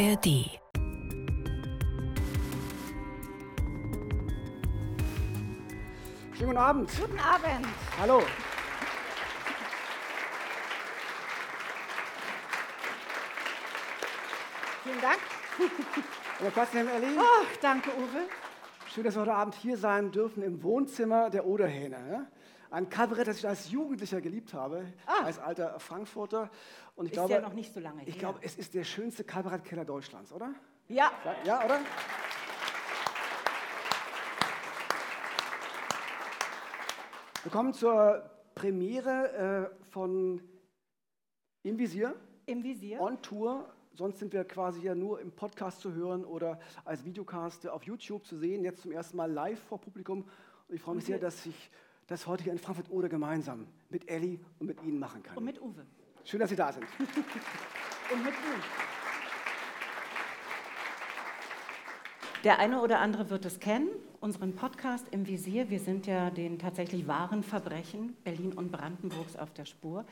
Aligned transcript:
ARD. 0.00 0.48
Schönen 6.32 6.46
guten 6.46 6.56
Abend. 6.56 6.90
Guten 6.98 7.18
Abend. 7.18 7.66
Hallo. 8.00 8.22
Vielen 14.84 15.00
Dank. 15.02 15.18
Hallo 16.40 16.72
nehmen, 16.72 16.88
Elli. 16.88 17.18
Oh, 17.18 17.44
danke, 17.60 17.90
Uwe. 17.90 18.22
Schön, 18.86 19.04
dass 19.04 19.14
wir 19.16 19.20
heute 19.20 19.34
Abend 19.34 19.54
hier 19.56 19.76
sein 19.76 20.10
dürfen 20.10 20.42
im 20.42 20.62
Wohnzimmer 20.62 21.28
der 21.28 21.44
Oderhähne. 21.44 21.96
ja? 22.10 22.26
Ein 22.70 22.88
Kabarett, 22.88 23.26
das 23.26 23.38
ich 23.38 23.48
als 23.48 23.70
Jugendlicher 23.70 24.20
geliebt 24.20 24.54
habe, 24.54 24.86
Ah. 25.06 25.24
als 25.24 25.38
alter 25.40 25.80
Frankfurter. 25.80 26.50
Und 26.94 27.06
ich 27.06 27.12
Ist 27.12 27.16
glaube, 27.16 27.32
ja 27.32 27.40
noch 27.40 27.52
nicht 27.52 27.74
so 27.74 27.80
lange 27.80 28.02
ich 28.04 28.14
her. 28.14 28.20
glaube, 28.20 28.38
es 28.42 28.56
ist 28.56 28.74
der 28.74 28.84
schönste 28.84 29.24
Kabarettkeller 29.24 29.84
Deutschlands, 29.84 30.32
oder? 30.32 30.54
Ja, 30.88 31.10
Ja, 31.44 31.64
oder? 31.64 31.80
Wir 37.42 37.50
kommen 37.50 37.72
zur 37.72 38.22
Premiere 38.54 39.70
äh, 39.82 39.84
von 39.90 40.42
Im 41.62 41.78
Visier. 41.78 42.14
im 42.46 42.62
Visier. 42.62 43.00
on 43.00 43.20
Tour. 43.22 43.68
Sonst 43.94 44.18
sind 44.18 44.32
wir 44.32 44.44
quasi 44.44 44.82
ja 44.82 44.94
nur 44.94 45.20
im 45.20 45.32
Podcast 45.32 45.80
zu 45.80 45.92
hören 45.92 46.24
oder 46.24 46.58
als 46.84 47.04
Videocast 47.04 47.68
auf 47.68 47.82
YouTube 47.84 48.24
zu 48.24 48.36
sehen. 48.36 48.62
Jetzt 48.64 48.82
zum 48.82 48.92
ersten 48.92 49.16
Mal 49.16 49.30
live 49.30 49.58
vor 49.68 49.80
Publikum. 49.80 50.22
Und 50.68 50.74
ich 50.74 50.80
freue 50.80 50.94
mich 50.94 51.04
sehr, 51.04 51.18
dass 51.18 51.44
ich 51.46 51.70
das 52.10 52.26
heute 52.26 52.42
hier 52.42 52.52
in 52.52 52.58
Frankfurt 52.58 52.90
oder 52.90 53.08
gemeinsam 53.08 53.68
mit 53.88 54.10
Elli 54.10 54.40
und 54.58 54.66
mit 54.66 54.82
Ihnen 54.82 54.98
machen 54.98 55.22
kann. 55.22 55.36
Und 55.36 55.44
mit 55.44 55.62
Uwe. 55.62 55.86
Schön, 56.24 56.40
dass 56.40 56.50
Sie 56.50 56.56
da 56.56 56.72
sind. 56.72 56.84
Und 58.12 58.24
mit 58.24 58.32
ihm. 58.32 58.60
Der 62.42 62.58
eine 62.58 62.82
oder 62.82 62.98
andere 62.98 63.30
wird 63.30 63.44
es 63.44 63.60
kennen, 63.60 63.88
unseren 64.18 64.56
Podcast 64.56 65.06
im 65.12 65.28
Visier. 65.28 65.70
Wir 65.70 65.78
sind 65.78 66.08
ja 66.08 66.30
den 66.30 66.58
tatsächlich 66.58 67.06
wahren 67.06 67.44
Verbrechen 67.44 68.16
Berlin 68.24 68.52
und 68.54 68.72
Brandenburgs 68.72 69.36
auf 69.36 69.52
der 69.52 69.64
Spur. 69.64 70.04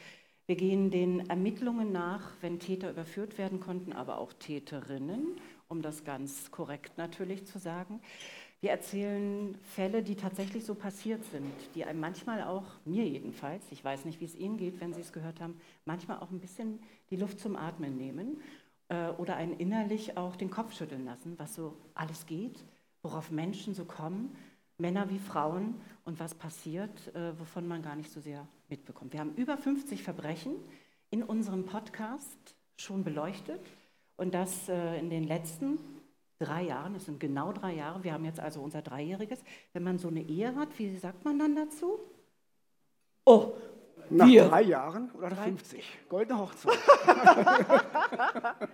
Wir 0.47 0.55
gehen 0.55 0.93
den 0.93 1.29
Ermittlungen 1.29 1.91
nach, 1.91 2.31
wenn 2.41 2.61
Täter 2.61 2.91
überführt 2.91 3.37
werden 3.37 3.59
konnten, 3.59 3.93
aber 3.93 4.19
auch 4.19 4.33
Täterinnen, 4.33 5.41
um 5.67 5.83
das 5.83 6.05
ganz 6.05 6.53
korrekt 6.53 6.97
natürlich 6.97 7.45
zu 7.47 7.59
sagen. 7.59 8.01
Wir 8.61 8.71
erzählen 8.71 9.57
Fälle, 9.63 10.03
die 10.03 10.17
tatsächlich 10.17 10.65
so 10.65 10.75
passiert 10.75 11.25
sind, 11.27 11.53
die 11.77 11.85
einem 11.85 12.01
manchmal 12.01 12.43
auch, 12.43 12.65
mir 12.85 13.07
jedenfalls, 13.07 13.65
ich 13.71 13.85
weiß 13.85 14.05
nicht, 14.05 14.21
wie 14.21 14.25
es 14.25 14.35
Ihnen 14.35 14.57
geht, 14.57 14.81
wenn 14.81 14.93
Sie 14.93 15.01
es 15.01 15.13
gehört 15.13 15.41
haben, 15.41 15.61
manchmal 15.85 16.19
auch 16.19 16.33
ein 16.33 16.41
bisschen 16.41 16.81
die 17.11 17.17
Luft 17.17 17.39
zum 17.39 17.55
Atmen 17.55 17.97
nehmen 17.97 18.41
äh, 18.89 19.11
oder 19.11 19.37
einen 19.37 19.57
innerlich 19.59 20.17
auch 20.17 20.35
den 20.35 20.51
Kopf 20.51 20.75
schütteln 20.77 21.05
lassen, 21.05 21.39
was 21.39 21.55
so 21.55 21.77
alles 21.95 22.27
geht, 22.27 22.65
worauf 23.03 23.31
Menschen 23.31 23.75
so 23.75 23.85
kommen, 23.85 24.37
Männer 24.77 25.09
wie 25.09 25.21
Frauen 25.21 25.77
und 26.05 26.19
was 26.19 26.35
passiert, 26.35 27.15
äh, 27.15 27.39
wovon 27.39 27.69
man 27.69 27.81
gar 27.83 27.95
nicht 27.95 28.11
so 28.11 28.21
sehr 28.21 28.45
mitbekommt. 28.69 29.13
Wir 29.13 29.21
haben 29.21 29.35
über 29.37 29.57
50 29.57 30.03
Verbrechen 30.03 30.57
in 31.11 31.23
unserem 31.23 31.65
Podcast 31.65 32.57
schon 32.77 33.05
beleuchtet 33.05 33.61
und 34.17 34.35
das 34.35 34.69
äh, 34.69 34.99
in 34.99 35.11
den 35.11 35.25
letzten 35.25 35.79
drei 36.39 36.63
Jahren, 36.63 36.95
das 36.95 37.05
sind 37.07 37.19
genau 37.21 37.53
drei 37.53 37.75
Jahre, 37.75 38.03
wir 38.05 38.13
haben 38.13 38.25
jetzt 38.25 38.41
also 38.41 38.61
unser 38.61 38.83
Dreijähriges. 38.83 39.41
Wenn 39.73 39.83
man 39.83 39.99
so 39.99 40.09
eine 40.09 40.23
Ehe 40.23 40.55
hat, 40.55 40.69
wie 40.79 40.97
sagt 40.97 41.25
man 41.25 41.39
dann 41.39 41.57
dazu? 41.57 41.99
Oh, 43.25 43.53
Nach 44.11 44.27
wir. 44.27 44.49
drei 44.49 44.63
Jahren 44.63 45.11
oder 45.13 45.31
nach 45.31 45.37
Drei- 45.39 45.45
50? 45.49 45.85
Goldene 46.09 46.39
Hochzeit. 46.39 46.79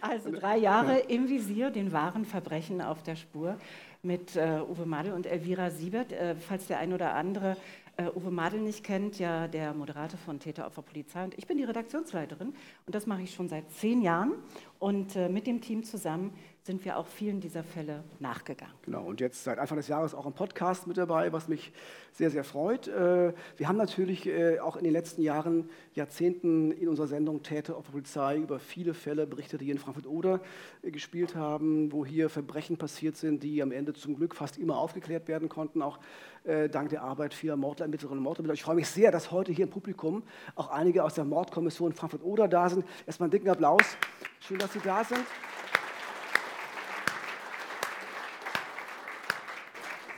Also 0.00 0.30
drei 0.30 0.58
Jahre 0.58 0.98
im 0.98 1.28
Visier, 1.28 1.70
den 1.70 1.90
wahren 1.92 2.24
Verbrechen 2.26 2.82
auf 2.82 3.02
der 3.02 3.16
Spur 3.16 3.56
mit 4.02 4.36
äh, 4.36 4.60
Uwe 4.60 4.84
Madel 4.86 5.12
und 5.14 5.26
Elvira 5.26 5.70
Siebert. 5.70 6.12
Äh, 6.12 6.36
falls 6.36 6.66
der 6.66 6.78
ein 6.78 6.92
oder 6.92 7.14
andere 7.14 7.56
äh, 7.96 8.08
Uwe 8.14 8.30
Madel 8.30 8.60
nicht 8.60 8.84
kennt, 8.84 9.18
ja 9.18 9.48
der 9.48 9.74
Moderator 9.74 10.18
von 10.18 10.38
Täter 10.38 10.66
Opfer 10.66 10.82
Polizei 10.82 11.24
und 11.24 11.36
ich 11.38 11.46
bin 11.46 11.58
die 11.58 11.64
Redaktionsleiterin 11.64 12.48
und 12.48 12.94
das 12.94 13.06
mache 13.06 13.22
ich 13.22 13.34
schon 13.34 13.48
seit 13.48 13.70
zehn 13.72 14.02
Jahren 14.02 14.32
und 14.78 15.16
äh, 15.16 15.28
mit 15.28 15.46
dem 15.46 15.60
Team 15.60 15.82
zusammen 15.84 16.32
sind 16.66 16.84
wir 16.84 16.98
auch 16.98 17.06
vielen 17.06 17.40
dieser 17.40 17.62
Fälle 17.62 18.02
nachgegangen. 18.18 18.74
Genau, 18.82 19.04
und 19.04 19.20
jetzt 19.20 19.44
seit 19.44 19.58
Anfang 19.58 19.76
des 19.76 19.86
Jahres 19.86 20.14
auch 20.14 20.26
ein 20.26 20.32
Podcast 20.32 20.88
mit 20.88 20.96
dabei, 20.96 21.32
was 21.32 21.46
mich 21.46 21.72
sehr, 22.12 22.30
sehr 22.30 22.42
freut. 22.42 22.88
Äh, 22.88 23.32
Wir 23.56 23.68
haben 23.68 23.76
natürlich 23.76 24.26
äh, 24.26 24.58
auch 24.58 24.76
in 24.76 24.82
den 24.82 24.92
letzten 24.92 25.22
Jahren, 25.22 25.70
Jahrzehnten 25.94 26.72
in 26.72 26.88
unserer 26.88 27.06
Sendung 27.06 27.44
Täter 27.44 27.76
auf 27.76 27.84
der 27.84 27.92
Polizei 27.92 28.38
über 28.38 28.58
viele 28.58 28.94
Fälle 28.94 29.28
berichtet, 29.28 29.60
die 29.60 29.70
in 29.70 29.78
Frankfurt-Oder 29.78 30.40
äh, 30.82 30.90
gespielt 30.90 31.36
haben, 31.36 31.92
wo 31.92 32.04
hier 32.04 32.28
Verbrechen 32.28 32.76
passiert 32.76 33.16
sind, 33.16 33.44
die 33.44 33.62
am 33.62 33.70
Ende 33.70 33.92
zum 33.92 34.16
Glück 34.16 34.34
fast 34.34 34.58
immer 34.58 34.76
aufgeklärt 34.78 35.28
werden 35.28 35.48
konnten, 35.48 35.82
auch 35.82 36.00
äh, 36.46 36.68
dank 36.68 36.90
der 36.90 37.02
Arbeit 37.02 37.34
vieler 37.34 37.56
Mordlermittlerinnen 37.56 38.18
und 38.18 38.24
Mordlermittler. 38.24 38.54
Ich 38.54 38.62
freue 38.62 38.76
mich 38.76 38.88
sehr, 38.88 39.10
dass 39.10 39.30
heute 39.30 39.52
hier 39.52 39.64
im 39.64 39.70
Publikum 39.70 40.22
auch 40.54 40.70
einige 40.70 41.04
aus 41.04 41.14
der 41.14 41.24
Mordkommission 41.24 41.92
Frankfurt-Oder 41.92 42.48
da 42.48 42.68
sind. 42.68 42.84
Erstmal 43.06 43.26
einen 43.26 43.32
dicken 43.32 43.48
Applaus. 43.48 43.96
Schön, 44.40 44.58
dass 44.58 44.72
Sie 44.72 44.80
da 44.80 45.04
sind. 45.04 45.24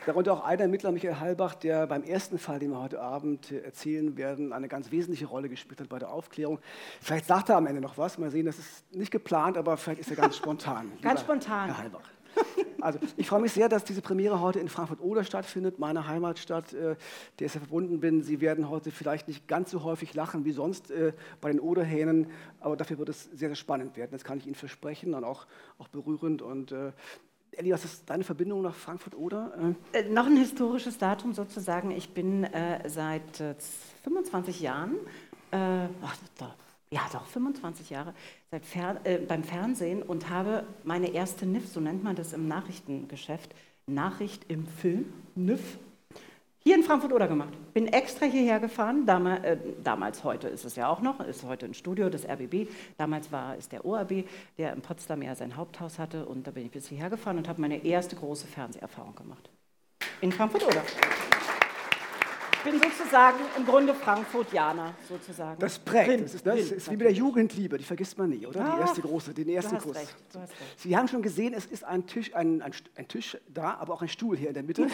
Darunter 0.08 0.32
auch 0.32 0.44
einer 0.44 0.62
Ermittler, 0.62 0.90
Michael 0.90 1.20
Halbach, 1.20 1.54
der 1.54 1.86
beim 1.86 2.02
ersten 2.02 2.38
Fall, 2.38 2.58
den 2.58 2.70
wir 2.70 2.80
heute 2.80 2.98
Abend 2.98 3.52
äh, 3.52 3.58
erzählen 3.60 4.16
werden, 4.16 4.54
eine 4.54 4.66
ganz 4.66 4.90
wesentliche 4.90 5.26
Rolle 5.26 5.50
gespielt 5.50 5.82
hat 5.82 5.90
bei 5.90 5.98
der 5.98 6.10
Aufklärung. 6.10 6.60
Vielleicht 7.02 7.26
sagt 7.26 7.50
er 7.50 7.56
am 7.56 7.66
Ende 7.66 7.82
noch 7.82 7.98
was. 7.98 8.16
Mal 8.16 8.30
sehen, 8.30 8.46
das 8.46 8.58
ist 8.58 8.94
nicht 8.94 9.10
geplant, 9.10 9.58
aber 9.58 9.76
vielleicht 9.76 10.00
ist 10.00 10.10
er 10.10 10.16
ganz 10.16 10.36
spontan. 10.38 10.92
Ganz 11.02 11.20
Lieber 11.20 11.34
spontan. 11.34 11.66
Herr 11.66 11.78
Halbach. 11.78 12.10
Also, 12.80 12.98
ich 13.16 13.26
freue 13.26 13.40
mich 13.40 13.52
sehr, 13.52 13.68
dass 13.68 13.84
diese 13.84 14.02
Premiere 14.02 14.40
heute 14.40 14.60
in 14.60 14.68
Frankfurt-Oder 14.68 15.24
stattfindet, 15.24 15.78
meine 15.78 16.06
Heimatstadt, 16.06 16.72
äh, 16.72 16.96
der 17.38 17.46
ich 17.46 17.52
sehr 17.52 17.60
verbunden 17.60 18.00
bin. 18.00 18.22
Sie 18.22 18.40
werden 18.40 18.68
heute 18.70 18.90
vielleicht 18.90 19.26
nicht 19.28 19.48
ganz 19.48 19.70
so 19.70 19.82
häufig 19.82 20.14
lachen 20.14 20.44
wie 20.44 20.52
sonst 20.52 20.90
äh, 20.90 21.12
bei 21.40 21.50
den 21.50 21.60
Oderhähnen, 21.60 22.28
aber 22.60 22.76
dafür 22.76 22.98
wird 22.98 23.08
es 23.08 23.24
sehr, 23.24 23.48
sehr 23.48 23.56
spannend 23.56 23.96
werden. 23.96 24.10
Das 24.12 24.24
kann 24.24 24.38
ich 24.38 24.46
Ihnen 24.46 24.54
versprechen 24.54 25.14
und 25.14 25.24
auch, 25.24 25.46
auch 25.78 25.88
berührend. 25.88 26.40
Und 26.42 26.72
äh, 26.72 26.92
Elli, 27.52 27.72
was 27.72 27.84
ist 27.84 28.08
deine 28.08 28.22
Verbindung 28.22 28.62
nach 28.62 28.74
Frankfurt-Oder? 28.74 29.74
Äh, 29.92 29.98
Äh, 30.00 30.08
noch 30.10 30.26
ein 30.26 30.36
historisches 30.36 30.98
Datum 30.98 31.32
sozusagen. 31.32 31.90
Ich 31.90 32.10
bin 32.14 32.44
äh, 32.44 32.88
seit 32.88 33.40
äh, 33.40 33.54
25 34.04 34.60
Jahren, 34.60 34.94
äh, 35.50 35.88
ach, 36.02 36.16
doch, 36.38 36.54
ja 36.90 37.00
doch, 37.12 37.26
25 37.26 37.90
Jahre 37.90 38.14
Fer 38.62 39.00
äh, 39.04 39.18
beim 39.18 39.44
Fernsehen 39.44 40.02
und 40.02 40.30
habe 40.30 40.64
meine 40.84 41.08
erste 41.08 41.46
NIF, 41.46 41.68
so 41.68 41.80
nennt 41.80 42.02
man 42.02 42.16
das 42.16 42.32
im 42.32 42.48
Nachrichtengeschäft, 42.48 43.54
Nachricht 43.86 44.44
im 44.48 44.66
Film, 44.66 45.12
NIF, 45.34 45.78
hier 46.68 46.76
in 46.76 46.82
Frankfurt 46.82 47.14
oder 47.14 47.28
gemacht. 47.28 47.54
Bin 47.72 47.86
extra 47.86 48.26
hierher 48.26 48.60
gefahren. 48.60 49.06
Damals, 49.06 49.42
äh, 49.42 49.56
damals, 49.82 50.22
heute 50.22 50.48
ist 50.48 50.66
es 50.66 50.76
ja 50.76 50.88
auch 50.88 51.00
noch, 51.00 51.20
ist 51.20 51.44
heute 51.44 51.64
ein 51.64 51.72
Studio 51.72 52.10
des 52.10 52.28
RBB. 52.28 52.68
Damals 52.98 53.32
war 53.32 53.56
es 53.56 53.70
der 53.70 53.86
ORB, 53.86 54.24
der 54.58 54.74
in 54.74 54.82
Potsdam 54.82 55.22
ja 55.22 55.34
sein 55.34 55.56
Haupthaus 55.56 55.98
hatte. 55.98 56.26
Und 56.26 56.46
da 56.46 56.50
bin 56.50 56.66
ich 56.66 56.70
bis 56.70 56.88
hierher 56.88 57.08
gefahren 57.08 57.38
und 57.38 57.48
habe 57.48 57.60
meine 57.60 57.82
erste 57.84 58.16
große 58.16 58.46
Fernseherfahrung 58.46 59.14
gemacht. 59.14 59.48
In 60.20 60.30
Frankfurt 60.30 60.66
oder? 60.66 60.82
Ich 62.64 62.70
bin 62.72 62.80
sozusagen 62.80 63.38
im 63.56 63.64
Grunde 63.64 63.94
Frankfurtianer, 63.94 64.92
sozusagen. 65.08 65.58
Das 65.60 65.78
prägt. 65.78 66.24
Das 66.24 66.34
ist, 66.34 66.46
das 66.46 66.58
ist 66.58 66.86
wie 66.88 66.96
mit 66.96 67.00
der. 67.02 67.12
Jugendliebe, 67.12 67.78
die 67.78 67.84
vergisst 67.84 68.18
man 68.18 68.30
nie, 68.30 68.46
oder? 68.46 68.60
Die 68.60 68.66
Ach, 68.68 68.80
erste 68.80 69.00
große, 69.00 69.32
den 69.32 69.48
ersten 69.48 69.76
du 69.76 69.82
Kuss. 69.82 69.96
recht, 69.96 70.16
du 70.32 70.40
hast 70.40 70.50
recht. 70.50 70.80
Sie 70.80 70.96
haben 70.96 71.06
schon 71.06 71.22
gesehen, 71.22 71.54
es 71.54 71.66
ist 71.66 71.84
ein 71.84 72.06
Tisch, 72.06 72.34
ein, 72.34 72.60
ein, 72.60 72.72
ein 72.96 73.08
Tisch 73.08 73.36
da, 73.46 73.74
aber 73.74 73.94
auch 73.94 74.02
ein 74.02 74.08
Stuhl 74.08 74.36
hier 74.36 74.48
in 74.48 74.54
der 74.54 74.64
Mitte. 74.64 74.88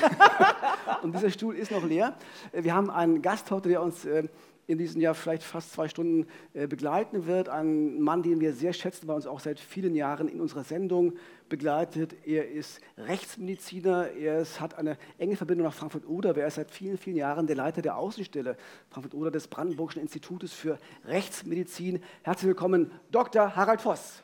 Und 1.02 1.14
dieser 1.14 1.30
Stuhl 1.30 1.56
ist 1.56 1.70
noch 1.70 1.84
leer. 1.84 2.16
Wir 2.52 2.75
haben 2.75 2.91
einen 2.91 3.22
Gast 3.22 3.50
heute, 3.50 3.70
der 3.70 3.82
uns 3.82 4.04
äh, 4.04 4.28
in 4.66 4.78
diesem 4.78 5.00
Jahr 5.00 5.14
vielleicht 5.14 5.42
fast 5.42 5.72
zwei 5.72 5.88
Stunden 5.88 6.26
äh, 6.52 6.66
begleiten 6.66 7.26
wird. 7.26 7.48
Ein 7.48 8.00
Mann, 8.00 8.22
den 8.22 8.40
wir 8.40 8.52
sehr 8.52 8.72
schätzen, 8.72 9.08
er 9.08 9.14
uns 9.14 9.26
auch 9.26 9.40
seit 9.40 9.58
vielen 9.58 9.94
Jahren 9.94 10.28
in 10.28 10.40
unserer 10.40 10.64
Sendung 10.64 11.14
begleitet. 11.49 12.26
Er 12.26 12.50
ist 12.50 12.81
Rechtsmediziner, 12.96 14.08
er 14.11 14.41
ist, 14.41 14.61
hat 14.61 14.75
eine 14.76 14.96
enge 15.19 15.37
Verbindung 15.37 15.67
nach 15.67 15.75
Frankfurt-Oder, 15.75 16.37
er 16.37 16.46
ist 16.46 16.55
seit 16.55 16.70
vielen, 16.70 16.99
vielen 16.99 17.17
Jahren 17.17 17.46
der 17.46 17.56
Leiter 17.56 17.82
der 17.82 17.96
Außenstelle 17.96 18.56
Frankfurt-Oder 18.91 19.31
des 19.31 19.49
Brandenburgischen 19.49 20.02
Institutes 20.02 20.52
für 20.52 20.79
Rechtsmedizin. 21.05 22.02
Herzlich 22.23 22.49
willkommen, 22.49 22.91
Dr. 23.11 23.55
Harald 23.56 23.81
Voss. 23.81 24.23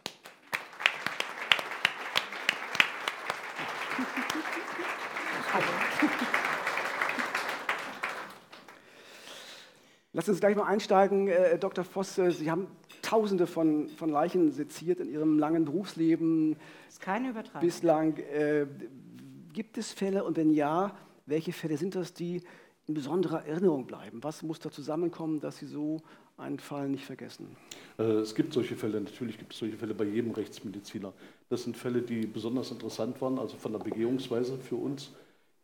Lass 10.12 10.28
uns 10.28 10.40
gleich 10.40 10.56
mal 10.56 10.66
einsteigen. 10.66 11.28
Äh, 11.28 11.58
Dr. 11.58 11.84
Voss, 11.84 12.16
Sie 12.16 12.50
haben 12.50 12.66
Tausende 13.10 13.48
von, 13.48 13.88
von 13.88 14.08
Leichen 14.08 14.52
seziert 14.52 15.00
in 15.00 15.10
Ihrem 15.10 15.36
langen 15.36 15.64
Berufsleben 15.64 16.52
Das 16.86 16.94
ist 16.94 17.00
keine 17.00 17.30
Übertreibung. 17.30 17.60
bislang. 17.60 18.16
Äh, 18.18 18.66
gibt 19.52 19.78
es 19.78 19.90
Fälle 19.92 20.22
und 20.22 20.36
wenn 20.36 20.52
ja, 20.52 20.96
welche 21.26 21.52
Fälle 21.52 21.76
sind 21.76 21.96
das, 21.96 22.14
die 22.14 22.40
in 22.86 22.94
besonderer 22.94 23.44
Erinnerung 23.44 23.84
bleiben? 23.84 24.22
Was 24.22 24.44
muss 24.44 24.60
da 24.60 24.70
zusammenkommen, 24.70 25.40
dass 25.40 25.58
Sie 25.58 25.66
so 25.66 26.00
einen 26.36 26.60
Fall 26.60 26.88
nicht 26.88 27.04
vergessen? 27.04 27.48
Äh, 27.98 28.02
es 28.02 28.32
gibt 28.32 28.52
solche 28.52 28.76
Fälle, 28.76 29.00
natürlich 29.00 29.38
gibt 29.38 29.54
es 29.54 29.58
solche 29.58 29.76
Fälle 29.76 29.94
bei 29.94 30.04
jedem 30.04 30.30
Rechtsmediziner. 30.30 31.12
Das 31.48 31.64
sind 31.64 31.76
Fälle, 31.76 32.02
die 32.02 32.26
besonders 32.26 32.70
interessant 32.70 33.20
waren, 33.20 33.40
also 33.40 33.56
von 33.56 33.72
der 33.72 33.80
Begehungsweise 33.80 34.56
für 34.56 34.76
uns, 34.76 35.10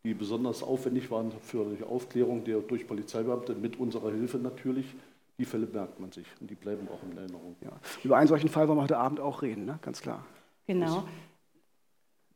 die 0.03 0.13
besonders 0.13 0.63
aufwendig 0.63 1.09
waren 1.11 1.31
für 1.41 1.65
die 1.79 1.85
Aufklärung 1.85 2.43
der 2.43 2.59
durch 2.59 2.85
Polizeibeamte, 2.85 3.55
mit 3.55 3.79
unserer 3.79 4.11
Hilfe 4.11 4.37
natürlich. 4.37 4.87
Die 5.39 5.45
Fälle 5.45 5.67
merkt 5.67 5.99
man 5.99 6.11
sich 6.11 6.25
und 6.41 6.49
die 6.49 6.55
bleiben 6.55 6.87
auch 6.89 7.03
in 7.03 7.15
Erinnerung. 7.15 7.55
Ja. 7.61 7.71
Über 8.03 8.17
einen 8.17 8.27
solchen 8.27 8.49
Fall 8.49 8.67
wollen 8.67 8.79
wir 8.79 8.83
heute 8.83 8.97
Abend 8.97 9.19
auch 9.19 9.41
reden, 9.41 9.65
ne? 9.65 9.77
ganz 9.81 10.01
klar. 10.01 10.25
Genau. 10.65 11.07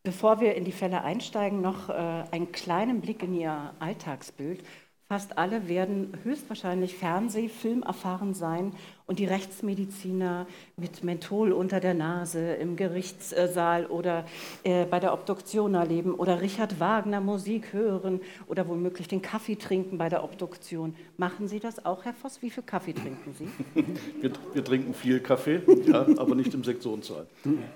Bevor 0.03 0.39
wir 0.39 0.55
in 0.55 0.65
die 0.65 0.71
Fälle 0.71 1.03
einsteigen, 1.03 1.61
noch 1.61 1.89
äh, 1.89 1.93
einen 1.93 2.51
kleinen 2.51 3.01
Blick 3.01 3.21
in 3.21 3.33
Ihr 3.35 3.73
Alltagsbild. 3.79 4.63
Fast 5.11 5.37
alle 5.37 5.67
werden 5.67 6.13
höchstwahrscheinlich 6.23 6.95
Fernseh-, 6.95 7.49
Film 7.49 7.83
erfahren 7.83 8.33
sein 8.33 8.71
und 9.07 9.19
die 9.19 9.25
Rechtsmediziner 9.25 10.47
mit 10.77 11.03
Menthol 11.03 11.51
unter 11.51 11.81
der 11.81 11.93
Nase 11.93 12.53
im 12.53 12.77
Gerichtssaal 12.77 13.87
oder 13.87 14.25
äh, 14.63 14.85
bei 14.85 15.01
der 15.01 15.11
Obduktion 15.11 15.73
erleben 15.73 16.15
oder 16.15 16.39
Richard 16.39 16.79
Wagner 16.79 17.19
Musik 17.19 17.73
hören 17.73 18.21
oder 18.47 18.69
womöglich 18.69 19.09
den 19.09 19.21
Kaffee 19.21 19.57
trinken 19.57 19.97
bei 19.97 20.07
der 20.07 20.23
Obduktion. 20.23 20.95
Machen 21.17 21.49
Sie 21.49 21.59
das 21.59 21.85
auch, 21.85 22.05
Herr 22.05 22.13
Voss? 22.13 22.41
Wie 22.41 22.49
viel 22.49 22.63
Kaffee 22.63 22.93
trinken 22.93 23.33
Sie? 23.33 23.49
Wir, 24.21 24.31
wir 24.53 24.63
trinken 24.63 24.93
viel 24.93 25.19
Kaffee, 25.19 25.61
ja, 25.87 26.07
aber 26.17 26.35
nicht 26.35 26.53
im 26.53 26.63
Sektionssaal. 26.63 27.27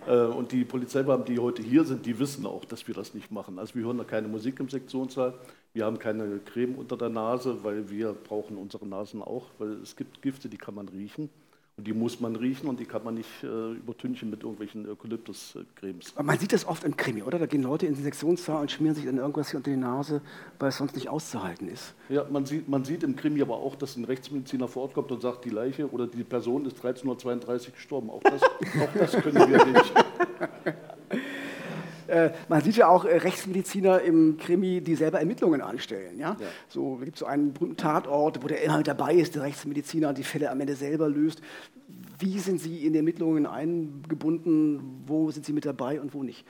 Äh, 0.08 0.20
und 0.28 0.54
die 0.54 0.64
Polizeibeamten, 0.64 1.36
die 1.36 1.42
heute 1.42 1.62
hier 1.62 1.84
sind, 1.84 2.06
die 2.06 2.18
wissen 2.18 2.46
auch, 2.46 2.64
dass 2.64 2.88
wir 2.88 2.96
das 2.96 3.14
nicht 3.14 3.30
machen. 3.30 3.60
Also 3.60 3.76
wir 3.76 3.84
hören 3.84 3.98
da 3.98 4.06
keine 4.06 4.30
Musik 4.30 4.62
im 4.62 4.70
Sektionssaal. 4.70 5.34
Wir 5.76 5.84
haben 5.84 6.00
keine 6.00 6.40
Creme 6.40 6.76
unter 6.76 6.96
der 6.96 7.10
Nase, 7.10 7.66
weil 7.66 7.90
wir 7.90 8.14
brauchen 8.14 8.56
unsere 8.56 8.88
Nasen 8.88 9.22
auch, 9.22 9.48
weil 9.60 9.74
es 9.84 9.98
gibt 9.98 10.22
Gifte, 10.22 10.48
die 10.48 10.58
kann 10.58 10.74
man 10.74 10.88
riechen. 10.88 11.30
Und 11.76 11.86
die 11.86 11.92
muss 11.92 12.22
man 12.22 12.38
riechen 12.38 12.70
und 12.70 12.80
die 12.80 12.86
kann 12.86 13.04
man 13.04 13.16
nicht 13.16 13.44
äh, 13.44 13.74
übertünchen 13.74 14.30
mit 14.30 14.44
irgendwelchen 14.44 14.88
Eukalyptus-Cremes. 14.88 16.14
Man 16.24 16.40
sieht 16.40 16.54
das 16.54 16.66
oft 16.66 16.86
im 16.86 16.96
Krimi, 16.96 17.24
oder? 17.24 17.40
Da 17.40 17.46
gehen 17.46 17.64
Leute 17.64 17.88
in 17.88 17.94
den 17.94 18.04
Sektionssaal 18.06 18.62
und 18.62 18.72
schmieren 18.72 18.96
sich 18.96 19.04
dann 19.04 19.18
irgendwas 19.18 19.50
hier 19.52 19.58
unter 19.58 19.70
die 19.70 19.76
Nase, 19.76 20.22
weil 20.60 20.70
es 20.70 20.78
sonst 20.78 20.96
nicht 20.96 21.10
auszuhalten 21.10 21.68
ist. 21.68 21.94
Ja, 22.08 22.26
man 22.30 22.46
sieht, 22.46 22.70
man 22.70 22.86
sieht 22.86 23.04
im 23.04 23.18
Krimi 23.18 23.42
aber 23.42 23.58
auch, 23.58 23.76
dass 23.76 23.98
ein 23.98 24.06
Rechtsmediziner 24.06 24.70
vor 24.70 24.84
Ort 24.84 24.94
kommt 24.94 25.12
und 25.12 25.22
sagt, 25.22 25.44
die 25.44 25.50
Leiche 25.50 25.92
oder 25.92 26.08
die 26.08 26.24
Person 26.24 26.66
ist 26.66 26.78
1332 26.78 27.74
gestorben. 27.74 28.10
Auch 28.10 28.24
das, 28.24 28.42
auch 28.82 28.94
das 28.98 29.12
können 29.12 29.50
wir 29.50 29.66
nicht. 29.66 29.94
Äh, 32.08 32.32
man 32.50 32.62
sieht 32.62 32.78
ja 32.78 32.88
auch 32.88 33.06
äh, 33.06 33.18
Rechtsmediziner 33.18 34.02
im 34.02 34.38
Krimi, 34.38 34.82
die 34.82 34.96
selber 34.96 35.20
Ermittlungen 35.20 35.62
anstellen. 35.62 36.20
Ja? 36.20 36.38
ja. 36.40 36.48
So 36.68 36.98
gibt 36.98 37.16
es 37.16 37.20
so 37.20 37.26
einen 37.26 37.54
berühmten 37.54 37.78
Tatort, 37.78 38.44
wo 38.44 38.48
der 38.48 38.64
immer 38.64 38.78
mit 38.78 38.88
dabei 38.88 39.16
ist, 39.16 39.36
der 39.36 39.44
Rechtsmediziner 39.44 40.14
die 40.14 40.24
Fälle 40.24 40.52
am 40.52 40.60
Ende 40.60 40.76
selber 40.76 41.10
löst. 41.10 41.42
Wie 42.20 42.40
sind 42.40 42.62
Sie 42.62 42.86
in 42.86 42.94
die 42.94 43.00
Ermittlungen 43.00 43.46
eingebunden? 43.46 45.04
Wo 45.06 45.32
sind 45.32 45.46
Sie 45.46 45.54
mit 45.54 45.66
dabei 45.66 46.00
und 46.00 46.14
wo 46.14 46.24
nicht? 46.24 46.46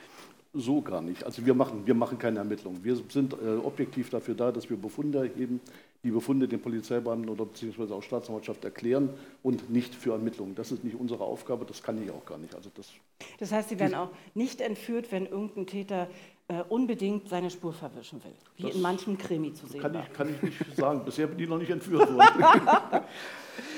So 0.57 0.81
gar 0.81 1.01
nicht. 1.01 1.25
Also 1.25 1.45
wir 1.45 1.53
machen, 1.53 1.85
wir 1.85 1.95
machen 1.95 2.17
keine 2.17 2.39
Ermittlungen. 2.39 2.81
Wir 2.81 2.97
sind 3.09 3.33
äh, 3.33 3.57
objektiv 3.61 4.09
dafür 4.09 4.35
da, 4.35 4.53
dass 4.53 4.69
wir 4.69 4.77
Befunde 4.77 5.19
erheben, 5.19 5.59
die 6.05 6.11
Befunde 6.11 6.47
den 6.47 6.61
Polizeibeamten 6.61 7.29
oder 7.29 7.45
beziehungsweise 7.45 7.95
auch 7.95 8.03
Staatsanwaltschaft 8.03 8.63
erklären 8.63 9.09
und 9.41 9.71
nicht 9.71 9.95
für 9.95 10.11
Ermittlungen. 10.11 10.53
Das 10.53 10.71
ist 10.71 10.83
nicht 10.83 10.95
unsere 10.95 11.23
Aufgabe, 11.23 11.65
das 11.65 11.81
kann 11.81 12.01
ich 12.01 12.11
auch 12.11 12.23
gar 12.25 12.37
nicht. 12.37 12.53
Also 12.53 12.69
das, 12.75 12.91
das 13.39 13.51
heißt, 13.51 13.69
Sie 13.69 13.79
werden 13.79 13.95
auch 13.95 14.11
nicht 14.35 14.61
entführt, 14.61 15.11
wenn 15.11 15.25
irgendein 15.25 15.65
Täter 15.65 16.07
äh, 16.47 16.61
unbedingt 16.69 17.27
seine 17.27 17.49
Spur 17.49 17.73
verwischen 17.73 18.23
will, 18.23 18.33
wie 18.57 18.69
in 18.69 18.83
manchen 18.83 19.17
Krimi 19.17 19.53
zu 19.53 19.65
sehen 19.65 19.81
kann 19.81 19.95
war. 19.95 20.03
Ich, 20.03 20.13
kann 20.13 20.29
ich 20.29 20.41
nicht 20.43 20.75
sagen. 20.75 21.01
Bisher 21.03 21.25
bin 21.25 21.39
ich 21.39 21.49
noch 21.49 21.57
nicht 21.57 21.71
entführt 21.71 22.13
worden. 22.13 22.35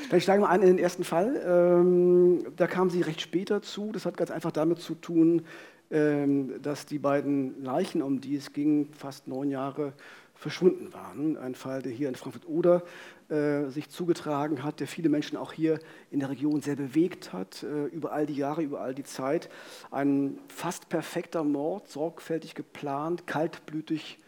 Vielleicht 0.10 0.24
steigen 0.24 0.44
wir 0.44 0.50
ein 0.50 0.62
in 0.62 0.68
den 0.68 0.80
ersten 0.80 1.06
Fall. 1.06 1.42
Ähm, 1.48 2.46
da 2.58 2.68
kamen 2.68 2.90
Sie 2.90 3.02
recht 3.02 3.22
spät 3.22 3.52
dazu. 3.52 3.92
Das 3.94 4.06
hat 4.06 4.18
ganz 4.18 4.32
einfach 4.32 4.52
damit 4.52 4.80
zu 4.80 4.96
tun, 4.96 5.44
ähm, 5.92 6.62
dass 6.62 6.86
die 6.86 7.00
beiden 7.00 7.64
Leichen, 7.64 8.02
um 8.02 8.20
die 8.20 8.36
es 8.36 8.52
ging, 8.52 8.90
fast 8.92 9.30
neun 9.30 9.50
Jahre 9.50 9.94
verschwunden 10.38 10.94
waren. 10.94 11.38
Ein 11.38 11.56
Fall, 11.56 11.82
der 11.82 11.92
hier 11.92 12.10
in 12.10 12.16
Frankfurt-Oder 12.16 12.84
äh, 13.30 13.70
sich 13.70 13.90
zugetragen 13.90 14.64
hat, 14.64 14.80
der 14.80 14.88
viele 14.88 15.10
Menschen 15.10 15.38
auch 15.38 15.52
hier 15.52 15.80
in 16.12 16.20
der 16.20 16.30
Region 16.30 16.62
sehr 16.62 16.76
bewegt 16.76 17.34
hat, 17.34 17.64
äh, 17.64 17.86
über 17.86 18.12
all 18.12 18.26
die 18.26 18.36
Jahre, 18.36 18.62
über 18.62 18.82
all 18.82 18.94
die 18.94 19.04
Zeit. 19.04 19.50
Ein 19.92 20.40
fast 20.48 20.90
perfekter 20.90 21.44
Mord, 21.44 21.90
sorgfältig 21.90 22.56
geplant, 22.56 23.26
kaltblütig 23.26 24.20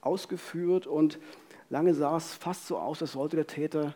ausgeführt 0.00 0.86
und 0.86 1.18
lange 1.70 1.94
sah 1.94 2.16
es 2.16 2.34
fast 2.34 2.66
so 2.66 2.76
aus, 2.76 3.00
als 3.00 3.12
sollte 3.12 3.36
der 3.36 3.46
Täter 3.46 3.94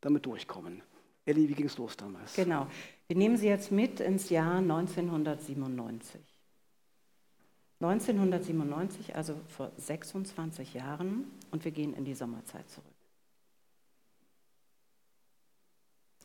damit 0.00 0.24
durchkommen. 0.26 0.82
Elli, 1.26 1.48
wie 1.48 1.54
ging 1.54 1.66
es 1.66 1.78
los 1.78 1.96
damals? 1.96 2.34
Genau. 2.34 2.66
Wir 3.06 3.16
nehmen 3.16 3.36
Sie 3.36 3.46
jetzt 3.46 3.70
mit 3.70 4.00
ins 4.00 4.30
Jahr 4.30 4.56
1997. 4.56 6.33
1997, 7.80 9.16
also 9.16 9.34
vor 9.48 9.72
26 9.76 10.74
Jahren, 10.74 11.30
und 11.50 11.64
wir 11.64 11.72
gehen 11.72 11.94
in 11.94 12.04
die 12.04 12.14
Sommerzeit 12.14 12.68
zurück. 12.70 12.86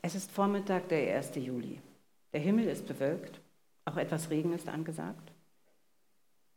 Es 0.02 0.14
ist 0.14 0.30
Vormittag, 0.30 0.88
der 0.88 1.16
1. 1.16 1.34
Juli. 1.36 1.80
Der 2.32 2.40
Himmel 2.40 2.66
ist 2.66 2.86
bewölkt, 2.86 3.40
auch 3.84 3.96
etwas 3.96 4.30
Regen 4.30 4.52
ist 4.52 4.68
angesagt. 4.68 5.32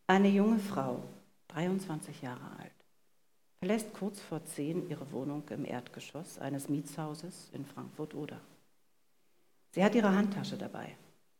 Eine 0.07 0.29
junge 0.29 0.59
Frau, 0.59 1.03
23 1.49 2.21
Jahre 2.21 2.45
alt, 2.59 2.71
verlässt 3.59 3.93
kurz 3.93 4.19
vor 4.21 4.43
10 4.45 4.89
ihre 4.89 5.11
Wohnung 5.11 5.43
im 5.49 5.65
Erdgeschoss 5.65 6.37
eines 6.39 6.69
Mietshauses 6.69 7.49
in 7.53 7.65
Frankfurt-Oder. 7.65 8.39
Sie 9.71 9.83
hat 9.83 9.95
ihre 9.95 10.15
Handtasche 10.15 10.57
dabei, 10.57 10.95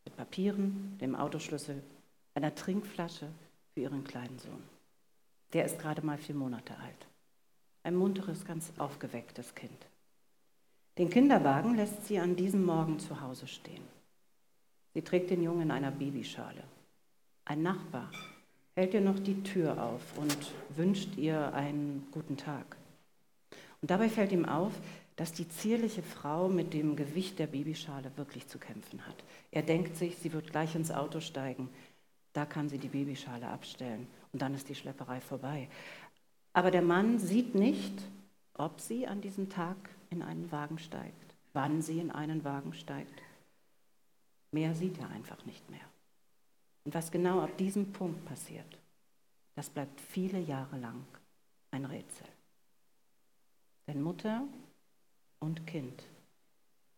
mit 0.05 0.17
Papieren, 0.17 0.97
dem 0.99 1.15
Autoschlüssel, 1.15 1.83
einer 2.35 2.55
Trinkflasche 2.55 3.27
für 3.73 3.81
ihren 3.81 4.03
kleinen 4.03 4.39
Sohn. 4.39 4.63
Der 5.53 5.65
ist 5.65 5.79
gerade 5.79 6.05
mal 6.05 6.17
vier 6.17 6.35
Monate 6.35 6.75
alt. 6.77 7.07
Ein 7.83 7.95
munteres, 7.95 8.45
ganz 8.45 8.71
aufgewecktes 8.77 9.53
Kind. 9.55 9.87
Den 10.97 11.09
Kinderwagen 11.09 11.75
lässt 11.75 12.05
sie 12.07 12.19
an 12.19 12.35
diesem 12.35 12.63
Morgen 12.65 12.99
zu 12.99 13.21
Hause 13.21 13.47
stehen. 13.47 13.83
Sie 14.93 15.01
trägt 15.01 15.31
den 15.31 15.43
Jungen 15.43 15.63
in 15.63 15.71
einer 15.71 15.91
Babyschale. 15.91 16.63
Ein 17.45 17.63
Nachbar 17.63 18.11
hält 18.75 18.93
ihr 18.93 19.01
noch 19.01 19.19
die 19.19 19.41
Tür 19.43 19.83
auf 19.83 20.01
und 20.17 20.37
wünscht 20.75 21.17
ihr 21.17 21.53
einen 21.53 22.07
guten 22.11 22.37
Tag. 22.37 22.77
Und 23.81 23.91
dabei 23.91 24.07
fällt 24.07 24.31
ihm 24.31 24.45
auf, 24.45 24.71
dass 25.15 25.31
die 25.31 25.47
zierliche 25.47 26.01
Frau 26.01 26.47
mit 26.47 26.73
dem 26.73 26.95
Gewicht 26.95 27.37
der 27.37 27.47
Babyschale 27.47 28.11
wirklich 28.15 28.47
zu 28.47 28.57
kämpfen 28.57 29.05
hat. 29.05 29.15
Er 29.51 29.61
denkt 29.61 29.97
sich, 29.97 30.17
sie 30.17 30.33
wird 30.33 30.51
gleich 30.51 30.75
ins 30.75 30.91
Auto 30.91 31.19
steigen. 31.19 31.69
Da 32.33 32.45
kann 32.45 32.67
sie 32.67 32.79
die 32.79 32.87
Babyschale 32.87 33.47
abstellen 33.47 34.07
und 34.31 34.41
dann 34.41 34.55
ist 34.55 34.67
die 34.67 34.75
Schlepperei 34.75 35.21
vorbei. 35.21 35.69
Aber 36.53 36.71
der 36.71 36.81
Mann 36.81 37.19
sieht 37.19 37.55
nicht, 37.55 38.01
ob 38.55 38.79
sie 38.79 39.07
an 39.07 39.21
diesem 39.21 39.49
Tag 39.49 39.77
in 40.09 40.21
einen 40.21 40.51
Wagen 40.51 40.79
steigt, 40.79 41.35
wann 41.53 41.81
sie 41.81 41.99
in 41.99 42.11
einen 42.11 42.43
Wagen 42.43 42.73
steigt. 42.73 43.21
Mehr 44.51 44.75
sieht 44.75 44.99
er 44.99 45.09
einfach 45.09 45.45
nicht 45.45 45.67
mehr. 45.69 45.79
Und 46.83 46.93
was 46.93 47.11
genau 47.11 47.41
ab 47.41 47.57
diesem 47.57 47.91
Punkt 47.91 48.25
passiert, 48.25 48.77
das 49.55 49.69
bleibt 49.69 50.01
viele 50.01 50.39
Jahre 50.39 50.77
lang 50.77 51.05
ein 51.71 51.85
Rätsel. 51.85 52.27
Denn 53.87 54.01
Mutter 54.01 54.43
und 55.39 55.65
Kind 55.67 56.03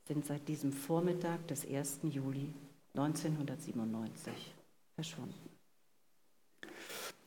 sind 0.08 0.26
seit 0.26 0.48
diesem 0.48 0.72
Vormittag 0.72 1.48
des 1.48 1.68
1. 1.68 2.02
Juli 2.04 2.54
1997 2.94 4.54
verschwunden. 4.96 5.34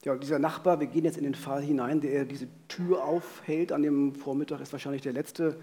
Ja, 0.05 0.17
dieser 0.17 0.39
Nachbar, 0.39 0.81
wir 0.81 0.87
gehen 0.87 1.05
jetzt 1.05 1.19
in 1.19 1.25
den 1.25 1.35
Fall 1.35 1.63
hinein, 1.63 2.01
der 2.01 2.25
diese 2.25 2.49
Tür 2.69 3.05
aufhält 3.05 3.73
an 3.73 3.83
dem 3.83 4.15
Vormittag, 4.15 4.61
ist 4.61 4.73
wahrscheinlich 4.73 5.03
der 5.03 5.13
letzte 5.13 5.61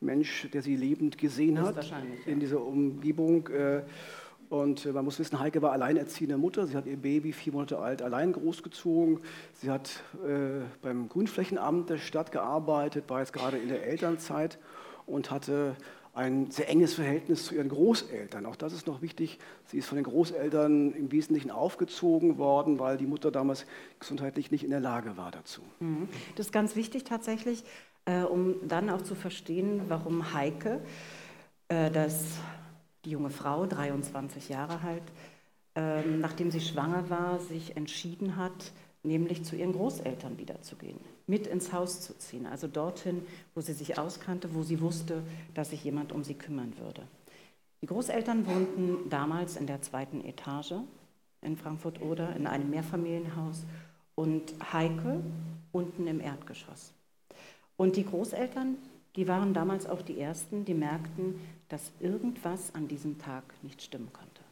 Mensch, 0.00 0.48
der 0.52 0.62
sie 0.62 0.76
lebend 0.76 1.18
gesehen 1.18 1.60
hat 1.60 1.92
in 2.26 2.40
dieser 2.40 2.62
Umgebung. 2.64 3.48
Äh, 3.48 3.82
und 4.48 4.92
man 4.92 5.04
muss 5.04 5.18
wissen, 5.18 5.40
Heike 5.40 5.62
war 5.62 5.72
alleinerziehende 5.72 6.36
Mutter. 6.36 6.66
Sie 6.66 6.76
hat 6.76 6.86
ihr 6.86 6.96
Baby 6.96 7.32
vier 7.32 7.52
Monate 7.52 7.78
alt 7.78 8.02
allein 8.02 8.32
großgezogen. 8.32 9.20
Sie 9.54 9.70
hat 9.70 10.02
äh, 10.24 10.64
beim 10.80 11.08
Grünflächenamt 11.08 11.90
der 11.90 11.98
Stadt 11.98 12.32
gearbeitet, 12.32 13.04
war 13.08 13.20
jetzt 13.20 13.32
gerade 13.32 13.58
in 13.58 13.68
der 13.68 13.86
Elternzeit 13.86 14.58
und 15.06 15.30
hatte 15.30 15.76
ein 16.14 16.50
sehr 16.50 16.68
enges 16.68 16.94
Verhältnis 16.94 17.46
zu 17.46 17.54
ihren 17.54 17.70
Großeltern. 17.70 18.44
Auch 18.44 18.56
das 18.56 18.72
ist 18.74 18.86
noch 18.86 19.00
wichtig. 19.00 19.38
Sie 19.66 19.78
ist 19.78 19.86
von 19.86 19.96
den 19.96 20.04
Großeltern 20.04 20.92
im 20.92 21.10
Wesentlichen 21.10 21.50
aufgezogen 21.50 22.36
worden, 22.36 22.78
weil 22.78 22.98
die 22.98 23.06
Mutter 23.06 23.30
damals 23.30 23.64
gesundheitlich 23.98 24.50
nicht 24.50 24.62
in 24.62 24.70
der 24.70 24.80
Lage 24.80 25.16
war 25.16 25.30
dazu. 25.30 25.62
Mhm. 25.80 26.08
Das 26.36 26.46
ist 26.46 26.52
ganz 26.52 26.76
wichtig 26.76 27.04
tatsächlich, 27.04 27.64
äh, 28.04 28.22
um 28.22 28.56
dann 28.68 28.90
auch 28.90 29.02
zu 29.02 29.14
verstehen, 29.14 29.82
warum 29.88 30.34
Heike, 30.34 30.82
äh, 31.68 31.90
das, 31.90 32.24
die 33.06 33.10
junge 33.10 33.30
Frau, 33.30 33.64
23 33.66 34.50
Jahre 34.50 34.80
alt, 34.86 35.02
äh, 35.74 36.02
nachdem 36.02 36.50
sie 36.50 36.60
schwanger 36.60 37.08
war, 37.08 37.40
sich 37.40 37.76
entschieden 37.76 38.36
hat, 38.36 38.72
nämlich 39.02 39.44
zu 39.44 39.56
ihren 39.56 39.72
Großeltern 39.72 40.38
wiederzugehen, 40.38 41.00
mit 41.26 41.46
ins 41.46 41.72
Haus 41.72 42.00
zu 42.00 42.16
ziehen, 42.18 42.46
also 42.46 42.66
dorthin, 42.66 43.22
wo 43.54 43.60
sie 43.60 43.72
sich 43.72 43.98
auskannte, 43.98 44.54
wo 44.54 44.62
sie 44.62 44.80
wusste, 44.80 45.22
dass 45.54 45.70
sich 45.70 45.84
jemand 45.84 46.12
um 46.12 46.24
sie 46.24 46.34
kümmern 46.34 46.74
würde. 46.78 47.02
Die 47.80 47.86
Großeltern 47.86 48.46
wohnten 48.46 49.08
damals 49.10 49.56
in 49.56 49.66
der 49.66 49.82
zweiten 49.82 50.24
Etage 50.24 50.74
in 51.42 51.56
Frankfurt-Oder 51.56 52.36
in 52.36 52.46
einem 52.46 52.70
Mehrfamilienhaus 52.70 53.64
und 54.14 54.54
Heike 54.72 55.20
unten 55.72 56.06
im 56.06 56.20
Erdgeschoss. 56.20 56.92
Und 57.76 57.96
die 57.96 58.06
Großeltern, 58.06 58.76
die 59.16 59.26
waren 59.26 59.52
damals 59.54 59.86
auch 59.86 60.02
die 60.02 60.20
Ersten, 60.20 60.64
die 60.64 60.74
merkten, 60.74 61.40
dass 61.68 61.90
irgendwas 62.00 62.74
an 62.74 62.86
diesem 62.86 63.18
Tag 63.18 63.42
nicht 63.62 63.82
stimmen 63.82 64.12
konnte. 64.12 64.42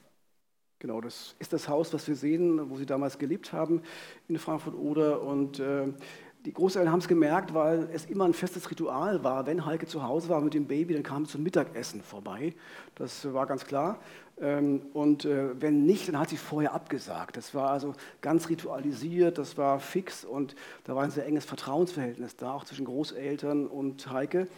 Genau, 0.81 1.01
das 1.03 1.37
ist 1.39 1.53
das 1.53 1.69
Haus, 1.69 1.93
was 1.93 2.09
wir 2.09 2.17
sehen, 2.17 2.71
wo 2.71 2.77
sie 2.79 2.87
damals 2.87 3.19
gelebt 3.19 3.53
haben 3.53 3.83
in 4.29 4.39
Frankfurt-Oder. 4.39 5.23
Und 5.23 5.61
äh, 5.61 5.89
die 6.45 6.53
Großeltern 6.53 6.91
haben 6.91 7.01
es 7.01 7.09
gemerkt, 7.09 7.53
weil 7.53 7.89
es 7.93 8.07
immer 8.07 8.25
ein 8.25 8.33
festes 8.33 8.71
Ritual 8.71 9.23
war. 9.23 9.47
Wenn 9.47 9.67
Heike 9.67 9.87
zu 9.87 10.03
Hause 10.03 10.29
war 10.31 10.41
mit 10.41 10.55
dem 10.55 10.67
Baby, 10.67 10.95
dann 10.95 11.03
kam 11.03 11.27
sie 11.27 11.33
zum 11.33 11.43
Mittagessen 11.43 12.03
vorbei. 12.03 12.55
Das 12.95 13.33
war 13.33 13.47
ganz 13.47 13.67
klar. 13.67 13.99
Ähm, 14.41 14.83
und 14.95 15.27
äh, 15.27 15.61
wenn 15.61 15.85
nicht, 15.85 16.09
dann 16.09 16.19
hat 16.19 16.31
sie 16.31 16.39
vorher 16.39 16.73
abgesagt. 16.73 17.37
Das 17.37 17.55
war 17.55 17.71
also 17.71 17.95
ganz 18.23 18.49
ritualisiert, 18.49 19.37
das 19.37 19.59
war 19.59 19.81
fix 19.81 20.25
und 20.25 20.55
da 20.85 20.97
war 20.97 21.03
ein 21.03 21.11
sehr 21.11 21.27
enges 21.27 21.45
Vertrauensverhältnis 21.45 22.37
da, 22.37 22.55
auch 22.55 22.65
zwischen 22.65 22.87
Großeltern 22.87 23.67
und 23.67 24.11
Heike. 24.11 24.49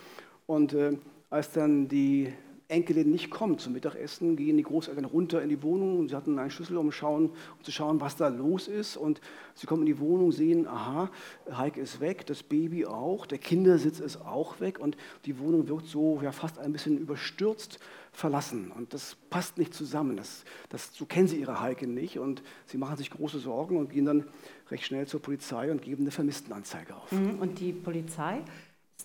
Und 0.46 0.74
äh, 0.74 0.96
als 1.30 1.50
dann 1.50 1.88
die 1.88 2.32
Enkelin 2.72 3.10
nicht 3.10 3.30
kommt 3.30 3.60
zum 3.60 3.74
Mittagessen, 3.74 4.36
gehen 4.36 4.56
die 4.56 4.62
Großeltern 4.62 5.04
runter 5.04 5.42
in 5.42 5.48
die 5.48 5.62
Wohnung 5.62 5.98
und 5.98 6.08
sie 6.08 6.16
hatten 6.16 6.38
einen 6.38 6.50
Schlüssel, 6.50 6.76
um, 6.78 6.90
schauen, 6.90 7.26
um 7.26 7.64
zu 7.64 7.70
schauen, 7.70 8.00
was 8.00 8.16
da 8.16 8.28
los 8.28 8.66
ist. 8.66 8.96
Und 8.96 9.20
sie 9.54 9.66
kommen 9.66 9.82
in 9.82 9.86
die 9.86 10.00
Wohnung, 10.00 10.32
sehen, 10.32 10.66
aha, 10.66 11.10
Heike 11.50 11.80
ist 11.80 12.00
weg, 12.00 12.26
das 12.26 12.42
Baby 12.42 12.86
auch, 12.86 13.26
der 13.26 13.38
Kindersitz 13.38 14.00
ist 14.00 14.20
auch 14.22 14.60
weg 14.60 14.80
und 14.80 14.96
die 15.26 15.38
Wohnung 15.38 15.68
wirkt 15.68 15.86
so 15.86 16.20
ja, 16.22 16.32
fast 16.32 16.58
ein 16.58 16.72
bisschen 16.72 16.98
überstürzt 16.98 17.78
verlassen. 18.12 18.70
Und 18.70 18.94
das 18.94 19.16
passt 19.30 19.58
nicht 19.58 19.74
zusammen. 19.74 20.16
Das, 20.16 20.44
das, 20.68 20.94
so 20.94 21.06
kennen 21.06 21.28
sie 21.28 21.36
ihre 21.36 21.60
Heike 21.60 21.86
nicht 21.86 22.18
und 22.18 22.42
sie 22.66 22.78
machen 22.78 22.96
sich 22.96 23.10
große 23.10 23.38
Sorgen 23.38 23.78
und 23.78 23.90
gehen 23.90 24.04
dann 24.04 24.24
recht 24.70 24.84
schnell 24.84 25.06
zur 25.06 25.20
Polizei 25.20 25.70
und 25.70 25.82
geben 25.82 26.04
eine 26.04 26.10
Vermisstenanzeige 26.10 26.94
auf. 26.94 27.12
Mhm, 27.12 27.38
und 27.40 27.60
die 27.60 27.72
Polizei 27.72 28.42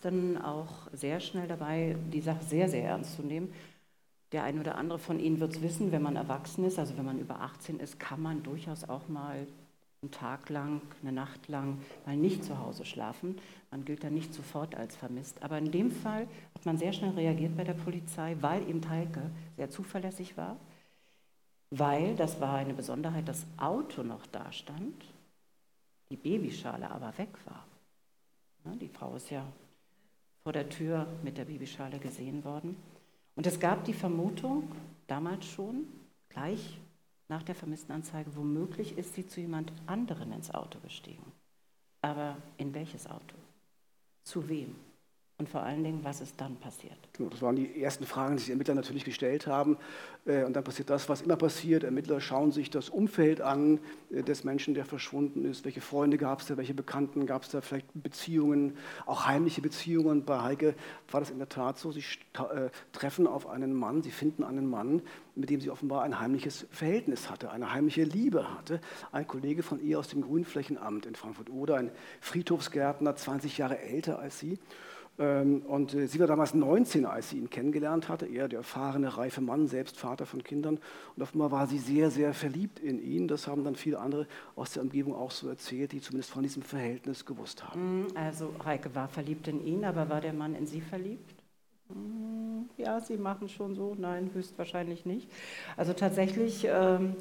dann 0.07 0.41
auch 0.41 0.87
sehr 0.93 1.19
schnell 1.19 1.47
dabei, 1.47 1.95
die 2.11 2.21
Sache 2.21 2.43
sehr, 2.43 2.69
sehr 2.69 2.83
ernst 2.83 3.15
zu 3.15 3.21
nehmen. 3.21 3.53
Der 4.31 4.43
eine 4.43 4.59
oder 4.59 4.75
andere 4.75 4.99
von 4.99 5.19
Ihnen 5.19 5.39
wird 5.39 5.55
es 5.55 5.61
wissen, 5.61 5.91
wenn 5.91 6.01
man 6.01 6.15
erwachsen 6.15 6.65
ist, 6.65 6.79
also 6.79 6.97
wenn 6.97 7.05
man 7.05 7.19
über 7.19 7.39
18 7.41 7.79
ist, 7.79 7.99
kann 7.99 8.21
man 8.21 8.43
durchaus 8.43 8.87
auch 8.89 9.07
mal 9.07 9.47
einen 10.01 10.11
Tag 10.11 10.49
lang, 10.49 10.81
eine 11.01 11.11
Nacht 11.11 11.47
lang 11.47 11.79
mal 12.05 12.15
nicht 12.15 12.43
zu 12.43 12.59
Hause 12.59 12.85
schlafen. 12.85 13.37
Man 13.71 13.85
gilt 13.85 14.03
dann 14.03 14.13
nicht 14.13 14.33
sofort 14.33 14.75
als 14.75 14.95
vermisst. 14.95 15.41
Aber 15.43 15.57
in 15.57 15.71
dem 15.71 15.91
Fall 15.91 16.27
hat 16.53 16.65
man 16.65 16.77
sehr 16.77 16.93
schnell 16.93 17.11
reagiert 17.11 17.55
bei 17.57 17.63
der 17.63 17.73
Polizei, 17.73 18.35
weil 18.41 18.67
eben 18.69 18.87
Heike 18.87 19.31
sehr 19.55 19.69
zuverlässig 19.69 20.37
war, 20.37 20.57
weil, 21.69 22.15
das 22.15 22.39
war 22.39 22.55
eine 22.55 22.73
Besonderheit, 22.73 23.27
das 23.27 23.45
Auto 23.57 24.03
noch 24.03 24.25
da 24.27 24.51
stand, 24.51 25.05
die 26.09 26.15
Babyschale 26.15 26.89
aber 26.89 27.17
weg 27.17 27.33
war. 27.45 27.65
Die 28.75 28.89
Frau 28.89 29.15
ist 29.15 29.29
ja 29.29 29.45
vor 30.48 30.54
der 30.54 30.70
Tür 30.70 31.06
mit 31.24 31.38
der 31.38 31.44
Babyschale 31.44 32.00
gesehen 32.00 32.46
worden. 32.46 32.77
Und 33.36 33.46
es 33.46 33.60
gab 33.60 33.84
die 33.84 33.92
Vermutung, 33.92 34.72
damals 35.06 35.46
schon, 35.46 35.88
gleich 36.30 36.80
nach 37.27 37.44
der 37.44 37.54
Vermisstenanzeige, 37.54 38.34
womöglich 38.34 38.98
ist 38.98 39.13
sie 39.13 39.27
zu 39.27 39.42
jemand 39.42 39.74
anderen 39.88 40.32
ins 40.32 40.50
Auto 40.50 40.80
gestiegen. 40.80 41.34
Aber 42.01 42.38
in 42.56 42.74
welches 42.74 43.08
Auto? 43.08 43.36
Zu 44.24 44.48
wem? 44.48 44.74
Und 45.39 45.50
vor 45.50 45.62
allen 45.62 45.84
Dingen, 45.84 46.00
was 46.01 46.20
ist 46.20 46.34
dann 46.41 46.56
passiert? 46.56 46.98
Genau, 47.13 47.29
das 47.29 47.44
waren 47.44 47.56
die 47.56 47.79
ersten 47.79 48.08
Fragen, 48.08 48.38
die 48.38 48.46
die 48.46 48.51
Ermittler 48.51 48.74
natürlich 48.74 49.06
gestellt 49.06 49.46
haben. 49.46 49.77
Äh, 50.25 50.44
und 50.46 50.53
dann 50.53 50.63
passiert 50.63 50.89
das, 50.89 51.10
was 51.10 51.22
immer 51.22 51.36
passiert. 51.36 51.84
Ermittler 51.84 52.20
schauen 52.20 52.51
sich 52.51 52.72
das 52.72 52.89
Umfeld 52.89 53.39
an 53.41 53.79
äh, 54.10 54.24
des 54.24 54.44
Menschen, 54.44 54.74
der 54.74 54.84
verschwunden 54.84 55.46
ist. 55.46 55.63
Welche 55.63 55.79
Freunde 55.79 56.17
gab 56.17 56.41
es 56.41 56.48
da, 56.48 56.58
welche 56.58 56.74
Bekannten 56.74 57.27
gab 57.27 57.44
es 57.44 57.50
da, 57.50 57.62
vielleicht 57.62 57.86
Beziehungen, 57.94 58.77
auch 59.06 59.27
heimliche 59.27 59.62
Beziehungen. 59.62 60.25
Bei 60.25 60.41
Heike 60.41 60.74
war 61.12 61.20
das 61.20 61.29
in 61.29 61.38
der 61.38 61.50
Tat 61.50 61.77
so. 61.77 61.91
Sie 61.91 62.00
äh, 62.00 62.72
treffen 62.91 63.27
auf 63.27 63.46
einen 63.46 63.75
Mann, 63.75 64.01
sie 64.01 64.10
finden 64.10 64.44
einen 64.44 64.67
Mann, 64.67 65.03
mit 65.36 65.51
dem 65.51 65.62
sie 65.62 65.70
offenbar 65.70 66.01
ein 66.01 66.20
heimliches 66.20 66.65
Verhältnis 66.72 67.29
hatte, 67.29 67.51
eine 67.51 67.72
heimliche 67.74 68.06
Liebe 68.06 68.51
hatte. 68.58 68.82
Ein 69.12 69.27
Kollege 69.27 69.62
von 69.62 69.79
ihr 69.86 70.00
aus 70.00 70.08
dem 70.08 70.24
Grünflächenamt 70.24 71.06
in 71.06 71.13
Frankfurt-Oder, 71.13 71.75
ein 71.75 71.91
Friedhofsgärtner, 72.22 73.15
20 73.15 73.60
Jahre 73.60 73.77
älter 73.77 74.17
als 74.17 74.39
sie. 74.39 74.58
Ähm, 75.19 75.63
und 75.63 75.93
äh, 75.93 76.07
sie 76.07 76.19
war 76.19 76.27
damals 76.27 76.53
19, 76.53 77.05
als 77.05 77.29
sie 77.29 77.38
ihn 77.38 77.50
kennengelernt 77.50 78.07
hatte. 78.09 78.25
Er, 78.27 78.47
der 78.47 78.59
erfahrene, 78.59 79.17
reife 79.17 79.41
Mann, 79.41 79.67
selbst 79.67 79.97
Vater 79.97 80.25
von 80.25 80.43
Kindern. 80.43 80.79
Und 81.15 81.24
offenbar 81.24 81.51
war 81.51 81.67
sie 81.67 81.79
sehr, 81.79 82.12
sehr 82.12 82.33
verliebt 82.33 82.79
in 82.79 83.01
ihn. 83.01 83.27
Das 83.27 83.47
haben 83.47 83.63
dann 83.63 83.75
viele 83.75 84.00
andere 84.00 84.27
aus 84.55 84.74
der 84.74 84.83
Umgebung 84.83 85.15
auch 85.15 85.31
so 85.31 85.47
erzählt, 85.47 85.91
die 85.91 86.01
zumindest 86.01 86.31
von 86.31 86.43
diesem 86.43 86.62
Verhältnis 86.62 87.25
gewusst 87.25 87.67
haben. 87.67 88.03
Mm, 88.03 88.07
also 88.15 88.53
Heike 88.63 88.93
war 88.93 89.07
verliebt 89.07 89.47
in 89.47 89.65
ihn, 89.65 89.86
aber 89.86 90.09
war 90.09 90.21
der 90.21 90.33
Mann 90.33 90.53
in 90.53 90.67
sie 90.67 90.81
verliebt? 90.81 91.33
Mm, 91.89 92.65
ja, 92.77 93.00
sie 93.00 93.17
machen 93.17 93.50
schon 93.50 93.74
so. 93.75 93.95
Nein, 93.97 94.29
höchstwahrscheinlich 94.33 95.05
nicht. 95.05 95.29
Also 95.75 95.93
tatsächlich. 95.93 96.67
Ähm 96.69 97.15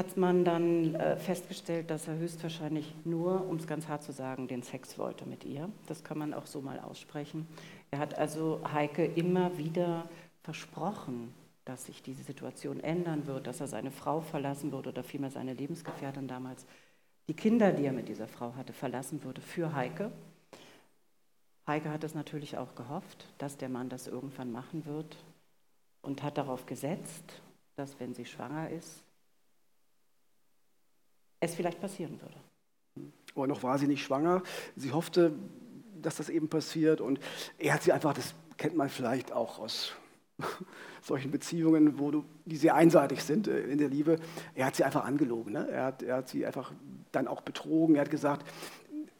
hat 0.00 0.16
man 0.16 0.46
dann 0.46 0.94
äh, 0.94 1.18
festgestellt, 1.18 1.90
dass 1.90 2.08
er 2.08 2.16
höchstwahrscheinlich 2.16 2.94
nur, 3.04 3.46
um 3.46 3.56
es 3.56 3.66
ganz 3.66 3.86
hart 3.86 4.02
zu 4.02 4.12
sagen, 4.12 4.48
den 4.48 4.62
Sex 4.62 4.96
wollte 4.96 5.26
mit 5.26 5.44
ihr. 5.44 5.68
Das 5.88 6.02
kann 6.02 6.16
man 6.16 6.32
auch 6.32 6.46
so 6.46 6.62
mal 6.62 6.80
aussprechen. 6.80 7.46
Er 7.90 7.98
hat 7.98 8.16
also 8.16 8.62
Heike 8.72 9.04
immer 9.04 9.58
wieder 9.58 10.08
versprochen, 10.42 11.34
dass 11.66 11.84
sich 11.84 12.02
diese 12.02 12.22
Situation 12.22 12.80
ändern 12.80 13.26
wird, 13.26 13.46
dass 13.46 13.60
er 13.60 13.66
seine 13.66 13.90
Frau 13.90 14.22
verlassen 14.22 14.72
würde 14.72 14.88
oder 14.88 15.04
vielmehr 15.04 15.30
seine 15.30 15.52
Lebensgefährtin 15.52 16.26
damals, 16.26 16.64
die 17.28 17.34
Kinder, 17.34 17.70
die 17.70 17.84
er 17.84 17.92
mit 17.92 18.08
dieser 18.08 18.26
Frau 18.26 18.54
hatte, 18.54 18.72
verlassen 18.72 19.22
würde 19.22 19.42
für 19.42 19.74
Heike. 19.74 20.10
Heike 21.66 21.90
hat 21.90 22.04
es 22.04 22.14
natürlich 22.14 22.56
auch 22.56 22.74
gehofft, 22.74 23.26
dass 23.36 23.58
der 23.58 23.68
Mann 23.68 23.90
das 23.90 24.06
irgendwann 24.06 24.50
machen 24.50 24.86
wird 24.86 25.18
und 26.00 26.22
hat 26.22 26.38
darauf 26.38 26.64
gesetzt, 26.64 27.42
dass 27.76 28.00
wenn 28.00 28.14
sie 28.14 28.24
schwanger 28.24 28.70
ist, 28.70 29.04
es 31.40 31.54
vielleicht 31.54 31.80
passieren 31.80 32.20
würde. 32.20 32.36
Aber 33.34 33.46
noch 33.46 33.62
war 33.62 33.78
sie 33.78 33.86
nicht 33.86 34.04
schwanger. 34.04 34.42
Sie 34.76 34.92
hoffte, 34.92 35.32
dass 36.00 36.16
das 36.16 36.28
eben 36.28 36.48
passiert. 36.48 37.00
Und 37.00 37.20
er 37.58 37.74
hat 37.74 37.82
sie 37.82 37.92
einfach, 37.92 38.14
das 38.14 38.34
kennt 38.56 38.76
man 38.76 38.88
vielleicht 38.88 39.32
auch 39.32 39.58
aus 39.58 39.92
solchen 41.02 41.30
Beziehungen, 41.30 41.98
wo 41.98 42.10
du, 42.10 42.24
die 42.44 42.56
sehr 42.56 42.74
einseitig 42.74 43.22
sind 43.22 43.48
äh, 43.48 43.62
in 43.62 43.78
der 43.78 43.88
Liebe. 43.88 44.16
Er 44.54 44.66
hat 44.66 44.76
sie 44.76 44.84
einfach 44.84 45.04
angelogen. 45.04 45.52
Ne? 45.52 45.68
Er, 45.70 45.84
hat, 45.84 46.02
er 46.02 46.16
hat 46.16 46.28
sie 46.28 46.44
einfach 46.44 46.72
dann 47.12 47.26
auch 47.28 47.40
betrogen. 47.40 47.94
Er 47.94 48.02
hat 48.02 48.10
gesagt, 48.10 48.46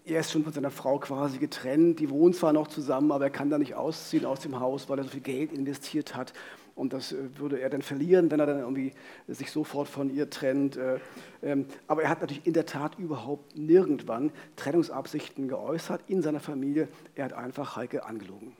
er 0.04 0.20
ist 0.20 0.32
schon 0.32 0.44
von 0.44 0.52
seiner 0.52 0.70
Frau 0.70 0.98
quasi 0.98 1.38
getrennt. 1.38 2.00
Die 2.00 2.10
wohnen 2.10 2.34
zwar 2.34 2.52
noch 2.52 2.68
zusammen, 2.68 3.12
aber 3.12 3.24
er 3.24 3.30
kann 3.30 3.50
da 3.50 3.58
nicht 3.58 3.74
ausziehen 3.74 4.24
aus 4.24 4.40
dem 4.40 4.58
Haus, 4.58 4.88
weil 4.88 4.98
er 4.98 5.04
so 5.04 5.10
viel 5.10 5.20
Geld 5.20 5.52
investiert 5.52 6.16
hat. 6.16 6.32
Und 6.80 6.94
das 6.94 7.12
äh, 7.12 7.38
würde 7.38 7.60
er 7.60 7.68
dann 7.68 7.82
verlieren, 7.82 8.30
wenn 8.30 8.40
er 8.40 8.46
dann 8.46 8.58
irgendwie 8.58 8.92
sich 9.28 9.50
sofort 9.50 9.86
von 9.86 10.08
ihr 10.08 10.30
trennt. 10.30 10.78
Äh, 10.78 10.98
ähm, 11.42 11.66
aber 11.86 12.02
er 12.02 12.08
hat 12.08 12.22
natürlich 12.22 12.46
in 12.46 12.54
der 12.54 12.64
Tat 12.64 12.98
überhaupt 12.98 13.54
nirgendwann 13.54 14.32
Trennungsabsichten 14.56 15.46
geäußert 15.46 16.00
in 16.08 16.22
seiner 16.22 16.40
Familie. 16.40 16.88
Er 17.14 17.26
hat 17.26 17.32
einfach 17.34 17.76
Heike 17.76 18.06
angelogen. 18.06 18.56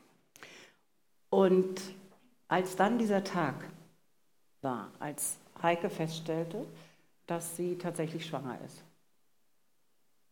Und 1.30 1.80
als 2.46 2.76
dann 2.76 2.98
dieser 2.98 3.24
Tag 3.24 3.54
war, 4.60 4.90
als 4.98 5.38
Heike 5.62 5.88
feststellte, 5.88 6.66
dass 7.26 7.56
sie 7.56 7.78
tatsächlich 7.78 8.26
schwanger 8.26 8.58
ist, 8.66 8.84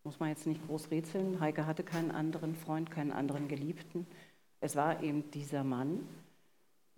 muss 0.05 0.21
man 0.21 0.29
jetzt 0.29 0.47
nicht 0.47 0.67
groß 0.67 0.91
rätseln. 0.91 1.41
Heike 1.41 1.67
hatte 1.67 1.85
keinen 1.85 2.11
anderen 2.11 2.55
Freund, 2.55 2.91
keinen 2.91 3.13
anderen 3.13 3.49
Geliebten. 3.49 4.07
Es 4.61 4.77
war 4.77 5.03
eben 5.03 5.31
dieser 5.31 5.65
Mann, 5.65 6.07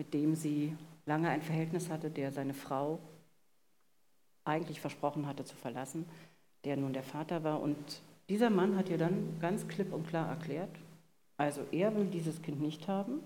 mit 0.00 0.14
dem 0.14 0.34
sie 0.34 0.74
lange 1.04 1.28
ein 1.28 1.42
Verhältnis 1.42 1.90
hatte, 1.90 2.08
der 2.08 2.32
seine 2.32 2.54
Frau 2.54 2.98
eigentlich 4.46 4.80
versprochen 4.80 5.26
hatte 5.26 5.44
zu 5.44 5.54
verlassen, 5.56 6.06
der 6.64 6.78
nun 6.78 6.94
der 6.94 7.02
Vater 7.02 7.44
war. 7.44 7.60
Und 7.60 7.76
dieser 8.30 8.48
Mann 8.48 8.78
hat 8.78 8.88
ihr 8.88 8.96
dann 8.96 9.36
ganz 9.42 9.68
klipp 9.68 9.92
und 9.92 10.08
klar 10.08 10.26
erklärt, 10.26 10.70
also 11.36 11.60
er 11.70 11.94
will 11.94 12.06
dieses 12.06 12.40
Kind 12.40 12.62
nicht 12.62 12.88
haben 12.88 13.20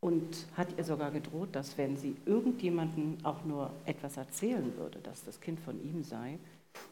und 0.00 0.46
hat 0.56 0.68
ihr 0.78 0.84
sogar 0.84 1.10
gedroht, 1.10 1.50
dass 1.52 1.76
wenn 1.76 1.98
sie 1.98 2.16
irgendjemanden 2.24 3.18
auch 3.22 3.44
nur 3.44 3.70
etwas 3.84 4.16
erzählen 4.16 4.74
würde, 4.78 5.00
dass 5.00 5.22
das 5.22 5.38
Kind 5.38 5.60
von 5.60 5.78
ihm 5.84 6.02
sei, 6.02 6.38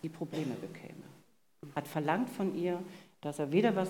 die 0.03 0.11
Probleme 0.11 0.55
bekäme. 0.57 1.05
Hat 1.75 1.89
verlangt 1.89 2.29
von 2.29 2.55
ihr, 2.55 2.79
dass 3.23 3.39
er 3.39 3.53
weder 3.53 3.75
was, 3.75 3.89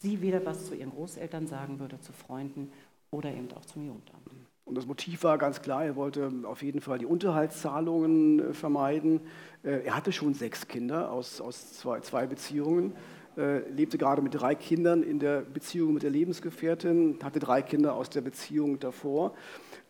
sie 0.00 0.20
weder 0.20 0.44
was 0.44 0.66
zu 0.66 0.74
ihren 0.74 0.90
Großeltern 0.90 1.46
sagen 1.46 1.78
würde, 1.78 2.00
zu 2.00 2.12
Freunden 2.12 2.72
oder 3.10 3.30
eben 3.30 3.50
auch 3.52 3.64
zum 3.64 3.86
Jugendamt. 3.86 4.26
Und 4.66 4.76
das 4.76 4.84
Motiv 4.84 5.22
war 5.22 5.38
ganz 5.38 5.62
klar, 5.62 5.84
er 5.84 5.94
wollte 5.94 6.28
auf 6.42 6.60
jeden 6.60 6.80
Fall 6.80 6.98
die 6.98 7.06
Unterhaltszahlungen 7.06 8.50
äh, 8.50 8.52
vermeiden. 8.52 9.20
Äh, 9.62 9.84
er 9.84 9.94
hatte 9.96 10.10
schon 10.10 10.34
sechs 10.34 10.66
Kinder 10.66 11.12
aus, 11.12 11.40
aus 11.40 11.74
zwei, 11.74 12.00
zwei 12.00 12.26
Beziehungen, 12.26 12.92
äh, 13.36 13.58
lebte 13.70 13.96
gerade 13.96 14.22
mit 14.22 14.34
drei 14.34 14.56
Kindern 14.56 15.04
in 15.04 15.20
der 15.20 15.42
Beziehung 15.42 15.94
mit 15.94 16.02
der 16.02 16.10
Lebensgefährtin, 16.10 17.20
hatte 17.22 17.38
drei 17.38 17.62
Kinder 17.62 17.94
aus 17.94 18.10
der 18.10 18.22
Beziehung 18.22 18.80
davor. 18.80 19.34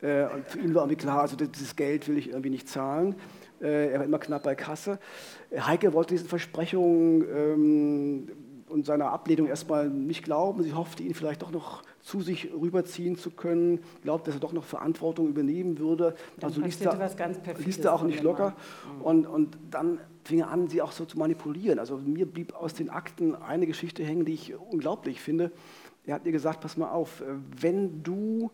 Und 0.02 0.46
für 0.46 0.58
ihn 0.58 0.74
war 0.74 0.82
irgendwie 0.82 1.00
klar, 1.00 1.22
also 1.22 1.36
dieses 1.36 1.74
Geld 1.74 2.06
will 2.06 2.18
ich 2.18 2.28
irgendwie 2.28 2.50
nicht 2.50 2.68
zahlen. 2.68 3.14
Er 3.60 3.98
war 3.98 4.04
immer 4.04 4.18
knapp 4.18 4.42
bei 4.42 4.54
Kasse. 4.54 4.98
Heike 5.58 5.94
wollte 5.94 6.12
diesen 6.12 6.28
Versprechungen 6.28 7.24
ähm, 7.34 8.28
und 8.68 8.86
seiner 8.86 9.12
Ablehnung 9.12 9.46
erstmal 9.46 9.88
nicht 9.88 10.24
glauben. 10.24 10.62
Sie 10.62 10.74
hoffte, 10.74 11.02
ihn 11.02 11.14
vielleicht 11.14 11.42
doch 11.42 11.50
noch 11.50 11.82
zu 12.02 12.20
sich 12.20 12.52
rüberziehen 12.52 13.16
zu 13.16 13.30
können, 13.30 13.80
glaubt, 14.02 14.26
dass 14.26 14.34
er 14.34 14.40
doch 14.40 14.52
noch 14.52 14.64
Verantwortung 14.64 15.28
übernehmen 15.28 15.78
würde. 15.78 16.14
Dann 16.38 16.50
also 16.50 16.60
ließ 16.60 16.80
er, 16.82 17.10
ließ 17.58 17.78
er 17.78 17.94
auch 17.94 18.02
nicht 18.02 18.22
locker. 18.22 18.54
Mhm. 18.96 19.02
Und, 19.02 19.26
und 19.26 19.58
dann 19.70 20.00
fing 20.24 20.40
er 20.40 20.50
an, 20.50 20.68
sie 20.68 20.82
auch 20.82 20.92
so 20.92 21.04
zu 21.04 21.18
manipulieren. 21.18 21.78
Also 21.78 21.98
mir 21.98 22.26
blieb 22.26 22.54
aus 22.54 22.74
den 22.74 22.90
Akten 22.90 23.34
eine 23.34 23.66
Geschichte 23.66 24.04
hängen, 24.04 24.24
die 24.24 24.34
ich 24.34 24.54
unglaublich 24.54 25.20
finde. 25.20 25.52
Er 26.04 26.14
hat 26.14 26.26
ihr 26.26 26.32
gesagt, 26.32 26.60
pass 26.60 26.76
mal 26.76 26.90
auf, 26.90 27.22
wenn 27.60 28.02
du 28.02 28.50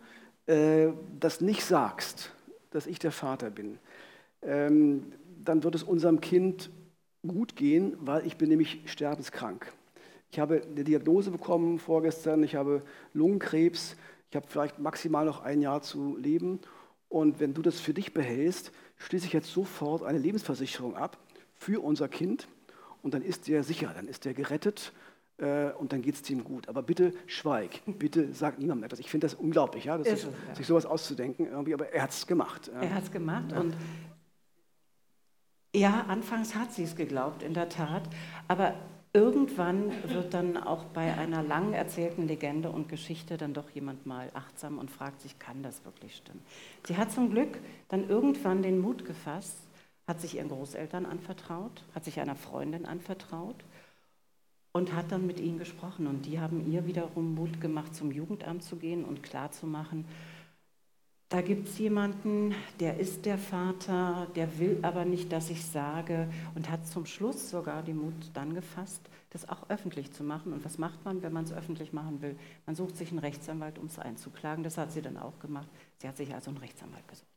äh, 0.46 0.88
das 1.20 1.40
nicht 1.40 1.64
sagst, 1.64 2.32
dass 2.70 2.86
ich 2.86 2.98
der 2.98 3.12
Vater 3.12 3.50
bin, 3.50 3.78
ähm, 4.42 5.12
dann 5.44 5.62
wird 5.62 5.74
es 5.74 5.82
unserem 5.82 6.20
Kind 6.20 6.70
gut 7.26 7.56
gehen, 7.56 7.96
weil 8.00 8.26
ich 8.26 8.36
bin 8.36 8.48
nämlich 8.48 8.82
sterbenskrank. 8.86 9.72
Ich 10.32 10.38
habe 10.38 10.62
eine 10.62 10.82
Diagnose 10.82 11.30
bekommen 11.30 11.78
vorgestern, 11.78 12.42
ich 12.42 12.54
habe 12.54 12.80
Lungenkrebs, 13.12 13.96
ich 14.30 14.36
habe 14.36 14.46
vielleicht 14.48 14.78
maximal 14.78 15.26
noch 15.26 15.42
ein 15.42 15.60
Jahr 15.60 15.82
zu 15.82 16.16
leben. 16.16 16.58
Und 17.10 17.38
wenn 17.38 17.52
du 17.52 17.60
das 17.60 17.80
für 17.80 17.92
dich 17.92 18.14
behältst, 18.14 18.72
schließe 18.96 19.26
ich 19.26 19.34
jetzt 19.34 19.52
sofort 19.52 20.02
eine 20.02 20.18
Lebensversicherung 20.18 20.96
ab 20.96 21.18
für 21.54 21.84
unser 21.84 22.08
Kind 22.08 22.48
und 23.02 23.12
dann 23.12 23.20
ist 23.20 23.46
der 23.46 23.62
sicher, 23.62 23.92
dann 23.94 24.08
ist 24.08 24.24
der 24.24 24.32
gerettet 24.32 24.94
äh, 25.36 25.70
und 25.72 25.92
dann 25.92 26.00
geht 26.00 26.14
es 26.14 26.30
ihm 26.30 26.44
gut. 26.44 26.66
Aber 26.66 26.82
bitte 26.82 27.12
schweig, 27.26 27.82
bitte 27.84 28.32
sag 28.32 28.58
niemandem 28.58 28.84
etwas. 28.84 29.00
Ich 29.00 29.10
finde 29.10 29.26
das 29.26 29.34
unglaublich, 29.34 29.84
ja, 29.84 29.98
das 29.98 30.06
ist, 30.06 30.24
ist, 30.24 30.32
ja. 30.48 30.54
sich 30.54 30.66
sowas 30.66 30.86
auszudenken, 30.86 31.44
irgendwie, 31.44 31.74
aber 31.74 31.92
er 31.92 32.04
hat 32.04 32.10
es 32.10 32.26
gemacht. 32.26 32.68
Er 32.68 32.94
hat 32.94 33.02
es 33.02 33.12
gemacht 33.12 33.52
ja. 33.52 33.60
und 33.60 33.76
ja, 35.74 36.06
anfangs 36.08 36.54
hat 36.54 36.72
sie 36.72 36.84
es 36.84 36.96
geglaubt, 36.96 37.42
in 37.42 37.52
der 37.52 37.68
Tat. 37.68 38.02
Aber 38.48 38.74
Irgendwann 39.14 39.92
wird 40.08 40.32
dann 40.32 40.56
auch 40.56 40.84
bei 40.84 41.12
einer 41.12 41.42
lang 41.42 41.74
erzählten 41.74 42.26
Legende 42.26 42.70
und 42.70 42.88
Geschichte 42.88 43.36
dann 43.36 43.52
doch 43.52 43.68
jemand 43.70 44.06
mal 44.06 44.30
achtsam 44.32 44.78
und 44.78 44.90
fragt 44.90 45.20
sich, 45.20 45.38
kann 45.38 45.62
das 45.62 45.84
wirklich 45.84 46.16
stimmen? 46.16 46.40
Sie 46.86 46.96
hat 46.96 47.12
zum 47.12 47.30
Glück 47.30 47.58
dann 47.88 48.08
irgendwann 48.08 48.62
den 48.62 48.78
Mut 48.78 49.04
gefasst, 49.04 49.58
hat 50.06 50.22
sich 50.22 50.36
ihren 50.36 50.48
Großeltern 50.48 51.04
anvertraut, 51.04 51.84
hat 51.94 52.06
sich 52.06 52.20
einer 52.20 52.36
Freundin 52.36 52.86
anvertraut 52.86 53.62
und 54.72 54.94
hat 54.94 55.12
dann 55.12 55.26
mit 55.26 55.40
ihnen 55.40 55.58
gesprochen. 55.58 56.06
Und 56.06 56.24
die 56.24 56.40
haben 56.40 56.66
ihr 56.72 56.86
wiederum 56.86 57.34
Mut 57.34 57.60
gemacht, 57.60 57.94
zum 57.94 58.12
Jugendamt 58.12 58.64
zu 58.64 58.76
gehen 58.76 59.04
und 59.04 59.22
klarzumachen, 59.22 60.06
da 61.32 61.40
gibt 61.40 61.66
es 61.66 61.78
jemanden, 61.78 62.54
der 62.78 63.00
ist 63.00 63.24
der 63.24 63.38
Vater, 63.38 64.26
der 64.36 64.58
will 64.58 64.78
aber 64.82 65.06
nicht, 65.06 65.32
dass 65.32 65.48
ich 65.48 65.64
sage 65.64 66.28
und 66.54 66.70
hat 66.70 66.86
zum 66.86 67.06
Schluss 67.06 67.48
sogar 67.48 67.82
den 67.82 67.96
Mut 67.96 68.30
dann 68.34 68.52
gefasst, 68.52 69.00
das 69.30 69.48
auch 69.48 69.70
öffentlich 69.70 70.12
zu 70.12 70.24
machen. 70.24 70.52
Und 70.52 70.62
was 70.62 70.76
macht 70.76 71.02
man, 71.06 71.22
wenn 71.22 71.32
man 71.32 71.44
es 71.44 71.52
öffentlich 71.54 71.94
machen 71.94 72.20
will? 72.20 72.36
Man 72.66 72.76
sucht 72.76 72.98
sich 72.98 73.08
einen 73.08 73.18
Rechtsanwalt, 73.18 73.78
um 73.78 73.86
es 73.86 73.98
einzuklagen. 73.98 74.62
Das 74.62 74.76
hat 74.76 74.92
sie 74.92 75.00
dann 75.00 75.16
auch 75.16 75.38
gemacht. 75.38 75.68
Sie 76.02 76.06
hat 76.06 76.18
sich 76.18 76.34
also 76.34 76.50
einen 76.50 76.58
Rechtsanwalt 76.58 77.08
gesucht. 77.08 77.31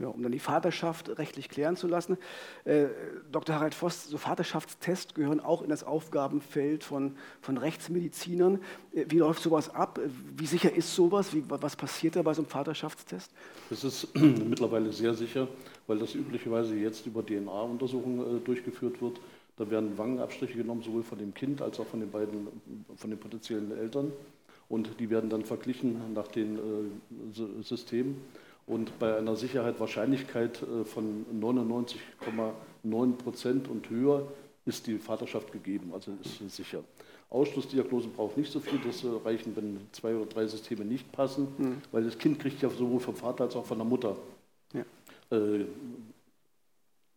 Genau, 0.00 0.12
um 0.12 0.22
dann 0.22 0.32
die 0.32 0.38
Vaterschaft 0.38 1.18
rechtlich 1.18 1.50
klären 1.50 1.76
zu 1.76 1.86
lassen. 1.86 2.16
Äh, 2.64 2.86
Dr. 3.30 3.56
Harald 3.56 3.74
Voss, 3.74 4.08
so 4.08 4.16
Vaterschaftstests 4.16 5.12
gehören 5.12 5.40
auch 5.40 5.60
in 5.60 5.68
das 5.68 5.84
Aufgabenfeld 5.84 6.84
von, 6.84 7.16
von 7.42 7.58
Rechtsmedizinern. 7.58 8.60
Äh, 8.94 9.04
wie 9.10 9.18
läuft 9.18 9.42
sowas 9.42 9.68
ab? 9.68 10.00
Wie 10.38 10.46
sicher 10.46 10.72
ist 10.74 10.94
sowas? 10.94 11.34
Wie, 11.34 11.44
was 11.46 11.76
passiert 11.76 12.16
da 12.16 12.22
bei 12.22 12.32
so 12.32 12.40
einem 12.40 12.48
Vaterschaftstest? 12.48 13.30
Das 13.68 13.84
ist 13.84 14.08
mittlerweile 14.14 14.90
sehr 14.90 15.12
sicher, 15.12 15.46
weil 15.86 15.98
das 15.98 16.14
üblicherweise 16.14 16.74
jetzt 16.76 17.06
über 17.06 17.22
DNA-Untersuchungen 17.22 18.38
äh, 18.38 18.40
durchgeführt 18.40 19.02
wird. 19.02 19.20
Da 19.58 19.70
werden 19.70 19.98
Wangenabstriche 19.98 20.56
genommen, 20.56 20.82
sowohl 20.82 21.02
von 21.02 21.18
dem 21.18 21.34
Kind 21.34 21.60
als 21.60 21.78
auch 21.78 21.86
von 21.86 22.00
den 22.00 22.10
beiden, 22.10 22.48
von 22.96 23.10
den 23.10 23.18
potenziellen 23.18 23.76
Eltern. 23.76 24.12
Und 24.70 24.98
die 24.98 25.10
werden 25.10 25.28
dann 25.28 25.44
verglichen 25.44 26.14
nach 26.14 26.28
den 26.28 26.56
äh, 26.56 27.62
Systemen 27.62 28.16
und 28.70 28.96
bei 29.00 29.16
einer 29.16 29.34
Sicherheit 29.34 29.80
Wahrscheinlichkeit 29.80 30.62
äh, 30.62 30.84
von 30.84 31.26
99,9 31.34 33.12
Prozent 33.14 33.68
und 33.68 33.90
höher 33.90 34.28
ist 34.64 34.86
die 34.86 34.98
Vaterschaft 34.98 35.50
gegeben, 35.52 35.90
also 35.92 36.12
ist 36.22 36.56
sicher. 36.56 36.84
Ausschlussdiagnose 37.30 38.08
braucht 38.08 38.36
nicht 38.36 38.52
so 38.52 38.60
viel, 38.60 38.78
das 38.84 39.04
reichen, 39.24 39.56
wenn 39.56 39.80
zwei 39.92 40.14
oder 40.14 40.26
drei 40.26 40.46
Systeme 40.46 40.84
nicht 40.84 41.10
passen, 41.10 41.48
mhm. 41.58 41.82
weil 41.90 42.04
das 42.04 42.16
Kind 42.16 42.38
kriegt 42.38 42.62
ja 42.62 42.70
sowohl 42.70 43.00
vom 43.00 43.16
Vater 43.16 43.44
als 43.44 43.56
auch 43.56 43.66
von 43.66 43.78
der 43.78 43.86
Mutter 43.86 44.16
ja. 44.72 44.84
äh, 45.36 45.64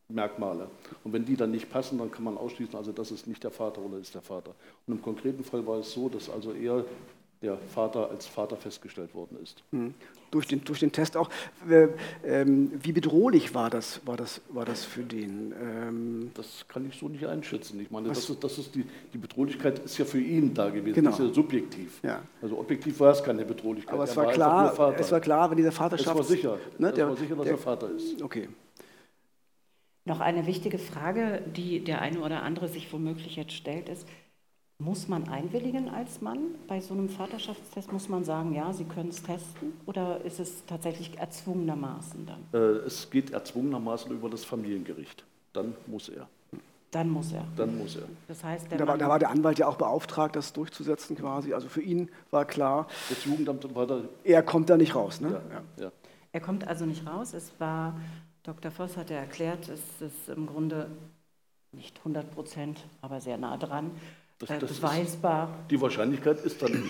Merkmale. 0.07 0.69
Und 1.03 1.13
wenn 1.13 1.25
die 1.25 1.35
dann 1.35 1.51
nicht 1.51 1.69
passen, 1.69 1.99
dann 1.99 2.11
kann 2.11 2.23
man 2.23 2.37
ausschließen, 2.37 2.75
also 2.75 2.91
das 2.91 3.11
ist 3.11 3.27
nicht 3.27 3.43
der 3.43 3.51
Vater 3.51 3.81
oder 3.81 3.99
ist 3.99 4.15
der 4.15 4.21
Vater. 4.21 4.55
Und 4.87 4.95
im 4.95 5.01
konkreten 5.01 5.43
Fall 5.43 5.65
war 5.67 5.79
es 5.79 5.91
so, 5.91 6.09
dass 6.09 6.29
also 6.29 6.51
er 6.51 6.83
der 7.41 7.57
Vater 7.57 8.09
als 8.09 8.25
Vater 8.25 8.55
festgestellt 8.57 9.13
worden 9.13 9.37
ist. 9.41 9.61
Mhm. 9.71 9.93
Durch, 10.33 10.47
den, 10.47 10.63
durch 10.63 10.79
den 10.79 10.91
Test 10.91 11.15
auch. 11.15 11.29
Äh, 11.69 11.89
ähm, 12.25 12.71
wie 12.81 12.91
bedrohlich 12.91 13.53
war 13.53 13.69
das, 13.69 14.01
war 14.05 14.17
das, 14.17 14.41
war 14.49 14.65
das 14.65 14.83
für 14.83 15.03
den? 15.03 15.53
Ähm 15.61 16.31
das 16.33 16.65
kann 16.67 16.87
ich 16.87 16.97
so 16.97 17.07
nicht 17.07 17.25
einschätzen. 17.25 17.79
Ich 17.79 17.91
meine, 17.91 18.09
das 18.09 18.29
ist, 18.29 18.43
das 18.43 18.57
ist 18.57 18.75
die, 18.75 18.85
die 19.13 19.17
Bedrohlichkeit 19.17 19.79
ist 19.79 19.97
ja 19.97 20.05
für 20.05 20.19
ihn 20.19 20.53
da 20.53 20.69
gewesen, 20.69 20.95
genau. 20.95 21.11
das 21.11 21.19
ist 21.19 21.27
ja 21.27 21.33
subjektiv. 21.33 21.99
Ja. 22.03 22.21
Also 22.41 22.57
objektiv 22.57 22.99
war 22.99 23.11
es 23.11 23.23
keine 23.23 23.45
Bedrohlichkeit. 23.45 23.93
Aber 23.93 24.03
es 24.03 24.15
war, 24.15 24.25
war 24.25 24.33
klar, 24.33 24.95
es 24.97 25.11
war 25.11 25.19
klar, 25.19 25.49
wenn 25.49 25.57
dieser 25.57 25.71
Vaterschaft... 25.71 26.09
Es 26.09 26.15
war 26.15 26.23
sicher, 26.23 26.57
ne, 26.77 26.89
es 26.89 26.95
der, 26.95 27.07
war 27.07 27.15
sicher 27.15 27.35
dass 27.35 27.45
der, 27.45 27.53
er 27.53 27.57
Vater 27.57 27.91
ist. 27.91 28.21
Okay. 28.21 28.49
Noch 30.05 30.19
eine 30.19 30.45
wichtige 30.47 30.79
Frage, 30.79 31.41
die 31.55 31.83
der 31.83 32.01
eine 32.01 32.19
oder 32.19 32.43
andere 32.43 32.67
sich 32.67 32.91
womöglich 32.91 33.35
jetzt 33.35 33.53
stellt, 33.53 33.87
ist, 33.87 34.05
muss 34.83 35.07
man 35.07 35.27
einwilligen 35.29 35.89
als 35.89 36.21
Mann 36.21 36.55
bei 36.67 36.81
so 36.81 36.93
einem 36.93 37.09
Vaterschaftstest? 37.09 37.91
Muss 37.91 38.09
man 38.09 38.23
sagen, 38.23 38.53
ja, 38.53 38.73
Sie 38.73 38.83
können 38.83 39.09
es 39.09 39.23
testen? 39.23 39.73
Oder 39.85 40.21
ist 40.21 40.39
es 40.39 40.65
tatsächlich 40.65 41.17
erzwungenermaßen 41.17 42.25
dann? 42.25 42.39
Äh, 42.53 42.85
es 42.85 43.09
geht 43.09 43.31
erzwungenermaßen 43.31 44.11
über 44.11 44.29
das 44.29 44.43
Familiengericht. 44.43 45.23
Dann 45.53 45.73
muss 45.87 46.09
er. 46.09 46.27
Dann 46.91 47.09
muss 47.09 47.31
er. 47.31 47.43
Dann 47.55 47.77
muss 47.77 47.95
er. 47.95 48.03
Das 48.27 48.43
heißt, 48.43 48.67
da 48.71 48.87
war, 48.87 48.97
da, 48.97 49.07
war, 49.07 49.17
der 49.17 49.29
Anwalt 49.29 49.57
ja 49.57 49.67
auch 49.67 49.77
beauftragt, 49.77 50.35
das 50.35 50.53
durchzusetzen 50.53 51.15
quasi. 51.15 51.53
Also 51.53 51.67
für 51.67 51.81
ihn 51.81 52.09
war 52.29 52.45
klar. 52.45 52.87
Das 53.09 53.25
Jugendamt 53.25 53.73
war 53.73 53.87
da. 53.87 54.01
Er 54.23 54.43
kommt 54.43 54.69
da 54.69 54.77
nicht 54.77 54.93
raus, 54.93 55.19
ne? 55.19 55.41
Ja, 55.49 55.83
ja. 55.85 55.91
Er 56.31 56.41
kommt 56.41 56.67
also 56.67 56.85
nicht 56.85 57.07
raus. 57.07 57.33
Es 57.33 57.51
war, 57.59 57.99
Dr. 58.43 58.71
Voss 58.71 58.97
hat 58.97 59.09
ja 59.09 59.17
erklärt, 59.17 59.69
es 59.69 60.01
ist 60.01 60.29
im 60.29 60.45
Grunde 60.45 60.87
nicht 61.71 61.97
100 61.99 62.29
Prozent, 62.31 62.85
aber 63.01 63.21
sehr 63.21 63.37
nah 63.37 63.57
dran 63.57 63.91
das, 64.47 64.57
äh, 64.57 64.59
das 64.59 64.77
beweisbar. 64.77 65.49
Ist, 65.61 65.71
die 65.71 65.81
Wahrscheinlichkeit 65.81 66.41
ist 66.41 66.61
dann 66.61 66.71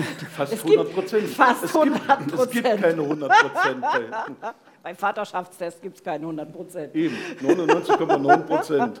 fast 0.36 0.52
es 0.52 0.64
100 0.64 0.92
Prozent. 0.92 1.28
Fast 1.28 1.74
100 1.74 2.28
Prozent. 2.28 2.34
Es, 2.34 2.50
gibt 2.50 2.64
keine 2.64 3.02
100 3.02 3.30
Prozent. 3.30 3.84
Beim 4.82 4.96
Vaterschaftstest 4.96 5.82
gibt 5.82 5.96
es 5.96 6.04
keine 6.04 6.20
100 6.20 6.52
Prozent. 6.52 6.94
Eben, 6.94 7.16
99,9 7.42 8.38
Prozent. 8.42 9.00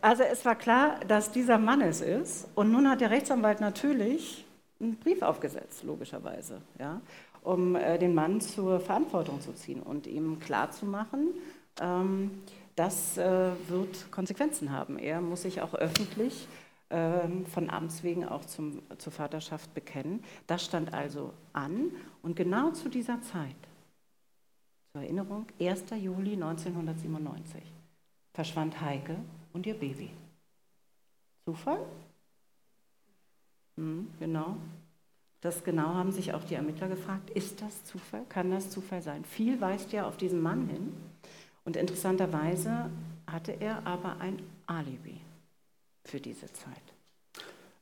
Also 0.00 0.22
es 0.22 0.44
war 0.44 0.54
klar, 0.54 1.00
dass 1.08 1.32
dieser 1.32 1.58
Mann 1.58 1.80
es 1.80 2.00
ist. 2.00 2.48
Und 2.54 2.70
nun 2.70 2.88
hat 2.88 3.00
der 3.00 3.10
Rechtsanwalt 3.10 3.60
natürlich 3.60 4.44
einen 4.80 4.96
Brief 4.96 5.22
aufgesetzt, 5.22 5.84
logischerweise, 5.84 6.60
ja, 6.78 7.00
um 7.42 7.76
äh, 7.76 7.98
den 7.98 8.14
Mann 8.14 8.40
zur 8.40 8.80
Verantwortung 8.80 9.40
zu 9.40 9.54
ziehen 9.54 9.82
und 9.82 10.06
ihm 10.06 10.38
klarzumachen, 10.40 11.28
ähm, 11.80 12.42
das 12.74 13.16
äh, 13.16 13.50
wird 13.68 14.12
Konsequenzen 14.12 14.70
haben. 14.70 14.98
Er 14.98 15.22
muss 15.22 15.42
sich 15.42 15.62
auch 15.62 15.74
öffentlich 15.74 16.46
von 16.88 17.68
Amts 17.68 18.04
wegen 18.04 18.24
auch 18.24 18.44
zum, 18.44 18.80
zur 18.98 19.12
Vaterschaft 19.12 19.74
bekennen. 19.74 20.22
Das 20.46 20.64
stand 20.64 20.94
also 20.94 21.32
an 21.52 21.90
und 22.22 22.36
genau 22.36 22.70
zu 22.70 22.88
dieser 22.88 23.20
Zeit, 23.22 23.56
zur 24.92 25.02
Erinnerung, 25.02 25.46
1. 25.60 25.84
Juli 26.00 26.34
1997, 26.34 27.60
verschwand 28.32 28.80
Heike 28.80 29.16
und 29.52 29.66
ihr 29.66 29.74
Baby. 29.74 30.10
Zufall? 31.44 31.84
Hm, 33.76 34.08
genau. 34.20 34.56
Das 35.40 35.64
genau 35.64 35.94
haben 35.94 36.12
sich 36.12 36.34
auch 36.34 36.44
die 36.44 36.54
Ermittler 36.54 36.88
gefragt. 36.88 37.30
Ist 37.30 37.62
das 37.62 37.84
Zufall? 37.84 38.24
Kann 38.28 38.50
das 38.50 38.70
Zufall 38.70 39.02
sein? 39.02 39.24
Viel 39.24 39.60
weist 39.60 39.92
ja 39.92 40.06
auf 40.06 40.16
diesen 40.16 40.40
Mann 40.40 40.68
hin. 40.68 40.92
Und 41.64 41.76
interessanterweise 41.76 42.90
hatte 43.26 43.52
er 43.52 43.86
aber 43.86 44.20
ein 44.20 44.40
Alibi 44.66 45.20
für 46.06 46.20
diese 46.20 46.46
Zeit. 46.52 46.96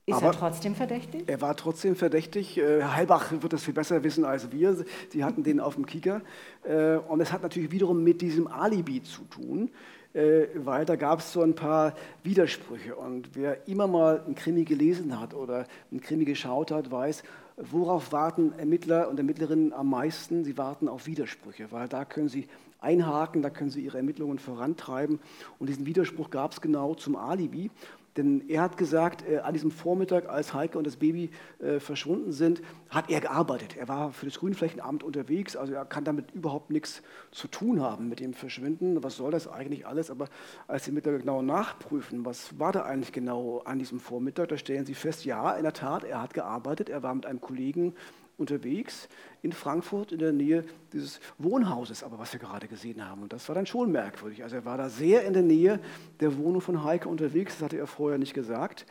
Ist 0.07 0.17
Aber 0.17 0.27
er 0.27 0.33
trotzdem 0.33 0.75
verdächtig? 0.75 1.25
Er 1.27 1.41
war 1.41 1.57
trotzdem 1.57 1.97
verdächtig. 1.97 2.59
Äh, 2.59 2.81
Herr 2.81 2.95
Heilbach 2.95 3.33
wird 3.41 3.55
das 3.55 3.63
viel 3.63 3.73
besser 3.73 4.05
wissen 4.05 4.27
als 4.27 4.53
wir. 4.53 4.85
Sie 5.09 5.25
hatten 5.25 5.43
den 5.43 5.61
auf 5.61 5.77
dem 5.77 5.87
Kieker. 5.87 6.21
Äh, 6.63 6.97
und 6.97 7.21
es 7.21 7.33
hat 7.33 7.43
natürlich 7.43 7.71
wiederum 7.71 8.05
mit 8.05 8.21
diesem 8.21 8.47
Alibi 8.47 9.03
zu 9.03 9.23
tun, 9.25 9.71
äh, 10.13 10.49
weil 10.57 10.85
da 10.85 10.97
gab 10.97 11.21
es 11.21 11.33
so 11.33 11.41
ein 11.41 11.55
paar 11.55 11.95
Widersprüche. 12.23 12.97
Und 12.97 13.31
wer 13.35 13.67
immer 13.67 13.87
mal 13.87 14.21
einen 14.21 14.35
Krimi 14.35 14.65
gelesen 14.65 15.19
hat 15.19 15.33
oder 15.33 15.65
einen 15.91 16.03
Krimi 16.03 16.27
geschaut 16.27 16.71
hat, 16.71 16.91
weiß, 16.91 17.23
worauf 17.57 18.13
warten 18.13 18.53
Ermittler 18.59 19.09
und 19.09 19.19
Ermittlerinnen 19.19 19.73
am 19.73 19.89
meisten? 19.89 20.45
Sie 20.45 20.59
warten 20.59 20.87
auf 20.87 21.07
Widersprüche, 21.07 21.73
weil 21.73 21.89
da 21.89 22.05
können 22.05 22.29
sie 22.29 22.47
einhaken, 22.79 23.41
da 23.41 23.49
können 23.49 23.71
sie 23.71 23.81
ihre 23.81 23.97
Ermittlungen 23.97 24.39
vorantreiben. 24.39 25.19
Und 25.59 25.69
diesen 25.69 25.87
Widerspruch 25.87 26.29
gab 26.29 26.53
es 26.53 26.61
genau 26.61 26.95
zum 26.95 27.17
Alibi. 27.17 27.71
Denn 28.16 28.48
er 28.48 28.62
hat 28.62 28.77
gesagt, 28.77 29.29
äh, 29.29 29.38
an 29.38 29.55
diesem 29.55 29.70
Vormittag, 29.70 30.29
als 30.29 30.55
Heike 30.55 30.79
und 30.79 30.87
das 30.87 30.96
Baby 30.96 31.31
äh, 31.59 31.81
verschwunden 31.81 32.33
sind, 32.33 32.62
hat 32.88 33.11
er 33.11 33.20
gearbeitet. 33.20 33.77
Er 33.77 33.88
war 33.88 34.12
für 34.12 34.27
das 34.27 34.38
Grünflächenamt 34.38 35.03
unterwegs, 35.03 35.57
also 35.57 35.74
er 35.74 35.85
kann 35.85 36.05
damit 36.05 36.31
überhaupt 36.33 36.70
nichts 36.70 37.03
zu 37.33 37.48
tun 37.48 37.83
haben 37.83 38.09
mit 38.09 38.20
dem 38.20 38.33
Verschwinden. 38.33 39.03
Was 39.03 39.16
soll 39.16 39.33
das 39.33 39.48
eigentlich 39.48 39.87
alles? 39.87 40.11
Aber 40.11 40.29
als 40.68 40.85
Sie 40.85 40.92
mit 40.92 41.07
der 41.07 41.18
genau 41.18 41.42
nachprüfen, 41.42 42.24
was 42.24 42.59
war 42.59 42.72
da 42.72 42.83
eigentlich 42.83 43.12
genau 43.12 43.62
an 43.64 43.79
diesem 43.79 43.98
Vormittag, 43.98 44.48
da 44.48 44.59
stellen 44.59 44.87
Sie 44.87 44.94
fest, 44.94 45.24
ja, 45.24 45.53
in 45.53 45.64
der 45.64 45.72
Tat, 45.72 46.05
er 46.05 46.22
hat 46.22 46.35
gearbeitet, 46.35 46.88
er 46.88 47.03
war 47.03 47.14
mit 47.14 47.27
einem 47.27 47.40
Kollegen 47.40 47.94
unterwegs 48.38 49.09
in 49.42 49.53
Frankfurt 49.53 50.12
in 50.12 50.18
der 50.18 50.33
Nähe 50.33 50.64
dieses 50.92 51.20
Wohnhauses, 51.38 52.03
aber 52.03 52.18
was 52.18 52.33
wir 52.33 52.40
gerade 52.40 52.68
gesehen 52.68 53.07
haben. 53.07 53.23
Und 53.23 53.33
das 53.33 53.49
war 53.49 53.55
dann 53.55 53.66
schon 53.66 53.92
merkwürdig. 53.92 54.42
Also 54.42 54.57
er 54.57 54.64
war 54.64 54.79
da 54.79 54.88
sehr 54.88 55.25
in 55.25 55.33
der 55.33 55.42
Nähe 55.42 55.81
der 56.20 56.37
Wohnung 56.38 56.61
von 56.61 56.85
Heike 56.85 57.09
unterwegs, 57.09 57.55
das 57.55 57.64
hatte 57.64 57.79
er 57.79 57.87
vorher 57.87 58.18
nicht 58.18 58.35
gesagt. 58.35 58.87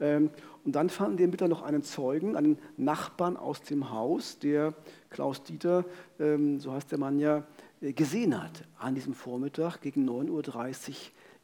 Ähm, 0.00 0.30
und 0.64 0.72
dann 0.72 0.90
fanden 0.90 1.16
die 1.16 1.22
Ermittler 1.22 1.48
noch 1.48 1.62
einen 1.62 1.82
Zeugen, 1.82 2.36
einen 2.36 2.58
Nachbarn 2.76 3.36
aus 3.36 3.62
dem 3.62 3.90
Haus, 3.90 4.38
der 4.38 4.74
Klaus 5.10 5.42
Dieter, 5.42 5.84
ähm, 6.18 6.60
so 6.60 6.72
heißt 6.72 6.90
der 6.90 6.98
Mann 6.98 7.18
ja, 7.18 7.44
äh, 7.80 7.92
gesehen 7.92 8.42
hat 8.42 8.64
an 8.78 8.94
diesem 8.94 9.14
Vormittag 9.14 9.80
gegen 9.80 10.08
9.30 10.08 10.90
Uhr 10.90 10.94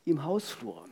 im 0.05 0.25
Hausflur 0.25 0.85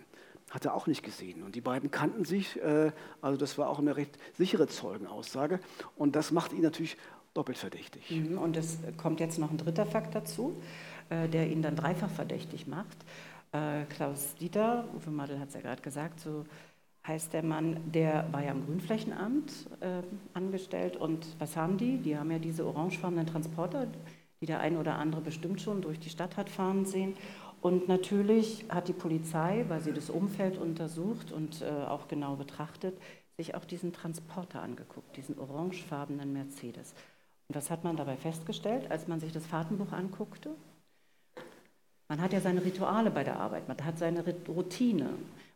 hat 0.51 0.65
er 0.65 0.75
auch 0.75 0.87
nicht 0.87 1.03
gesehen. 1.03 1.43
Und 1.43 1.55
die 1.55 1.61
beiden 1.61 1.91
kannten 1.91 2.25
sich, 2.25 2.61
äh, 2.61 2.91
also 3.23 3.39
das 3.39 3.57
war 3.57 3.71
auch 3.71 3.79
eine 3.79 3.97
recht 3.97 4.19
sichere 4.37 4.67
Zeugenaussage. 4.67 5.61
Und 5.97 6.17
das 6.17 6.33
macht 6.33 6.53
ihn 6.53 6.63
natürlich 6.63 6.97
doppelt 7.33 7.57
verdächtig. 7.57 8.11
Mhm, 8.11 8.37
und 8.37 8.57
es 8.57 8.79
kommt 8.97 9.21
jetzt 9.21 9.39
noch 9.39 9.51
ein 9.51 9.57
dritter 9.57 9.87
Fakt 9.87 10.15
dazu, 10.15 10.61
äh, 11.09 11.29
der 11.29 11.49
ihn 11.49 11.63
dann 11.63 11.77
dreifach 11.77 12.11
verdächtig 12.11 12.67
macht. 12.67 12.99
Äh, 13.53 13.85
Klaus 13.85 14.35
Dieter, 14.35 14.85
Uwe 14.95 15.11
Madel 15.11 15.39
hat 15.39 15.49
es 15.49 15.55
ja 15.55 15.61
gerade 15.61 15.81
gesagt, 15.81 16.21
so 16.21 16.45
heißt 17.07 17.33
der 17.33 17.45
Mann, 17.45 17.81
der 17.93 18.27
war 18.31 18.43
ja 18.45 18.51
im 18.51 18.67
Grünflächenamt 18.67 19.51
angestellt. 20.35 20.99
Und 20.99 21.27
was 21.39 21.57
haben 21.57 21.79
die? 21.79 21.97
Die 21.97 22.19
haben 22.19 22.31
ja 22.31 22.39
diese 22.39 22.67
orangefarbenen 22.67 23.27
Transporter, 23.27 23.87
die 24.43 24.47
der 24.47 24.61
ein 24.61 24.77
oder 24.77 24.97
andere 24.97 25.23
bestimmt 25.23 25.63
schon 25.63 25.81
durch 25.81 25.99
die 25.99 26.11
Stadt 26.11 26.37
hat 26.37 26.51
fahren 26.51 26.85
sehen. 26.85 27.17
Und 27.61 27.89
natürlich 27.89 28.65
hat 28.71 28.89
die 28.89 28.95
Polizei, 28.95 29.65
weil 29.69 29.81
sie 29.81 29.93
das 29.93 30.09
Umfeld 30.09 30.57
untersucht 30.57 31.31
und 31.31 31.61
äh, 31.61 31.67
auch 31.67 32.09
genau 32.09 32.37
betrachtet, 32.37 32.97
sich 33.37 33.55
auch 33.55 33.65
diesen 33.65 33.93
Transporter 33.93 34.63
angeguckt, 34.63 35.17
diesen 35.17 35.39
orangefarbenen 35.39 36.33
Mercedes. 36.33 36.95
Und 37.49 37.57
was 37.57 37.71
hat 37.71 37.85
man 37.85 37.97
dabei 37.97 38.17
festgestellt, 38.17 38.91
als 38.91 39.09
man 39.09 39.21
sich 39.21 39.33
das 39.33 39.47
Fahrtenbuch 39.47 39.93
anguckte? 39.93 40.51
Man 42.09 42.21
hat 42.21 42.33
ja 42.33 42.41
seine 42.41 42.65
Rituale 42.65 43.11
bei 43.11 43.25
der 43.25 43.39
Arbeit, 43.39 43.69
man 43.69 43.85
hat 43.85 43.99
seine 43.99 44.25
Routine. 44.49 45.11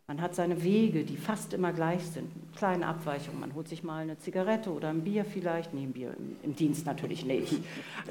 Man 0.07 0.21
hat 0.21 0.35
seine 0.35 0.61
Wege, 0.63 1.03
die 1.03 1.17
fast 1.17 1.53
immer 1.53 1.73
gleich 1.73 2.05
sind. 2.05 2.31
Kleine 2.55 2.85
Abweichungen. 2.85 3.39
Man 3.39 3.55
holt 3.55 3.67
sich 3.67 3.83
mal 3.83 4.03
eine 4.03 4.19
Zigarette 4.19 4.71
oder 4.71 4.89
ein 4.89 5.03
Bier 5.03 5.25
vielleicht. 5.25 5.73
Nee, 5.73 5.83
ein 5.83 5.93
Bier 5.93 6.13
im, 6.15 6.35
im 6.43 6.55
Dienst 6.55 6.85
natürlich 6.85 7.25
nicht. 7.25 7.53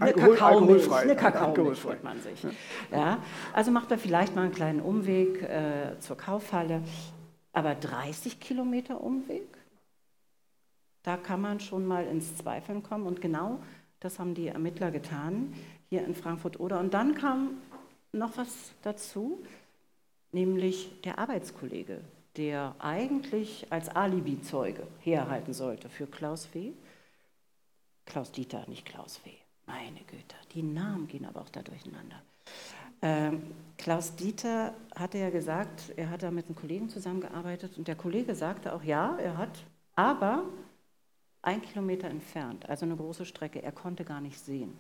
Eine 0.01 0.07
Alkohol, 0.07 0.37
Kakaomilch, 0.37 0.93
eine 0.93 1.15
Kakaomilch 1.15 1.85
holt 1.85 2.03
man 2.03 2.21
sich. 2.21 2.45
Ja, 2.91 3.19
also 3.53 3.71
macht 3.71 3.93
er 3.93 3.99
vielleicht 3.99 4.35
mal 4.35 4.43
einen 4.43 4.53
kleinen 4.53 4.81
Umweg 4.81 5.43
äh, 5.43 5.97
zur 6.01 6.17
Kaufhalle. 6.17 6.83
Aber 7.53 7.77
30 7.77 8.41
Kilometer 8.41 9.01
Umweg? 9.01 9.47
Da 11.05 11.17
kann 11.17 11.41
man 11.41 11.61
schon 11.61 11.87
mal 11.87 12.05
ins 12.07 12.37
Zweifeln 12.37 12.83
kommen. 12.83 13.07
Und 13.07 13.21
genau 13.21 13.61
das 14.01 14.19
haben 14.19 14.35
die 14.35 14.49
Ermittler 14.49 14.91
getan 14.91 15.55
hier 15.91 16.05
in 16.05 16.17
Frankfurt-Oder. 16.17 16.81
Und 16.81 16.93
dann 16.93 17.15
kam 17.15 17.51
noch 18.11 18.37
was 18.37 18.73
dazu 18.83 19.39
nämlich 20.35 21.01
der 21.03 21.19
Arbeitskollege, 21.19 22.01
der 22.37 22.75
eigentlich 22.79 23.67
als 23.71 23.89
Alibi-Zeuge 23.89 24.87
herhalten 25.01 25.53
sollte 25.53 25.89
für 25.89 26.07
Klaus 26.07 26.47
Fee. 26.47 26.75
Klaus 28.05 28.33
Dieter, 28.33 28.65
nicht 28.69 28.85
Klaus 28.85 29.17
Fee. 29.17 29.39
Meine 29.67 30.01
Güte, 30.01 30.37
die 30.53 30.63
Namen 30.63 31.07
gehen 31.07 31.25
aber 31.25 31.41
auch 31.41 31.49
da 31.49 31.63
durcheinander. 31.63 32.21
Ähm, 33.01 33.55
Klaus 33.79 34.15
Dieter 34.17 34.75
hatte 34.95 35.19
ja 35.19 35.31
gesagt, 35.31 35.93
er 35.97 36.11
hat 36.11 36.23
da 36.23 36.31
mit 36.31 36.47
einem 36.47 36.57
Kollegen 36.57 36.89
zusammengearbeitet 36.89 37.79
und 37.79 37.89
der 37.89 37.97
Kollege 37.97 38.35
sagte 38.35 38.75
auch, 38.75 38.83
ja, 38.83 39.17
er 39.17 39.39
hat, 39.39 39.65
aber 39.95 40.45
ein 41.43 41.63
Kilometer 41.63 42.09
entfernt, 42.09 42.69
also 42.69 42.85
eine 42.85 42.97
große 42.97 43.25
Strecke, 43.25 43.63
er 43.63 43.73
konnte 43.73 44.05
gar 44.05 44.21
nicht 44.21 44.39
sehen, 44.39 44.79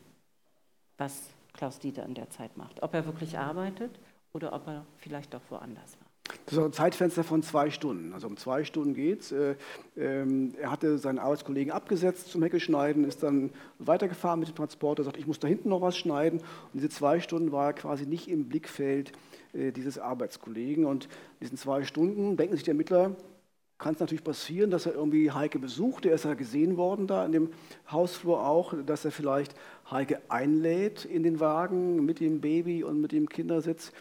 was 0.98 1.30
Klaus 1.52 1.78
Dieter 1.78 2.04
in 2.04 2.14
der 2.14 2.30
Zeit 2.30 2.56
macht. 2.56 2.82
Ob 2.82 2.94
er 2.94 3.06
wirklich 3.06 3.38
arbeitet 3.38 3.98
oder 4.34 4.52
ob 4.52 4.66
er 4.66 4.84
vielleicht 4.98 5.32
doch 5.32 5.40
woanders 5.48 5.96
war. 5.98 6.36
Das 6.46 6.54
ist 6.54 6.58
ein 6.58 6.72
Zeitfenster 6.72 7.22
von 7.22 7.42
zwei 7.42 7.70
Stunden. 7.70 8.12
Also 8.12 8.26
um 8.26 8.36
zwei 8.36 8.64
Stunden 8.64 8.94
geht 8.94 9.20
es. 9.20 9.32
Äh, 9.32 9.56
ähm, 9.96 10.54
er 10.58 10.70
hatte 10.70 10.98
seinen 10.98 11.18
Arbeitskollegen 11.18 11.70
abgesetzt 11.70 12.28
zum 12.30 12.42
Hecke-Schneiden, 12.42 13.04
ist 13.04 13.22
dann 13.22 13.50
weitergefahren 13.78 14.40
mit 14.40 14.48
dem 14.48 14.56
Transporter, 14.56 15.04
sagt, 15.04 15.18
ich 15.18 15.26
muss 15.26 15.38
da 15.38 15.48
hinten 15.48 15.68
noch 15.68 15.82
was 15.82 15.96
schneiden. 15.96 16.40
Und 16.40 16.74
diese 16.74 16.88
zwei 16.88 17.20
Stunden 17.20 17.52
war 17.52 17.66
er 17.66 17.72
quasi 17.74 18.06
nicht 18.06 18.28
im 18.28 18.48
Blickfeld 18.48 19.12
äh, 19.52 19.70
dieses 19.70 19.98
Arbeitskollegen. 19.98 20.86
Und 20.86 21.04
in 21.04 21.10
diesen 21.42 21.58
zwei 21.58 21.84
Stunden 21.84 22.36
denken 22.36 22.54
sich 22.54 22.64
die 22.64 22.70
Ermittler, 22.70 23.16
kann 23.76 23.94
es 23.94 24.00
natürlich 24.00 24.24
passieren, 24.24 24.70
dass 24.70 24.86
er 24.86 24.94
irgendwie 24.94 25.30
Heike 25.30 25.58
besucht. 25.58 26.06
Er 26.06 26.14
ist 26.14 26.24
ja 26.24 26.34
gesehen 26.34 26.76
worden 26.76 27.06
da 27.06 27.26
in 27.26 27.32
dem 27.32 27.50
Hausflur 27.90 28.46
auch, 28.46 28.72
dass 28.86 29.04
er 29.04 29.10
vielleicht 29.10 29.54
Heike 29.90 30.22
einlädt 30.28 31.04
in 31.04 31.22
den 31.22 31.40
Wagen 31.40 32.04
mit 32.04 32.20
dem 32.20 32.40
Baby 32.40 32.84
und 32.84 33.00
mit 33.00 33.12
dem 33.12 33.28
Kindersitz 33.28 33.92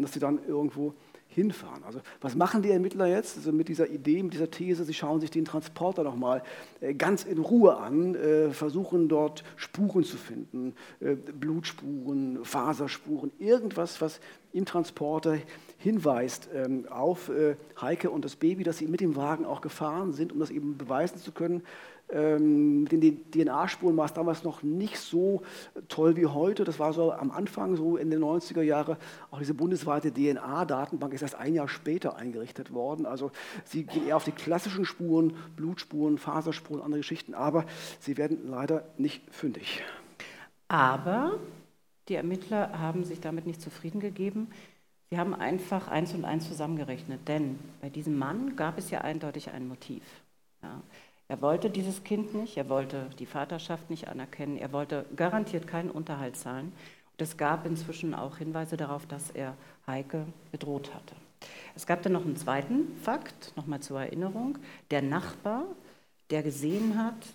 und 0.00 0.04
dass 0.04 0.12
sie 0.12 0.20
dann 0.20 0.40
irgendwo 0.48 0.94
hinfahren. 1.30 1.84
Also 1.84 2.00
was 2.20 2.34
machen 2.34 2.62
die 2.62 2.70
Ermittler 2.70 3.06
jetzt 3.06 3.36
also 3.36 3.52
mit 3.52 3.68
dieser 3.68 3.88
Idee, 3.88 4.22
mit 4.22 4.34
dieser 4.34 4.50
These? 4.50 4.84
Sie 4.84 4.94
schauen 4.94 5.20
sich 5.20 5.30
den 5.30 5.44
Transporter 5.44 6.02
nochmal 6.02 6.42
äh, 6.80 6.94
ganz 6.94 7.24
in 7.24 7.38
Ruhe 7.38 7.76
an, 7.76 8.14
äh, 8.14 8.50
versuchen 8.50 9.08
dort 9.08 9.44
Spuren 9.56 10.02
zu 10.02 10.16
finden, 10.16 10.74
äh, 11.00 11.14
Blutspuren, 11.14 12.44
Faserspuren, 12.44 13.30
irgendwas, 13.38 14.00
was 14.00 14.20
im 14.52 14.64
Transporter 14.64 15.38
hinweist 15.78 16.48
ähm, 16.52 16.86
auf 16.90 17.30
Heike 17.80 18.10
und 18.10 18.24
das 18.24 18.34
Baby, 18.34 18.64
dass 18.64 18.78
sie 18.78 18.88
mit 18.88 19.00
dem 19.00 19.14
Wagen 19.14 19.44
auch 19.44 19.60
gefahren 19.60 20.12
sind, 20.12 20.32
um 20.32 20.40
das 20.40 20.50
eben 20.50 20.76
beweisen 20.76 21.18
zu 21.18 21.30
können, 21.30 21.62
ähm, 22.12 22.82
mit 22.82 22.92
den 22.92 23.30
DNA-Spuren 23.30 23.96
war 23.96 24.06
es 24.06 24.12
damals 24.12 24.44
noch 24.44 24.62
nicht 24.62 24.98
so 24.98 25.42
toll 25.88 26.16
wie 26.16 26.26
heute. 26.26 26.64
Das 26.64 26.78
war 26.78 26.92
so 26.92 27.12
am 27.12 27.30
Anfang, 27.30 27.76
so 27.76 27.96
in 27.96 28.10
den 28.10 28.20
90er 28.20 28.62
Jahren. 28.62 28.96
Auch 29.30 29.38
diese 29.38 29.54
bundesweite 29.54 30.12
DNA-Datenbank 30.12 31.12
ist 31.12 31.22
erst 31.22 31.36
ein 31.36 31.54
Jahr 31.54 31.68
später 31.68 32.16
eingerichtet 32.16 32.72
worden. 32.72 33.06
Also 33.06 33.30
sie 33.64 33.84
gehen 33.84 34.06
eher 34.06 34.16
auf 34.16 34.24
die 34.24 34.32
klassischen 34.32 34.84
Spuren, 34.84 35.34
Blutspuren, 35.56 36.18
Faserspuren, 36.18 36.82
andere 36.82 37.00
Geschichten. 37.00 37.34
Aber 37.34 37.64
sie 38.00 38.16
werden 38.16 38.38
leider 38.48 38.84
nicht 38.98 39.22
fündig. 39.30 39.82
Aber 40.68 41.38
die 42.08 42.14
Ermittler 42.14 42.78
haben 42.78 43.04
sich 43.04 43.20
damit 43.20 43.46
nicht 43.46 43.60
zufrieden 43.60 44.00
gegeben. 44.00 44.48
Sie 45.10 45.18
haben 45.18 45.34
einfach 45.34 45.88
eins 45.88 46.14
und 46.14 46.24
eins 46.24 46.48
zusammengerechnet. 46.48 47.26
Denn 47.28 47.58
bei 47.80 47.88
diesem 47.88 48.18
Mann 48.18 48.56
gab 48.56 48.78
es 48.78 48.90
ja 48.90 49.00
eindeutig 49.00 49.50
ein 49.50 49.66
Motiv. 49.66 50.02
Ja. 50.62 50.82
Er 51.30 51.40
wollte 51.42 51.70
dieses 51.70 52.02
Kind 52.02 52.34
nicht, 52.34 52.56
er 52.56 52.68
wollte 52.68 53.06
die 53.20 53.24
Vaterschaft 53.24 53.88
nicht 53.88 54.08
anerkennen, 54.08 54.56
er 54.56 54.72
wollte 54.72 55.06
garantiert 55.14 55.68
keinen 55.68 55.88
Unterhalt 55.88 56.34
zahlen. 56.36 56.72
Und 57.12 57.22
es 57.22 57.36
gab 57.36 57.64
inzwischen 57.66 58.16
auch 58.16 58.38
Hinweise 58.38 58.76
darauf, 58.76 59.06
dass 59.06 59.30
er 59.30 59.54
Heike 59.86 60.26
bedroht 60.50 60.92
hatte. 60.92 61.14
Es 61.76 61.86
gab 61.86 62.02
dann 62.02 62.14
noch 62.14 62.24
einen 62.24 62.34
zweiten 62.34 62.96
Fakt, 63.00 63.52
nochmal 63.56 63.78
zur 63.78 64.00
Erinnerung. 64.00 64.58
Der 64.90 65.02
Nachbar, 65.02 65.66
der 66.30 66.42
gesehen 66.42 66.98
hat, 67.00 67.28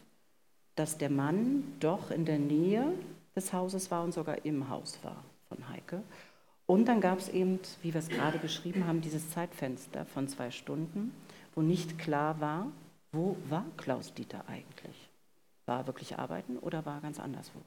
dass 0.76 0.98
der 0.98 1.10
Mann 1.10 1.64
doch 1.80 2.12
in 2.12 2.26
der 2.26 2.38
Nähe 2.38 2.92
des 3.34 3.54
Hauses 3.54 3.92
war 3.92 4.04
und 4.04 4.14
sogar 4.14 4.44
im 4.44 4.68
Haus 4.68 5.00
war 5.04 5.24
von 5.48 5.70
Heike. 5.70 6.04
Und 6.66 6.90
dann 6.90 7.00
gab 7.00 7.20
es 7.20 7.30
eben, 7.30 7.62
wie 7.82 7.94
wir 7.94 8.00
es 8.00 8.10
gerade 8.10 8.40
beschrieben 8.40 8.88
haben, 8.88 9.00
dieses 9.00 9.32
Zeitfenster 9.32 10.04
von 10.04 10.28
zwei 10.28 10.52
Stunden, 10.52 11.14
wo 11.54 11.62
nicht 11.62 11.98
klar 11.98 12.42
war, 12.42 12.68
wo 13.15 13.38
war 13.49 13.65
Klaus 13.78 14.13
Dieter 14.13 14.43
eigentlich? 14.47 15.10
War 15.65 15.80
er 15.80 15.88
wirklich 15.88 16.19
arbeiten 16.19 16.58
oder 16.58 16.86
war 16.86 16.95
er 16.95 17.01
ganz 17.01 17.19
anderswo? 17.19 17.62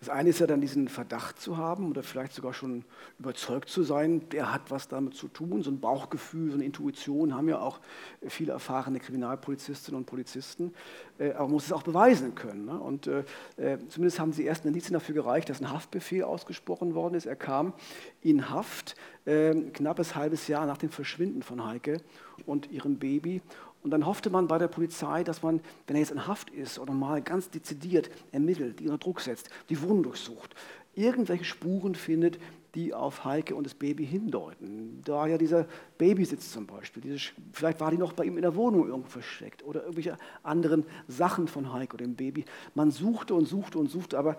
Das 0.00 0.08
eine 0.08 0.30
ist 0.30 0.38
ja 0.38 0.46
dann 0.46 0.60
diesen 0.60 0.88
Verdacht 0.88 1.38
zu 1.38 1.56
haben 1.58 1.90
oder 1.90 2.02
vielleicht 2.02 2.32
sogar 2.32 2.54
schon 2.54 2.84
überzeugt 3.18 3.68
zu 3.68 3.82
sein, 3.82 4.26
der 4.30 4.52
hat 4.52 4.70
was 4.70 4.88
damit 4.88 5.14
zu 5.14 5.28
tun. 5.28 5.62
So 5.62 5.70
ein 5.70 5.80
Bauchgefühl, 5.80 6.50
so 6.50 6.54
eine 6.54 6.64
Intuition 6.64 7.34
haben 7.34 7.48
ja 7.48 7.58
auch 7.58 7.80
viele 8.26 8.52
erfahrene 8.52 9.00
Kriminalpolizistinnen 9.00 9.98
und 9.98 10.06
Polizisten. 10.06 10.72
Äh, 11.18 11.32
aber 11.32 11.44
man 11.44 11.52
muss 11.52 11.66
es 11.66 11.72
auch 11.72 11.82
beweisen 11.82 12.34
können. 12.34 12.64
Ne? 12.64 12.80
Und 12.80 13.06
äh, 13.06 13.24
äh, 13.56 13.78
zumindest 13.88 14.18
haben 14.18 14.32
sie 14.32 14.44
erst 14.44 14.64
Indizien 14.64 14.94
dafür 14.94 15.14
gereicht, 15.14 15.50
dass 15.50 15.60
ein 15.60 15.70
Haftbefehl 15.70 16.24
ausgesprochen 16.24 16.94
worden 16.94 17.14
ist. 17.14 17.26
Er 17.26 17.36
kam 17.36 17.74
in 18.22 18.50
Haft, 18.50 18.96
knappes 19.26 20.16
halbes 20.16 20.48
Jahr 20.48 20.66
nach 20.66 20.76
dem 20.76 20.90
Verschwinden 20.90 21.42
von 21.42 21.64
Heike 21.64 22.02
und 22.44 22.70
ihrem 22.70 22.98
Baby. 22.98 23.40
Und 23.84 23.90
dann 23.90 24.06
hoffte 24.06 24.30
man 24.30 24.48
bei 24.48 24.56
der 24.56 24.68
Polizei, 24.68 25.22
dass 25.24 25.42
man, 25.42 25.60
wenn 25.86 25.96
er 25.96 26.00
jetzt 26.00 26.10
in 26.10 26.26
Haft 26.26 26.48
ist 26.50 26.78
oder 26.78 26.94
mal 26.94 27.20
ganz 27.20 27.50
dezidiert 27.50 28.10
ermittelt, 28.32 28.80
die 28.80 28.86
unter 28.86 28.96
Druck 28.96 29.20
setzt, 29.20 29.50
die 29.68 29.80
Wohnung 29.82 30.04
durchsucht, 30.04 30.54
irgendwelche 30.94 31.44
Spuren 31.44 31.94
findet, 31.94 32.38
die 32.74 32.94
auf 32.94 33.26
Heike 33.26 33.54
und 33.54 33.64
das 33.64 33.74
Baby 33.74 34.06
hindeuten. 34.06 35.02
Da 35.04 35.26
ja 35.26 35.36
dieser 35.36 35.66
Babysitz 35.98 36.50
zum 36.50 36.66
Beispiel, 36.66 37.02
diese, 37.02 37.18
vielleicht 37.52 37.78
war 37.78 37.90
die 37.90 37.98
noch 37.98 38.14
bei 38.14 38.24
ihm 38.24 38.36
in 38.36 38.42
der 38.42 38.56
Wohnung 38.56 38.88
irgendwo 38.88 39.10
versteckt 39.10 39.62
oder 39.64 39.82
irgendwelche 39.82 40.16
anderen 40.42 40.84
Sachen 41.06 41.46
von 41.46 41.70
Heike 41.72 41.94
oder 41.94 42.06
dem 42.06 42.16
Baby. 42.16 42.46
Man 42.74 42.90
suchte 42.90 43.34
und 43.34 43.46
suchte 43.46 43.78
und 43.78 43.90
suchte, 43.90 44.18
aber 44.18 44.38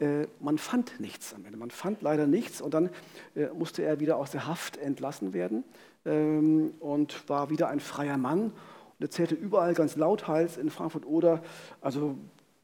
äh, 0.00 0.26
man 0.40 0.56
fand 0.56 0.98
nichts 1.00 1.34
am 1.34 1.44
Ende. 1.44 1.58
Man 1.58 1.70
fand 1.70 2.00
leider 2.00 2.26
nichts 2.26 2.62
und 2.62 2.72
dann 2.72 2.88
äh, 3.34 3.48
musste 3.48 3.82
er 3.82 4.00
wieder 4.00 4.16
aus 4.16 4.30
der 4.30 4.46
Haft 4.46 4.78
entlassen 4.78 5.34
werden 5.34 5.64
ähm, 6.06 6.72
und 6.80 7.28
war 7.28 7.50
wieder 7.50 7.68
ein 7.68 7.80
freier 7.80 8.16
Mann 8.16 8.52
und 8.98 9.04
erzählte 9.04 9.34
überall 9.34 9.74
ganz 9.74 9.96
lauthals 9.96 10.56
in 10.56 10.70
Frankfurt 10.70 11.06
oder, 11.06 11.42
also, 11.80 12.16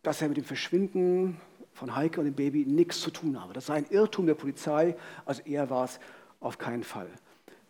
dass 0.02 0.22
er 0.22 0.28
mit 0.28 0.36
dem 0.36 0.44
Verschwinden 0.44 1.40
von 1.72 1.94
Heike 1.94 2.20
und 2.20 2.26
dem 2.26 2.34
Baby 2.34 2.66
nichts 2.66 3.00
zu 3.00 3.10
tun 3.10 3.40
habe. 3.40 3.52
Das 3.52 3.66
sei 3.66 3.74
ein 3.74 3.86
Irrtum 3.90 4.26
der 4.26 4.34
Polizei, 4.34 4.96
also 5.24 5.42
er 5.44 5.70
war 5.70 5.84
es 5.84 6.00
auf 6.40 6.58
keinen 6.58 6.84
Fall. 6.84 7.08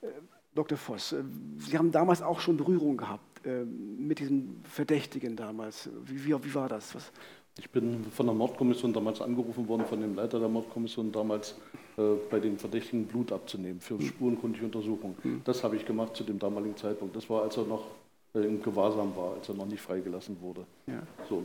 Äh, 0.00 0.06
Dr. 0.54 0.76
Voss, 0.76 1.12
äh, 1.12 1.22
Sie 1.58 1.78
haben 1.78 1.92
damals 1.92 2.22
auch 2.22 2.40
schon 2.40 2.56
Berührung 2.56 2.96
gehabt 2.96 3.46
äh, 3.46 3.64
mit 3.64 4.18
diesen 4.18 4.60
Verdächtigen 4.64 5.36
damals. 5.36 5.88
Wie, 6.04 6.24
wie, 6.24 6.44
wie 6.44 6.54
war 6.54 6.68
das? 6.68 6.94
Was? 6.94 7.12
Ich 7.58 7.68
bin 7.68 8.04
von 8.10 8.26
der 8.26 8.34
Mordkommission 8.34 8.94
damals 8.94 9.20
angerufen 9.20 9.68
worden, 9.68 9.84
von 9.84 10.00
dem 10.00 10.14
Leiter 10.14 10.38
der 10.38 10.48
Mordkommission 10.48 11.12
damals, 11.12 11.54
äh, 11.98 12.02
bei 12.30 12.40
den 12.40 12.56
Verdächtigen 12.56 13.06
Blut 13.06 13.30
abzunehmen 13.30 13.80
für 13.80 13.98
hm. 13.98 14.06
spurenkundige 14.06 14.64
Untersuchung. 14.64 15.16
Hm. 15.22 15.42
Das 15.44 15.62
habe 15.62 15.76
ich 15.76 15.84
gemacht 15.84 16.16
zu 16.16 16.24
dem 16.24 16.38
damaligen 16.38 16.76
Zeitpunkt. 16.76 17.14
Das 17.14 17.28
war, 17.28 17.42
als 17.42 17.56
er 17.58 17.64
noch 17.64 17.84
im 18.34 18.62
Gewahrsam 18.62 19.14
war, 19.16 19.34
als 19.34 19.48
er 19.48 19.54
noch 19.54 19.66
nicht 19.66 19.80
freigelassen 19.80 20.40
wurde. 20.40 20.66
Ja. 20.86 21.02
So. 21.28 21.42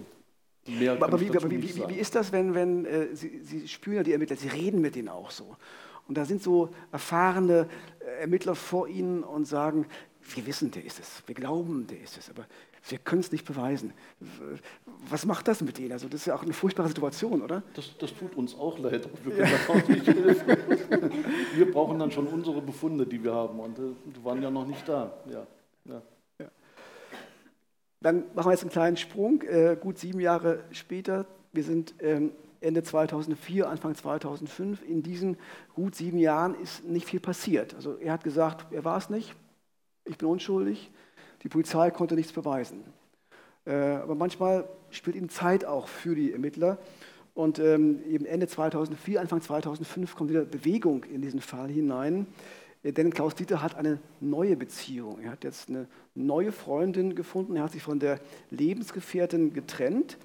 Mehr 0.67 0.93
aber 1.02 1.19
wie, 1.19 1.30
aber 1.30 1.50
wie, 1.50 1.63
wie, 1.63 1.88
wie, 1.88 1.95
ist 1.95 2.15
das, 2.15 2.32
wenn, 2.32 2.54
wenn 2.54 2.86
äh, 2.86 3.15
Sie, 3.15 3.39
Sie 3.41 3.67
spüren 3.67 3.97
ja 3.97 4.04
die 4.04 4.12
Ermittler, 4.12 4.36
Sie 4.36 4.50
reden 4.50 4.82
mit 4.82 4.95
denen 4.95 5.10
auch 5.10 5.32
so. 5.32 5.56
Und 6.08 6.17
da 6.17 6.26
sind 6.26 6.41
so 6.41 6.69
erfahrene 6.91 7.67
äh, 8.00 8.21
Ermittler 8.21 8.56
vor 8.56 8.88
Ihnen 8.88 9.23
und 9.23 9.45
sagen, 9.45 9.86
wir 10.36 10.45
wissen, 10.45 10.71
der 10.71 10.84
ist 10.84 11.00
es, 11.00 11.23
wir 11.26 11.36
glauben, 11.36 11.88
der 11.88 12.02
ist 12.02 12.17
es, 12.17 12.30
aber 12.30 12.45
wir 12.89 12.97
können 12.97 13.21
es 13.21 13.32
nicht 13.32 13.45
beweisen. 13.45 13.93
Was 15.10 15.26
macht 15.26 15.47
das 15.47 15.62
mit 15.62 15.80
Ihnen? 15.80 15.93
Also 15.93 16.08
das 16.08 16.21
ist 16.21 16.26
ja 16.28 16.36
auch 16.36 16.43
eine 16.43 16.54
furchtbare 16.54 16.88
Situation, 16.89 17.41
oder? 17.41 17.63
Das, 17.73 17.97
das 17.97 18.13
tut 18.13 18.36
uns 18.36 18.54
auch 18.56 18.78
leid, 18.80 19.06
aber 19.06 19.26
wir 19.26 19.36
können 19.36 19.52
ja. 19.52 19.73
auch 19.73 19.88
nicht 19.89 20.08
helfen. 20.08 21.13
Wir 21.56 21.71
brauchen 21.71 22.00
dann 22.00 22.12
schon 22.12 22.28
unsere 22.28 22.62
Befunde, 22.62 23.06
die 23.06 23.23
wir 23.23 23.34
haben 23.34 23.60
und 23.60 23.80
äh, 23.80 23.82
die 24.06 24.23
waren 24.23 24.41
ja 24.41 24.50
noch 24.50 24.67
nicht 24.67 24.88
da. 24.88 25.13
Ja. 25.30 25.47
ja. 25.86 26.02
Dann 28.02 28.26
machen 28.36 28.48
wir 28.48 28.52
jetzt 28.52 28.62
einen 28.62 28.72
kleinen 28.72 28.98
Sprung, 28.98 29.42
äh, 29.42 29.78
gut 29.80 29.98
sieben 29.98 30.20
Jahre 30.20 30.64
später. 30.72 31.26
Wir 31.52 31.64
sind 31.64 31.96
ähm, 32.00 32.32
Ende 32.62 32.84
2004, 32.84 33.70
Anfang 33.70 33.96
2005. 33.96 34.84
In 34.88 35.02
diesen 35.02 35.38
gut 35.74 35.96
sieben 35.96 36.20
Jahren 36.20 36.56
ist 36.56 36.84
nicht 36.84 37.08
viel 37.08 37.20
passiert. 37.20 37.74
Also 37.76 37.98
er 37.98 38.14
hat 38.14 38.24
gesagt, 38.24 38.72
er 38.72 38.86
war 38.86 38.98
es 38.98 39.10
nicht, 39.10 39.36
ich 40.06 40.18
bin 40.18 40.28
unschuldig. 40.28 40.92
Die 41.44 41.50
Polizei 41.50 41.92
konnte 41.92 42.16
nichts 42.16 42.32
beweisen. 42.32 42.84
Äh, 43.66 43.74
aber 43.74 44.16
manchmal 44.16 44.68
spielt 44.90 45.16
ihm 45.16 45.30
Zeit 45.30 45.66
auch 45.66 45.88
für 45.88 46.16
die 46.16 46.32
Ermittler. 46.32 46.78
Und 47.34 47.60
ähm, 47.60 48.02
eben 48.08 48.26
Ende 48.26 48.48
2004, 48.48 49.22
Anfang 49.22 49.42
2005 49.42 50.16
kommt 50.16 50.32
wieder 50.32 50.46
Bewegung 50.46 51.04
in 51.04 51.22
diesen 51.22 51.42
Fall 51.42 51.70
hinein. 51.70 52.26
Denn 52.91 53.12
Klaus 53.12 53.36
Dieter 53.36 53.62
hat 53.62 53.76
eine 53.76 54.00
neue 54.19 54.56
Beziehung. 54.56 55.19
Er 55.19 55.32
hat 55.32 55.43
jetzt 55.43 55.69
eine 55.69 55.88
neue 56.15 56.52
Freundin 56.52 57.15
gefunden. 57.15 57.56
Er 57.56 57.63
hat 57.63 57.71
sich 57.71 57.84
von 57.84 58.00
der 58.00 58.19
Lebensgefährtin 58.50 59.54
getrennt. 59.54 60.17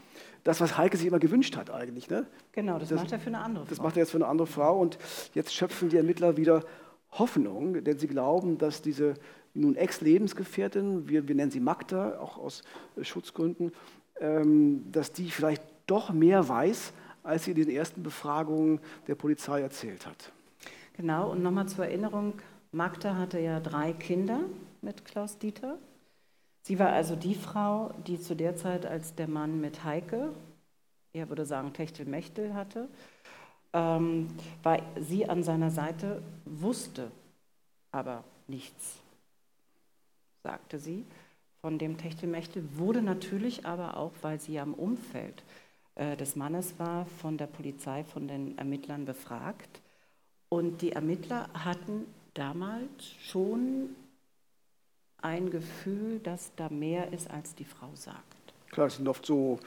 Das, 0.44 0.60
was 0.60 0.76
Heike 0.76 0.96
sich 0.96 1.06
immer 1.06 1.18
gewünscht 1.18 1.56
hat 1.56 1.70
eigentlich. 1.70 2.10
Ne? 2.10 2.26
Genau, 2.52 2.78
das, 2.78 2.90
das 2.90 3.00
macht 3.00 3.12
er 3.12 3.20
für 3.20 3.28
eine 3.28 3.38
andere 3.38 3.64
Frau. 3.64 3.70
Das 3.70 3.82
macht 3.82 3.96
er 3.96 4.00
jetzt 4.02 4.10
für 4.10 4.18
eine 4.18 4.26
andere 4.26 4.46
Frau. 4.46 4.80
Und 4.80 4.98
jetzt 5.34 5.54
schöpfen 5.54 5.88
die 5.88 5.96
Ermittler 5.96 6.36
wieder 6.36 6.64
Hoffnung, 7.12 7.84
denn 7.84 7.98
sie 7.98 8.08
glauben, 8.08 8.58
dass 8.58 8.82
diese 8.82 9.14
nun 9.54 9.76
Ex-Lebensgefährtin, 9.76 11.08
wir, 11.08 11.28
wir 11.28 11.34
nennen 11.34 11.50
sie 11.50 11.60
Magda, 11.60 12.18
auch 12.18 12.38
aus 12.38 12.62
äh, 12.96 13.04
Schutzgründen, 13.04 13.72
ähm, 14.18 14.90
dass 14.90 15.12
die 15.12 15.30
vielleicht 15.30 15.62
doch 15.86 16.10
mehr 16.10 16.48
weiß, 16.48 16.92
als 17.22 17.44
sie 17.44 17.50
in 17.52 17.58
den 17.58 17.70
ersten 17.70 18.02
Befragungen 18.02 18.80
der 19.06 19.14
Polizei 19.14 19.60
erzählt 19.60 20.06
hat. 20.06 20.32
Genau, 20.96 21.30
und 21.30 21.42
nochmal 21.42 21.68
zur 21.68 21.86
Erinnerung, 21.86 22.34
Magda 22.72 23.16
hatte 23.16 23.38
ja 23.38 23.60
drei 23.60 23.92
Kinder 23.92 24.40
mit 24.80 25.04
Klaus 25.04 25.38
Dieter. 25.38 25.76
Sie 26.62 26.78
war 26.78 26.88
also 26.88 27.16
die 27.16 27.34
Frau, 27.34 27.92
die 28.06 28.18
zu 28.18 28.34
der 28.34 28.56
Zeit, 28.56 28.86
als 28.86 29.14
der 29.14 29.28
Mann 29.28 29.60
mit 29.60 29.84
Heike, 29.84 30.32
er 31.12 31.28
würde 31.28 31.44
sagen 31.44 31.74
Techtelmechtel 31.74 32.54
hatte, 32.54 32.88
ähm, 33.74 34.28
war 34.62 34.80
sie 34.98 35.28
an 35.28 35.42
seiner 35.42 35.70
Seite, 35.70 36.22
wusste 36.46 37.10
aber 37.90 38.24
nichts, 38.48 39.00
sagte 40.42 40.78
sie. 40.78 41.04
Von 41.60 41.78
dem 41.78 41.98
Techtelmechtel 41.98 42.64
wurde 42.76 43.02
natürlich 43.02 43.66
aber 43.66 43.98
auch, 43.98 44.12
weil 44.22 44.40
sie 44.40 44.58
am 44.58 44.72
Umfeld 44.72 45.44
äh, 45.94 46.16
des 46.16 46.36
Mannes 46.36 46.78
war, 46.78 47.04
von 47.20 47.36
der 47.36 47.46
Polizei, 47.48 48.02
von 48.02 48.28
den 48.28 48.56
Ermittlern 48.56 49.04
befragt. 49.04 49.82
Und 50.48 50.80
die 50.80 50.92
Ermittler 50.92 51.48
hatten 51.52 52.06
damals 52.34 53.12
schon 53.22 53.90
ein 55.18 55.50
Gefühl, 55.50 56.18
dass 56.18 56.52
da 56.56 56.68
mehr 56.68 57.12
ist, 57.12 57.30
als 57.30 57.54
die 57.54 57.64
Frau 57.64 57.90
sagt. 57.94 58.54
Klar, 58.70 58.88
es 58.88 58.96
sind 58.96 59.08
oft 59.08 59.24
so 59.24 59.60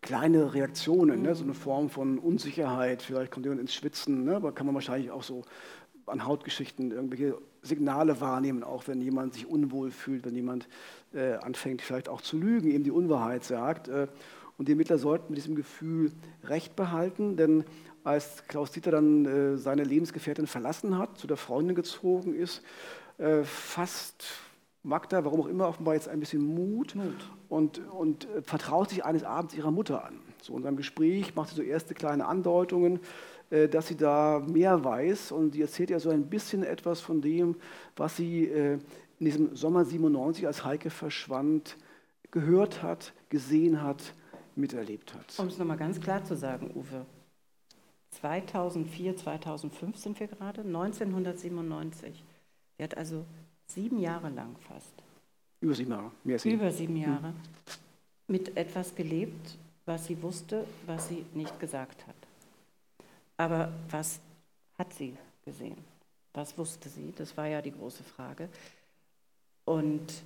kleine 0.00 0.54
Reaktionen, 0.54 1.20
mhm. 1.20 1.26
ne? 1.26 1.34
so 1.34 1.44
eine 1.44 1.54
Form 1.54 1.90
von 1.90 2.18
Unsicherheit. 2.18 3.02
Vielleicht 3.02 3.30
kommt 3.30 3.46
jemand 3.46 3.60
ins 3.60 3.74
Schwitzen, 3.74 4.24
ne? 4.24 4.36
aber 4.36 4.52
kann 4.52 4.66
man 4.66 4.74
wahrscheinlich 4.74 5.10
auch 5.10 5.22
so 5.22 5.42
an 6.06 6.24
Hautgeschichten 6.24 6.92
irgendwelche 6.92 7.36
Signale 7.62 8.20
wahrnehmen, 8.20 8.62
auch 8.62 8.86
wenn 8.86 9.00
jemand 9.00 9.34
sich 9.34 9.46
unwohl 9.46 9.90
fühlt, 9.90 10.24
wenn 10.24 10.34
jemand 10.34 10.68
äh, 11.12 11.34
anfängt, 11.34 11.82
vielleicht 11.82 12.08
auch 12.08 12.20
zu 12.20 12.38
lügen, 12.38 12.70
eben 12.70 12.84
die 12.84 12.92
Unwahrheit 12.92 13.44
sagt. 13.44 13.88
Äh, 13.88 14.06
und 14.58 14.68
die 14.68 14.72
Ermittler 14.72 14.98
sollten 14.98 15.26
mit 15.28 15.38
diesem 15.38 15.54
Gefühl 15.54 16.12
Recht 16.44 16.76
behalten, 16.76 17.36
denn 17.36 17.64
als 18.06 18.46
Klaus 18.46 18.70
Dieter 18.70 18.92
dann 18.92 19.26
äh, 19.26 19.58
seine 19.58 19.82
Lebensgefährtin 19.82 20.46
verlassen 20.46 20.96
hat, 20.96 21.18
zu 21.18 21.26
der 21.26 21.36
Freundin 21.36 21.74
gezogen 21.74 22.34
ist, 22.34 22.62
äh, 23.18 23.42
fast 23.42 24.24
Magda, 24.84 25.24
warum 25.24 25.40
auch 25.40 25.48
immer, 25.48 25.66
offenbar 25.66 25.94
jetzt 25.94 26.08
ein 26.08 26.20
bisschen 26.20 26.40
Mut, 26.40 26.94
Mut. 26.94 27.30
Und, 27.48 27.80
und 27.90 28.28
äh, 28.30 28.42
vertraut 28.42 28.90
sich 28.90 29.04
eines 29.04 29.24
Abends 29.24 29.54
ihrer 29.54 29.72
Mutter 29.72 30.04
an. 30.04 30.20
So 30.40 30.56
in 30.56 30.62
seinem 30.62 30.76
Gespräch 30.76 31.34
macht 31.34 31.48
sie 31.48 31.56
so 31.56 31.62
erste 31.62 31.94
kleine 31.94 32.26
Andeutungen, 32.26 33.00
dass 33.70 33.86
sie 33.86 33.96
da 33.96 34.42
mehr 34.44 34.82
weiß 34.82 35.30
und 35.30 35.52
sie 35.52 35.62
erzählt 35.62 35.90
ja 35.90 36.00
so 36.00 36.10
ein 36.10 36.26
bisschen 36.28 36.64
etwas 36.64 37.00
von 37.00 37.20
dem, 37.20 37.54
was 37.94 38.16
sie 38.16 38.44
in 38.44 38.80
diesem 39.20 39.54
Sommer 39.54 39.84
97, 39.84 40.48
als 40.48 40.64
Heike 40.64 40.90
verschwand, 40.90 41.76
gehört 42.32 42.82
hat, 42.82 43.12
gesehen 43.28 43.82
hat, 43.82 44.14
miterlebt 44.56 45.14
hat. 45.14 45.38
Um 45.38 45.46
es 45.46 45.58
nochmal 45.58 45.76
ganz 45.76 46.00
klar 46.00 46.24
zu 46.24 46.34
sagen, 46.34 46.72
Uwe, 46.74 47.06
2004, 48.20 49.16
2005 49.16 49.96
sind 49.96 50.20
wir 50.20 50.26
gerade, 50.26 50.62
1997. 50.62 52.22
Sie 52.76 52.82
hat 52.82 52.96
also 52.96 53.24
sieben 53.66 53.98
Jahre 53.98 54.30
lang 54.30 54.56
fast. 54.68 54.92
Über 55.60 55.74
sieben 55.74 55.90
Jahre. 55.90 56.10
Mehr 56.24 56.38
sieben. 56.38 56.56
Über 56.56 56.70
sieben 56.70 56.96
Jahre. 56.96 57.28
Mhm. 57.28 57.34
Mit 58.28 58.56
etwas 58.56 58.94
gelebt, 58.94 59.56
was 59.84 60.06
sie 60.06 60.20
wusste, 60.22 60.66
was 60.86 61.08
sie 61.08 61.24
nicht 61.34 61.58
gesagt 61.60 62.06
hat. 62.06 62.14
Aber 63.36 63.72
was 63.90 64.18
hat 64.78 64.92
sie 64.94 65.16
gesehen? 65.44 65.76
Was 66.32 66.56
wusste 66.58 66.88
sie? 66.88 67.12
Das 67.16 67.36
war 67.36 67.46
ja 67.46 67.62
die 67.62 67.72
große 67.72 68.02
Frage. 68.02 68.48
Und 69.64 70.22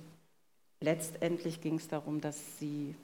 letztendlich 0.79 1.61
ging 1.61 1.75
es 1.75 1.87
darum, 1.87 2.21
dass 2.21 2.59
sie 2.59 2.95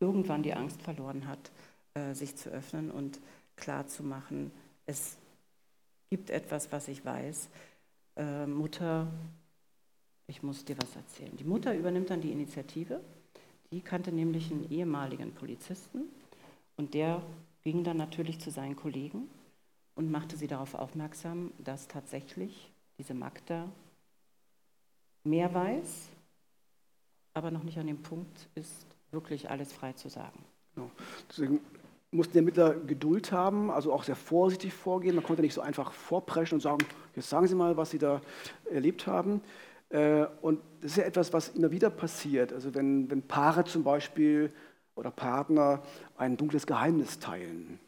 irgendwann 0.00 0.42
die 0.42 0.54
Angst 0.54 0.82
verloren 0.82 1.26
hat, 1.26 1.50
äh, 1.94 2.14
sich 2.14 2.36
zu 2.36 2.50
öffnen 2.50 2.90
und 2.90 3.18
klarzumachen, 3.56 4.50
es 4.86 5.16
gibt 6.10 6.30
etwas, 6.30 6.70
was 6.72 6.88
ich 6.88 7.04
weiß. 7.04 7.48
Äh, 8.16 8.46
Mutter, 8.46 9.10
ich 10.26 10.42
muss 10.42 10.64
dir 10.64 10.76
was 10.78 10.94
erzählen. 10.96 11.36
Die 11.36 11.44
Mutter 11.44 11.74
übernimmt 11.74 12.10
dann 12.10 12.20
die 12.20 12.32
Initiative. 12.32 13.00
Die 13.70 13.80
kannte 13.80 14.12
nämlich 14.12 14.50
einen 14.50 14.70
ehemaligen 14.70 15.32
Polizisten 15.32 16.02
und 16.76 16.94
der 16.94 17.22
ging 17.62 17.84
dann 17.84 17.96
natürlich 17.96 18.38
zu 18.38 18.50
seinen 18.50 18.76
Kollegen 18.76 19.28
und 19.94 20.10
machte 20.10 20.36
sie 20.36 20.46
darauf 20.46 20.74
aufmerksam, 20.74 21.52
dass 21.58 21.88
tatsächlich 21.88 22.70
diese 22.98 23.14
Magda 23.14 23.68
mehr 25.24 25.52
weiß, 25.54 26.08
aber 27.34 27.50
noch 27.50 27.62
nicht 27.62 27.78
an 27.78 27.86
dem 27.86 28.02
Punkt 28.02 28.48
ist, 28.54 28.86
wirklich 29.10 29.50
alles 29.50 29.72
frei 29.72 29.92
zu 29.92 30.08
sagen. 30.08 30.44
Genau. 30.74 30.90
Deswegen 31.28 31.60
mussten 32.12 32.32
die 32.32 32.38
Ermittler 32.38 32.74
Geduld 32.74 33.32
haben, 33.32 33.70
also 33.70 33.92
auch 33.92 34.04
sehr 34.04 34.16
vorsichtig 34.16 34.72
vorgehen. 34.72 35.14
Man 35.14 35.24
konnte 35.24 35.42
nicht 35.42 35.54
so 35.54 35.62
einfach 35.62 35.92
vorpreschen 35.92 36.56
und 36.56 36.60
sagen, 36.60 36.84
jetzt 37.16 37.28
sagen 37.28 37.46
Sie 37.46 37.54
mal, 37.54 37.76
was 37.76 37.90
Sie 37.90 37.98
da 37.98 38.20
erlebt 38.70 39.06
haben. 39.06 39.40
Äh, 39.88 40.26
und 40.42 40.60
das 40.82 40.92
ist 40.92 40.96
ja 40.98 41.04
etwas, 41.04 41.32
was 41.32 41.48
immer 41.48 41.70
wieder 41.70 41.90
passiert. 41.90 42.52
Also 42.52 42.74
wenn, 42.74 43.10
wenn 43.10 43.22
Paare 43.22 43.64
zum 43.64 43.82
Beispiel 43.82 44.52
oder 44.94 45.10
Partner 45.10 45.82
ein 46.16 46.36
dunkles 46.36 46.66
Geheimnis 46.66 47.18
teilen, 47.18 47.80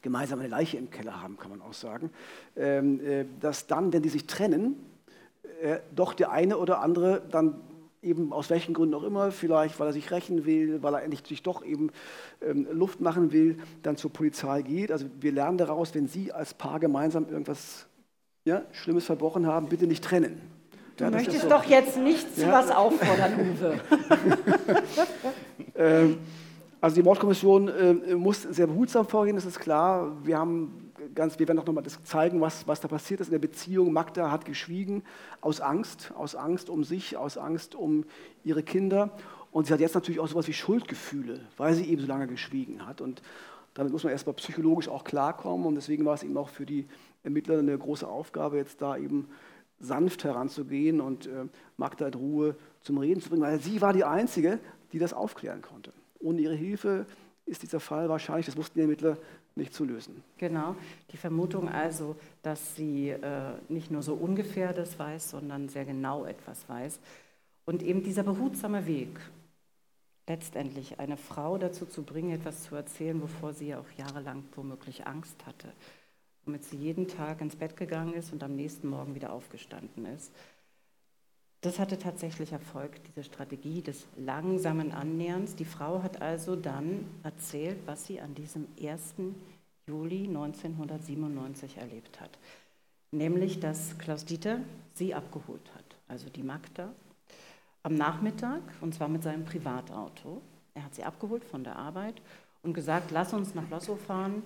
gemeinsam 0.00 0.40
eine 0.40 0.48
Leiche 0.48 0.78
im 0.78 0.90
Keller 0.90 1.22
haben, 1.22 1.36
kann 1.36 1.50
man 1.50 1.60
auch 1.60 1.74
sagen, 1.74 2.10
ähm, 2.56 3.00
äh, 3.04 3.26
dass 3.38 3.66
dann, 3.66 3.92
wenn 3.92 4.02
die 4.02 4.08
sich 4.08 4.26
trennen, 4.26 4.76
äh, 5.60 5.80
doch 5.94 6.14
der 6.14 6.32
eine 6.32 6.56
oder 6.56 6.80
andere 6.80 7.22
dann 7.30 7.60
eben 8.02 8.32
aus 8.32 8.50
welchen 8.50 8.74
Gründen 8.74 8.94
auch 8.94 9.04
immer, 9.04 9.30
vielleicht 9.30 9.78
weil 9.78 9.86
er 9.86 9.92
sich 9.92 10.10
rächen 10.10 10.44
will, 10.44 10.82
weil 10.82 10.94
er 10.94 11.02
endlich 11.02 11.22
sich 11.26 11.42
doch 11.42 11.64
eben 11.64 11.90
ähm, 12.40 12.66
Luft 12.72 13.00
machen 13.00 13.32
will, 13.32 13.58
dann 13.82 13.96
zur 13.96 14.12
Polizei 14.12 14.62
geht. 14.62 14.90
Also 14.90 15.06
wir 15.20 15.32
lernen 15.32 15.56
daraus, 15.56 15.94
wenn 15.94 16.08
Sie 16.08 16.32
als 16.32 16.52
Paar 16.52 16.80
gemeinsam 16.80 17.28
irgendwas 17.28 17.86
ja, 18.44 18.62
Schlimmes 18.72 19.06
verbrochen 19.06 19.46
haben, 19.46 19.68
bitte 19.68 19.86
nicht 19.86 20.02
trennen. 20.02 20.40
Du 20.96 21.04
ja, 21.04 21.10
möchtest 21.10 21.42
so. 21.42 21.48
doch 21.48 21.64
jetzt 21.64 21.96
nicht 21.96 22.34
zu 22.34 22.42
ja. 22.42 22.52
was 22.52 22.70
auffordern, 22.70 23.56
Uwe. 23.56 23.80
ähm, 25.76 26.18
also 26.80 26.96
die 26.96 27.02
Mordkommission 27.02 27.68
äh, 27.68 28.14
muss 28.16 28.42
sehr 28.42 28.66
behutsam 28.66 29.06
vorgehen, 29.06 29.36
das 29.36 29.46
ist 29.46 29.60
klar. 29.60 30.16
Wir 30.24 30.38
haben 30.38 30.81
ganz, 31.14 31.38
wir 31.38 31.48
werden 31.48 31.58
auch 31.58 31.66
nochmal 31.66 31.84
das 31.84 32.02
zeigen, 32.04 32.40
was, 32.40 32.66
was 32.66 32.80
da 32.80 32.88
passiert 32.88 33.20
ist 33.20 33.28
in 33.28 33.32
der 33.32 33.38
Beziehung. 33.38 33.92
Magda 33.92 34.30
hat 34.30 34.44
geschwiegen 34.44 35.02
aus 35.40 35.60
Angst, 35.60 36.12
aus 36.16 36.34
Angst 36.34 36.70
um 36.70 36.84
sich, 36.84 37.16
aus 37.16 37.38
Angst 37.38 37.74
um 37.74 38.04
ihre 38.44 38.62
Kinder. 38.62 39.10
Und 39.50 39.66
sie 39.66 39.72
hat 39.72 39.80
jetzt 39.80 39.94
natürlich 39.94 40.20
auch 40.20 40.28
sowas 40.28 40.48
wie 40.48 40.52
Schuldgefühle, 40.52 41.40
weil 41.56 41.74
sie 41.74 41.84
eben 41.84 42.00
so 42.00 42.08
lange 42.08 42.26
geschwiegen 42.26 42.86
hat. 42.86 43.00
Und 43.00 43.22
damit 43.74 43.92
muss 43.92 44.04
man 44.04 44.12
erstmal 44.12 44.34
psychologisch 44.34 44.88
auch 44.88 45.04
klarkommen. 45.04 45.66
Und 45.66 45.74
deswegen 45.74 46.04
war 46.04 46.14
es 46.14 46.22
eben 46.22 46.36
auch 46.36 46.48
für 46.48 46.66
die 46.66 46.86
Ermittler 47.22 47.58
eine 47.58 47.76
große 47.76 48.06
Aufgabe, 48.06 48.56
jetzt 48.56 48.80
da 48.80 48.96
eben 48.96 49.28
sanft 49.78 50.24
heranzugehen 50.24 51.00
und 51.00 51.26
äh, 51.26 51.46
Magda 51.76 52.06
in 52.06 52.14
Ruhe 52.14 52.56
zum 52.80 52.98
Reden 52.98 53.20
zu 53.20 53.28
bringen, 53.28 53.42
weil 53.42 53.60
sie 53.60 53.80
war 53.80 53.92
die 53.92 54.04
Einzige, 54.04 54.60
die 54.92 54.98
das 54.98 55.12
aufklären 55.12 55.60
konnte. 55.60 55.92
Ohne 56.20 56.40
ihre 56.40 56.54
Hilfe 56.54 57.06
ist 57.46 57.62
dieser 57.62 57.80
Fall 57.80 58.08
wahrscheinlich, 58.08 58.46
das 58.46 58.56
wussten 58.56 58.74
die 58.78 58.82
Ermittler, 58.82 59.18
nicht 59.54 59.74
zu 59.74 59.84
lösen. 59.84 60.22
Genau, 60.38 60.76
die 61.10 61.16
Vermutung 61.16 61.68
also, 61.68 62.16
dass 62.42 62.76
sie 62.76 63.10
äh, 63.10 63.54
nicht 63.68 63.90
nur 63.90 64.02
so 64.02 64.14
ungefähr 64.14 64.72
das 64.72 64.98
weiß, 64.98 65.30
sondern 65.30 65.68
sehr 65.68 65.84
genau 65.84 66.24
etwas 66.24 66.68
weiß. 66.68 67.00
Und 67.64 67.82
eben 67.82 68.02
dieser 68.02 68.22
behutsame 68.22 68.86
Weg, 68.86 69.20
letztendlich 70.26 70.98
eine 70.98 71.16
Frau 71.16 71.58
dazu 71.58 71.86
zu 71.86 72.02
bringen, 72.02 72.30
etwas 72.30 72.64
zu 72.64 72.74
erzählen, 72.74 73.20
wovor 73.20 73.52
sie 73.52 73.68
ja 73.68 73.80
auch 73.80 73.90
jahrelang 73.98 74.44
womöglich 74.54 75.06
Angst 75.06 75.44
hatte, 75.46 75.72
womit 76.44 76.64
sie 76.64 76.76
jeden 76.76 77.08
Tag 77.08 77.40
ins 77.40 77.56
Bett 77.56 77.76
gegangen 77.76 78.14
ist 78.14 78.32
und 78.32 78.42
am 78.42 78.54
nächsten 78.54 78.88
Morgen 78.88 79.14
wieder 79.14 79.32
aufgestanden 79.32 80.06
ist. 80.06 80.32
Das 81.62 81.78
hatte 81.78 81.96
tatsächlich 81.96 82.50
Erfolg, 82.50 82.90
diese 83.04 83.22
Strategie 83.22 83.82
des 83.82 84.04
langsamen 84.16 84.90
Annäherns. 84.90 85.54
Die 85.54 85.64
Frau 85.64 86.02
hat 86.02 86.20
also 86.20 86.56
dann 86.56 87.06
erzählt, 87.22 87.78
was 87.86 88.04
sie 88.04 88.20
an 88.20 88.34
diesem 88.34 88.66
1. 88.82 89.14
Juli 89.86 90.26
1997 90.26 91.76
erlebt 91.76 92.20
hat. 92.20 92.36
Nämlich, 93.12 93.60
dass 93.60 93.96
Klaus 93.98 94.24
Dieter 94.24 94.58
sie 94.94 95.14
abgeholt 95.14 95.70
hat, 95.76 95.84
also 96.08 96.28
die 96.30 96.42
Magda, 96.42 96.92
am 97.84 97.94
Nachmittag, 97.94 98.62
und 98.80 98.92
zwar 98.92 99.06
mit 99.06 99.22
seinem 99.22 99.44
Privatauto. 99.44 100.42
Er 100.74 100.84
hat 100.84 100.96
sie 100.96 101.04
abgeholt 101.04 101.44
von 101.44 101.62
der 101.62 101.76
Arbeit 101.76 102.20
und 102.62 102.74
gesagt, 102.74 103.12
lass 103.12 103.34
uns 103.34 103.54
nach 103.54 103.70
Lossow 103.70 103.96
fahren. 103.96 104.42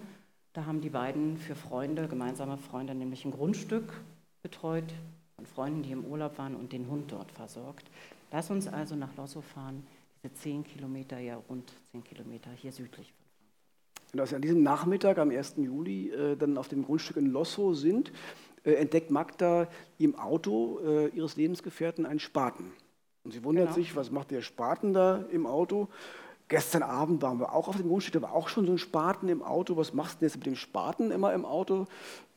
Da 0.52 0.66
haben 0.66 0.82
die 0.82 0.90
beiden 0.90 1.38
für 1.38 1.54
Freunde, 1.54 2.08
gemeinsame 2.08 2.58
Freunde, 2.58 2.94
nämlich 2.94 3.24
ein 3.24 3.30
Grundstück 3.30 4.02
betreut, 4.42 4.92
von 5.36 5.46
Freunden, 5.46 5.82
die 5.82 5.92
im 5.92 6.04
Urlaub 6.04 6.38
waren 6.38 6.56
und 6.56 6.72
den 6.72 6.88
Hund 6.88 7.12
dort 7.12 7.30
versorgt. 7.30 7.90
Lass 8.32 8.50
uns 8.50 8.66
also 8.66 8.96
nach 8.96 9.14
Lossow 9.16 9.44
fahren, 9.44 9.86
diese 10.22 10.32
zehn 10.34 10.64
Kilometer, 10.64 11.18
ja 11.18 11.36
rund 11.48 11.72
zehn 11.92 12.02
Kilometer 12.02 12.50
hier 12.50 12.72
südlich 12.72 13.12
von 13.12 13.26
Frankfurt. 13.26 14.12
Und 14.14 14.20
als 14.20 14.30
Sie 14.30 14.36
an 14.36 14.42
diesem 14.42 14.62
Nachmittag 14.62 15.18
am 15.18 15.30
1. 15.30 15.56
Juli 15.58 16.10
äh, 16.10 16.36
dann 16.36 16.56
auf 16.56 16.68
dem 16.68 16.84
Grundstück 16.84 17.18
in 17.18 17.26
Lossow 17.26 17.74
sind, 17.74 18.12
äh, 18.64 18.72
entdeckt 18.74 19.10
Magda 19.10 19.68
im 19.98 20.18
Auto 20.18 20.80
äh, 20.82 21.08
ihres 21.08 21.36
Lebensgefährten 21.36 22.06
einen 22.06 22.18
Spaten. 22.18 22.72
Und 23.22 23.32
sie 23.32 23.44
wundert 23.44 23.66
genau. 23.66 23.74
sich, 23.74 23.94
was 23.94 24.10
macht 24.10 24.30
der 24.30 24.40
Spaten 24.40 24.94
da 24.94 25.24
im 25.30 25.46
Auto? 25.46 25.88
Gestern 26.48 26.82
Abend 26.82 27.20
waren 27.22 27.40
wir 27.40 27.52
auch 27.52 27.68
auf 27.68 27.76
dem 27.76 27.88
Grundstück, 27.88 28.14
da 28.14 28.22
war 28.22 28.32
auch 28.32 28.48
schon 28.48 28.66
so 28.66 28.72
ein 28.72 28.78
Spaten 28.78 29.28
im 29.28 29.42
Auto. 29.42 29.76
Was 29.76 29.92
machst 29.92 30.20
du 30.20 30.24
jetzt 30.24 30.36
mit 30.36 30.46
dem 30.46 30.56
Spaten 30.56 31.10
immer 31.10 31.34
im 31.34 31.44
Auto? 31.44 31.86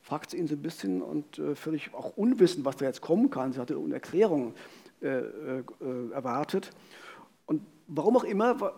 Fragt 0.02 0.30
sie 0.30 0.38
ihn 0.38 0.46
so 0.46 0.54
ein 0.54 0.62
bisschen 0.62 1.02
und 1.02 1.38
äh, 1.38 1.54
völlig 1.54 1.94
auch 1.94 2.16
unwissend, 2.16 2.64
was 2.64 2.76
da 2.76 2.86
jetzt 2.86 3.00
kommen 3.00 3.30
kann. 3.30 3.52
Sie 3.52 3.60
hatte 3.60 3.76
eine 3.76 3.94
Erklärung 3.94 4.54
äh, 5.02 5.18
äh, 5.18 5.62
erwartet. 6.12 6.70
Und 7.46 7.62
warum 7.86 8.16
auch 8.16 8.24
immer, 8.24 8.74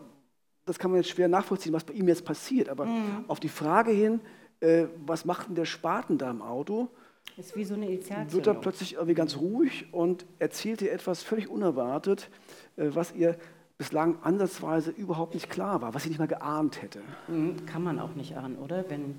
das 0.64 0.78
kann 0.78 0.90
man 0.90 1.00
jetzt 1.00 1.10
schwer 1.10 1.28
nachvollziehen, 1.28 1.72
was 1.72 1.84
bei 1.84 1.94
ihm 1.94 2.08
jetzt 2.08 2.24
passiert. 2.24 2.68
Aber 2.68 2.86
mhm. 2.86 3.24
auf 3.28 3.40
die 3.40 3.48
Frage 3.48 3.92
hin, 3.92 4.20
äh, 4.60 4.86
was 5.04 5.24
macht 5.24 5.48
denn 5.48 5.54
der 5.54 5.64
Spaten 5.64 6.18
da 6.18 6.30
im 6.30 6.42
Auto? 6.42 6.88
Ist 7.36 7.56
wie 7.56 7.64
so 7.64 7.74
eine 7.74 7.88
Wird 7.88 8.46
er 8.46 8.54
plötzlich 8.54 8.94
irgendwie 8.94 9.14
ganz 9.14 9.36
ruhig 9.36 9.86
und 9.92 10.26
erzählt 10.38 10.82
ihr 10.82 10.92
etwas 10.92 11.22
völlig 11.22 11.48
unerwartet, 11.48 12.30
äh, 12.76 12.90
was 12.92 13.14
ihr 13.14 13.38
bislang 13.78 14.18
ansatzweise 14.22 14.90
überhaupt 14.90 15.34
nicht 15.34 15.50
klar 15.50 15.82
war, 15.82 15.94
was 15.94 16.04
sie 16.04 16.10
nicht 16.10 16.18
mal 16.18 16.28
geahnt 16.28 16.82
hätte. 16.82 17.00
Mhm, 17.26 17.66
kann 17.66 17.82
man 17.82 17.98
auch 17.98 18.14
nicht 18.14 18.36
ahnen, 18.36 18.56
oder? 18.58 18.84
Wenn 18.88 19.18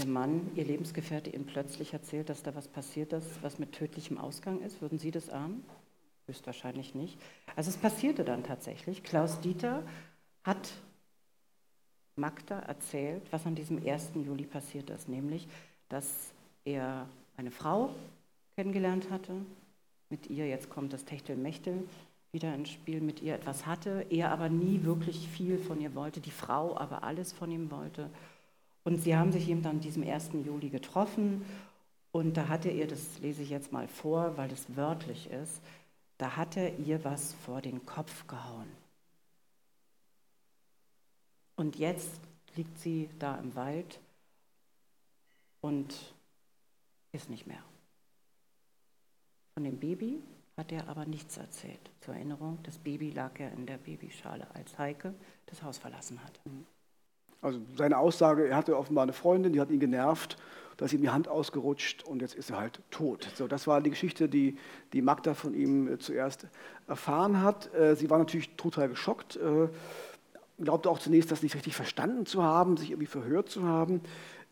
Ihr 0.00 0.06
Mann, 0.06 0.50
Ihr 0.54 0.64
Lebensgefährte 0.64 1.28
Ihnen 1.28 1.44
plötzlich 1.44 1.92
erzählt, 1.92 2.30
dass 2.30 2.42
da 2.42 2.54
was 2.54 2.68
passiert 2.68 3.12
ist, 3.12 3.42
was 3.42 3.58
mit 3.58 3.72
tödlichem 3.72 4.16
Ausgang 4.16 4.62
ist? 4.62 4.80
Würden 4.80 4.98
Sie 4.98 5.10
das 5.10 5.28
ahnen? 5.28 5.62
Höchstwahrscheinlich 6.26 6.94
nicht. 6.94 7.18
Also 7.54 7.68
es 7.68 7.76
passierte 7.76 8.24
dann 8.24 8.42
tatsächlich. 8.42 9.02
Klaus 9.02 9.40
Dieter 9.40 9.82
hat 10.42 10.72
Magda 12.16 12.60
erzählt, 12.60 13.22
was 13.30 13.44
an 13.44 13.54
diesem 13.54 13.86
1. 13.86 14.12
Juli 14.14 14.44
passiert 14.44 14.88
ist, 14.88 15.06
nämlich, 15.08 15.46
dass 15.90 16.32
er 16.64 17.06
eine 17.36 17.50
Frau 17.50 17.90
kennengelernt 18.56 19.10
hatte, 19.10 19.34
mit 20.08 20.30
ihr, 20.30 20.48
jetzt 20.48 20.70
kommt 20.70 20.94
das 20.94 21.04
Techtelmechtel 21.04 21.84
wieder 22.32 22.54
ins 22.54 22.70
Spiel, 22.70 23.02
mit 23.02 23.20
ihr 23.20 23.34
etwas 23.34 23.66
hatte, 23.66 24.06
er 24.08 24.30
aber 24.30 24.48
nie 24.48 24.82
wirklich 24.84 25.28
viel 25.28 25.58
von 25.58 25.78
ihr 25.78 25.94
wollte, 25.94 26.20
die 26.20 26.30
Frau 26.30 26.74
aber 26.78 27.02
alles 27.02 27.32
von 27.32 27.50
ihm 27.50 27.70
wollte 27.70 28.08
und 28.84 28.98
sie 28.98 29.16
haben 29.16 29.32
sich 29.32 29.48
eben 29.48 29.62
dann 29.62 29.80
diesem 29.80 30.02
1. 30.02 30.30
Juli 30.44 30.70
getroffen 30.70 31.44
und 32.12 32.36
da 32.36 32.48
hatte 32.48 32.70
er, 32.70 32.86
das 32.86 33.18
lese 33.20 33.42
ich 33.42 33.50
jetzt 33.50 33.72
mal 33.72 33.88
vor, 33.88 34.36
weil 34.36 34.48
das 34.48 34.76
wörtlich 34.76 35.30
ist, 35.30 35.60
da 36.18 36.36
hat 36.36 36.56
er 36.56 36.78
ihr 36.78 37.04
was 37.04 37.34
vor 37.34 37.60
den 37.62 37.86
Kopf 37.86 38.26
gehauen. 38.26 38.68
Und 41.56 41.76
jetzt 41.76 42.20
liegt 42.56 42.78
sie 42.78 43.08
da 43.18 43.36
im 43.36 43.54
Wald 43.54 44.00
und 45.60 46.14
ist 47.12 47.30
nicht 47.30 47.46
mehr. 47.46 47.62
Von 49.54 49.64
dem 49.64 49.78
Baby 49.78 50.22
hat 50.56 50.72
er 50.72 50.88
aber 50.88 51.06
nichts 51.06 51.36
erzählt. 51.36 51.90
Zur 52.00 52.14
Erinnerung, 52.14 52.58
das 52.62 52.78
Baby 52.78 53.10
lag 53.10 53.38
ja 53.38 53.48
in 53.48 53.66
der 53.66 53.78
Babyschale, 53.78 54.46
als 54.54 54.78
Heike 54.78 55.14
das 55.46 55.62
Haus 55.62 55.78
verlassen 55.78 56.22
hat. 56.24 56.40
Also 57.42 57.60
seine 57.76 57.98
Aussage, 57.98 58.48
er 58.48 58.56
hatte 58.56 58.76
offenbar 58.76 59.02
eine 59.02 59.12
Freundin, 59.12 59.52
die 59.52 59.60
hat 59.60 59.70
ihn 59.70 59.80
genervt, 59.80 60.36
da 60.76 60.86
ist 60.86 60.92
ihm 60.92 61.02
die 61.02 61.10
Hand 61.10 61.28
ausgerutscht 61.28 62.04
und 62.04 62.22
jetzt 62.22 62.34
ist 62.34 62.50
er 62.50 62.58
halt 62.58 62.80
tot. 62.90 63.28
So, 63.34 63.46
das 63.46 63.66
war 63.66 63.80
die 63.80 63.90
Geschichte, 63.90 64.28
die, 64.28 64.56
die 64.92 65.02
Magda 65.02 65.34
von 65.34 65.54
ihm 65.54 65.88
äh, 65.88 65.98
zuerst 65.98 66.46
erfahren 66.86 67.42
hat. 67.42 67.72
Äh, 67.74 67.96
sie 67.96 68.08
war 68.10 68.18
natürlich 68.18 68.56
total 68.56 68.88
geschockt, 68.88 69.36
äh, 69.36 69.68
glaubte 70.62 70.90
auch 70.90 70.98
zunächst, 70.98 71.30
das 71.30 71.42
nicht 71.42 71.54
richtig 71.54 71.74
verstanden 71.74 72.26
zu 72.26 72.42
haben, 72.42 72.76
sich 72.76 72.90
irgendwie 72.90 73.06
verhört 73.06 73.48
zu 73.48 73.62
haben. 73.64 74.02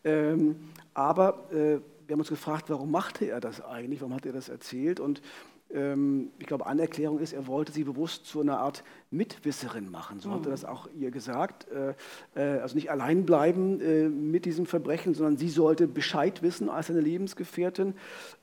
Ähm, 0.03 0.55
aber 0.95 1.45
wir 1.51 1.81
haben 2.09 2.19
uns 2.19 2.29
gefragt, 2.29 2.69
warum 2.69 2.89
machte 2.89 3.25
er 3.25 3.39
das 3.39 3.61
eigentlich, 3.61 4.01
warum 4.01 4.15
hat 4.15 4.25
er 4.25 4.33
das 4.33 4.49
erzählt? 4.49 4.99
Und 4.99 5.21
ich 5.71 6.47
glaube, 6.47 6.65
eine 6.65 6.81
Erklärung 6.81 7.19
ist, 7.19 7.31
er 7.31 7.45
wollte 7.45 7.71
sie 7.71 7.83
bewusst 7.83 8.25
zu 8.25 8.41
einer 8.41 8.57
Art 8.57 8.83
Mitwisserin 9.11 9.89
machen. 9.89 10.19
So 10.19 10.29
mhm. 10.29 10.33
hat 10.33 10.45
er 10.45 10.51
das 10.51 10.65
auch 10.65 10.89
ihr 10.99 11.11
gesagt. 11.11 11.67
Äh, 11.71 11.93
äh, 12.35 12.59
also 12.59 12.75
nicht 12.75 12.89
allein 12.89 13.25
bleiben 13.25 13.79
äh, 13.81 14.09
mit 14.09 14.45
diesem 14.45 14.65
Verbrechen, 14.65 15.13
sondern 15.13 15.37
sie 15.37 15.49
sollte 15.49 15.87
Bescheid 15.87 16.41
wissen 16.41 16.69
als 16.69 16.87
seine 16.87 17.01
Lebensgefährtin 17.01 17.93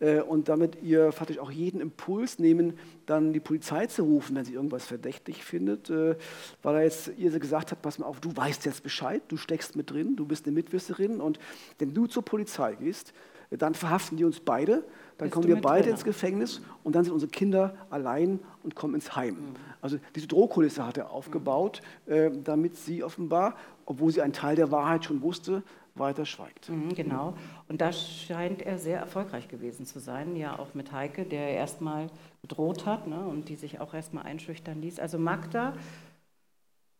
äh, 0.00 0.20
und 0.20 0.48
damit 0.48 0.82
ihr 0.82 1.10
faktisch 1.10 1.38
auch 1.38 1.50
jeden 1.50 1.80
Impuls 1.80 2.38
nehmen, 2.38 2.78
dann 3.06 3.32
die 3.32 3.40
Polizei 3.40 3.86
zu 3.86 4.04
rufen, 4.04 4.36
wenn 4.36 4.44
sie 4.44 4.54
irgendwas 4.54 4.86
verdächtig 4.86 5.44
findet, 5.44 5.90
weil 5.90 6.74
er 6.74 6.82
jetzt 6.82 7.12
ihr 7.16 7.30
gesagt 7.38 7.70
hat, 7.70 7.80
pass 7.80 8.00
mal 8.00 8.06
auf, 8.06 8.18
du 8.20 8.36
weißt 8.36 8.64
jetzt 8.66 8.82
Bescheid, 8.82 9.22
du 9.28 9.36
steckst 9.36 9.76
mit 9.76 9.90
drin, 9.90 10.16
du 10.16 10.26
bist 10.26 10.46
eine 10.46 10.54
Mitwisserin 10.54 11.20
und 11.20 11.38
wenn 11.78 11.94
du 11.94 12.06
zur 12.06 12.24
Polizei 12.24 12.74
gehst, 12.74 13.12
dann 13.50 13.74
verhaften 13.74 14.16
die 14.16 14.24
uns 14.24 14.40
beide, 14.40 14.84
dann 15.18 15.26
Bist 15.26 15.34
kommen 15.34 15.48
wir 15.48 15.60
beide 15.60 15.90
ins 15.90 16.04
Gefängnis 16.04 16.60
und 16.84 16.94
dann 16.94 17.04
sind 17.04 17.12
unsere 17.12 17.30
Kinder 17.30 17.74
allein 17.90 18.40
und 18.62 18.74
kommen 18.74 18.94
ins 18.94 19.16
Heim. 19.16 19.34
Mhm. 19.34 19.56
Also 19.80 19.98
diese 20.14 20.26
Drohkulisse 20.26 20.86
hat 20.86 20.98
er 20.98 21.10
aufgebaut, 21.10 21.82
mhm. 22.06 22.12
äh, 22.12 22.30
damit 22.44 22.76
sie 22.76 23.02
offenbar, 23.02 23.56
obwohl 23.86 24.10
sie 24.12 24.22
einen 24.22 24.32
Teil 24.32 24.56
der 24.56 24.70
Wahrheit 24.70 25.04
schon 25.04 25.22
wusste, 25.22 25.62
weiter 25.94 26.26
schweigt. 26.26 26.68
Mhm, 26.68 26.94
genau. 26.94 27.34
Und 27.68 27.80
da 27.80 27.90
scheint 27.92 28.60
er 28.60 28.78
sehr 28.78 28.98
erfolgreich 28.98 29.48
gewesen 29.48 29.86
zu 29.86 29.98
sein, 29.98 30.36
ja 30.36 30.58
auch 30.58 30.74
mit 30.74 30.92
Heike, 30.92 31.24
der 31.24 31.50
erstmal 31.50 32.10
bedroht 32.42 32.84
hat 32.84 33.06
ne, 33.06 33.18
und 33.26 33.48
die 33.48 33.56
sich 33.56 33.80
auch 33.80 33.94
erstmal 33.94 34.24
einschüchtern 34.24 34.82
ließ. 34.82 35.00
Also 35.00 35.18
Magda 35.18 35.72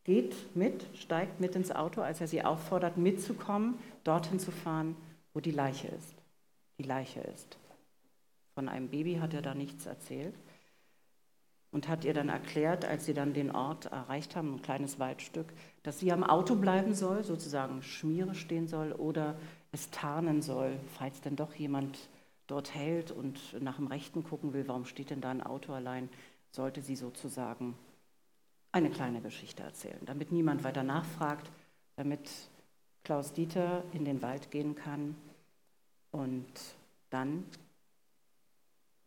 geht 0.05 0.35
mit, 0.57 0.87
steigt 0.95 1.41
mit 1.41 1.55
ins 1.57 1.71
Auto, 1.71 2.01
als 2.01 2.23
er 2.23 2.29
sie 2.29 2.43
auffordert, 2.43 2.97
mitzukommen, 2.97 3.75
dorthin 4.05 4.39
zu 4.39 4.51
fahren, 4.51 4.97
wo 5.35 5.41
die 5.41 5.51
Leiche 5.51 5.89
ist 5.89 6.17
die 6.79 6.83
Leiche 6.83 7.21
ist. 7.21 7.57
Von 8.57 8.71
einem 8.71 8.89
Baby 8.89 9.17
hat 9.17 9.35
er 9.35 9.43
da 9.43 9.55
nichts 9.55 9.85
erzählt 9.85 10.35
und 11.73 11.89
hat 11.89 12.07
ihr 12.07 12.15
dann 12.15 12.31
erklärt, 12.31 12.87
als 12.87 13.05
sie 13.05 13.13
dann 13.13 13.35
den 13.35 13.51
Ort 13.51 13.85
erreicht 13.85 14.35
haben, 14.35 14.55
ein 14.55 14.63
kleines 14.63 14.99
Waldstück, 14.99 15.53
dass 15.83 16.01
sie 16.01 16.11
am 16.11 16.25
Auto 16.25 16.55
bleiben 16.55 16.95
soll, 16.95 17.23
sozusagen 17.23 17.83
Schmiere 17.83 18.35
stehen 18.35 18.67
soll 18.67 18.93
oder 18.93 19.37
es 19.73 19.91
tarnen 19.91 20.41
soll, 20.41 20.81
falls 20.99 21.21
denn 21.21 21.37
doch 21.37 21.55
jemand 21.55 22.09
dort 22.47 22.75
hält 22.75 23.11
und 23.11 23.61
nach 23.61 23.77
dem 23.77 23.89
Rechten 23.89 24.25
gucken 24.25 24.55
will, 24.55 24.67
warum 24.69 24.87
steht 24.87 25.11
denn 25.11 25.21
da 25.21 25.31
ein 25.31 25.43
Auto 25.43 25.75
allein, 25.75 26.09
sollte 26.51 26.81
sie 26.81 26.97
sozusagen 26.97 27.77
eine 28.73 28.89
kleine 28.89 29.21
Geschichte 29.21 29.65
erzählen, 29.65 30.01
damit 30.07 30.33
niemand 30.33 30.65
weiter 30.65 30.83
nachfragt, 30.83 31.51
damit 31.97 32.31
Klaus 33.05 33.35
Dieter 33.35 33.85
in 33.93 34.07
den 34.07 34.23
Wald 34.23 34.51
gehen 34.51 34.77
kann 34.77 35.15
und 36.11 36.47
dann 37.11 37.45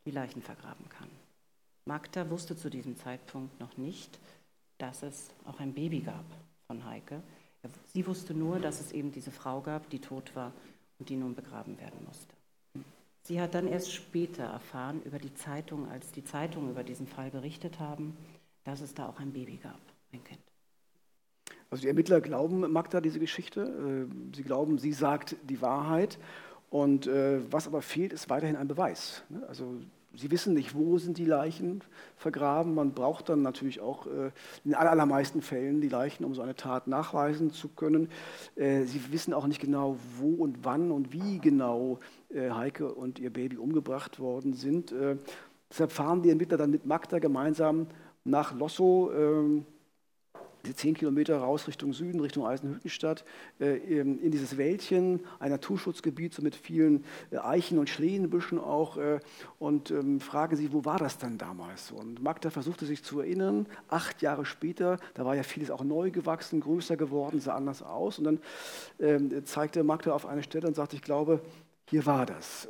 die 0.10 0.16
Leichen 0.16 0.42
vergraben 0.42 0.90
kann. 0.90 1.08
Magda 1.86 2.30
wusste 2.32 2.58
zu 2.58 2.70
diesem 2.70 2.98
Zeitpunkt 2.98 3.60
noch 3.60 3.78
nicht, 3.78 4.20
dass 4.80 5.04
es 5.04 5.30
auch 5.46 5.60
ein 5.60 5.74
Baby 5.74 6.00
gab 6.00 6.26
von 6.66 6.84
Heike. 6.86 7.22
Sie 7.94 8.08
wusste 8.08 8.34
nur, 8.34 8.60
dass 8.60 8.80
es 8.80 8.92
eben 8.92 9.12
diese 9.12 9.30
Frau 9.30 9.62
gab, 9.62 9.88
die 9.92 10.00
tot 10.00 10.36
war 10.36 10.52
und 10.98 11.10
die 11.10 11.16
nun 11.16 11.36
begraben 11.36 11.78
werden 11.80 12.00
musste. 12.08 12.34
Sie 13.22 13.40
hat 13.40 13.54
dann 13.54 13.68
erst 13.68 13.94
später 13.94 14.46
erfahren 14.46 15.02
über 15.04 15.20
die 15.20 15.34
Zeitung, 15.36 15.88
als 15.90 16.12
die 16.12 16.24
Zeitungen 16.24 16.72
über 16.72 16.84
diesen 16.84 17.06
Fall 17.06 17.30
berichtet 17.30 17.80
haben, 17.80 18.18
dass 18.64 18.82
es 18.82 18.96
da 18.96 19.08
auch 19.10 19.20
ein 19.20 19.32
Baby 19.32 19.58
gab, 19.58 19.80
ein 20.12 20.24
Kind. 20.24 20.40
Also 21.70 21.84
die 21.84 21.88
Ermittler 21.88 22.20
glauben 22.22 22.72
Magda 22.72 23.00
diese 23.00 23.20
Geschichte. 23.20 24.08
Äh, 24.10 24.36
sie 24.36 24.44
glauben, 24.44 24.80
sie 24.80 24.94
sagt 24.94 25.36
die 25.44 25.62
Wahrheit. 25.62 26.18
Und 26.70 27.08
äh, 27.08 27.42
was 27.52 27.68
aber 27.68 27.82
fehlt, 27.82 28.14
ist 28.14 28.30
weiterhin 28.30 28.56
ein 28.56 28.68
Beweis. 28.68 29.24
Ne? 29.30 29.44
Also 29.48 29.82
Sie 30.16 30.32
wissen 30.32 30.54
nicht, 30.56 30.74
wo 30.76 30.98
sind 30.98 31.18
die 31.18 31.26
Leichen 31.26 31.82
vergraben. 32.18 32.74
Man 32.74 32.94
braucht 32.94 33.30
dann 33.30 33.42
natürlich 33.42 33.80
auch 33.80 34.08
äh, 34.08 34.32
in 34.66 34.74
allermeisten 34.74 35.42
Fällen 35.42 35.82
die 35.82 35.90
Leichen, 35.90 36.26
um 36.26 36.34
so 36.34 36.42
eine 36.42 36.56
Tat 36.56 36.88
nachweisen 36.88 37.52
zu 37.52 37.70
können. 37.70 38.10
Äh, 38.56 38.84
Sie 38.86 39.12
wissen 39.12 39.34
auch 39.34 39.46
nicht 39.46 39.62
genau, 39.62 39.98
wo 40.18 40.44
und 40.44 40.64
wann 40.64 40.92
und 40.92 41.14
wie 41.14 41.40
genau 41.40 42.00
äh, 42.30 42.50
Heike 42.50 42.94
und 42.94 43.20
ihr 43.20 43.32
Baby 43.32 43.58
umgebracht 43.58 44.20
worden 44.20 44.54
sind. 44.54 44.94
Deshalb 45.70 45.92
fahren 45.92 46.24
die 46.24 46.30
Ermittler 46.30 46.58
dann 46.58 46.72
mit 46.72 46.86
Magda 46.86 47.20
gemeinsam 47.20 47.88
nach 48.24 48.56
Losso 48.56 49.12
ähm, 49.14 49.66
zehn 50.76 50.94
Kilometer 50.94 51.38
raus 51.38 51.68
Richtung 51.68 51.94
Süden, 51.94 52.20
Richtung 52.20 52.46
Eisenhüttenstadt, 52.46 53.26
äh, 53.60 53.78
in 53.78 54.32
dieses 54.32 54.58
Wäldchen, 54.58 55.22
ein 55.40 55.52
Naturschutzgebiet 55.52 56.34
so 56.34 56.42
mit 56.42 56.56
vielen 56.56 57.06
äh, 57.32 57.38
Eichen 57.38 57.78
und 57.78 57.90
Schlehenbüschen 57.90 58.60
auch 58.60 58.98
äh, 58.98 59.20
und 59.58 59.92
ähm, 59.92 60.20
fragen 60.20 60.56
sie, 60.56 60.74
wo 60.74 60.86
war 60.86 60.98
das 60.98 61.18
dann 61.18 61.38
damals? 61.38 61.92
Und 61.92 62.22
Magda 62.22 62.50
versuchte 62.50 62.86
sich 62.86 63.04
zu 63.04 63.20
erinnern, 63.20 63.68
acht 63.88 64.22
Jahre 64.22 64.46
später, 64.46 64.98
da 65.14 65.26
war 65.26 65.36
ja 65.36 65.44
vieles 65.44 65.72
auch 65.72 65.84
neu 65.84 66.12
gewachsen, 66.12 66.60
größer 66.60 66.98
geworden, 66.98 67.40
sah 67.40 67.56
anders 67.56 67.82
aus 67.82 68.20
und 68.20 68.26
dann 68.26 68.40
ähm, 69.00 69.46
zeigte 69.46 69.84
Magda 69.84 70.14
auf 70.14 70.26
eine 70.26 70.44
Stelle 70.44 70.68
und 70.68 70.76
sagte, 70.76 70.96
ich 70.96 71.02
glaube, 71.02 71.42
hier 71.90 72.06
war 72.06 72.26
das. 72.26 72.68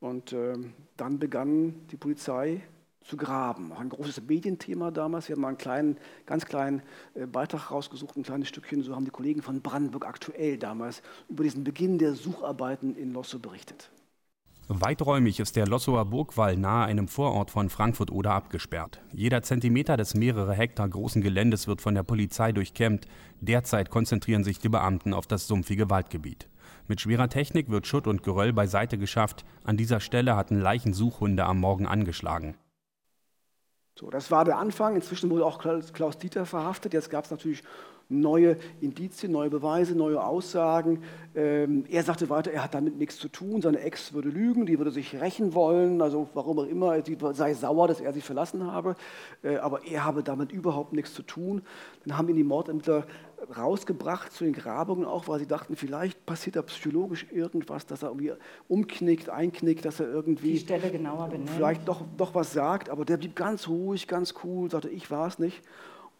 Und 0.00 0.32
ähm, 0.32 0.72
dann 0.96 1.18
begann 1.18 1.86
die 1.90 1.96
Polizei 1.96 2.62
zu 3.04 3.16
graben. 3.16 3.72
Auch 3.72 3.80
ein 3.80 3.88
großes 3.88 4.22
Medienthema 4.26 4.90
damals. 4.90 5.28
Wir 5.28 5.36
haben 5.36 5.42
mal 5.42 5.48
einen 5.48 5.58
kleinen, 5.58 5.96
ganz 6.26 6.44
kleinen 6.44 6.82
äh, 7.14 7.26
Beitrag 7.26 7.70
rausgesucht, 7.70 8.16
ein 8.16 8.22
kleines 8.22 8.48
Stückchen. 8.48 8.82
So 8.82 8.94
haben 8.94 9.04
die 9.04 9.10
Kollegen 9.10 9.42
von 9.42 9.60
Brandenburg 9.60 10.06
aktuell 10.06 10.58
damals 10.58 11.02
über 11.28 11.44
diesen 11.44 11.64
Beginn 11.64 11.98
der 11.98 12.14
Sucharbeiten 12.14 12.96
in 12.96 13.12
Losso 13.12 13.38
berichtet. 13.38 13.90
Weiträumig 14.68 15.40
ist 15.40 15.56
der 15.56 15.66
Lossower 15.66 16.04
Burgwall 16.04 16.56
nahe 16.56 16.86
einem 16.86 17.08
Vorort 17.08 17.50
von 17.50 17.68
Frankfurt 17.68 18.10
oder 18.12 18.32
abgesperrt. 18.32 19.00
Jeder 19.12 19.42
Zentimeter 19.42 19.96
des 19.96 20.14
mehrere 20.14 20.54
Hektar 20.54 20.88
großen 20.88 21.20
Geländes 21.20 21.66
wird 21.66 21.80
von 21.80 21.94
der 21.94 22.04
Polizei 22.04 22.52
durchkämmt. 22.52 23.06
Derzeit 23.40 23.90
konzentrieren 23.90 24.44
sich 24.44 24.60
die 24.60 24.68
Beamten 24.68 25.14
auf 25.14 25.26
das 25.26 25.48
sumpfige 25.48 25.90
Waldgebiet. 25.90 26.48
Mit 26.86 27.00
schwerer 27.00 27.28
Technik 27.28 27.70
wird 27.70 27.86
Schutt 27.86 28.06
und 28.06 28.22
Geröll 28.22 28.52
beiseite 28.52 28.98
geschafft. 28.98 29.44
An 29.64 29.76
dieser 29.76 30.00
Stelle 30.00 30.36
hatten 30.36 30.60
Leichensuchhunde 30.60 31.44
am 31.44 31.58
Morgen 31.58 31.86
angeschlagen. 31.86 32.54
So, 33.94 34.10
das 34.10 34.30
war 34.30 34.44
der 34.44 34.58
Anfang. 34.58 34.96
Inzwischen 34.96 35.30
wurde 35.30 35.44
auch 35.44 35.58
Klaus 35.58 36.18
Dieter 36.18 36.46
verhaftet. 36.46 36.94
Jetzt 36.94 37.10
gab 37.10 37.24
es 37.24 37.30
natürlich 37.30 37.62
neue 38.20 38.56
Indizien, 38.80 39.32
neue 39.32 39.50
Beweise, 39.50 39.94
neue 39.94 40.22
Aussagen. 40.22 41.02
Ähm, 41.34 41.84
er 41.88 42.02
sagte 42.02 42.28
weiter, 42.28 42.52
er 42.52 42.64
hat 42.64 42.74
damit 42.74 42.98
nichts 42.98 43.18
zu 43.18 43.28
tun. 43.28 43.62
Seine 43.62 43.80
Ex 43.80 44.12
würde 44.12 44.28
lügen, 44.28 44.66
die 44.66 44.78
würde 44.78 44.90
sich 44.90 45.20
rächen 45.20 45.54
wollen. 45.54 46.02
Also 46.02 46.28
warum 46.34 46.58
auch 46.58 46.66
immer, 46.66 47.02
sie 47.02 47.16
sei 47.32 47.54
sauer, 47.54 47.88
dass 47.88 48.00
er 48.00 48.12
sie 48.12 48.20
verlassen 48.20 48.70
habe. 48.70 48.96
Äh, 49.42 49.56
aber 49.56 49.86
er 49.86 50.04
habe 50.04 50.22
damit 50.22 50.52
überhaupt 50.52 50.92
nichts 50.92 51.14
zu 51.14 51.22
tun. 51.22 51.62
Dann 52.04 52.18
haben 52.18 52.28
ihn 52.28 52.36
die 52.36 52.44
Mordämter 52.44 53.06
rausgebracht 53.56 54.32
zu 54.32 54.44
den 54.44 54.52
Grabungen 54.52 55.04
auch, 55.04 55.28
weil 55.28 55.40
sie 55.40 55.46
dachten, 55.46 55.76
vielleicht 55.76 56.24
passiert 56.26 56.56
da 56.56 56.62
psychologisch 56.62 57.26
irgendwas, 57.30 57.86
dass 57.86 58.02
er 58.02 58.08
irgendwie 58.08 58.32
umknickt, 58.68 59.28
einknickt, 59.28 59.84
dass 59.84 60.00
er 60.00 60.08
irgendwie 60.08 60.52
die 60.52 60.58
Stelle 60.58 60.90
genauer 60.90 61.28
benennt. 61.28 61.50
vielleicht 61.50 61.86
doch, 61.88 62.02
doch 62.16 62.34
was 62.34 62.52
sagt, 62.52 62.88
aber 62.88 63.04
der 63.04 63.16
blieb 63.16 63.34
ganz 63.34 63.68
ruhig, 63.68 64.06
ganz 64.06 64.34
cool, 64.44 64.70
sagte, 64.70 64.88
ich 64.88 65.10
war 65.10 65.26
es 65.26 65.38
nicht. 65.38 65.62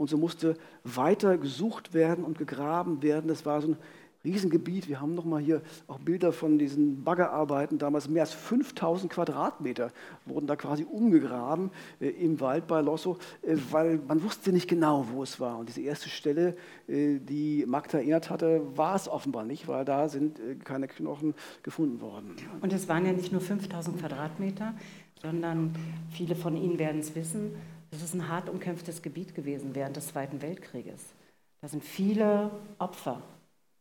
Und 0.02 0.08
so 0.08 0.18
musste 0.18 0.56
weiter 0.82 1.38
gesucht 1.38 1.94
werden 1.94 2.24
und 2.24 2.36
gegraben 2.36 3.04
werden. 3.04 3.28
Das 3.28 3.46
war 3.46 3.62
so 3.62 3.68
ein 3.68 3.76
Riesengebiet. 4.24 4.88
Wir 4.88 5.00
haben 5.00 5.14
noch 5.14 5.24
mal 5.24 5.40
hier 5.40 5.62
auch 5.86 6.00
Bilder 6.00 6.32
von 6.32 6.58
diesen 6.58 7.04
Baggerarbeiten. 7.04 7.78
Damals 7.78 8.08
mehr 8.08 8.22
als 8.22 8.32
5000 8.32 9.12
Quadratmeter 9.12 9.92
wurden 10.26 10.48
da 10.48 10.56
quasi 10.56 10.82
umgegraben 10.82 11.70
äh, 12.00 12.08
im 12.08 12.40
Wald 12.40 12.66
bei 12.66 12.80
Losso, 12.80 13.16
äh, 13.42 13.56
weil 13.70 14.00
man 14.08 14.24
wusste 14.24 14.52
nicht 14.52 14.66
genau, 14.66 15.06
wo 15.12 15.22
es 15.22 15.38
war. 15.38 15.56
Und 15.56 15.68
diese 15.68 15.82
erste 15.82 16.08
Stelle, 16.08 16.56
äh, 16.88 17.20
die 17.20 17.64
Magda 17.64 17.98
erinnert 17.98 18.28
hatte, 18.28 18.60
war 18.74 18.96
es 18.96 19.06
offenbar 19.08 19.44
nicht, 19.44 19.68
weil 19.68 19.84
da 19.84 20.08
sind 20.08 20.40
äh, 20.40 20.56
keine 20.56 20.88
Knochen 20.88 21.34
gefunden 21.62 22.00
worden. 22.00 22.34
Und 22.60 22.72
es 22.72 22.88
waren 22.88 23.06
ja 23.06 23.12
nicht 23.12 23.30
nur 23.30 23.40
5000 23.40 24.00
Quadratmeter, 24.00 24.74
sondern 25.22 25.74
viele 26.10 26.34
von 26.34 26.56
Ihnen 26.56 26.80
werden 26.80 27.00
es 27.00 27.14
wissen, 27.14 27.52
es 27.92 28.02
ist 28.02 28.14
ein 28.14 28.28
hart 28.28 28.48
umkämpftes 28.48 29.02
Gebiet 29.02 29.34
gewesen 29.34 29.74
während 29.74 29.96
des 29.96 30.08
Zweiten 30.08 30.40
Weltkrieges. 30.40 31.14
Da 31.60 31.68
sind 31.68 31.84
viele 31.84 32.50
Opfer 32.78 33.22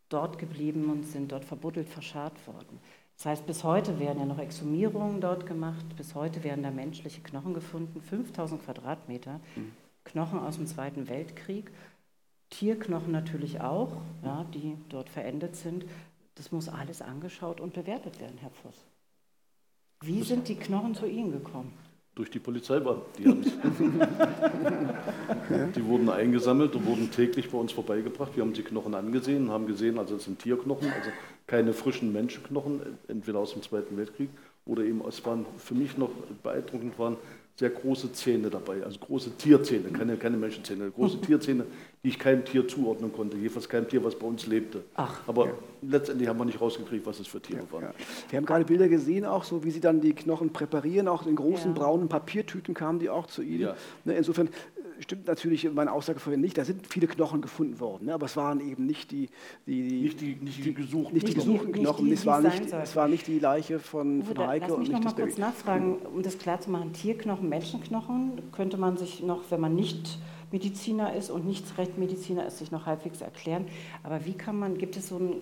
dort 0.09 0.37
geblieben 0.37 0.89
und 0.91 1.05
sind 1.05 1.31
dort 1.31 1.45
verbuddelt, 1.45 1.87
verscharrt 1.87 2.45
worden. 2.45 2.79
Das 3.17 3.25
heißt, 3.25 3.45
bis 3.45 3.63
heute 3.63 3.99
werden 3.99 4.19
ja 4.19 4.25
noch 4.25 4.39
Exhumierungen 4.39 5.21
dort 5.21 5.45
gemacht, 5.45 5.85
bis 5.95 6.13
heute 6.13 6.43
werden 6.43 6.63
da 6.63 6.71
menschliche 6.71 7.21
Knochen 7.21 7.53
gefunden, 7.53 8.01
5000 8.01 8.63
Quadratmeter. 8.65 9.39
Knochen 10.03 10.39
aus 10.39 10.57
dem 10.57 10.67
Zweiten 10.67 11.07
Weltkrieg, 11.07 11.71
Tierknochen 12.49 13.11
natürlich 13.11 13.61
auch, 13.61 14.01
ja, 14.23 14.45
die 14.53 14.75
dort 14.89 15.09
verendet 15.09 15.55
sind. 15.55 15.85
Das 16.35 16.51
muss 16.51 16.67
alles 16.67 17.01
angeschaut 17.01 17.61
und 17.61 17.73
bewertet 17.73 18.19
werden, 18.19 18.37
Herr 18.39 18.49
Voss. 18.49 18.85
Wie 20.01 20.23
sind 20.23 20.47
die 20.47 20.55
Knochen 20.55 20.95
zu 20.95 21.05
Ihnen 21.05 21.31
gekommen? 21.31 21.71
Durch 22.13 22.29
die 22.29 22.39
Polizeibeamten. 22.39 23.05
Die, 23.17 23.23
die 25.75 25.85
wurden 25.85 26.09
eingesammelt 26.09 26.75
und 26.75 26.85
wurden 26.85 27.09
täglich 27.09 27.49
bei 27.49 27.57
uns 27.57 27.71
vorbeigebracht. 27.71 28.35
Wir 28.35 28.43
haben 28.43 28.51
die 28.51 28.63
Knochen 28.63 28.93
angesehen 28.95 29.45
und 29.45 29.51
haben 29.51 29.65
gesehen, 29.65 29.97
also 29.97 30.17
es 30.17 30.25
sind 30.25 30.39
Tierknochen, 30.39 30.91
also 30.91 31.09
keine 31.47 31.71
frischen 31.71 32.11
Menschenknochen, 32.11 32.81
entweder 33.07 33.39
aus 33.39 33.53
dem 33.53 33.61
Zweiten 33.61 33.95
Weltkrieg 33.95 34.27
oder 34.65 34.83
eben, 34.83 35.01
es 35.07 35.25
waren 35.25 35.45
für 35.57 35.73
mich 35.73 35.97
noch 35.97 36.09
beeindruckend 36.43 36.99
waren 36.99 37.15
sehr 37.55 37.69
große 37.69 38.13
Zähne 38.13 38.49
dabei, 38.49 38.83
also 38.83 38.99
große 38.99 39.37
Tierzähne, 39.37 39.89
keine, 39.89 40.17
keine 40.17 40.37
Menschenzähne, 40.37 40.89
große 40.89 41.19
Tierzähne, 41.21 41.65
die 42.03 42.09
ich 42.09 42.17
keinem 42.17 42.43
Tier 42.45 42.67
zuordnen 42.67 43.13
konnte, 43.13 43.37
jedenfalls 43.37 43.69
keinem 43.69 43.87
Tier, 43.87 44.03
was 44.03 44.15
bei 44.17 44.25
uns 44.25 44.47
lebte. 44.47 44.83
Ach, 44.95 45.21
Aber 45.27 45.45
ja. 45.45 45.51
letztendlich 45.83 46.27
haben 46.27 46.39
wir 46.39 46.45
nicht 46.45 46.59
rausgekriegt, 46.59 47.05
was 47.05 47.19
es 47.19 47.27
für 47.27 47.39
Tiere 47.39 47.61
waren. 47.71 47.83
Ja. 47.83 47.93
Wir 48.29 48.37
haben 48.37 48.45
gerade 48.47 48.65
Bilder 48.65 48.87
gesehen, 48.87 49.23
auch 49.23 49.43
so 49.43 49.63
wie 49.63 49.69
sie 49.69 49.81
dann 49.81 50.01
die 50.01 50.13
Knochen 50.13 50.51
präparieren, 50.51 51.07
auch 51.07 51.27
in 51.27 51.35
großen 51.35 51.75
Ja. 51.75 51.79
braunen 51.79 52.09
Papiertüten 52.09 52.73
kamen 52.73 52.97
die 52.97 53.09
auch 53.11 53.27
zu 53.27 53.43
Ihnen. 53.43 53.61
Ja. 53.61 53.75
Ne, 54.03 54.13
Insofern 54.13 54.47
äh, 54.47 55.01
stimmt 55.03 55.27
natürlich 55.27 55.71
meine 55.71 55.91
Aussage 55.91 56.19
vorhin 56.19 56.41
nicht. 56.41 56.57
Da 56.57 56.65
sind 56.65 56.87
viele 56.87 57.05
Knochen 57.05 57.39
gefunden 57.39 57.79
worden, 57.79 58.07
ne, 58.07 58.15
aber 58.15 58.25
es 58.25 58.35
waren 58.35 58.61
eben 58.67 58.87
nicht 58.87 59.11
die, 59.11 59.29
die, 59.67 59.87
die 59.87 60.01
Nicht 60.01 60.21
die, 60.21 60.35
nicht 60.41 60.65
die 60.65 60.73
gesuchten. 60.73 61.13
nicht 61.13 61.27
die 61.27 61.35
Nicht 61.35 61.45
die- 61.45 61.51
gesuchten 61.51 61.71
nicht 61.71 61.83
Knochen. 61.83 62.05
die, 62.07 62.13
es, 62.13 62.25
war 62.25 62.41
nicht, 62.41 62.63
es 62.73 62.95
war 62.95 63.07
nicht 63.07 63.27
die 63.27 63.37
Leiche 63.37 63.77
von, 63.77 64.21
Uwe, 64.21 64.33
von 64.33 64.47
Heike 64.47 64.65
lass 64.65 64.71
und 64.71 64.79
mich 64.79 64.89
nicht 64.89 64.97
noch 64.97 65.03
das 65.11 65.13
mal 65.19 65.23
kurz 65.25 65.35
Baby. 65.35 65.41
nachfragen, 65.47 65.97
um 66.15 66.23
das 66.23 66.39
klarzumachen. 66.39 66.93
Tierknochen, 66.93 67.47
Menschenknochen, 67.47 68.41
könnte 68.51 68.77
man 68.77 68.97
sich 68.97 69.21
noch, 69.21 69.41
wenn 69.51 69.59
man 69.61 69.75
nicht 69.75 70.17
Mediziner 70.51 71.13
ist 71.13 71.29
und 71.29 71.45
nicht 71.45 71.77
Rechtsmediziner 71.77 72.45
ist, 72.45 72.59
sich 72.59 72.71
noch 72.71 72.85
halbwegs 72.85 73.21
erklären. 73.21 73.67
Aber 74.03 74.25
wie 74.25 74.33
kann 74.33 74.57
man, 74.57 74.77
gibt 74.77 74.97
es 74.97 75.09
so 75.09 75.17
ein 75.17 75.41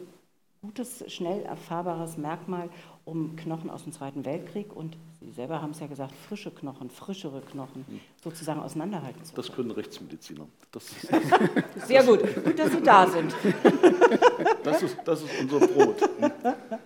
gutes, 0.61 1.03
schnell 1.11 1.41
erfahrbares 1.43 2.17
Merkmal, 2.17 2.69
um 3.05 3.35
Knochen 3.35 3.69
aus 3.69 3.83
dem 3.83 3.93
Zweiten 3.93 4.25
Weltkrieg 4.25 4.75
und 4.75 4.97
Sie 5.21 5.31
selber 5.31 5.61
haben 5.61 5.71
es 5.71 5.79
ja 5.81 5.87
gesagt, 5.87 6.13
frische 6.15 6.49
Knochen, 6.49 6.89
frischere 6.89 7.41
Knochen 7.41 7.85
sozusagen 8.23 8.61
auseinanderhalten 8.61 9.21
zu 9.25 9.35
Das 9.35 9.51
können 9.51 9.71
Rechtsmediziner. 9.71 10.47
Das, 10.71 10.85
Sehr 11.87 12.03
gut, 12.05 12.21
gut, 12.43 12.57
dass 12.57 12.71
Sie 12.71 12.81
da 12.81 13.05
sind. 13.05 13.35
das, 14.63 14.81
ist, 14.83 14.97
das 15.03 15.23
ist 15.23 15.31
unser 15.41 15.67
Brot. 15.67 15.97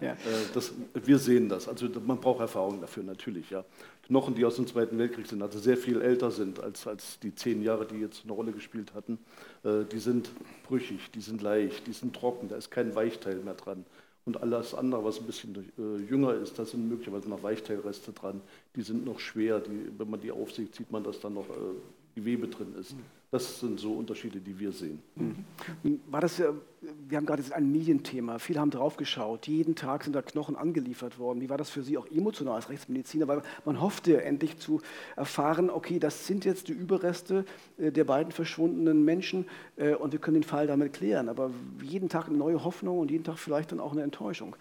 Ja. 0.02 0.14
Äh, 0.14 0.16
Das, 0.52 0.74
wir 0.94 1.20
sehen 1.20 1.48
das. 1.48 1.68
Also 1.68 1.88
man 2.04 2.20
braucht 2.20 2.40
Erfahrung 2.40 2.82
dafür 2.82 3.04
natürlich. 3.04 3.52
Ja. 3.52 3.64
Knochen, 4.08 4.34
die 4.34 4.46
aus 4.46 4.56
dem 4.56 4.66
Zweiten 4.66 4.98
Weltkrieg 4.98 5.28
sind, 5.28 5.42
also 5.44 5.60
sehr 5.60 5.78
viel 5.78 6.02
älter 6.02 6.32
sind 6.32 6.60
als, 6.60 6.88
als 6.88 7.20
die 7.20 7.36
zehn 7.36 7.62
Jahre, 7.62 7.86
die 7.86 8.00
jetzt 8.00 8.24
eine 8.24 8.34
Rolle 8.34 8.52
gespielt 8.52 8.94
hatten, 8.96 9.20
äh, 9.64 9.86
die 9.86 10.00
sind 10.00 10.30
brüchig, 10.68 11.12
die 11.12 11.22
sind 11.22 11.42
leicht, 11.42 11.86
die 11.88 11.94
sind 11.94 12.16
trocken, 12.16 12.50
da 12.50 12.56
ist 12.58 12.72
kein 12.72 12.96
Weichteil 12.96 13.38
mehr 13.38 13.54
dran. 13.54 13.86
Und 14.26 14.42
alles 14.42 14.74
andere, 14.74 15.04
was 15.04 15.20
ein 15.20 15.26
bisschen 15.26 15.72
äh, 15.78 15.98
jünger 16.10 16.34
ist, 16.36 16.58
da 16.58 16.66
sind 16.66 16.88
möglicherweise 16.88 17.30
noch 17.30 17.44
Weichteilreste 17.44 18.14
dran. 18.14 18.42
Die 18.76 18.82
sind 18.82 19.06
noch 19.06 19.20
schwer. 19.20 19.60
Die, 19.60 19.92
wenn 19.98 20.10
man 20.10 20.22
die 20.22 20.32
aufsieht, 20.32 20.74
sieht 20.76 20.92
man, 20.92 21.04
dass 21.04 21.20
da 21.20 21.30
noch 21.30 21.50
äh, 21.50 22.16
Gewebe 22.16 22.48
drin 22.48 22.74
ist. 22.80 22.96
Das 23.34 23.60
sind 23.60 23.80
so 23.80 23.94
Unterschiede, 23.94 24.40
die 24.40 24.60
wir 24.60 24.72
sehen. 24.72 25.02
War 26.12 26.22
das, 26.22 26.38
ja- 26.38 26.54
wir 27.08 27.18
haben 27.18 27.26
gerade 27.26 27.42
jetzt 27.42 27.52
ein 27.52 27.72
Medienthema, 27.72 28.38
viele 28.38 28.60
haben 28.60 28.70
drauf 28.70 28.96
geschaut, 28.96 29.48
jeden 29.48 29.74
Tag 29.74 30.04
sind 30.04 30.14
da 30.14 30.22
Knochen 30.22 30.56
angeliefert 30.56 31.18
worden. 31.18 31.42
Wie 31.42 31.50
war 31.50 31.58
das 31.58 31.72
für 31.72 31.82
Sie 31.82 31.98
auch 31.98 32.06
emotional 32.12 32.56
als 32.58 32.70
Rechtsmediziner? 32.70 33.28
Weil 33.28 33.42
man 33.66 33.82
hoffte 33.82 34.22
endlich 34.24 34.58
zu 34.60 34.82
erfahren, 35.16 35.72
okay, 35.72 35.98
das 35.98 36.28
sind 36.28 36.46
jetzt 36.46 36.68
die 36.68 36.74
Überreste 36.74 37.46
äh, 37.80 37.92
der 37.92 38.04
beiden 38.04 38.32
verschwundenen 38.32 39.04
Menschen 39.04 39.46
äh, 39.78 39.96
und 39.96 40.12
wir 40.12 40.20
können 40.20 40.36
den 40.36 40.44
Fall 40.44 40.68
damit 40.68 40.94
klären. 40.94 41.28
Aber 41.28 41.50
jeden 41.82 42.10
Tag 42.10 42.28
eine 42.28 42.38
neue 42.38 42.64
Hoffnung 42.64 43.00
und 43.00 43.10
jeden 43.10 43.24
Tag 43.24 43.40
vielleicht 43.40 43.72
dann 43.72 43.80
auch 43.80 43.94
eine 43.94 44.04
Enttäuschung. 44.04 44.56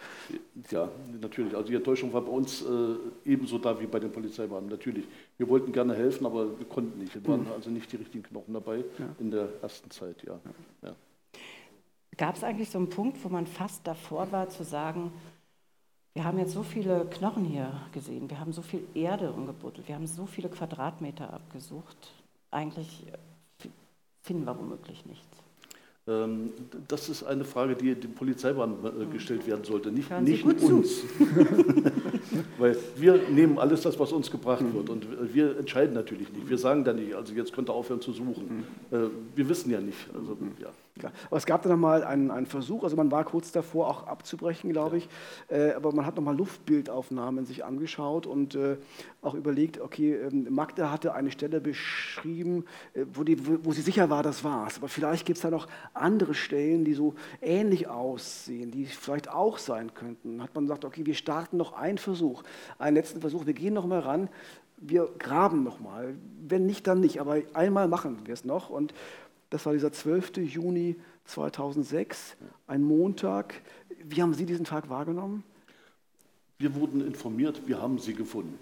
Ja, 0.71 0.89
natürlich. 1.21 1.55
Also 1.55 1.69
die 1.69 1.75
Enttäuschung 1.75 2.11
war 2.15 2.23
bei 2.23 2.31
uns 2.33 2.63
äh, 2.63 2.95
ebenso 3.27 3.59
da 3.59 3.79
wie 3.79 3.87
bei 3.87 4.01
den 4.01 4.13
Polizeibeamten. 4.13 4.71
Natürlich. 4.71 5.05
Wir 5.43 5.49
wollten 5.49 5.73
gerne 5.73 5.97
helfen, 5.97 6.25
aber 6.25 6.57
wir 6.57 6.67
konnten 6.67 7.01
nicht. 7.01 7.17
Es 7.17 7.27
waren 7.27 7.45
also 7.53 7.69
nicht 7.69 7.91
die 7.91 7.97
richtigen 7.97 8.23
Knochen 8.23 8.55
dabei 8.55 8.85
in 9.19 9.33
der 9.33 9.49
ersten 9.61 9.91
Zeit, 9.91 10.23
ja. 10.23 10.39
ja. 10.83 10.95
Gab 12.17 12.37
es 12.37 12.45
eigentlich 12.45 12.71
so 12.71 12.79
einen 12.79 12.89
Punkt, 12.89 13.25
wo 13.25 13.29
man 13.29 13.49
fast 13.49 13.85
davor 13.85 14.31
war 14.31 14.51
zu 14.51 14.63
sagen, 14.63 15.11
wir 16.15 16.23
haben 16.23 16.39
jetzt 16.39 16.53
so 16.53 16.63
viele 16.63 17.07
Knochen 17.07 17.45
hier 17.45 17.73
gesehen, 17.91 18.31
wir 18.31 18.39
haben 18.39 18.53
so 18.53 18.63
viel 18.63 18.85
Erde 18.95 19.33
umgebuddelt, 19.33 19.89
wir 19.89 19.97
haben 19.97 20.07
so 20.07 20.27
viele 20.27 20.49
Quadratmeter 20.49 21.33
abgesucht, 21.33 22.13
eigentlich 22.53 23.05
finden 24.21 24.45
wir 24.45 24.57
womöglich 24.57 25.05
nichts. 25.07 25.27
Ähm, 26.07 26.53
Das 26.87 27.09
ist 27.09 27.25
eine 27.25 27.45
Frage, 27.45 27.75
die 27.75 27.97
dem 27.97 28.15
Polizeibeamten 28.15 29.03
äh, 29.03 29.07
gestellt 29.07 29.45
werden 29.49 29.65
sollte, 29.65 29.91
nicht, 29.91 30.09
nicht 30.21 30.45
uns. 30.45 31.03
Weil 32.63 32.77
wir 32.95 33.19
nehmen 33.29 33.59
alles 33.59 33.83
das, 33.83 33.99
was 33.99 34.13
uns 34.13 34.31
gebracht 34.31 34.63
wird 34.73 34.89
und 34.89 35.05
wir 35.35 35.59
entscheiden 35.59 35.95
natürlich 35.95 36.33
nicht. 36.33 36.49
Wir 36.49 36.59
sagen 36.59 36.85
dann 36.85 36.95
nicht, 36.95 37.13
also 37.13 37.35
jetzt 37.35 37.53
könnt 37.53 37.69
ihr 37.69 37.75
aufhören 37.75 38.01
zu 38.01 38.13
suchen. 38.13 38.65
Äh, 38.93 38.99
Wir 39.35 39.49
wissen 39.49 39.73
ja 39.73 39.81
nicht. 39.81 39.99
Also, 40.15 40.37
ja. 40.61 40.69
Klar. 40.99 41.13
Aber 41.29 41.39
es 41.39 41.47
gab 41.47 41.63
dann 41.63 41.73
nochmal 41.73 42.05
einen, 42.05 42.31
einen 42.31 42.45
Versuch, 42.45 42.85
also 42.85 42.97
man 42.97 43.11
war 43.11 43.25
kurz 43.25 43.51
davor 43.51 43.89
auch 43.89 44.07
abzubrechen, 44.07 44.71
glaube 44.71 44.99
ich, 44.99 45.09
äh, 45.49 45.73
aber 45.73 45.91
man 45.93 46.05
hat 46.05 46.17
nochmal 46.17 46.37
Luftbildaufnahmen 46.37 47.47
sich 47.47 47.65
angeschaut 47.65 48.27
und 48.27 48.55
äh, 48.55 48.77
auch 49.23 49.33
überlegt, 49.33 49.81
okay, 49.81 50.15
ähm, 50.15 50.49
Magda 50.51 50.91
hatte 50.91 51.15
eine 51.15 51.31
Stelle 51.31 51.63
beschrieben, 51.63 52.67
äh, 52.93 53.07
wo, 53.15 53.25
die, 53.25 53.47
wo 53.47 53.63
wo 53.63 53.73
sie 53.73 53.81
sicher 53.81 54.11
war, 54.11 54.23
das 54.23 54.45
war's. 54.45 54.77
Aber 54.77 54.89
vielleicht 54.89 55.25
gibt 55.25 55.39
es 55.39 55.43
da 55.43 55.51
noch 55.51 55.67
andere 55.95 56.35
Stellen, 56.35 56.85
die 56.85 56.93
so 56.93 57.15
ähnlich 57.41 57.89
aussehen, 57.89 58.71
die 58.71 58.85
vielleicht 58.85 59.31
auch 59.31 59.57
sein 59.57 59.95
könnten. 59.95 60.33
Dann 60.33 60.43
hat 60.43 60.55
man 60.55 60.65
gesagt, 60.65 60.85
okay, 60.85 61.07
wir 61.07 61.15
starten 61.15 61.57
noch 61.57 61.73
einen 61.73 61.97
Versuch, 61.97 62.43
einen 62.79 62.97
letzten 62.97 63.23
Versuch, 63.23 63.47
wir 63.47 63.55
gehen 63.55 63.73
nochmal 63.73 64.01
ran, 64.01 64.29
wir 64.77 65.09
graben 65.19 65.63
nochmal. 65.63 66.15
Wenn 66.47 66.67
nicht, 66.67 66.87
dann 66.87 67.01
nicht, 67.01 67.21
aber 67.21 67.39
einmal 67.55 67.89
machen 67.89 68.19
wir 68.25 68.35
es 68.35 68.45
noch 68.45 68.69
und 68.69 68.93
das 69.53 69.67
war 69.67 69.75
dieser 69.75 69.93
12. 69.93 70.39
Juni 70.39 70.97
2006, 71.27 72.37
ein 72.67 72.83
Montag. 72.83 73.61
Wie 74.03 74.23
haben 74.23 74.33
Sie 74.33 74.47
diesen 74.47 74.65
Tag 74.65 74.89
wahrgenommen? 74.89 75.45
Wir 76.63 76.77
wurden 76.77 77.05
informiert, 77.05 77.61
wir 77.67 77.83
haben 77.83 77.99
sie 77.99 78.15
gefunden. 78.15 78.57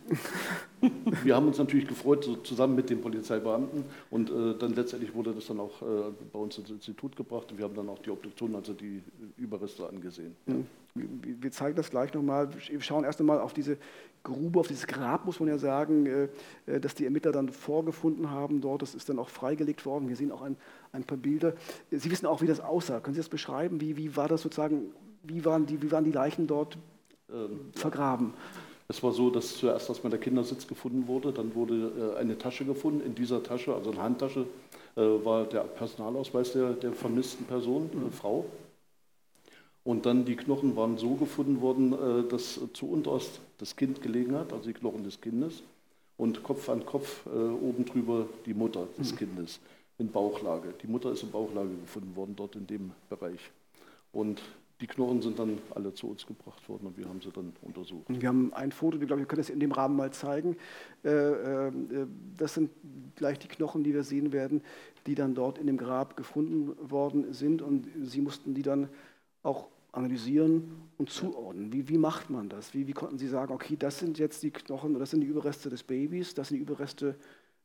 wir 1.23 1.37
haben 1.37 1.49
uns 1.49 1.59
natürlich 1.59 1.87
gefreut, 1.87 2.25
so 2.25 2.37
zusammen 2.37 2.75
mit 2.75 2.89
den 2.89 3.03
Polizeibeamten. 3.03 3.85
Und 4.11 4.31
äh, 4.31 4.57
dann 4.59 4.75
letztendlich 4.75 5.15
wurde 5.15 5.35
das 5.35 5.49
dann 5.49 5.61
auch 5.61 5.83
äh, 5.83 6.11
bei 6.33 6.39
uns 6.39 6.57
ins 6.57 6.71
Institut 6.71 7.15
gebracht. 7.15 7.53
Und 7.53 7.59
wir 7.59 7.67
haben 7.67 7.75
dann 7.75 7.91
auch 7.91 7.99
die 7.99 8.09
Obduktion, 8.09 8.55
also 8.55 8.73
die 8.73 9.03
Überreste 9.37 9.87
angesehen. 9.87 10.35
Wir 10.47 10.65
wir 10.95 11.51
zeigen 11.53 11.77
das 11.77 11.91
gleich 11.91 12.15
nochmal. 12.15 12.49
Wir 12.69 12.81
schauen 12.81 13.05
erst 13.05 13.21
einmal 13.21 13.39
auf 13.39 13.53
diese 13.53 13.77
Grube, 14.23 14.59
auf 14.61 14.67
dieses 14.67 14.87
Grab, 14.87 15.27
muss 15.27 15.39
man 15.39 15.51
ja 15.51 15.59
sagen, 15.59 16.07
äh, 16.07 16.29
äh, 16.65 16.81
das 16.81 16.95
die 16.95 17.05
Ermittler 17.05 17.33
dann 17.33 17.51
vorgefunden 17.51 18.31
haben 18.31 18.63
dort. 18.63 18.81
Das 18.81 18.95
ist 18.95 19.11
dann 19.11 19.19
auch 19.19 19.29
freigelegt 19.29 19.85
worden. 19.85 20.09
Wir 20.09 20.17
sehen 20.17 20.33
auch 20.33 20.41
ein, 20.41 20.57
ein 20.93 21.05
paar 21.05 21.19
Bilder. 21.19 21.53
Sie 21.91 22.11
wissen 22.11 22.25
auch, 22.25 22.41
wie 22.41 22.47
das 22.47 22.61
aussah. 22.61 23.01
Können 23.01 23.15
Sie 23.15 23.21
das 23.21 23.29
beschreiben? 23.29 23.83
Wie, 23.83 23.99
wie 23.99 24.17
war 24.17 24.27
das 24.27 24.41
sozusagen, 24.41 24.95
wie 25.23 25.45
waren, 25.45 25.67
die, 25.67 25.83
wie 25.83 25.93
waren 25.93 26.05
die 26.05 26.13
Leichen 26.13 26.47
dort 26.47 26.79
Ähm, 27.33 27.71
vergraben? 27.75 28.35
Es 28.89 29.03
war 29.03 29.13
so, 29.13 29.31
dass 29.31 29.57
zuerst 29.57 29.89
erstmal 29.89 30.11
der 30.11 30.19
Kindersitz 30.19 30.67
gefunden 30.67 31.07
wurde, 31.07 31.33
dann 31.33 31.55
wurde 31.55 32.15
äh, 32.17 32.19
eine 32.19 32.37
Tasche 32.37 32.65
gefunden. 32.65 33.01
In 33.07 33.15
dieser 33.15 33.43
Tasche, 33.43 33.73
also 33.73 33.93
eine 33.93 34.03
Handtasche, 34.03 34.47
äh, 34.97 35.01
war 35.01 35.45
der 35.45 35.61
Personalausweis 35.61 36.53
der, 36.53 36.73
der 36.73 36.93
vermissten 36.93 37.47
Person, 37.47 37.89
eine 37.95 38.11
Frau. 38.11 38.47
Und 39.85 40.07
dann 40.07 40.25
die 40.25 40.37
Knochen 40.37 40.77
waren 40.77 40.99
so 40.99 41.15
gefunden 41.15 41.61
worden, 41.61 41.93
äh, 41.93 42.29
dass 42.29 42.61
zu 42.73 42.91
Unterost 42.91 43.41
das 43.59 43.77
Kind 43.77 44.03
gelegen 44.03 44.35
hat, 44.35 44.53
also 44.53 44.65
die 44.65 44.73
Knochen 44.73 45.05
des 45.05 45.21
Kindes, 45.21 45.63
und 46.17 46.43
Kopf 46.43 46.69
an 46.69 46.85
Kopf 46.85 47.25
äh, 47.27 47.31
oben 47.31 47.85
drüber 47.85 48.27
die 48.45 48.55
Mutter 48.55 48.89
des 48.99 49.17
Kindes 49.17 49.61
in 49.99 50.11
Bauchlage. 50.11 50.75
Die 50.83 50.87
Mutter 50.87 51.13
ist 51.13 51.23
in 51.23 51.31
Bauchlage 51.31 51.71
gefunden 51.81 52.15
worden, 52.17 52.35
dort 52.37 52.57
in 52.57 52.67
dem 52.67 52.91
Bereich. 53.09 53.41
Und 54.13 54.43
die 54.81 54.87
Knochen 54.87 55.21
sind 55.21 55.39
dann 55.39 55.59
alle 55.75 55.93
zu 55.93 56.09
uns 56.09 56.27
gebracht 56.27 56.67
worden 56.69 56.87
und 56.87 56.97
wir 56.97 57.07
haben 57.07 57.21
sie 57.21 57.31
dann 57.31 57.53
untersucht. 57.63 58.07
Wir 58.09 58.29
haben 58.29 58.53
ein 58.55 58.73
Foto, 58.73 58.99
wir 58.99 59.07
glauben, 59.07 59.21
wir 59.21 59.27
können 59.27 59.43
das 59.43 59.51
in 59.51 59.61
dem 59.61 59.73
Rahmen 59.73 59.97
mal 59.97 60.11
zeigen. 60.13 60.57
Äh, 61.05 61.09
äh, 61.11 61.73
Das 62.37 62.55
sind 62.55 62.71
gleich 63.15 63.39
die 63.39 63.49
Knochen, 63.49 63.85
die 63.85 63.93
wir 63.93 64.03
sehen 64.03 64.33
werden, 64.33 64.63
die 65.07 65.15
dann 65.15 65.35
dort 65.35 65.59
in 65.59 65.67
dem 65.67 65.77
Grab 65.77 66.17
gefunden 66.17 66.91
worden 66.91 67.33
sind. 67.33 67.61
Und 67.61 67.89
Sie 68.03 68.21
mussten 68.21 68.55
die 68.55 68.63
dann 68.63 68.89
auch 69.43 69.69
analysieren 69.93 70.71
und 70.99 71.11
zuordnen. 71.11 71.73
Wie, 71.73 71.89
wie 71.89 71.99
macht 71.99 72.31
man 72.31 72.49
das? 72.49 72.73
Wie, 72.73 72.87
wie 72.87 72.93
konnten 72.93 73.19
Sie 73.19 73.29
sagen, 73.29 73.53
okay, 73.53 73.77
das 73.79 73.99
sind 73.99 74.19
jetzt 74.19 74.43
die 74.43 74.51
Knochen, 74.51 74.99
das 74.99 75.11
sind 75.11 75.21
die 75.21 75.27
Überreste 75.27 75.69
des 75.69 75.83
Babys, 75.83 76.35
das 76.35 76.49
sind 76.49 76.59
die 76.59 76.63
Überreste 76.63 77.17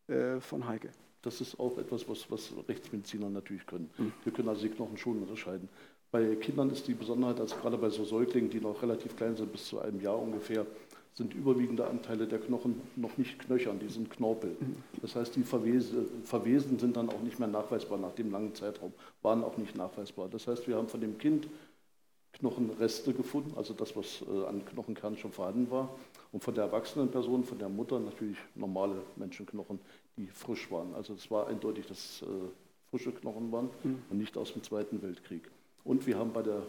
äh, 0.07 0.39
von 0.39 0.68
Heike? 0.68 0.89
Das 1.22 1.41
ist 1.41 1.59
auch 1.59 1.78
etwas, 1.80 2.07
was, 2.07 2.30
was 2.30 2.53
Rechtsmediziner 2.68 3.30
natürlich 3.30 3.66
können. 3.66 3.89
Wir 4.24 4.32
können 4.32 4.47
also 4.47 4.61
die 4.61 4.70
Knochen 4.70 4.95
schon 4.95 5.24
unterscheiden. 5.24 5.70
Bei 6.12 6.36
Kindern 6.36 6.70
ist 6.70 6.88
die 6.88 6.93
Besonderheit, 6.93 7.39
also 7.39 7.56
gerade 7.58 7.78
bei 7.78 7.89
so 7.89 8.06
Säuglingen, 8.06 8.49
die 8.49 8.62
noch 8.62 8.82
relativ 8.82 9.16
klein 9.16 9.36
sind, 9.36 9.51
bis 9.51 9.66
zu 9.68 9.80
einem 9.80 10.01
Jahr 10.01 10.22
ungefähr, 10.22 10.66
sind 11.14 11.34
überwiegende 11.34 11.88
Anteile 11.88 12.28
der 12.28 12.39
Knochen 12.39 12.82
noch 12.97 13.18
nicht 13.18 13.39
knöchern, 13.39 13.80
die 13.80 13.88
sind 13.88 14.10
Knorpel. 14.10 14.58
Das 15.01 15.16
heißt, 15.16 15.36
die 15.36 15.43
Verwese, 15.43 16.06
Verwesen 16.26 16.78
sind 16.78 16.97
dann 16.97 17.10
auch 17.10 17.22
nicht 17.22 17.39
mehr 17.39 17.47
nachweisbar 17.47 17.97
nach 17.97 18.12
dem 18.12 18.32
langen 18.32 18.53
Zeitraum, 18.53 18.91
waren 19.22 19.43
auch 19.43 19.58
nicht 19.58 19.78
nachweisbar. 19.78 20.28
Das 20.30 20.47
heißt, 20.47 20.68
wir 20.68 20.76
haben 20.76 20.89
von 20.89 20.99
dem 20.99 21.18
Kind 21.18 21.47
Knochenreste 22.34 23.14
gefunden, 23.14 23.53
also 23.56 23.74
das, 23.74 23.95
was 23.95 24.22
äh, 24.22 24.45
an 24.45 24.66
Knochenkern 24.66 25.18
schon 25.18 25.32
vorhanden 25.32 25.72
war. 25.72 25.95
Und 26.34 26.43
von 26.43 26.53
der 26.53 26.66
erwachsenen 26.66 27.10
Person, 27.10 27.45
von 27.45 27.58
der 27.58 27.70
Mutter, 27.70 27.97
natürlich 27.99 28.38
normale 28.56 29.01
Menschenknochen, 29.16 29.80
die 30.18 30.28
frisch 30.28 30.70
waren. 30.70 30.93
Also 30.95 31.14
es 31.14 31.32
war 31.32 31.47
eindeutig, 31.47 31.88
dass 31.88 31.97
es 31.97 32.22
äh, 32.24 32.26
frische 32.89 33.14
Knochen 33.14 33.51
waren 33.53 33.70
und 34.10 34.18
nicht 34.18 34.38
aus 34.38 34.51
dem 34.51 34.64
Zweiten 34.64 35.01
Weltkrieg. 35.01 35.49
Und 35.86 36.05
wir 36.05 36.17
haben 36.17 36.33
bei 36.33 36.41
der 36.41 36.63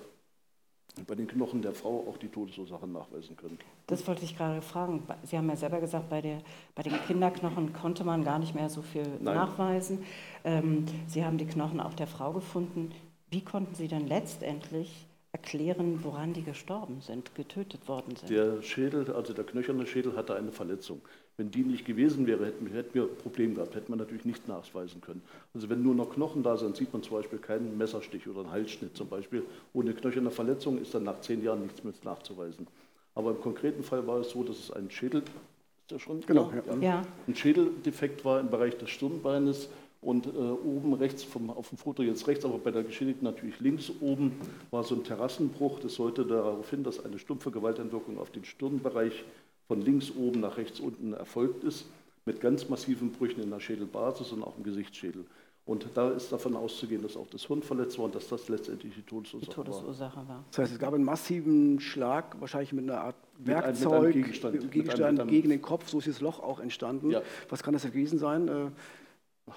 bei 1.06 1.14
den 1.14 1.26
Knochen 1.26 1.60
der 1.60 1.74
Frau 1.74 2.06
auch 2.08 2.16
die 2.16 2.28
Todesursache 2.28 2.86
nachweisen 2.86 3.36
können. 3.36 3.58
Das 3.86 4.06
wollte 4.06 4.24
ich 4.24 4.36
gerade 4.36 4.62
fragen. 4.62 5.02
Sie 5.24 5.36
haben 5.36 5.48
ja 5.48 5.56
selber 5.56 5.80
gesagt, 5.80 6.08
bei, 6.08 6.22
der, 6.22 6.40
bei 6.74 6.82
den 6.82 6.94
Kinderknochen 7.06 7.72
konnte 7.72 8.04
man 8.04 8.24
gar 8.24 8.38
nicht 8.38 8.54
mehr 8.54 8.70
so 8.70 8.80
viel 8.80 9.06
Nein. 9.20 9.34
nachweisen. 9.34 10.04
Ähm, 10.44 10.86
Sie 11.06 11.24
haben 11.24 11.36
die 11.36 11.46
Knochen 11.46 11.80
auch 11.80 11.92
der 11.92 12.06
Frau 12.06 12.32
gefunden. 12.32 12.92
Wie 13.30 13.42
konnten 13.42 13.74
Sie 13.74 13.88
dann 13.88 14.06
letztendlich 14.06 15.06
erklären, 15.32 16.02
woran 16.02 16.32
die 16.32 16.42
gestorben 16.42 17.02
sind, 17.02 17.34
getötet 17.34 17.88
worden 17.88 18.16
sind? 18.16 18.30
Der 18.30 18.62
Schädel, 18.62 19.12
also 19.12 19.34
der 19.34 19.44
knöcherne 19.44 19.86
Schädel, 19.86 20.16
hatte 20.16 20.34
eine 20.34 20.52
Verletzung. 20.52 21.02
Wenn 21.38 21.50
die 21.50 21.62
nicht 21.62 21.84
gewesen 21.84 22.26
wäre, 22.26 22.46
hätten, 22.46 22.66
hätten 22.68 22.94
wir 22.94 23.02
ein 23.02 23.16
Problem 23.22 23.54
gehabt, 23.56 23.74
hätte 23.74 23.90
man 23.90 23.98
natürlich 23.98 24.24
nicht 24.24 24.48
nachweisen 24.48 25.02
können. 25.02 25.22
Also 25.52 25.68
wenn 25.68 25.82
nur 25.82 25.94
noch 25.94 26.14
Knochen 26.14 26.42
da 26.42 26.56
sind, 26.56 26.76
sieht 26.76 26.92
man 26.94 27.02
zum 27.02 27.18
Beispiel 27.18 27.38
keinen 27.38 27.76
Messerstich 27.76 28.26
oder 28.26 28.40
einen 28.40 28.50
Halsschnitt 28.52 28.96
zum 28.96 29.08
Beispiel. 29.08 29.42
Ohne 29.74 29.92
knöcherne 29.92 30.30
Verletzung 30.30 30.78
ist 30.78 30.94
dann 30.94 31.04
nach 31.04 31.20
zehn 31.20 31.44
Jahren 31.44 31.62
nichts 31.62 31.84
mehr 31.84 31.92
nachzuweisen. 32.04 32.66
Aber 33.14 33.30
im 33.30 33.40
konkreten 33.40 33.82
Fall 33.82 34.06
war 34.06 34.20
es 34.20 34.30
so, 34.30 34.44
dass 34.44 34.58
es 34.58 34.70
ein 34.70 34.90
Schädel, 34.90 35.20
ist 35.20 35.90
der 35.90 35.98
schon? 35.98 36.22
Genau, 36.22 36.52
ja. 36.66 36.76
ja. 36.80 37.02
Ein 37.26 37.34
Schädeldefekt 37.34 38.24
war 38.24 38.40
im 38.40 38.48
Bereich 38.48 38.78
des 38.78 38.88
Stirnbeines 38.88 39.68
und 40.00 40.26
äh, 40.26 40.30
oben 40.30 40.94
rechts, 40.94 41.22
vom, 41.22 41.50
auf 41.50 41.68
dem 41.68 41.78
Foto 41.78 42.02
jetzt 42.02 42.26
rechts, 42.28 42.44
aber 42.44 42.58
bei 42.58 42.70
der 42.70 42.82
Geschädigten 42.82 43.24
natürlich 43.24 43.60
links 43.60 43.90
oben, 44.00 44.32
war 44.70 44.84
so 44.84 44.94
ein 44.94 45.04
Terrassenbruch. 45.04 45.80
Das 45.80 45.94
sollte 45.94 46.24
darauf 46.24 46.70
hin, 46.70 46.84
dass 46.84 47.04
eine 47.04 47.18
stumpfe 47.18 47.50
Gewaltentwirkung 47.50 48.18
auf 48.18 48.30
den 48.30 48.44
Stirnbereich 48.44 49.24
von 49.68 49.80
links 49.80 50.10
oben 50.10 50.40
nach 50.40 50.56
rechts 50.56 50.80
unten 50.80 51.12
erfolgt 51.12 51.64
ist, 51.64 51.86
mit 52.24 52.40
ganz 52.40 52.68
massiven 52.68 53.12
Brüchen 53.12 53.42
in 53.42 53.50
der 53.50 53.60
Schädelbasis 53.60 54.32
und 54.32 54.42
auch 54.42 54.56
im 54.56 54.64
Gesichtsschädel. 54.64 55.24
Und 55.66 55.88
da 55.94 56.10
ist 56.10 56.30
davon 56.30 56.54
auszugehen, 56.54 57.02
dass 57.02 57.16
auch 57.16 57.26
das 57.26 57.44
Hirn 57.46 57.60
verletzt 57.60 57.98
war 57.98 58.04
und 58.04 58.14
dass 58.14 58.28
das 58.28 58.48
letztendlich 58.48 58.94
die 58.94 59.02
Todesursache, 59.02 59.50
die 59.50 59.54
Todesursache 59.54 60.16
war. 60.18 60.28
war. 60.28 60.44
Das 60.50 60.58
heißt, 60.58 60.72
es 60.74 60.78
gab 60.78 60.94
einen 60.94 61.02
massiven 61.02 61.80
Schlag, 61.80 62.40
wahrscheinlich 62.40 62.72
mit 62.72 62.84
einer 62.88 63.00
Art 63.00 63.16
Werkzeug, 63.38 63.74
mit 63.74 63.84
einem, 63.84 63.90
mit 63.90 64.04
einem 64.04 64.12
Gegenstand, 64.12 64.70
Gegenstand 64.70 65.12
mit 65.12 65.20
einem, 65.22 65.30
gegen 65.30 65.50
den 65.50 65.62
Kopf. 65.62 65.88
So 65.88 65.98
ist 65.98 66.06
das 66.06 66.20
Loch 66.20 66.38
auch 66.38 66.60
entstanden. 66.60 67.10
Ja. 67.10 67.20
Was 67.48 67.64
kann 67.64 67.74
das 67.74 67.82
gewesen 67.82 68.20
sein? 68.20 68.46
Äh, 68.46 68.52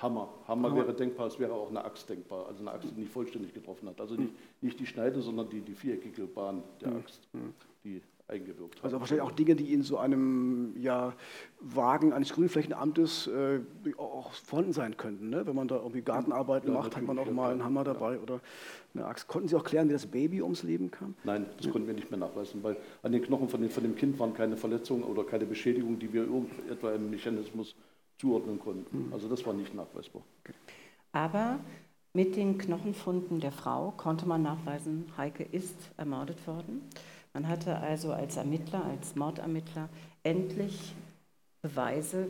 Hammer. 0.01 0.29
Hammer. 0.47 0.69
Hammer. 0.69 0.75
wäre 0.75 0.93
denkbar, 0.95 1.27
es 1.27 1.37
wäre 1.37 1.53
auch 1.53 1.69
eine 1.69 1.85
Axt 1.85 2.09
denkbar. 2.09 2.47
Also 2.47 2.61
eine 2.61 2.71
Axt, 2.71 2.89
die 2.89 2.99
nicht 2.99 3.11
vollständig 3.11 3.53
getroffen 3.53 3.87
hat. 3.87 4.01
Also 4.01 4.15
nicht, 4.15 4.33
nicht 4.61 4.79
die 4.79 4.87
Schneide, 4.87 5.21
sondern 5.21 5.47
die, 5.49 5.61
die 5.61 5.75
viereckige 5.75 6.25
Bahn 6.25 6.63
der 6.81 6.89
hm. 6.89 6.97
Axt, 6.97 7.27
die 7.83 8.01
eingewirkt 8.29 8.77
hat. 8.77 8.85
Also 8.85 8.99
wahrscheinlich 8.99 9.25
auch 9.25 9.31
Dinge, 9.31 9.55
die 9.55 9.73
in 9.73 9.81
so 9.81 9.97
einem 9.97 10.75
ja, 10.79 11.13
Wagen 11.59 12.13
eines 12.13 12.33
Grünflächenamtes 12.33 13.27
äh, 13.27 13.59
auch 13.97 14.33
vorhanden 14.33 14.73
sein 14.73 14.97
könnten. 14.97 15.29
Ne? 15.29 15.45
Wenn 15.45 15.55
man 15.55 15.67
da 15.67 15.77
irgendwie 15.77 16.01
Gartenarbeiten 16.01 16.71
ja, 16.71 16.77
macht, 16.77 16.95
hat 16.95 17.03
man 17.03 17.17
auch 17.19 17.29
mal 17.31 17.51
einen 17.51 17.63
Hammer 17.63 17.83
dabei 17.83 18.13
ja. 18.13 18.19
oder 18.19 18.39
eine 18.93 19.05
Axt. 19.05 19.27
Konnten 19.27 19.47
Sie 19.47 19.55
auch 19.55 19.63
klären, 19.63 19.89
wie 19.89 19.93
das 19.93 20.05
Baby 20.05 20.41
ums 20.41 20.63
Leben 20.63 20.91
kam? 20.91 21.15
Nein, 21.23 21.45
das 21.57 21.65
ja. 21.65 21.71
konnten 21.71 21.87
wir 21.87 21.95
nicht 21.95 22.09
mehr 22.09 22.19
nachweisen, 22.19 22.63
weil 22.63 22.77
an 23.03 23.11
den 23.11 23.21
Knochen 23.21 23.49
von, 23.49 23.61
den, 23.61 23.69
von 23.69 23.83
dem 23.83 23.95
Kind 23.95 24.19
waren 24.19 24.33
keine 24.33 24.57
Verletzungen 24.57 25.03
oder 25.03 25.23
keine 25.23 25.45
Beschädigungen, 25.45 25.99
die 25.99 26.11
wir 26.13 26.27
etwa 26.69 26.91
im 26.91 27.09
Mechanismus 27.09 27.75
zuordnen 28.17 28.59
konnten. 28.59 29.07
Mhm. 29.07 29.13
Also 29.13 29.27
das 29.27 29.45
war 29.45 29.53
nicht 29.53 29.73
nachweisbar. 29.73 30.21
Okay. 30.43 30.53
Aber 31.11 31.59
mit 32.13 32.35
den 32.35 32.57
Knochenfunden 32.57 33.39
der 33.39 33.51
Frau 33.51 33.91
konnte 33.95 34.27
man 34.27 34.41
nachweisen, 34.41 35.05
Heike 35.15 35.43
ist 35.43 35.75
ermordet 35.97 36.45
worden. 36.47 36.81
Man 37.39 37.47
hatte 37.47 37.77
also 37.77 38.11
als 38.11 38.35
Ermittler, 38.35 38.83
als 38.83 39.15
Mordermittler 39.15 39.87
endlich 40.23 40.93
Beweise, 41.61 42.27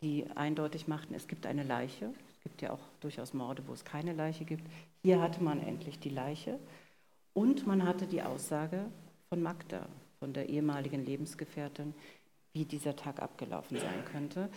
die 0.00 0.24
eindeutig 0.36 0.86
machten, 0.86 1.12
es 1.14 1.26
gibt 1.26 1.44
eine 1.44 1.64
Leiche. 1.64 2.10
Es 2.36 2.40
gibt 2.44 2.62
ja 2.62 2.70
auch 2.70 2.78
durchaus 3.00 3.34
Morde, 3.34 3.64
wo 3.66 3.72
es 3.72 3.84
keine 3.84 4.12
Leiche 4.12 4.44
gibt. 4.44 4.62
Hier 5.02 5.20
hatte 5.20 5.42
man 5.42 5.60
endlich 5.60 5.98
die 5.98 6.10
Leiche. 6.10 6.60
Und 7.34 7.66
man 7.66 7.84
hatte 7.84 8.06
die 8.06 8.22
Aussage 8.22 8.84
von 9.28 9.42
Magda, 9.42 9.84
von 10.20 10.32
der 10.32 10.50
ehemaligen 10.50 11.04
Lebensgefährtin, 11.04 11.92
wie 12.52 12.64
dieser 12.64 12.94
Tag 12.94 13.20
abgelaufen 13.20 13.76
sein 13.76 14.04
könnte. 14.04 14.48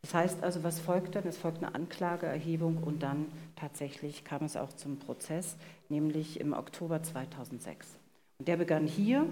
Das 0.00 0.14
heißt 0.14 0.42
also, 0.42 0.64
was 0.64 0.80
folgt 0.80 1.16
dann? 1.16 1.26
Es 1.26 1.36
folgt 1.36 1.62
eine 1.62 1.74
Anklageerhebung 1.74 2.82
und 2.82 3.02
dann 3.02 3.26
tatsächlich 3.56 4.24
kam 4.24 4.46
es 4.46 4.56
auch 4.56 4.72
zum 4.72 4.98
Prozess, 4.98 5.58
nämlich 5.90 6.40
im 6.40 6.54
Oktober 6.54 7.02
2006. 7.02 7.98
Der 8.38 8.56
begann 8.56 8.86
hier 8.86 9.26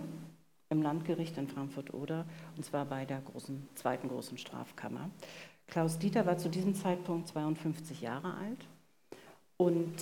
im 0.70 0.82
Landgericht 0.82 1.36
in 1.36 1.48
Frankfurt-Oder 1.48 2.26
und 2.56 2.64
zwar 2.64 2.84
bei 2.86 3.04
der 3.04 3.20
großen, 3.20 3.68
zweiten 3.74 4.08
großen 4.08 4.38
Strafkammer. 4.38 5.10
Klaus 5.66 5.98
Dieter 5.98 6.26
war 6.26 6.38
zu 6.38 6.48
diesem 6.48 6.74
Zeitpunkt 6.74 7.28
52 7.28 8.00
Jahre 8.00 8.34
alt 8.34 8.66
und 9.56 9.94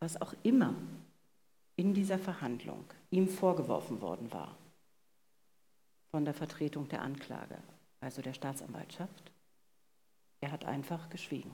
was 0.00 0.20
auch 0.20 0.34
immer 0.42 0.74
in 1.76 1.94
dieser 1.94 2.18
Verhandlung 2.18 2.84
ihm 3.10 3.28
vorgeworfen 3.28 4.00
worden 4.00 4.32
war 4.32 4.56
von 6.10 6.24
der 6.24 6.34
Vertretung 6.34 6.88
der 6.88 7.02
Anklage, 7.02 7.58
also 8.00 8.22
der 8.22 8.34
Staatsanwaltschaft, 8.34 9.32
er 10.40 10.52
hat 10.52 10.64
einfach 10.64 11.10
geschwiegen. 11.10 11.50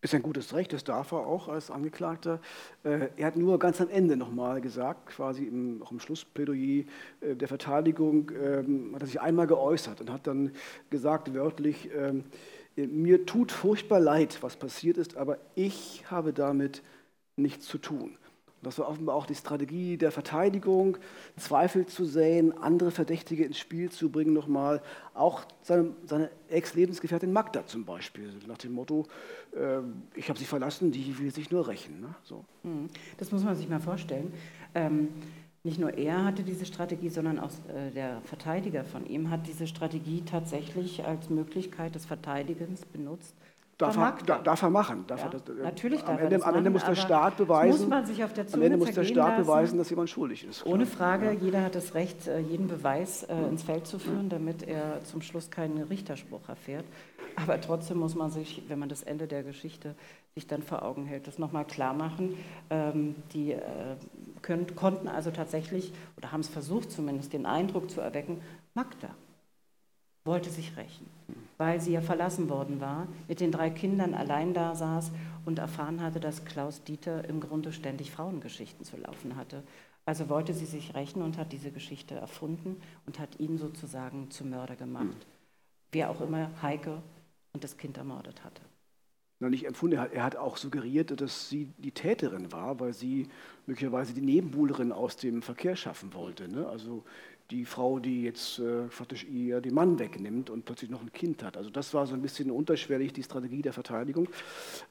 Ist 0.00 0.14
ein 0.14 0.22
gutes 0.22 0.54
Recht, 0.54 0.72
das 0.72 0.84
darf 0.84 1.10
er 1.10 1.26
auch 1.26 1.48
als 1.48 1.72
Angeklagter. 1.72 2.40
Äh, 2.84 3.08
er 3.16 3.26
hat 3.26 3.36
nur 3.36 3.58
ganz 3.58 3.80
am 3.80 3.88
Ende 3.88 4.16
nochmal 4.16 4.60
gesagt, 4.60 5.06
quasi 5.06 5.44
im, 5.44 5.82
auch 5.82 5.90
im 5.90 5.98
Schlussplädoyer 5.98 6.84
äh, 7.20 7.34
der 7.34 7.48
Verteidigung, 7.48 8.30
ähm, 8.40 8.92
hat 8.94 9.02
er 9.02 9.06
sich 9.08 9.20
einmal 9.20 9.48
geäußert 9.48 10.00
und 10.00 10.12
hat 10.12 10.28
dann 10.28 10.52
gesagt, 10.90 11.34
wörtlich, 11.34 11.90
ähm, 11.96 12.24
mir 12.76 13.26
tut 13.26 13.50
furchtbar 13.50 13.98
leid, 13.98 14.38
was 14.40 14.56
passiert 14.56 14.98
ist, 14.98 15.16
aber 15.16 15.38
ich 15.56 16.08
habe 16.08 16.32
damit 16.32 16.82
nichts 17.34 17.66
zu 17.66 17.78
tun. 17.78 18.16
Das 18.62 18.78
war 18.78 18.88
offenbar 18.88 19.14
auch 19.14 19.26
die 19.26 19.34
Strategie 19.34 19.96
der 19.96 20.10
Verteidigung, 20.10 20.96
Zweifel 21.36 21.86
zu 21.86 22.04
säen, 22.04 22.56
andere 22.58 22.90
Verdächtige 22.90 23.44
ins 23.44 23.58
Spiel 23.58 23.90
zu 23.90 24.10
bringen 24.10 24.32
nochmal. 24.32 24.82
Auch 25.14 25.44
seine, 25.62 25.94
seine 26.06 26.30
Ex-Lebensgefährtin 26.48 27.32
Magda 27.32 27.66
zum 27.66 27.84
Beispiel, 27.84 28.32
nach 28.46 28.58
dem 28.58 28.72
Motto, 28.72 29.06
äh, 29.54 29.78
ich 30.14 30.28
habe 30.28 30.38
sie 30.38 30.44
verlassen, 30.44 30.90
die 30.90 31.18
will 31.18 31.32
sich 31.32 31.50
nur 31.50 31.68
rächen. 31.68 32.00
Ne? 32.00 32.14
So. 32.24 32.44
Hm. 32.62 32.88
Das 33.18 33.30
muss 33.30 33.44
man 33.44 33.54
sich 33.54 33.68
mal 33.68 33.80
vorstellen. 33.80 34.32
Ähm, 34.74 35.08
nicht 35.64 35.78
nur 35.78 35.94
er 35.98 36.24
hatte 36.24 36.44
diese 36.44 36.66
Strategie, 36.66 37.08
sondern 37.08 37.38
auch 37.38 37.50
äh, 37.68 37.90
der 37.90 38.20
Verteidiger 38.22 38.84
von 38.84 39.06
ihm 39.06 39.30
hat 39.30 39.46
diese 39.46 39.66
Strategie 39.66 40.22
tatsächlich 40.24 41.04
als 41.04 41.30
Möglichkeit 41.30 41.94
des 41.94 42.06
Verteidigens 42.06 42.84
benutzt, 42.84 43.34
Darf 43.78 43.96
er, 43.96 44.18
da, 44.26 44.38
darf 44.38 44.62
er 44.62 44.70
machen. 44.70 45.04
Darf 45.06 45.20
ja, 45.20 45.26
er 45.26 45.38
das, 45.38 45.56
äh, 45.56 45.62
natürlich 45.62 46.04
am 46.04 46.18
Ende, 46.18 46.44
am 46.44 46.54
Ende 46.56 46.70
muss 46.70 46.84
der 46.84 46.96
Staat 46.96 47.36
beweisen, 47.36 47.82
muss 47.82 47.88
man 47.88 48.04
sich 48.06 48.24
auf 48.24 48.32
der 48.32 48.48
Zunge 48.48 48.66
am 48.66 48.72
Ende 48.72 48.84
muss 48.84 48.92
der 48.92 49.04
Staat 49.04 49.28
lassen. 49.28 49.42
beweisen, 49.42 49.78
dass 49.78 49.88
jemand 49.88 50.10
schuldig 50.10 50.44
ist. 50.44 50.66
Ohne 50.66 50.84
Frage, 50.84 51.26
ja. 51.26 51.32
jeder 51.32 51.62
hat 51.62 51.76
das 51.76 51.94
Recht, 51.94 52.26
äh, 52.26 52.40
jeden 52.40 52.66
Beweis 52.66 53.22
äh, 53.22 53.36
ins 53.36 53.62
Feld 53.62 53.86
zu 53.86 54.00
führen, 54.00 54.28
damit 54.28 54.64
er 54.64 55.04
zum 55.04 55.22
Schluss 55.22 55.52
keinen 55.52 55.78
Richterspruch 55.84 56.48
erfährt. 56.48 56.84
Aber 57.36 57.60
trotzdem 57.60 57.98
muss 57.98 58.16
man 58.16 58.32
sich, 58.32 58.64
wenn 58.66 58.80
man 58.80 58.88
das 58.88 59.04
Ende 59.04 59.28
der 59.28 59.44
Geschichte 59.44 59.94
sich 60.34 60.48
dann 60.48 60.64
vor 60.64 60.82
Augen 60.82 61.04
hält, 61.04 61.28
das 61.28 61.38
nochmal 61.38 61.64
klar 61.64 61.94
machen. 61.94 62.36
Ähm, 62.70 63.14
die 63.32 63.56
können, 64.42 64.74
konnten 64.74 65.06
also 65.06 65.30
tatsächlich, 65.30 65.92
oder 66.16 66.32
haben 66.32 66.40
es 66.40 66.48
versucht 66.48 66.90
zumindest, 66.90 67.32
den 67.32 67.46
Eindruck 67.46 67.90
zu 67.90 68.00
erwecken, 68.00 68.40
Magda 68.74 69.10
wollte 70.24 70.50
sich 70.50 70.76
rächen, 70.76 71.06
weil 71.58 71.80
sie 71.80 71.92
ja 71.92 72.00
verlassen 72.00 72.48
worden 72.48 72.80
war, 72.80 73.08
mit 73.26 73.40
den 73.40 73.52
drei 73.52 73.68
Kindern 73.68 74.14
allein 74.14 74.54
da 74.54 74.74
saß 74.74 75.10
und 75.44 75.58
erfahren 75.58 76.00
hatte, 76.00 76.20
dass 76.20 76.44
Klaus 76.44 76.84
Dieter 76.84 77.28
im 77.28 77.40
Grunde 77.40 77.72
ständig 77.72 78.10
Frauengeschichten 78.10 78.84
zu 78.84 78.96
laufen 78.96 79.36
hatte. 79.36 79.62
Also 80.06 80.28
wollte 80.30 80.54
sie 80.54 80.64
sich 80.64 80.94
rächen 80.94 81.20
und 81.20 81.36
hat 81.36 81.52
diese 81.52 81.70
Geschichte 81.70 82.14
erfunden 82.14 82.80
und 83.04 83.18
hat 83.18 83.38
ihn 83.38 83.58
sozusagen 83.58 84.30
zum 84.30 84.50
Mörder 84.50 84.76
gemacht. 84.76 85.26
Wer 85.92 86.08
auch 86.10 86.20
immer 86.20 86.50
Heike 86.62 87.02
und 87.52 87.64
das 87.64 87.76
Kind 87.76 87.98
ermordet 87.98 88.44
hatte. 88.44 88.62
Na, 89.40 89.48
nicht 89.48 89.66
empfunden, 89.66 89.96
er 89.96 90.24
hat, 90.24 90.36
auch 90.36 90.56
suggeriert, 90.56 91.20
dass 91.20 91.48
sie 91.48 91.72
die 91.78 91.92
Täterin 91.92 92.50
war, 92.50 92.80
weil 92.80 92.92
sie 92.92 93.28
möglicherweise 93.66 94.12
die 94.12 94.20
Nebenbuhlerin 94.20 94.90
aus 94.90 95.16
dem 95.16 95.42
Verkehr 95.42 95.76
schaffen 95.76 96.12
wollte. 96.12 96.48
Ne? 96.48 96.66
Also 96.66 97.04
die 97.50 97.64
Frau, 97.64 97.98
die 97.98 98.24
jetzt 98.24 98.58
äh, 98.58 98.88
faktisch 98.88 99.24
ihr 99.24 99.60
den 99.60 99.74
Mann 99.74 99.98
wegnimmt 99.98 100.50
und 100.50 100.64
plötzlich 100.64 100.90
noch 100.90 101.00
ein 101.00 101.12
Kind 101.12 101.42
hat. 101.42 101.56
Also 101.56 101.70
das 101.70 101.94
war 101.94 102.06
so 102.06 102.14
ein 102.14 102.20
bisschen 102.20 102.50
unterschwellig 102.50 103.12
die 103.14 103.22
Strategie 103.22 103.62
der 103.62 103.72
Verteidigung. 103.72 104.28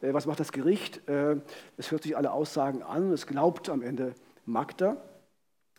Äh, 0.02 0.14
was 0.14 0.26
macht 0.26 0.40
das 0.40 0.52
Gericht? 0.52 1.08
Äh, 1.08 1.38
es 1.78 1.92
hört 1.92 2.04
sich 2.04 2.18
alle 2.18 2.32
Aussagen 2.32 2.82
an, 2.82 3.12
es 3.12 3.28
glaubt 3.28 3.70
am 3.70 3.82
Ende 3.84 4.16
Magda, 4.46 4.98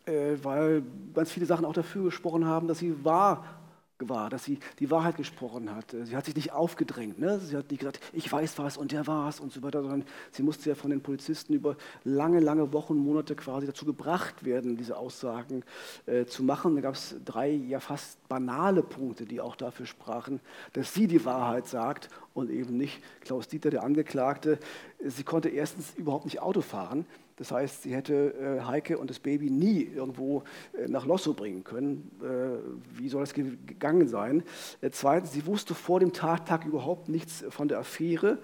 äh, 0.07 0.37
weil 0.43 0.83
ganz 1.15 1.33
viele 1.33 1.47
Sachen 1.47 1.65
auch 1.65 1.73
dafür 1.73 2.05
gesprochen 2.05 2.45
haben, 2.45 2.69
dass 2.69 2.79
sie 2.79 3.05
wahr 3.05 3.58
war, 4.01 4.31
dass 4.31 4.45
sie 4.45 4.59
die 4.79 4.91
Wahrheit 4.91 5.17
gesprochen 5.17 5.75
hat. 5.75 5.95
Sie 6.05 6.17
hat 6.17 6.25
sich 6.25 6.37
nicht 6.37 6.53
aufgedrängt. 6.53 7.19
Ne? 7.19 7.41
Sie 7.41 7.57
hat 7.57 7.71
nicht 7.71 7.81
gesagt, 7.81 8.01
ich 8.13 8.31
weiß 8.31 8.59
was 8.59 8.77
und 8.77 8.93
der 8.93 9.07
war 9.07 9.29
es 9.29 9.41
und 9.41 9.53
so 9.53 9.63
weiter, 9.63 9.83
sondern 9.83 10.05
sie 10.31 10.43
musste 10.43 10.69
ja 10.69 10.75
von 10.75 10.91
den 10.91 11.01
Polizisten 11.01 11.55
über 11.55 11.77
lange, 12.05 12.41
lange 12.41 12.73
Wochen, 12.73 12.97
Monate 12.97 13.35
quasi 13.35 13.67
dazu 13.67 13.85
gebracht 13.85 14.45
werden, 14.45 14.77
diese 14.77 14.97
Aussagen 14.97 15.65
äh, 16.07 16.27
zu 16.27 16.43
machen. 16.43 16.77
Da 16.77 16.83
gab 16.83 16.95
es 16.95 17.17
drei 17.25 17.51
ja 17.51 17.81
fast 17.81 18.27
banale 18.29 18.83
Punkte, 18.83 19.25
die 19.25 19.41
auch 19.41 19.57
dafür 19.57 19.87
sprachen, 19.87 20.41
dass 20.75 20.95
sie 20.95 21.07
die 21.07 21.25
Wahrheit 21.25 21.67
sagt 21.67 22.09
und 22.35 22.51
eben 22.51 22.77
nicht 22.77 23.03
Klaus 23.21 23.49
Dieter, 23.49 23.71
der 23.71 23.83
Angeklagte. 23.83 24.59
Sie 25.05 25.25
konnte 25.25 25.49
erstens 25.49 25.95
überhaupt 25.97 26.25
nicht 26.25 26.41
Auto 26.41 26.61
fahren. 26.61 27.05
Das 27.39 27.53
heißt, 27.53 27.85
sie 27.85 27.95
hätte 27.95 28.35
äh, 28.35 28.65
Heike 28.65 28.99
und 28.99 29.09
das 29.09 29.21
Baby 29.21 29.49
nie 29.49 29.83
irgendwo 29.83 30.43
äh, 30.73 30.89
nach 30.89 31.07
Losso 31.07 31.33
bringen 31.33 31.65
können. 31.65 32.11
Äh, 32.21 32.99
wie 32.99 33.09
soll 33.09 33.21
das 33.21 33.33
gegangen 33.33 34.09
sein? 34.09 34.43
Zweitens, 34.91 35.33
sie 35.33 35.47
wusste 35.47 35.75
vor 35.75 36.01
dem 36.01 36.13
Tattag 36.13 36.67
überhaupt 36.67 37.09
nichts 37.09 37.45
von 37.49 37.69
der 37.69 37.79
Affäre 37.79 38.39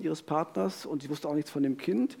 ihres 0.00 0.22
Partners 0.22 0.86
und 0.86 1.02
sie 1.02 1.10
wusste 1.10 1.28
auch 1.28 1.34
nichts 1.34 1.50
von 1.50 1.62
dem 1.62 1.76
Kind. 1.76 2.16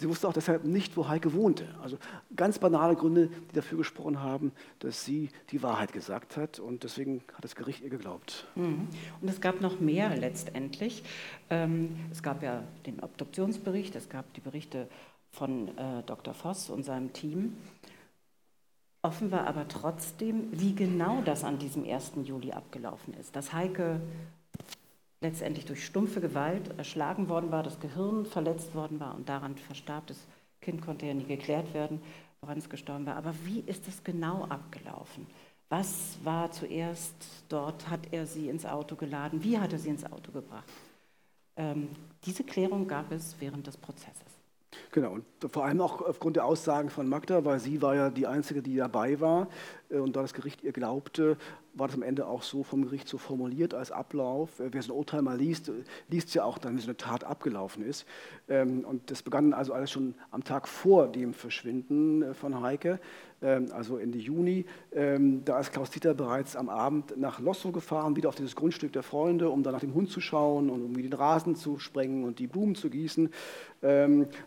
Sie 0.00 0.08
wusste 0.08 0.26
auch 0.26 0.32
deshalb 0.32 0.64
nicht, 0.64 0.96
wo 0.96 1.08
Heike 1.08 1.34
wohnte. 1.34 1.66
Also 1.82 1.98
ganz 2.34 2.58
banale 2.58 2.96
Gründe, 2.96 3.28
die 3.28 3.54
dafür 3.54 3.76
gesprochen 3.76 4.22
haben, 4.22 4.50
dass 4.78 5.04
sie 5.04 5.28
die 5.50 5.62
Wahrheit 5.62 5.92
gesagt 5.92 6.38
hat. 6.38 6.58
Und 6.58 6.84
deswegen 6.84 7.22
hat 7.34 7.44
das 7.44 7.54
Gericht 7.54 7.82
ihr 7.82 7.90
geglaubt. 7.90 8.46
Mhm. 8.54 8.88
Und 9.20 9.28
es 9.28 9.42
gab 9.42 9.60
noch 9.60 9.78
mehr 9.78 10.16
letztendlich. 10.16 11.02
Ähm, 11.50 11.96
es 12.10 12.22
gab 12.22 12.42
ja 12.42 12.64
den 12.86 13.00
Obduktionsbericht, 13.00 13.94
es 13.94 14.08
gab 14.08 14.32
die 14.32 14.40
Berichte 14.40 14.88
von 15.30 15.68
äh, 15.78 16.02
Dr. 16.04 16.34
Voss 16.34 16.70
und 16.70 16.84
seinem 16.84 17.12
Team. 17.12 17.56
Offen 19.02 19.30
war 19.30 19.46
aber 19.46 19.66
trotzdem, 19.68 20.48
wie 20.52 20.74
genau 20.74 21.22
das 21.22 21.44
an 21.44 21.58
diesem 21.58 21.84
1. 21.88 22.12
Juli 22.24 22.52
abgelaufen 22.52 23.14
ist. 23.14 23.34
Dass 23.34 23.52
Heike 23.52 24.00
letztendlich 25.20 25.64
durch 25.64 25.84
stumpfe 25.84 26.20
Gewalt 26.20 26.76
erschlagen 26.78 27.28
worden 27.28 27.50
war, 27.50 27.62
das 27.62 27.80
Gehirn 27.80 28.26
verletzt 28.26 28.74
worden 28.74 29.00
war 29.00 29.14
und 29.14 29.28
daran 29.28 29.56
verstarb. 29.56 30.06
Das 30.06 30.18
Kind 30.60 30.82
konnte 30.82 31.06
ja 31.06 31.14
nie 31.14 31.24
geklärt 31.24 31.72
werden, 31.72 32.02
woran 32.40 32.58
es 32.58 32.68
gestorben 32.68 33.06
war. 33.06 33.16
Aber 33.16 33.34
wie 33.44 33.60
ist 33.60 33.88
es 33.88 34.04
genau 34.04 34.44
abgelaufen? 34.44 35.26
Was 35.70 36.18
war 36.24 36.50
zuerst 36.50 37.14
dort? 37.48 37.88
Hat 37.88 38.12
er 38.12 38.26
sie 38.26 38.48
ins 38.48 38.66
Auto 38.66 38.96
geladen? 38.96 39.42
Wie 39.44 39.58
hat 39.58 39.72
er 39.72 39.78
sie 39.78 39.90
ins 39.90 40.04
Auto 40.04 40.32
gebracht? 40.32 40.68
Ähm, 41.56 41.88
diese 42.24 42.44
Klärung 42.44 42.88
gab 42.88 43.12
es 43.12 43.36
während 43.38 43.66
des 43.66 43.76
Prozesses. 43.76 44.39
Genau, 44.92 45.12
und 45.12 45.24
vor 45.52 45.64
allem 45.64 45.80
auch 45.80 46.00
aufgrund 46.00 46.36
der 46.36 46.44
Aussagen 46.44 46.90
von 46.90 47.08
Magda, 47.08 47.44
weil 47.44 47.58
sie 47.58 47.82
war 47.82 47.94
ja 47.94 48.10
die 48.10 48.26
Einzige, 48.26 48.62
die 48.62 48.76
dabei 48.76 49.20
war. 49.20 49.48
Äh, 49.88 49.98
und 49.98 50.16
da 50.16 50.22
das 50.22 50.34
Gericht 50.34 50.62
ihr 50.62 50.72
glaubte, 50.72 51.36
war 51.74 51.88
das 51.88 51.96
am 51.96 52.02
Ende 52.02 52.26
auch 52.26 52.42
so 52.42 52.62
vom 52.62 52.84
Gericht 52.84 53.08
so 53.08 53.18
formuliert 53.18 53.74
als 53.74 53.90
Ablauf. 53.92 54.60
Äh, 54.60 54.72
wer 54.72 54.82
so 54.82 54.92
ein 54.92 54.98
Urteil 54.98 55.22
mal 55.22 55.36
liest, 55.36 55.68
äh, 55.68 55.72
liest 56.08 56.34
ja 56.34 56.44
auch 56.44 56.58
dann, 56.58 56.76
wie 56.76 56.80
so 56.80 56.88
eine 56.88 56.96
Tat 56.96 57.24
abgelaufen 57.24 57.84
ist. 57.84 58.06
Ähm, 58.48 58.84
und 58.84 59.10
das 59.10 59.22
begann 59.22 59.52
also 59.52 59.72
alles 59.72 59.90
schon 59.90 60.14
am 60.30 60.44
Tag 60.44 60.68
vor 60.68 61.08
dem 61.08 61.34
Verschwinden 61.34 62.34
von 62.34 62.60
Heike. 62.60 63.00
Ähm, 63.42 63.68
also 63.72 63.96
Ende 63.96 64.18
Juni. 64.18 64.66
Ähm, 64.92 65.44
da 65.44 65.60
ist 65.60 65.72
Klaus 65.72 65.90
Dieter 65.90 66.14
bereits 66.14 66.56
am 66.56 66.68
Abend 66.68 67.16
nach 67.16 67.40
Losso 67.40 67.72
gefahren, 67.72 68.16
wieder 68.16 68.28
auf 68.28 68.34
dieses 68.34 68.54
Grundstück 68.54 68.92
der 68.92 69.02
Freunde, 69.02 69.50
um 69.50 69.62
dann 69.62 69.72
nach 69.72 69.80
dem 69.80 69.94
Hund 69.94 70.10
zu 70.10 70.20
schauen 70.20 70.70
und 70.70 70.84
um 70.84 70.94
den 70.94 71.12
Rasen 71.12 71.56
zu 71.56 71.78
sprengen 71.78 72.24
und 72.24 72.38
die 72.38 72.46
Blumen 72.46 72.74
zu 72.74 72.90
gießen. 72.90 73.30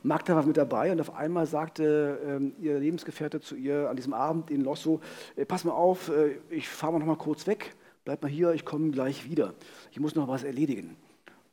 Magda 0.03 0.35
war 0.35 0.45
mit 0.45 0.57
dabei 0.57 0.91
und 0.91 1.01
auf 1.01 1.15
einmal 1.15 1.47
sagte 1.47 2.51
ihr 2.59 2.77
Lebensgefährte 2.77 3.41
zu 3.41 3.55
ihr 3.55 3.89
an 3.89 3.95
diesem 3.95 4.13
Abend 4.13 4.51
in 4.51 4.61
Losso, 4.61 5.01
äh, 5.35 5.45
pass 5.45 5.63
mal 5.63 5.71
auf, 5.71 6.09
äh, 6.09 6.37
ich 6.49 6.67
fahre 6.69 6.93
mal 6.93 6.99
noch 6.99 7.05
mal 7.13 7.23
kurz 7.23 7.45
weg, 7.45 7.75
bleib 8.05 8.23
mal 8.23 8.29
hier, 8.29 8.53
ich 8.53 8.65
komme 8.65 8.89
gleich 8.91 9.29
wieder. 9.29 9.53
Ich 9.91 9.99
muss 9.99 10.15
noch 10.15 10.27
was 10.27 10.43
erledigen. 10.43 10.95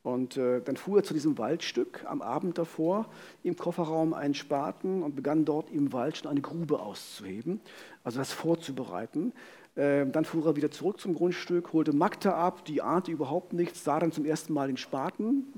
Und 0.03 0.35
äh, 0.35 0.61
dann 0.61 0.75
fuhr 0.75 0.97
er 0.97 1.03
zu 1.03 1.13
diesem 1.13 1.37
Waldstück 1.37 2.03
am 2.07 2.23
Abend 2.23 2.57
davor, 2.57 3.05
im 3.43 3.55
Kofferraum 3.55 4.15
einen 4.15 4.33
Spaten 4.33 5.03
und 5.03 5.15
begann 5.15 5.45
dort 5.45 5.69
im 5.69 5.93
Wald 5.93 6.17
schon 6.17 6.31
eine 6.31 6.41
Grube 6.41 6.79
auszuheben, 6.79 7.61
also 8.03 8.17
das 8.17 8.31
vorzubereiten. 8.31 9.33
Äh, 9.75 10.07
dann 10.07 10.25
fuhr 10.25 10.43
er 10.47 10.55
wieder 10.55 10.71
zurück 10.71 10.99
zum 10.99 11.13
Grundstück, 11.13 11.71
holte 11.73 11.93
Magda 11.93 12.33
ab, 12.33 12.65
die 12.65 12.81
ahnte 12.81 13.11
überhaupt 13.11 13.53
nichts, 13.53 13.83
sah 13.83 13.99
dann 13.99 14.11
zum 14.11 14.25
ersten 14.25 14.53
Mal 14.53 14.67
den 14.67 14.77
Spaten. 14.77 15.53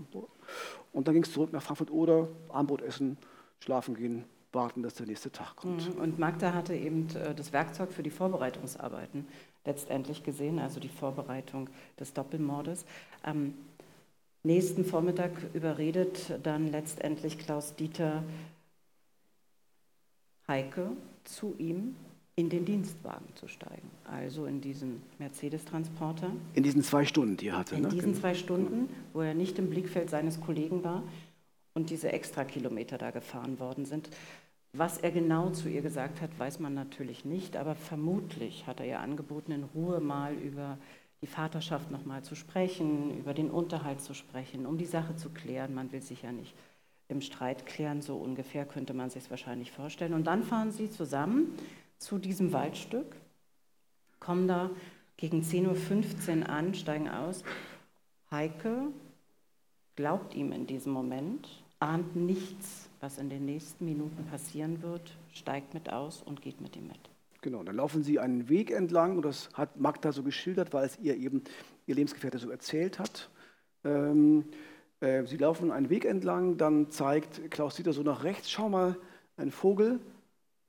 Und 0.91 1.07
dann 1.07 1.13
ging 1.13 1.23
es 1.23 1.31
zurück 1.31 1.53
nach 1.53 1.63
Frankfurt-Oder, 1.63 2.27
Armbrot 2.49 2.81
essen, 2.81 3.17
schlafen 3.59 3.95
gehen, 3.95 4.25
warten, 4.51 4.83
dass 4.83 4.95
der 4.95 5.07
nächste 5.07 5.31
Tag 5.31 5.55
kommt. 5.55 5.95
Mhm. 5.95 6.01
Und 6.01 6.19
Magda 6.19 6.53
hatte 6.53 6.75
eben 6.75 7.07
äh, 7.15 7.33
das 7.33 7.53
Werkzeug 7.53 7.93
für 7.93 8.03
die 8.03 8.09
Vorbereitungsarbeiten 8.09 9.25
letztendlich 9.66 10.24
gesehen, 10.24 10.59
also 10.59 10.80
die 10.80 10.89
Vorbereitung 10.89 11.70
des 11.99 12.14
Doppelmordes. 12.14 12.86
Ähm, 13.26 13.53
nächsten 14.43 14.86
Vormittag 14.86 15.32
überredet 15.53 16.39
dann 16.43 16.72
letztendlich 16.72 17.39
Klaus 17.39 17.76
Dieter 17.76 18.24
Heike 20.47 20.91
zu 21.24 21.55
ihm 21.57 21.95
in 22.36 22.49
den 22.49 22.66
Dienstwagen 22.66 23.28
zu 23.36 23.47
steigen, 23.47 23.89
also 24.05 24.45
in 24.45 24.59
diesen 24.59 25.03
Mercedes-Transporter. 25.20 26.32
In 26.55 26.64
diesen 26.64 26.82
zwei 26.82 27.05
Stunden, 27.05 27.38
die 27.38 27.49
er 27.49 27.57
hatte. 27.59 27.76
In 27.76 27.84
ne? 27.84 27.89
diesen 27.89 28.11
genau. 28.11 28.22
zwei 28.22 28.34
Stunden, 28.34 28.89
wo 29.14 29.22
er 29.22 29.36
nicht 29.36 29.59
im 29.59 29.70
Blickfeld 29.70 30.09
seines 30.09 30.41
Kollegen 30.41 30.84
war 30.84 31.03
und 31.76 31.91
diese 31.91 32.11
Extrakilometer 32.11 32.97
da 32.97 33.11
gefahren 33.11 33.59
worden 33.59 33.86
sind. 33.86 34.09
Was 34.76 34.97
er 34.97 35.11
genau 35.11 35.51
zu 35.51 35.69
ihr 35.69 35.84
gesagt 35.84 36.19
hat, 36.19 36.38
weiß 36.39 36.59
man 36.59 36.74
natürlich 36.74 37.26
nicht, 37.26 37.57
aber 37.57 37.76
vermutlich 37.76 38.65
hat 38.65 38.80
er 38.80 38.88
ihr 38.88 38.99
angeboten, 38.99 39.51
in 39.51 39.63
Ruhe 39.63 39.99
mal 39.99 40.34
über 40.34 40.80
die 41.21 41.28
Vaterschaft 41.28 41.91
nochmal 41.91 42.24
zu 42.24 42.34
sprechen, 42.34 43.15
über 43.19 43.36
den 43.36 43.51
Unterhalt 43.51 44.01
zu 44.01 44.15
sprechen, 44.15 44.65
um 44.65 44.80
die 44.80 44.86
Sache 44.86 45.15
zu 45.15 45.30
klären. 45.30 45.76
Man 45.76 45.91
will 45.91 46.01
sich 46.01 46.24
ja 46.24 46.32
nicht 46.32 46.55
im 47.07 47.21
Streit 47.21 47.67
klären, 47.67 48.01
so 48.01 48.17
ungefähr 48.17 48.65
könnte 48.65 48.95
man 48.95 49.11
sich 49.11 49.26
es 49.26 49.30
wahrscheinlich 49.30 49.71
vorstellen. 49.71 50.15
Und 50.15 50.26
dann 50.26 50.41
fahren 50.41 50.71
sie 50.71 50.89
zusammen 50.89 51.55
zu 51.99 52.17
diesem 52.17 52.51
Waldstück, 52.51 53.15
kommen 54.19 54.47
da 54.47 54.71
gegen 55.17 55.41
10.15 55.41 56.41
Uhr 56.41 56.49
an, 56.49 56.74
steigen 56.74 57.09
aus. 57.09 57.43
Heike 58.32 58.88
glaubt 59.95 60.34
ihm 60.34 60.51
in 60.51 60.65
diesem 60.65 60.91
Moment, 60.93 61.63
ahnt 61.84 62.15
nichts, 62.15 62.89
was 63.01 63.17
in 63.17 63.29
den 63.29 63.45
nächsten 63.45 63.86
Minuten 63.86 64.25
passieren 64.25 64.81
wird, 64.81 65.17
steigt 65.34 65.73
mit 65.73 65.91
aus 65.91 66.21
und 66.21 66.41
geht 66.41 66.61
mit 66.61 66.75
ihm 66.75 66.88
mit. 66.88 66.99
Genau, 67.41 67.61
dann 67.61 67.75
laufen 67.75 68.03
sie 68.03 68.19
einen 68.19 68.47
Weg 68.47 68.71
entlang 68.71 69.17
und 69.17 69.25
das 69.25 69.49
hat 69.53 69.77
Magda 69.77 70.13
so 70.13 70.23
geschildert, 70.23 70.73
weil 70.73 70.86
es 70.86 70.97
ihr 70.99 71.17
eben 71.17 71.43
ihr 71.86 71.95
Lebensgefährte 71.95 72.38
so 72.39 72.49
erzählt 72.49 72.99
hat. 72.99 73.29
Ähm, 73.84 74.45
äh, 75.01 75.25
sie 75.25 75.36
laufen 75.36 75.69
einen 75.69 75.89
Weg 75.89 76.05
entlang, 76.05 76.55
dann 76.55 76.89
zeigt 76.89 77.51
Klaus 77.51 77.75
Dieter 77.75 77.91
so 77.91 78.01
nach 78.01 78.23
rechts, 78.23 78.49
schau 78.49 78.69
mal, 78.69 78.95
ein 79.36 79.51
Vogel. 79.51 79.99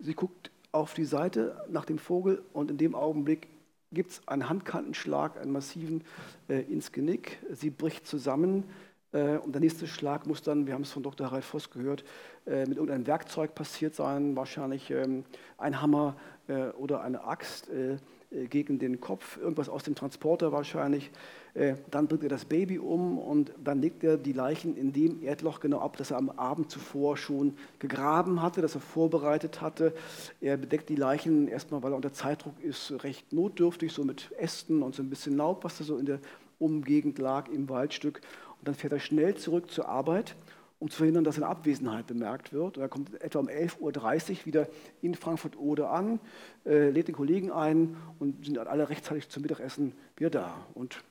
Sie 0.00 0.14
guckt 0.14 0.50
auf 0.72 0.94
die 0.94 1.04
Seite 1.04 1.64
nach 1.70 1.84
dem 1.84 1.98
Vogel 1.98 2.42
und 2.52 2.72
in 2.72 2.78
dem 2.78 2.96
Augenblick 2.96 3.46
gibt 3.92 4.10
es 4.10 4.26
einen 4.26 4.48
Handkantenschlag, 4.48 5.40
einen 5.40 5.52
massiven 5.52 6.02
äh, 6.48 6.62
ins 6.62 6.90
Genick. 6.90 7.38
Sie 7.52 7.70
bricht 7.70 8.08
zusammen. 8.08 8.64
Äh, 9.14 9.38
und 9.38 9.52
der 9.52 9.60
nächste 9.60 9.86
Schlag 9.86 10.26
muss 10.26 10.42
dann, 10.42 10.66
wir 10.66 10.74
haben 10.74 10.82
es 10.82 10.90
von 10.92 11.02
Dr. 11.02 11.28
Harald 11.28 11.44
Voss 11.44 11.70
gehört, 11.70 12.04
äh, 12.46 12.66
mit 12.66 12.76
irgendeinem 12.76 13.06
Werkzeug 13.06 13.54
passiert 13.54 13.94
sein, 13.94 14.36
wahrscheinlich 14.36 14.90
ähm, 14.90 15.24
ein 15.56 15.80
Hammer 15.80 16.16
äh, 16.48 16.66
oder 16.70 17.00
eine 17.00 17.24
Axt 17.24 17.70
gegen 18.50 18.80
den 18.80 19.00
Kopf, 19.00 19.36
irgendwas 19.36 19.68
aus 19.68 19.84
dem 19.84 19.94
Transporter 19.94 20.50
wahrscheinlich. 20.50 21.12
Dann 21.92 22.08
bringt 22.08 22.24
er 22.24 22.28
das 22.28 22.44
Baby 22.44 22.80
um 22.80 23.16
und 23.16 23.52
dann 23.62 23.80
legt 23.80 24.02
er 24.02 24.16
die 24.16 24.32
Leichen 24.32 24.76
in 24.76 24.92
dem 24.92 25.22
Erdloch 25.22 25.60
genau 25.60 25.78
ab, 25.78 25.96
das 25.98 26.10
er 26.10 26.16
am 26.16 26.30
Abend 26.30 26.68
zuvor 26.68 27.16
schon 27.16 27.56
gegraben 27.78 28.42
hatte, 28.42 28.60
das 28.60 28.74
er 28.74 28.80
vorbereitet 28.80 29.60
hatte. 29.60 29.94
Er 30.40 30.56
bedeckt 30.56 30.88
die 30.88 30.96
Leichen 30.96 31.46
erstmal, 31.46 31.84
weil 31.84 31.92
er 31.92 31.96
unter 31.96 32.12
Zeitdruck 32.12 32.60
ist, 32.60 33.04
recht 33.04 33.32
notdürftig, 33.32 33.92
so 33.92 34.02
mit 34.02 34.32
Ästen 34.36 34.82
und 34.82 34.96
so 34.96 35.04
ein 35.04 35.10
bisschen 35.10 35.36
Laub, 35.36 35.62
was 35.62 35.78
da 35.78 35.84
so 35.84 35.96
in 35.96 36.06
der 36.06 36.18
Umgegend 36.58 37.18
lag 37.18 37.48
im 37.48 37.68
Waldstück. 37.68 38.20
Und 38.64 38.68
dann 38.68 38.76
fährt 38.76 38.94
er 38.94 38.98
schnell 38.98 39.34
zurück 39.34 39.70
zur 39.70 39.90
Arbeit, 39.90 40.36
um 40.78 40.88
zu 40.88 40.96
verhindern, 40.96 41.22
dass 41.22 41.34
seine 41.34 41.48
Abwesenheit 41.48 42.06
bemerkt 42.06 42.54
wird. 42.54 42.78
Und 42.78 42.82
er 42.82 42.88
kommt 42.88 43.20
etwa 43.20 43.40
um 43.40 43.48
11.30 43.48 43.78
Uhr 44.40 44.46
wieder 44.46 44.68
in 45.02 45.14
Frankfurt-Oder 45.14 45.90
an, 45.90 46.18
äh, 46.64 46.88
lädt 46.88 47.08
den 47.08 47.14
Kollegen 47.14 47.52
ein 47.52 47.94
und 48.18 48.46
sind 48.46 48.56
alle 48.56 48.88
rechtzeitig 48.88 49.28
zum 49.28 49.42
Mittagessen 49.42 49.92
wieder 50.16 50.30
da. 50.30 50.66
Und 50.72 51.04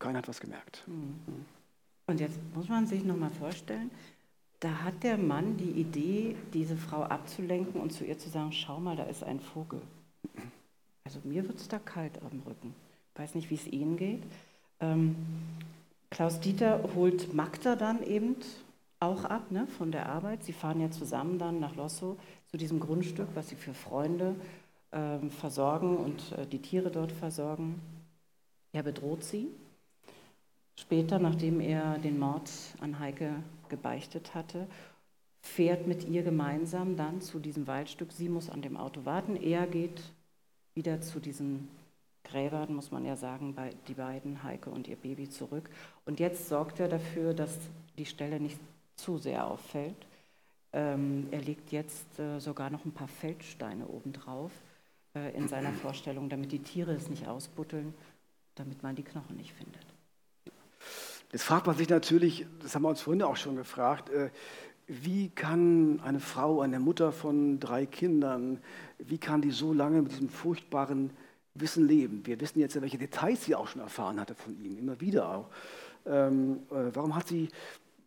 keiner 0.00 0.18
hat 0.18 0.26
was 0.26 0.40
gemerkt. 0.40 0.82
Mhm. 0.88 1.44
Und 2.08 2.18
jetzt 2.18 2.40
muss 2.52 2.68
man 2.68 2.84
sich 2.88 3.04
nochmal 3.04 3.30
vorstellen, 3.30 3.92
da 4.58 4.82
hat 4.82 5.04
der 5.04 5.18
Mann 5.18 5.56
die 5.56 5.80
Idee, 5.80 6.34
diese 6.52 6.76
Frau 6.76 7.04
abzulenken 7.04 7.80
und 7.80 7.92
zu 7.92 8.04
ihr 8.04 8.18
zu 8.18 8.28
sagen, 8.28 8.50
schau 8.50 8.80
mal, 8.80 8.96
da 8.96 9.04
ist 9.04 9.22
ein 9.22 9.38
Vogel. 9.38 9.80
Also 11.04 11.20
mir 11.22 11.46
wird 11.46 11.60
es 11.60 11.68
da 11.68 11.78
kalt 11.78 12.20
am 12.22 12.42
Rücken. 12.44 12.74
Ich 13.14 13.20
weiß 13.20 13.36
nicht, 13.36 13.50
wie 13.50 13.54
es 13.54 13.68
Ihnen 13.68 13.96
geht. 13.96 14.24
Ähm, 14.80 15.14
Klaus 16.10 16.40
Dieter 16.40 16.82
holt 16.94 17.34
Magda 17.34 17.76
dann 17.76 18.02
eben 18.02 18.36
auch 19.00 19.24
ab 19.24 19.50
ne, 19.50 19.66
von 19.66 19.92
der 19.92 20.08
Arbeit. 20.08 20.42
Sie 20.42 20.52
fahren 20.52 20.80
ja 20.80 20.90
zusammen 20.90 21.38
dann 21.38 21.60
nach 21.60 21.76
Losso 21.76 22.16
zu 22.50 22.56
diesem 22.56 22.80
Grundstück, 22.80 23.28
was 23.34 23.48
sie 23.48 23.56
für 23.56 23.74
Freunde 23.74 24.34
äh, 24.90 25.18
versorgen 25.28 25.96
und 25.96 26.32
äh, 26.32 26.46
die 26.46 26.60
Tiere 26.60 26.90
dort 26.90 27.12
versorgen. 27.12 27.80
Er 28.72 28.82
bedroht 28.82 29.22
sie. 29.22 29.48
Später, 30.76 31.18
nachdem 31.18 31.60
er 31.60 31.98
den 31.98 32.18
Mord 32.18 32.50
an 32.80 32.98
Heike 32.98 33.42
gebeichtet 33.68 34.34
hatte, 34.34 34.66
fährt 35.40 35.86
mit 35.86 36.08
ihr 36.08 36.22
gemeinsam 36.22 36.96
dann 36.96 37.20
zu 37.20 37.38
diesem 37.38 37.66
Waldstück. 37.66 38.12
Sie 38.12 38.28
muss 38.28 38.50
an 38.50 38.62
dem 38.62 38.76
Auto 38.76 39.04
warten. 39.04 39.36
Er 39.36 39.66
geht 39.66 40.02
wieder 40.74 41.00
zu 41.00 41.20
diesem 41.20 41.68
Gräbern, 42.30 42.74
muss 42.74 42.90
man 42.90 43.04
ja 43.04 43.16
sagen, 43.16 43.54
bei 43.54 43.70
die 43.88 43.94
beiden, 43.94 44.42
Heike 44.42 44.70
und 44.70 44.88
ihr 44.88 44.96
Baby, 44.96 45.28
zurück. 45.28 45.68
Und 46.04 46.20
jetzt 46.20 46.48
sorgt 46.48 46.80
er 46.80 46.88
dafür, 46.88 47.34
dass 47.34 47.58
die 47.96 48.06
Stelle 48.06 48.40
nicht 48.40 48.58
zu 48.96 49.18
sehr 49.18 49.46
auffällt. 49.46 50.06
Ähm, 50.72 51.28
er 51.30 51.40
legt 51.40 51.72
jetzt 51.72 52.18
äh, 52.18 52.40
sogar 52.40 52.70
noch 52.70 52.84
ein 52.84 52.92
paar 52.92 53.08
Feldsteine 53.08 53.86
obendrauf 53.86 54.52
äh, 55.14 55.34
in 55.36 55.48
seiner 55.48 55.72
Vorstellung, 55.82 56.28
damit 56.28 56.52
die 56.52 56.58
Tiere 56.58 56.92
es 56.92 57.08
nicht 57.08 57.26
ausbutteln, 57.26 57.94
damit 58.54 58.82
man 58.82 58.94
die 58.94 59.04
Knochen 59.04 59.36
nicht 59.36 59.52
findet. 59.52 59.86
Jetzt 61.32 61.42
fragt 61.42 61.66
man 61.66 61.76
sich 61.76 61.88
natürlich, 61.88 62.46
das 62.62 62.74
haben 62.74 62.82
wir 62.82 62.88
uns 62.88 63.02
vorhin 63.02 63.22
auch 63.22 63.36
schon 63.36 63.56
gefragt, 63.56 64.10
äh, 64.10 64.30
wie 64.86 65.28
kann 65.28 66.00
eine 66.02 66.20
Frau, 66.20 66.62
eine 66.62 66.80
Mutter 66.80 67.12
von 67.12 67.60
drei 67.60 67.84
Kindern, 67.84 68.58
wie 68.98 69.18
kann 69.18 69.42
die 69.42 69.50
so 69.50 69.74
lange 69.74 70.00
mit 70.00 70.12
diesem 70.12 70.30
furchtbaren 70.30 71.10
Wissen 71.60 71.86
leben? 71.86 72.22
Wir 72.24 72.40
wissen 72.40 72.60
jetzt 72.60 72.80
welche 72.80 72.98
Details 72.98 73.44
sie 73.44 73.54
auch 73.54 73.68
schon 73.68 73.82
erfahren 73.82 74.20
hatte 74.20 74.34
von 74.34 74.56
ihm, 74.64 74.78
immer 74.78 75.00
wieder 75.00 75.28
auch. 75.34 75.48
Ähm, 76.06 76.60
äh, 76.70 76.90
warum 76.94 77.14
hat 77.14 77.28
sie 77.28 77.48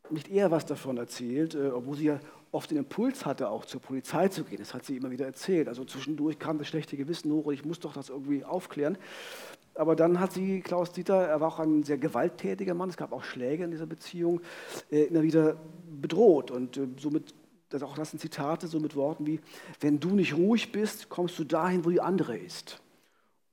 nicht 0.10 0.30
eher 0.30 0.52
was 0.52 0.66
davon 0.66 0.98
erzählt, 0.98 1.56
äh, 1.56 1.70
obwohl 1.70 1.98
sie 1.98 2.06
ja 2.06 2.20
oft 2.52 2.70
den 2.70 2.80
Impuls 2.80 3.26
hatte, 3.26 3.50
auch 3.50 3.66
zur 3.66 3.82
Polizei 3.82 4.28
zu 4.28 4.44
gehen. 4.44 4.60
Das 4.60 4.74
hat 4.74 4.86
sie 4.86 4.98
immer 4.98 5.12
wieder 5.12 5.26
erzählt. 5.26 5.68
Also 5.68 5.86
zwischendurch 5.86 6.38
kam 6.38 6.58
das 6.58 6.68
schlechte 6.68 6.98
Gewissen 6.98 7.32
hoch 7.32 7.46
und 7.46 7.54
ich 7.54 7.66
muss 7.66 7.80
doch 7.80 7.94
das 7.94 8.10
irgendwie 8.10 8.44
aufklären. 8.44 8.98
Aber 9.74 9.96
dann 9.96 10.20
hat 10.20 10.34
sie, 10.34 10.62
Klaus 10.62 10.92
Dieter, 10.92 11.28
er 11.28 11.40
war 11.40 11.48
auch 11.48 11.60
ein 11.60 11.84
sehr 11.84 11.98
gewalttätiger 11.98 12.74
Mann, 12.74 12.90
es 12.90 12.98
gab 12.98 13.14
auch 13.14 13.24
Schläge 13.24 13.64
in 13.64 13.72
dieser 13.72 13.86
Beziehung, 13.86 14.42
äh, 14.92 15.04
immer 15.04 15.24
wieder 15.24 15.56
bedroht. 15.90 16.52
Und 16.52 16.76
äh, 16.78 16.88
somit, 16.98 17.34
das 17.70 17.84
auch 17.84 17.96
das 17.96 18.12
sind 18.12 18.20
Zitate, 18.20 18.68
so 18.68 18.80
mit 18.80 18.96
Worten 18.96 19.26
wie, 19.26 19.40
wenn 19.80 20.00
du 20.00 20.10
nicht 20.10 20.36
ruhig 20.36 20.74
bist, 20.74 21.08
kommst 21.08 21.40
du 21.40 21.46
dahin, 21.46 21.86
wo 21.86 21.90
die 21.90 22.02
andere 22.02 22.38
ist. 22.38 22.82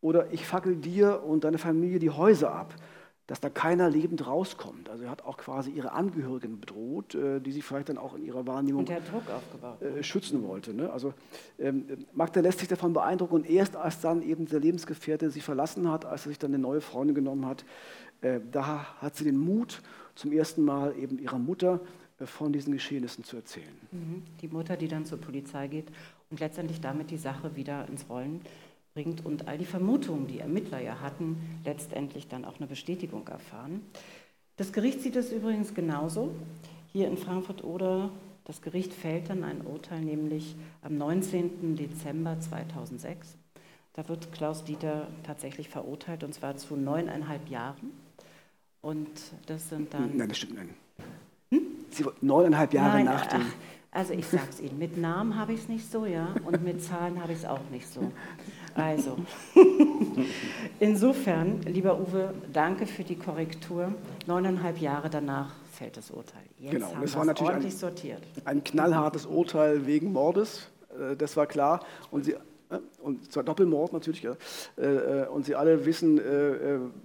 Oder 0.01 0.33
ich 0.33 0.47
fackel 0.47 0.77
dir 0.77 1.23
und 1.25 1.45
deine 1.45 1.59
Familie 1.59 1.99
die 1.99 2.11
Häuser 2.11 2.53
ab 2.53 2.75
dass 3.29 3.41
da 3.41 3.51
keiner 3.51 3.91
lebend 3.91 4.27
rauskommt. 4.27 4.89
Also 4.89 5.05
er 5.05 5.11
hat 5.11 5.23
auch 5.23 5.37
quasi 5.37 5.71
ihre 5.71 5.93
Angehörigen 5.93 6.61
bedroht, 6.61 7.15
äh, 7.15 7.41
die 7.41 7.53
sie 7.53 7.61
vielleicht 7.61 7.91
dann 7.91 7.99
auch 7.99 8.15
in 8.15 8.25
ihrer 8.25 8.47
Wahrnehmung. 8.47 8.87
Äh, 9.81 10.03
schützen 10.03 10.43
wollte. 10.49 10.73
Ne? 10.73 10.91
Also 10.91 11.13
ähm, 11.59 12.07
Magda 12.15 12.41
lässt 12.41 12.61
sich 12.61 12.69
davon 12.69 12.95
beeindrucken 12.95 13.35
und 13.35 13.49
erst 13.49 13.77
als 13.77 14.01
dann 14.01 14.23
eben 14.23 14.47
der 14.47 14.61
Lebensgefährte 14.61 15.31
sie 15.31 15.43
verlassen 15.43 15.91
hat, 15.91 16.07
als 16.07 16.25
er 16.25 16.31
sich 16.31 16.39
dann 16.39 16.55
eine 16.55 16.63
neue 16.63 16.81
Freundin 16.81 17.15
genommen 17.15 17.45
hat, 17.45 17.67
äh, 18.23 18.41
da 18.51 18.97
hat 18.99 19.15
sie 19.17 19.25
den 19.25 19.37
Mut, 19.37 19.83
zum 20.15 20.33
ersten 20.33 20.65
Mal 20.65 20.97
eben 20.97 21.19
ihrer 21.19 21.39
Mutter 21.39 21.81
äh, 22.19 22.25
von 22.25 22.51
diesen 22.51 22.73
Geschehnissen 22.73 23.25
zu 23.25 23.37
erzählen. 23.37 23.77
Mhm. 23.93 24.23
Die 24.41 24.49
Mutter, 24.49 24.75
die 24.79 24.89
dann 24.89 25.05
zur 25.05 25.21
Polizei 25.21 25.69
geht 25.69 25.89
und 26.31 26.41
letztendlich 26.41 26.81
damit 26.81 27.11
die 27.11 27.19
Sache 27.19 27.55
wieder 27.57 27.87
ins 27.89 28.09
Rollen 28.09 28.41
bringt 28.99 29.25
und 29.25 29.47
all 29.47 29.59
die 29.59 29.65
Vermutungen, 29.65 30.27
die 30.27 30.41
Ermittler 30.41 30.81
ja 30.81 31.01
hatten, 31.01 31.37
letztendlich 31.65 32.27
dann 32.27 32.45
auch 32.45 32.57
eine 32.57 32.67
Bestätigung 32.67 33.29
erfahren. 33.29 33.83
Das 34.57 34.73
Gericht 34.73 35.03
sieht 35.03 35.15
es 35.15 35.31
übrigens 35.31 35.73
genauso. 35.73 36.35
Hier 36.93 37.07
in 37.07 37.17
Frankfurt 37.17 37.63
oder 37.63 38.11
das 38.45 38.61
Gericht 38.61 38.93
fällt 38.93 39.31
dann 39.31 39.45
ein 39.45 39.65
Urteil, 39.65 40.01
nämlich 40.01 40.57
am 40.83 40.99
19. 40.99 41.77
Dezember 41.77 42.41
2006. 42.41 43.37
Da 43.93 44.09
wird 44.09 44.33
Klaus 44.33 44.65
Dieter 44.65 45.07
tatsächlich 45.23 45.69
verurteilt 45.69 46.25
und 46.25 46.35
zwar 46.35 46.57
zu 46.57 46.75
neuneinhalb 46.75 47.49
Jahren. 47.49 47.93
Und 48.81 49.09
das 49.47 49.69
sind 49.69 49.95
dann. 49.95 50.17
Nein, 50.17 50.29
das 50.29 50.39
stimmt 50.39 50.55
nicht. 50.55 50.75
Hm? 51.53 51.61
Sie 51.91 52.05
neuneinhalb 52.21 52.75
Jahre 52.75 52.97
Nein, 52.97 53.05
nach 53.05 53.27
dem. 53.27 53.43
Also 53.91 54.13
ich 54.13 54.27
sage 54.27 54.45
es 54.51 54.61
Ihnen, 54.61 54.79
mit 54.79 54.99
Namen 54.99 55.37
habe 55.37 55.55
ich 55.55 55.61
es 55.61 55.69
nicht 55.69 55.91
so, 55.91 56.05
ja, 56.05 56.35
und 56.45 56.63
mit 56.63 56.83
Zahlen 56.83 57.23
habe 57.23 57.33
ich 57.33 57.39
es 57.39 57.45
auch 57.45 57.71
nicht 57.71 57.89
so. 57.89 58.13
Also, 58.79 59.17
insofern, 60.81 61.63
lieber 61.63 61.99
Uwe, 61.99 62.33
danke 62.53 62.87
für 62.87 63.03
die 63.03 63.17
Korrektur. 63.17 63.93
Neuneinhalb 64.29 64.81
Jahre 64.81 65.11
danach 65.11 65.53
fällt 65.73 65.97
das 65.97 66.13
Urteil. 66.13 66.43
Jetzt 66.61 66.71
genau, 66.71 66.95
haben 66.95 67.03
das 67.03 67.17
war 67.17 67.25
natürlich 67.25 67.51
ordentlich 67.51 67.75
ein, 67.75 67.79
sortiert. 67.79 68.23
Ein 68.45 68.63
knallhartes 68.63 69.27
Urteil 69.27 69.85
wegen 69.85 70.13
Mordes, 70.13 70.69
äh, 70.97 71.17
das 71.17 71.37
war 71.37 71.47
klar. 71.47 71.81
Und 72.13 72.27
Sie, 72.27 72.35
äh, 72.35 72.39
und 73.03 73.33
zwar 73.33 73.43
Doppelmord 73.43 73.93
natürlich. 73.93 74.25
Äh, 74.25 75.27
und 75.27 75.45
Sie 75.45 75.57
alle 75.57 75.85
wissen, 75.85 76.21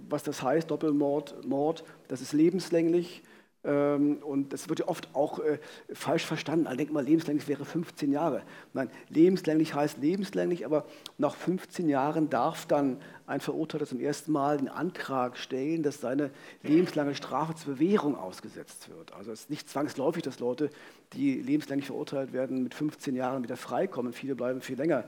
was 0.08 0.22
das 0.22 0.44
heißt, 0.44 0.70
Doppelmord, 0.70 1.44
Mord, 1.44 1.82
das 2.06 2.20
ist 2.20 2.32
lebenslänglich. 2.32 3.24
Ähm, 3.64 4.18
und 4.22 4.52
das 4.52 4.68
wird 4.68 4.80
ja 4.80 4.88
oft 4.88 5.08
auch 5.14 5.38
äh, 5.38 5.58
falsch 5.92 6.24
verstanden. 6.24 6.66
Alle 6.66 6.76
denken 6.76 6.94
mal, 6.94 7.04
lebenslänglich 7.04 7.48
wäre 7.48 7.64
15 7.64 8.12
Jahre. 8.12 8.42
Nein, 8.72 8.90
lebenslänglich 9.08 9.74
heißt 9.74 9.98
lebenslänglich, 9.98 10.66
aber 10.66 10.84
nach 11.18 11.34
15 11.34 11.88
Jahren 11.88 12.28
darf 12.30 12.66
dann 12.66 12.98
ein 13.26 13.40
Verurteilter 13.40 13.86
zum 13.86 14.00
ersten 14.00 14.32
Mal 14.32 14.58
den 14.58 14.68
Antrag 14.68 15.38
stellen, 15.38 15.82
dass 15.82 16.00
seine 16.00 16.30
lebenslange 16.62 17.14
Strafe 17.14 17.54
zur 17.54 17.74
Bewährung 17.74 18.16
ausgesetzt 18.16 18.90
wird. 18.90 19.12
Also 19.14 19.32
es 19.32 19.42
ist 19.42 19.50
nicht 19.50 19.68
zwangsläufig, 19.68 20.22
dass 20.22 20.40
Leute, 20.40 20.70
die 21.14 21.40
lebenslänglich 21.40 21.86
verurteilt 21.86 22.32
werden, 22.32 22.62
mit 22.62 22.74
15 22.74 23.16
Jahren 23.16 23.42
wieder 23.42 23.56
freikommen. 23.56 24.12
Viele 24.12 24.34
bleiben 24.34 24.60
viel 24.60 24.76
länger 24.76 25.04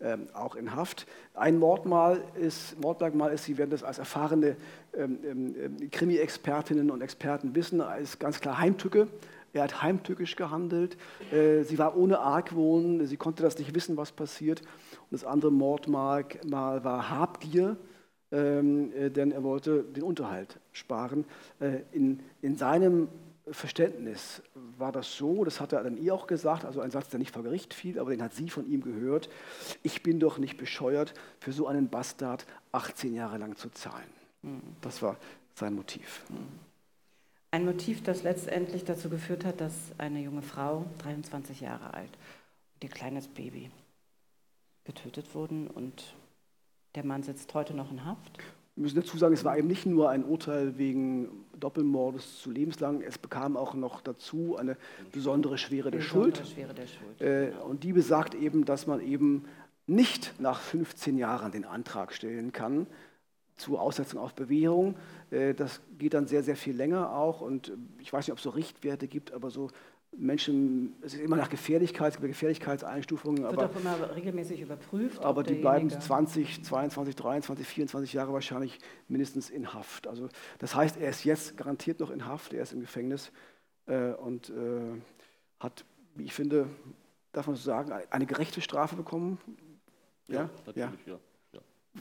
ähm, 0.00 0.28
auch 0.32 0.54
in 0.54 0.74
Haft. 0.74 1.06
Ein 1.34 1.58
Mordmal 1.58 2.22
ist, 2.40 2.80
Mordmerkmal 2.80 3.32
ist, 3.32 3.44
Sie 3.44 3.58
werden 3.58 3.70
das 3.70 3.82
als 3.82 3.98
erfahrene 3.98 4.56
ähm, 4.96 5.18
ähm, 5.24 5.90
Krimi-Expertinnen 5.90 6.90
und 6.90 7.02
Experten 7.02 7.54
wissen, 7.54 7.82
ist 8.00 8.18
ganz 8.18 8.40
klar 8.40 8.58
Heimtücke. 8.58 9.08
Er 9.52 9.62
hat 9.64 9.82
heimtückisch 9.82 10.36
gehandelt. 10.36 10.96
Äh, 11.32 11.62
sie 11.62 11.78
war 11.78 11.96
ohne 11.96 12.20
Argwohn. 12.20 13.06
Sie 13.06 13.16
konnte 13.16 13.42
das 13.42 13.58
nicht 13.58 13.74
wissen, 13.74 13.96
was 13.96 14.12
passiert. 14.12 14.60
Und 14.60 15.12
das 15.12 15.24
andere 15.24 15.50
Mordmal 15.50 16.24
war 16.44 17.10
Habgier. 17.10 17.76
Ähm, 18.30 18.92
äh, 18.92 19.10
denn 19.10 19.32
er 19.32 19.42
wollte 19.42 19.82
den 19.82 20.02
Unterhalt 20.02 20.60
sparen. 20.72 21.24
Äh, 21.60 21.80
in, 21.92 22.20
in 22.42 22.56
seinem 22.56 23.08
Verständnis 23.50 24.42
war 24.76 24.92
das 24.92 25.16
so, 25.16 25.44
das 25.44 25.60
hat 25.60 25.72
er 25.72 25.82
dann 25.82 25.96
ihr 25.96 26.14
auch 26.14 26.26
gesagt, 26.26 26.66
also 26.66 26.80
ein 26.80 26.90
Satz, 26.90 27.08
der 27.08 27.18
nicht 27.18 27.32
vor 27.32 27.42
Gericht 27.42 27.72
fiel, 27.72 27.98
aber 27.98 28.10
den 28.10 28.22
hat 28.22 28.34
sie 28.34 28.50
von 28.50 28.66
ihm 28.66 28.82
gehört. 28.82 29.30
Ich 29.82 30.02
bin 30.02 30.20
doch 30.20 30.36
nicht 30.36 30.58
bescheuert, 30.58 31.14
für 31.40 31.52
so 31.52 31.66
einen 31.66 31.88
Bastard 31.88 32.46
18 32.72 33.14
Jahre 33.14 33.38
lang 33.38 33.56
zu 33.56 33.70
zahlen. 33.70 34.08
Mhm. 34.42 34.60
Das 34.82 35.00
war 35.00 35.16
sein 35.54 35.74
Motiv. 35.74 36.24
Ein 37.50 37.64
Motiv, 37.64 38.02
das 38.02 38.24
letztendlich 38.24 38.84
dazu 38.84 39.08
geführt 39.08 39.44
hat, 39.44 39.60
dass 39.60 39.72
eine 39.96 40.20
junge 40.20 40.42
Frau, 40.42 40.84
23 40.98 41.62
Jahre 41.62 41.94
alt, 41.94 42.10
und 42.74 42.84
ihr 42.84 42.90
kleines 42.90 43.26
Baby 43.26 43.70
getötet 44.84 45.34
wurden 45.34 45.66
und 45.66 46.14
der 46.94 47.04
Mann 47.04 47.22
sitzt 47.22 47.52
heute 47.54 47.74
noch 47.74 47.90
in 47.90 48.04
Haft. 48.04 48.38
Wir 48.74 48.82
müssen 48.82 48.96
dazu 48.96 49.16
sagen, 49.16 49.34
es 49.34 49.44
war 49.44 49.56
eben 49.56 49.66
nicht 49.66 49.86
nur 49.86 50.10
ein 50.10 50.24
Urteil 50.24 50.78
wegen 50.78 51.46
Doppelmordes 51.58 52.40
zu 52.40 52.50
lebenslang, 52.50 53.02
es 53.02 53.18
bekam 53.18 53.56
auch 53.56 53.74
noch 53.74 54.02
dazu 54.02 54.56
eine 54.56 54.76
besondere 55.10 55.58
Schwere 55.58 55.90
der 55.90 55.98
besondere 55.98 56.36
Schuld. 56.36 56.48
Schwere 56.48 56.74
der 56.74 56.86
Schuld 56.86 57.20
äh, 57.20 57.50
und 57.64 57.82
die 57.82 57.92
besagt 57.92 58.34
eben, 58.34 58.66
dass 58.66 58.86
man 58.86 59.00
eben 59.00 59.46
nicht 59.86 60.34
nach 60.38 60.60
15 60.60 61.16
Jahren 61.16 61.50
den 61.50 61.64
Antrag 61.64 62.12
stellen 62.12 62.52
kann 62.52 62.86
zur 63.58 63.80
Aussetzung 63.80 64.20
auf 64.20 64.34
Bewährung. 64.34 64.96
Äh, 65.30 65.54
das 65.54 65.80
geht 65.98 66.14
dann 66.14 66.26
sehr, 66.26 66.42
sehr 66.42 66.56
viel 66.56 66.74
länger 66.74 67.12
auch 67.12 67.40
und 67.40 67.72
ich 67.98 68.12
weiß 68.12 68.26
nicht, 68.26 68.32
ob 68.32 68.38
es 68.38 68.44
so 68.44 68.50
Richtwerte 68.50 69.08
gibt, 69.08 69.32
aber 69.32 69.50
so 69.50 69.68
Menschen, 70.16 70.94
es 71.02 71.14
ist 71.14 71.20
immer 71.20 71.36
nach 71.36 71.50
Gefährlichkeit, 71.50 72.14
es 72.14 72.16
gibt 72.16 72.28
Gefährlichkeitseinstufungen. 72.28 73.42
Wird 73.42 73.52
aber, 73.52 73.66
auch 73.66 73.76
immer 73.76 74.16
regelmäßig 74.16 74.60
überprüft. 74.62 75.22
Aber 75.22 75.42
die 75.42 75.54
bleiben 75.54 75.90
20, 75.90 76.64
22, 76.64 77.14
23, 77.14 77.66
24 77.66 78.12
Jahre 78.14 78.32
wahrscheinlich 78.32 78.78
mindestens 79.06 79.50
in 79.50 79.74
Haft. 79.74 80.06
Also 80.06 80.28
das 80.58 80.74
heißt, 80.74 80.96
er 80.96 81.10
ist 81.10 81.24
jetzt 81.24 81.56
garantiert 81.56 82.00
noch 82.00 82.10
in 82.10 82.26
Haft, 82.26 82.52
er 82.52 82.62
ist 82.62 82.72
im 82.72 82.80
Gefängnis 82.80 83.30
äh, 83.86 84.12
und 84.12 84.50
äh, 84.50 85.00
hat, 85.60 85.84
wie 86.14 86.24
ich 86.24 86.34
finde, 86.34 86.68
darf 87.32 87.46
man 87.46 87.56
so 87.56 87.62
sagen, 87.62 87.92
eine 88.10 88.26
gerechte 88.26 88.60
Strafe 88.60 88.96
bekommen. 88.96 89.38
Ja, 90.26 90.50
ja 90.74 90.86
natürlich, 90.86 91.06
ja. 91.06 91.18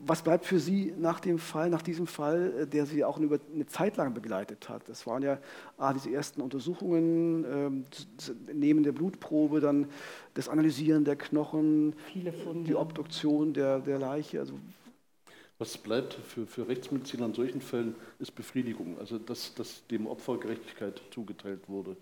Was 0.06 0.22
bleibt 0.22 0.46
für 0.46 0.60
Sie 0.60 0.94
nach 0.98 1.20
dem 1.20 1.40
Fall, 1.40 1.70
nach 1.70 1.82
diesem 1.82 2.08
Fall, 2.08 2.54
äh, 2.62 2.68
der 2.68 2.86
Sie 2.86 3.04
auch 3.04 3.18
über 3.20 3.40
eine 3.54 3.66
Zeit 3.66 3.98
lang 3.98 4.14
begleitet 4.14 4.70
hat? 4.70 4.88
Das 4.88 5.06
waren 5.08 5.24
ja 5.24 5.40
ah, 5.78 5.94
diese 5.94 6.12
ersten 6.12 6.42
Untersuchungen, 6.42 7.46
ähm, 7.46 7.86
Nehmen 8.54 8.84
der 8.84 8.92
Blutprobe, 8.92 9.60
dann 9.60 9.88
das 10.34 10.50
Analysieren 10.50 11.06
der 11.06 11.16
Knochen, 11.16 11.96
die 12.14 12.76
Obduktion 12.76 13.54
der, 13.54 13.80
der 13.80 14.00
Leiche. 14.00 14.40
Also 14.40 14.54
was 15.60 15.76
bleibt 15.78 16.14
für, 16.14 16.46
für 16.46 16.68
Rechtsmediziner 16.68 17.26
in 17.26 17.34
solchen 17.34 17.62
Fällen, 17.62 17.96
ist 18.20 18.36
Befriedigung. 18.36 18.98
Also 19.00 19.18
dass, 19.18 19.56
dass 19.56 19.86
dem 19.88 20.06
Opfer 20.06 20.38
Gerechtigkeit 20.38 21.02
zugeteilt 21.12 21.68
wurde. 21.68 21.98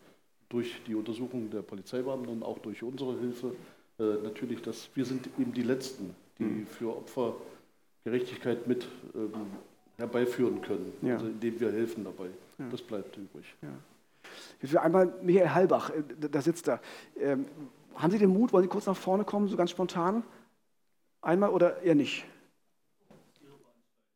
Durch 0.50 0.76
die 0.86 0.96
Untersuchung 0.96 1.50
der 1.50 1.62
Polizeibeamten 1.62 2.30
und 2.30 2.44
auch 2.44 2.60
durch 2.60 2.84
unsere 2.84 3.18
Hilfe. 3.18 3.56
Äh, 3.98 4.22
natürlich, 4.24 4.62
dass 4.62 4.90
wir 4.94 5.06
sind 5.06 5.30
eben 5.40 5.54
die 5.54 5.64
Letzten, 5.64 6.14
die 6.38 6.44
mhm. 6.44 6.68
für 6.68 6.96
Opfer 6.96 7.36
Gerechtigkeit 8.06 8.68
mit 8.68 8.88
ähm, 9.16 9.32
herbeiführen 9.98 10.62
können, 10.62 10.94
ja. 11.02 11.16
also 11.16 11.26
indem 11.26 11.60
wir 11.60 11.72
helfen 11.72 12.04
dabei. 12.04 12.30
Ja. 12.60 12.66
Das 12.70 12.82
bleibt 12.82 13.18
übrig. 13.18 13.46
Ja. 13.62 13.70
Jetzt 14.62 14.72
will 14.72 14.80
einmal 14.80 15.14
Michael 15.24 15.50
Halbach, 15.50 15.90
äh, 15.90 16.04
da 16.30 16.42
sitzt 16.42 16.68
er. 16.68 16.80
Ähm, 17.20 17.46
haben 17.96 18.12
Sie 18.12 18.20
den 18.20 18.30
Mut, 18.30 18.54
wollen 18.54 18.64
Sie 18.64 18.70
kurz 18.70 18.86
nach 18.86 18.96
vorne 18.96 19.24
kommen, 19.24 19.48
so 19.48 19.58
ganz 19.58 19.72
spontan? 19.72 20.24
Einmal 21.22 21.50
oder 21.50 21.82
eher 21.82 21.96
nicht? 21.96 22.26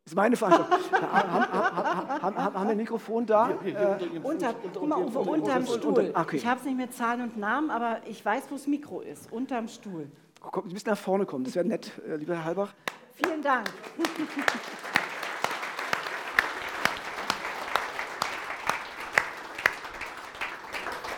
Das 0.04 0.14
ist 0.14 0.16
meine 0.16 0.36
Veranstaltung. 0.36 0.78
haben, 1.02 1.52
haben, 1.52 2.22
haben, 2.22 2.38
haben, 2.38 2.66
wir 2.66 2.72
ein 2.72 2.78
Mikrofon 2.78 3.26
da? 3.26 3.52
Äh, 3.64 4.20
unter, 4.22 4.54
guck 4.74 4.88
mal, 4.88 5.00
Uwe, 5.00 5.20
unterm 5.20 5.66
Stuhl. 5.66 6.14
Okay. 6.14 6.38
Ich 6.38 6.46
habe 6.46 6.60
es 6.60 6.66
nicht 6.66 6.78
mit 6.78 6.94
Zahlen 6.94 7.22
und 7.22 7.38
Namen, 7.38 7.72
aber 7.72 8.02
ich 8.08 8.24
weiß, 8.24 8.44
wo 8.50 8.56
das 8.56 8.68
Mikro 8.68 9.02
ist. 9.02 9.32
Unterm 9.32 9.68
Stuhl. 9.68 10.08
Komm, 10.42 10.68
Sie 10.68 10.74
müssen 10.74 10.90
nach 10.90 10.98
vorne 10.98 11.26
kommen. 11.26 11.44
Das 11.44 11.56
wäre 11.56 11.66
nett, 11.66 11.92
äh, 12.08 12.16
lieber 12.16 12.36
Herr 12.36 12.46
Halbach. 12.46 12.74
Vielen 13.22 13.42
Dank. 13.42 13.70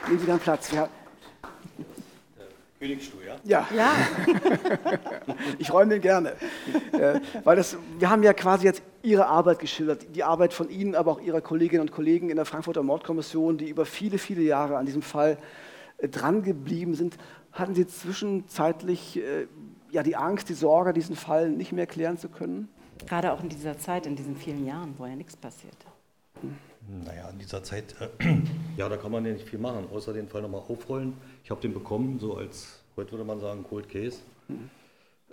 Nehmen 0.07 0.19
Sie 0.19 0.25
dann 0.25 0.39
Platz. 0.39 0.71
Ja. 0.71 0.89
Königsstuhl, 2.79 3.21
ja? 3.23 3.35
Ja. 3.43 3.67
ja. 3.75 3.93
ich 5.59 5.71
räume 5.71 5.91
den 5.91 6.01
gerne. 6.01 6.33
Äh, 6.91 7.19
weil 7.43 7.55
das, 7.55 7.77
wir 7.99 8.09
haben 8.09 8.23
ja 8.23 8.33
quasi 8.33 8.65
jetzt 8.65 8.81
Ihre 9.03 9.27
Arbeit 9.27 9.59
geschildert, 9.59 10.07
die 10.15 10.23
Arbeit 10.23 10.53
von 10.53 10.69
Ihnen, 10.69 10.95
aber 10.95 11.11
auch 11.11 11.21
Ihrer 11.21 11.41
Kolleginnen 11.41 11.81
und 11.81 11.91
Kollegen 11.91 12.31
in 12.31 12.37
der 12.37 12.45
Frankfurter 12.45 12.81
Mordkommission, 12.81 13.59
die 13.59 13.69
über 13.69 13.85
viele, 13.85 14.17
viele 14.17 14.41
Jahre 14.41 14.77
an 14.77 14.87
diesem 14.87 15.03
Fall 15.03 15.37
äh, 15.99 16.09
drangeblieben 16.09 16.95
sind. 16.95 17.17
Hatten 17.51 17.75
Sie 17.75 17.85
zwischenzeitlich 17.85 19.17
äh, 19.17 19.45
ja, 19.91 20.03
die 20.03 20.15
Angst, 20.15 20.49
die 20.49 20.53
Sorge, 20.53 20.93
diesen 20.93 21.15
Fall 21.15 21.49
nicht 21.49 21.71
mehr 21.71 21.87
klären 21.87 22.17
zu 22.17 22.29
können? 22.29 22.69
Gerade 23.07 23.31
auch 23.33 23.41
in 23.41 23.49
dieser 23.49 23.77
Zeit, 23.77 24.05
in 24.05 24.15
diesen 24.15 24.35
vielen 24.35 24.65
Jahren, 24.65 24.93
wo 24.97 25.05
ja 25.05 25.15
nichts 25.15 25.35
passiert. 25.35 25.75
Naja, 26.87 27.29
in 27.29 27.39
dieser 27.39 27.63
Zeit, 27.63 27.95
äh, 27.99 28.37
ja, 28.77 28.89
da 28.89 28.97
kann 28.97 29.11
man 29.11 29.25
ja 29.25 29.33
nicht 29.33 29.47
viel 29.47 29.59
machen, 29.59 29.85
außer 29.91 30.13
den 30.13 30.27
Fall 30.27 30.41
nochmal 30.41 30.61
aufrollen. 30.67 31.13
Ich 31.43 31.51
habe 31.51 31.61
den 31.61 31.73
bekommen, 31.73 32.19
so 32.19 32.35
als, 32.35 32.83
heute 32.95 33.11
würde 33.11 33.23
man 33.23 33.39
sagen, 33.39 33.63
Cold 33.63 33.89
Case, 33.89 34.19
mhm. 34.47 34.69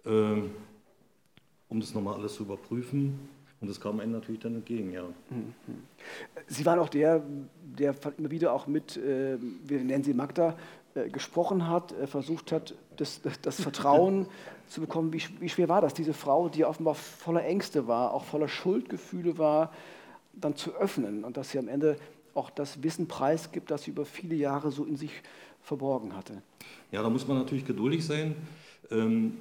ähm, 0.04 0.50
um 1.68 1.80
das 1.80 1.94
nochmal 1.94 2.14
alles 2.14 2.34
zu 2.34 2.42
überprüfen. 2.42 3.28
Und 3.61 3.68
das 3.68 3.80
kam 3.80 3.98
einem 3.98 4.12
natürlich 4.12 4.40
dann 4.40 4.54
entgegen, 4.54 4.92
ja. 4.92 5.02
Mhm. 5.30 5.52
Sie 6.46 6.64
waren 6.64 6.78
auch 6.78 6.88
der, 6.88 7.22
der 7.61 7.94
immer 8.16 8.30
wieder 8.30 8.52
auch 8.52 8.68
mit, 8.68 8.96
äh, 8.96 9.36
wir 9.64 9.82
nennen 9.82 10.04
sie 10.04 10.14
Magda, 10.14 10.56
äh, 10.94 11.09
gesprochen 11.09 11.66
hat, 11.66 11.92
äh, 11.92 12.06
versucht 12.06 12.52
hat, 12.52 12.74
das, 13.01 13.20
das 13.42 13.61
Vertrauen 13.61 14.26
zu 14.68 14.80
bekommen. 14.80 15.12
Wie, 15.12 15.22
wie 15.40 15.49
schwer 15.49 15.68
war 15.68 15.80
das, 15.80 15.94
diese 15.94 16.14
Frau, 16.14 16.49
die 16.49 16.64
offenbar 16.64 16.94
voller 16.94 17.44
Ängste 17.44 17.86
war, 17.86 18.12
auch 18.12 18.24
voller 18.24 18.49
Schuldgefühle 18.49 19.38
war, 19.38 19.72
dann 20.32 20.57
zu 20.57 20.74
öffnen 20.74 21.24
und 21.24 21.36
dass 21.36 21.51
sie 21.51 21.59
am 21.59 21.68
Ende 21.68 21.96
auch 22.34 22.51
das 22.51 22.82
Wissen 22.82 23.09
preisgibt, 23.09 23.70
das 23.70 23.84
sie 23.84 23.90
über 23.90 24.05
viele 24.05 24.34
Jahre 24.34 24.70
so 24.70 24.84
in 24.84 24.96
sich 24.96 25.11
verborgen 25.62 26.16
hatte. 26.16 26.42
Ja, 26.92 27.03
da 27.03 27.11
muss 27.11 27.26
man 27.26 27.38
natürlich 27.38 27.64
geduldig 27.66 28.07
sein. 28.07 28.36
Ähm, 28.90 29.36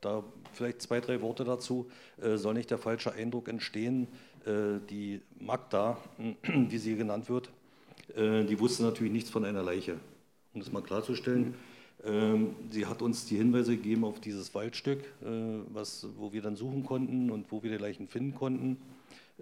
da 0.00 0.22
vielleicht 0.52 0.82
zwei, 0.82 1.00
drei 1.00 1.20
Worte 1.22 1.44
dazu. 1.44 1.90
Äh, 2.20 2.36
soll 2.36 2.54
nicht 2.54 2.70
der 2.70 2.78
falsche 2.78 3.12
Eindruck 3.12 3.48
entstehen, 3.48 4.08
äh, 4.44 4.80
die 4.90 5.20
Magda, 5.40 5.96
wie 6.42 6.78
sie 6.78 6.96
genannt 6.96 7.28
wird, 7.28 7.50
äh, 8.16 8.44
die 8.44 8.58
wusste 8.58 8.82
natürlich 8.82 9.12
nichts 9.12 9.30
von 9.30 9.44
einer 9.44 9.62
Leiche. 9.62 9.98
Um 10.54 10.60
das 10.60 10.72
mal 10.72 10.82
klarzustellen. 10.82 11.44
Ähm, 11.44 11.54
sie 12.70 12.86
hat 12.86 13.02
uns 13.02 13.26
die 13.26 13.36
Hinweise 13.36 13.76
gegeben 13.76 14.04
auf 14.04 14.20
dieses 14.20 14.54
Waldstück, 14.54 15.00
äh, 15.22 15.60
was, 15.72 16.06
wo 16.16 16.32
wir 16.32 16.42
dann 16.42 16.56
suchen 16.56 16.84
konnten 16.84 17.30
und 17.30 17.50
wo 17.52 17.62
wir 17.62 17.70
die 17.70 17.76
Leichen 17.76 18.08
finden 18.08 18.34
konnten. 18.34 18.78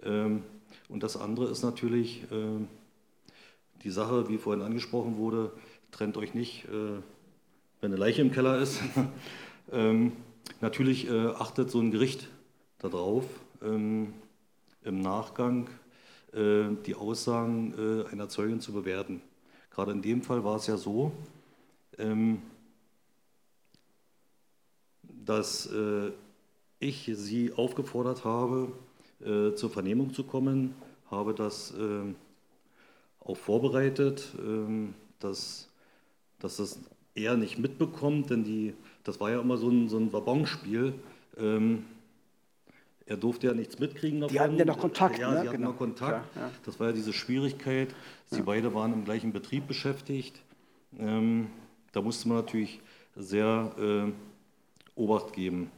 Ähm, 0.03 0.43
und 0.89 1.03
das 1.03 1.17
andere 1.17 1.49
ist 1.49 1.63
natürlich 1.63 2.23
ähm, 2.31 2.67
die 3.83 3.89
Sache, 3.89 4.29
wie 4.29 4.37
vorhin 4.37 4.63
angesprochen 4.63 5.17
wurde, 5.17 5.51
trennt 5.91 6.17
euch 6.17 6.33
nicht, 6.33 6.65
äh, 6.65 6.99
wenn 7.81 7.91
eine 7.91 7.95
Leiche 7.95 8.21
im 8.21 8.31
Keller 8.31 8.59
ist. 8.59 8.81
Ähm, 9.69 10.13
natürlich 10.61 11.09
äh, 11.09 11.27
achtet 11.27 11.69
so 11.69 11.81
ein 11.81 11.91
Gericht 11.91 12.29
darauf, 12.79 13.25
im 13.59 14.13
Nachgang 14.85 15.67
die 16.31 16.95
Aussagen 16.95 18.05
einer 18.09 18.29
Zeugin 18.29 18.61
zu 18.61 18.71
bewerten. 18.71 19.21
Gerade 19.71 19.91
in 19.91 20.01
dem 20.01 20.21
Fall 20.21 20.45
war 20.45 20.55
es 20.55 20.67
ja 20.67 20.77
so, 20.77 21.11
dass 25.27 25.69
ich 26.79 27.11
sie 27.13 27.53
aufgefordert 27.53 28.23
habe, 28.23 28.71
äh, 29.19 29.55
zur 29.55 29.69
Vernehmung 29.69 30.13
zu 30.13 30.23
kommen, 30.23 30.75
habe 31.09 31.33
das 31.33 31.73
äh, 31.73 32.13
auch 33.19 33.37
vorbereitet, 33.37 34.33
äh, 34.37 34.87
dass, 35.19 35.69
dass 36.39 36.57
das 36.57 36.79
er 37.15 37.35
nicht 37.35 37.57
mitbekommt, 37.57 38.29
denn 38.29 38.43
die, 38.43 38.75
das 39.03 39.19
war 39.19 39.31
ja 39.31 39.41
immer 39.41 39.57
so 39.57 39.69
ein, 39.69 39.89
so 39.89 39.97
ein 39.97 40.13
Wabonspiel. 40.13 40.93
Ähm, 41.37 41.85
er 43.07 43.17
durfte 43.17 43.47
ja 43.47 43.53
nichts 43.53 43.79
mitkriegen 43.79 44.19
davon. 44.19 44.33
Die 44.33 44.39
hatten 44.39 44.57
ja 44.57 44.65
noch 44.65 44.77
Kontakt. 44.77 45.17
Ja, 45.17 45.31
ne? 45.31 45.41
sie 45.41 45.47
hatten 45.47 45.57
genau. 45.57 45.71
noch 45.71 45.77
Kontakt. 45.77 46.35
Ja, 46.35 46.41
ja. 46.41 46.51
Das 46.63 46.79
war 46.79 46.87
ja 46.87 46.93
diese 46.93 47.13
Schwierigkeit. 47.13 47.95
Sie 48.27 48.37
ja. 48.37 48.43
beide 48.43 48.73
waren 48.75 48.93
im 48.93 49.03
gleichen 49.05 49.33
Betrieb 49.33 49.65
beschäftigt. 49.67 50.43
Ähm, 50.99 51.47
da 51.91 52.01
musste 52.01 52.27
man 52.27 52.37
natürlich 52.37 52.81
sehr 53.15 53.71
äh, 53.79 54.11
Obacht 54.97 55.33
geben. 55.33 55.71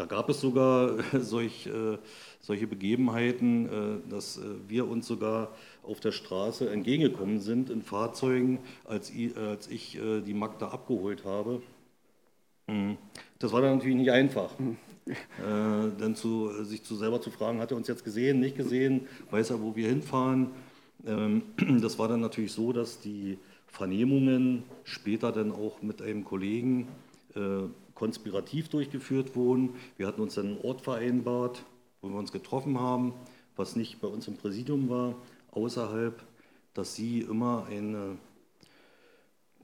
Da 0.00 0.06
gab 0.06 0.30
es 0.30 0.40
sogar 0.40 0.94
solch, 1.12 1.66
äh, 1.66 1.98
solche 2.40 2.66
Begebenheiten, 2.66 3.66
äh, 3.66 4.10
dass 4.10 4.38
äh, 4.38 4.40
wir 4.66 4.88
uns 4.88 5.06
sogar 5.06 5.54
auf 5.82 6.00
der 6.00 6.12
Straße 6.12 6.70
entgegengekommen 6.70 7.38
sind 7.38 7.68
in 7.68 7.82
Fahrzeugen, 7.82 8.60
als, 8.86 9.12
als 9.36 9.68
ich 9.68 9.98
äh, 9.98 10.22
die 10.22 10.32
Magda 10.32 10.68
abgeholt 10.68 11.24
habe. 11.26 11.60
Mhm. 12.66 12.96
Das 13.38 13.52
war 13.52 13.60
dann 13.60 13.76
natürlich 13.76 13.96
nicht 13.96 14.10
einfach. 14.10 14.58
Mhm. 14.58 14.78
Äh, 15.06 15.90
denn 16.00 16.14
zu, 16.14 16.64
sich 16.64 16.82
zu 16.82 16.96
selber 16.96 17.20
zu 17.20 17.30
fragen, 17.30 17.60
hat 17.60 17.70
er 17.70 17.76
uns 17.76 17.88
jetzt 17.88 18.04
gesehen, 18.04 18.40
nicht 18.40 18.56
gesehen, 18.56 19.06
weiß 19.30 19.50
er, 19.50 19.60
wo 19.60 19.76
wir 19.76 19.88
hinfahren. 19.88 20.50
Ähm, 21.06 21.42
das 21.82 21.98
war 21.98 22.08
dann 22.08 22.20
natürlich 22.20 22.52
so, 22.52 22.72
dass 22.72 23.00
die 23.00 23.38
Vernehmungen 23.66 24.62
später 24.84 25.30
dann 25.30 25.52
auch 25.52 25.82
mit 25.82 26.00
einem 26.00 26.24
Kollegen 26.24 26.82
äh, 26.82 27.09
konspirativ 27.94 28.68
durchgeführt 28.68 29.36
wurden. 29.36 29.74
Wir 29.96 30.06
hatten 30.06 30.20
uns 30.20 30.38
einen 30.38 30.58
Ort 30.62 30.80
vereinbart, 30.80 31.64
wo 32.00 32.08
wir 32.08 32.18
uns 32.18 32.32
getroffen 32.32 32.80
haben, 32.80 33.12
was 33.56 33.76
nicht 33.76 34.00
bei 34.00 34.08
uns 34.08 34.26
im 34.26 34.36
Präsidium 34.36 34.88
war, 34.88 35.14
außerhalb, 35.52 36.20
dass 36.74 36.94
sie 36.94 37.20
immer 37.20 37.66
eine 37.68 38.16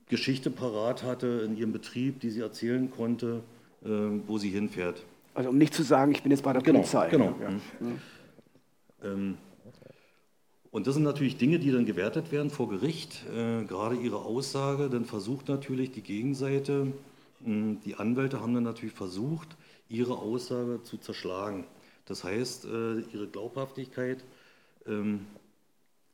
Geschichte 0.09 0.51
parat 0.51 1.03
hatte 1.03 1.27
in 1.47 1.57
ihrem 1.57 1.73
Betrieb, 1.73 2.21
die 2.21 2.31
sie 2.31 2.41
erzählen 2.41 2.91
konnte, 2.91 3.43
äh, 3.85 3.89
wo 4.27 4.39
sie 4.39 4.51
hinfährt. 4.51 5.03
Also 5.35 5.51
um 5.51 5.59
nicht 5.59 5.75
zu 5.75 5.83
sagen, 5.83 6.13
ich 6.13 6.23
bin 6.23 6.31
jetzt 6.31 6.43
bei 6.43 6.53
der 6.53 6.63
genau, 6.63 6.81
Polizei. 6.81 7.09
Genau. 7.09 7.35
Ja. 7.41 7.51
Mhm. 7.51 8.01
Ähm, 9.03 9.39
und 10.71 10.87
das 10.87 10.95
sind 10.95 11.05
natürlich 11.05 11.39
Dinge, 11.39 11.59
die 11.59 11.73
dann 11.73 11.87
gewertet 11.87 12.33
werden 12.33 12.51
vor 12.51 12.69
Gericht. 12.69 13.25
Äh, 13.35 13.65
gerade 13.65 13.97
ihre 13.97 14.19
Aussage, 14.19 14.89
dann 14.91 15.05
versucht 15.05 15.49
natürlich 15.49 15.91
die 15.91 16.03
Gegenseite, 16.03 16.93
die 17.41 17.95
Anwälte 17.97 18.41
haben 18.41 18.55
dann 18.55 18.65
natürlich 18.65 18.95
versucht, 18.95 19.57
ihre 19.89 20.17
Aussage 20.17 20.83
zu 20.83 20.99
zerschlagen. 20.99 21.65
Das 22.07 22.25
heißt, 22.25 22.65
äh, 22.65 23.01
ihre 23.13 23.29
Glaubhaftigkeit 23.29 24.25
ähm, 24.87 25.27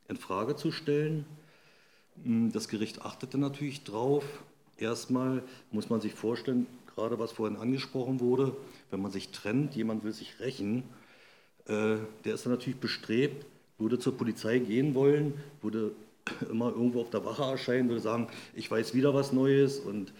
in 0.07 0.17
Frage 0.17 0.55
zu 0.55 0.71
stellen. 0.71 1.25
Hm, 2.23 2.51
das 2.51 2.67
Gericht 2.67 3.01
achtete 3.01 3.37
natürlich 3.37 3.83
drauf. 3.83 4.23
Erstmal 4.77 5.43
muss 5.71 5.89
man 5.89 6.01
sich 6.01 6.13
vorstellen, 6.13 6.67
gerade 6.95 7.19
was 7.19 7.31
vorhin 7.31 7.57
angesprochen 7.57 8.19
wurde, 8.19 8.55
wenn 8.91 9.01
man 9.01 9.11
sich 9.11 9.29
trennt, 9.29 9.75
jemand 9.75 10.03
will 10.03 10.13
sich 10.13 10.39
rächen, 10.39 10.83
äh, 11.65 11.97
der 12.25 12.33
ist 12.33 12.45
dann 12.45 12.53
natürlich 12.53 12.79
bestrebt, 12.79 13.45
würde 13.77 13.99
zur 13.99 14.17
Polizei 14.17 14.59
gehen 14.59 14.95
wollen, 14.95 15.33
würde 15.61 15.91
immer 16.49 16.69
irgendwo 16.69 17.01
auf 17.01 17.09
der 17.09 17.25
Wache 17.25 17.43
erscheinen, 17.43 17.89
würde 17.89 18.01
sagen, 18.01 18.27
ich 18.55 18.69
weiß 18.69 18.93
wieder 18.93 19.13
was 19.13 19.31
Neues 19.31 19.79
und 19.79 20.13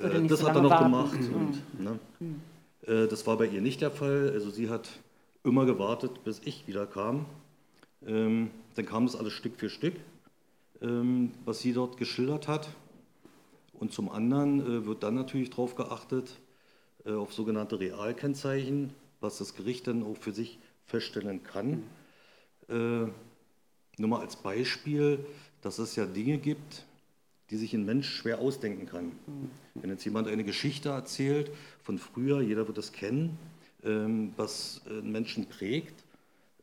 äh, 0.00 0.26
das 0.26 0.40
so 0.40 0.48
hat 0.48 0.56
er 0.56 0.62
noch 0.62 0.70
warten. 0.70 0.84
gemacht. 0.84 1.20
Mhm. 1.20 1.34
Und, 1.34 1.80
ne? 1.80 1.98
mhm. 2.20 2.40
äh, 2.82 3.06
das 3.06 3.26
war 3.26 3.36
bei 3.36 3.46
ihr 3.46 3.60
nicht 3.60 3.80
der 3.80 3.90
Fall. 3.90 4.30
Also 4.32 4.50
sie 4.50 4.68
hat 4.68 4.88
immer 5.44 5.66
gewartet, 5.66 6.24
bis 6.24 6.40
ich 6.44 6.66
wieder 6.66 6.86
kam. 6.86 7.26
Ähm, 8.06 8.50
dann 8.74 8.86
kam 8.86 9.06
das 9.06 9.16
alles 9.16 9.32
Stück 9.32 9.56
für 9.56 9.68
Stück, 9.68 9.94
ähm, 10.82 11.32
was 11.44 11.60
sie 11.60 11.72
dort 11.72 11.96
geschildert 11.96 12.48
hat. 12.48 12.68
Und 13.72 13.92
zum 13.92 14.10
anderen 14.10 14.60
äh, 14.60 14.86
wird 14.86 15.02
dann 15.02 15.14
natürlich 15.14 15.50
darauf 15.50 15.74
geachtet, 15.74 16.38
äh, 17.04 17.12
auf 17.12 17.32
sogenannte 17.32 17.78
Realkennzeichen, 17.80 18.92
was 19.20 19.38
das 19.38 19.54
Gericht 19.54 19.86
dann 19.86 20.02
auch 20.02 20.16
für 20.16 20.32
sich 20.32 20.58
feststellen 20.86 21.42
kann. 21.42 21.82
Mhm. 22.70 23.12
nur 23.96 24.08
mal 24.10 24.20
als 24.20 24.36
Beispiel, 24.36 25.24
dass 25.62 25.78
es 25.78 25.96
ja 25.96 26.04
Dinge 26.04 26.36
gibt, 26.36 26.84
die 27.50 27.56
sich 27.56 27.72
ein 27.74 27.84
Mensch 27.84 28.08
schwer 28.08 28.40
ausdenken 28.40 28.86
kann. 28.86 29.06
Mhm. 29.26 29.50
Wenn 29.74 29.90
jetzt 29.90 30.04
jemand 30.04 30.28
eine 30.28 30.44
Geschichte 30.44 30.90
erzählt 30.90 31.50
von 31.82 31.98
früher, 31.98 32.40
jeder 32.40 32.66
wird 32.66 32.78
das 32.78 32.92
kennen, 32.92 33.38
ähm, 33.84 34.32
was 34.36 34.82
einen 34.88 35.12
Menschen 35.12 35.46
prägt, 35.46 36.04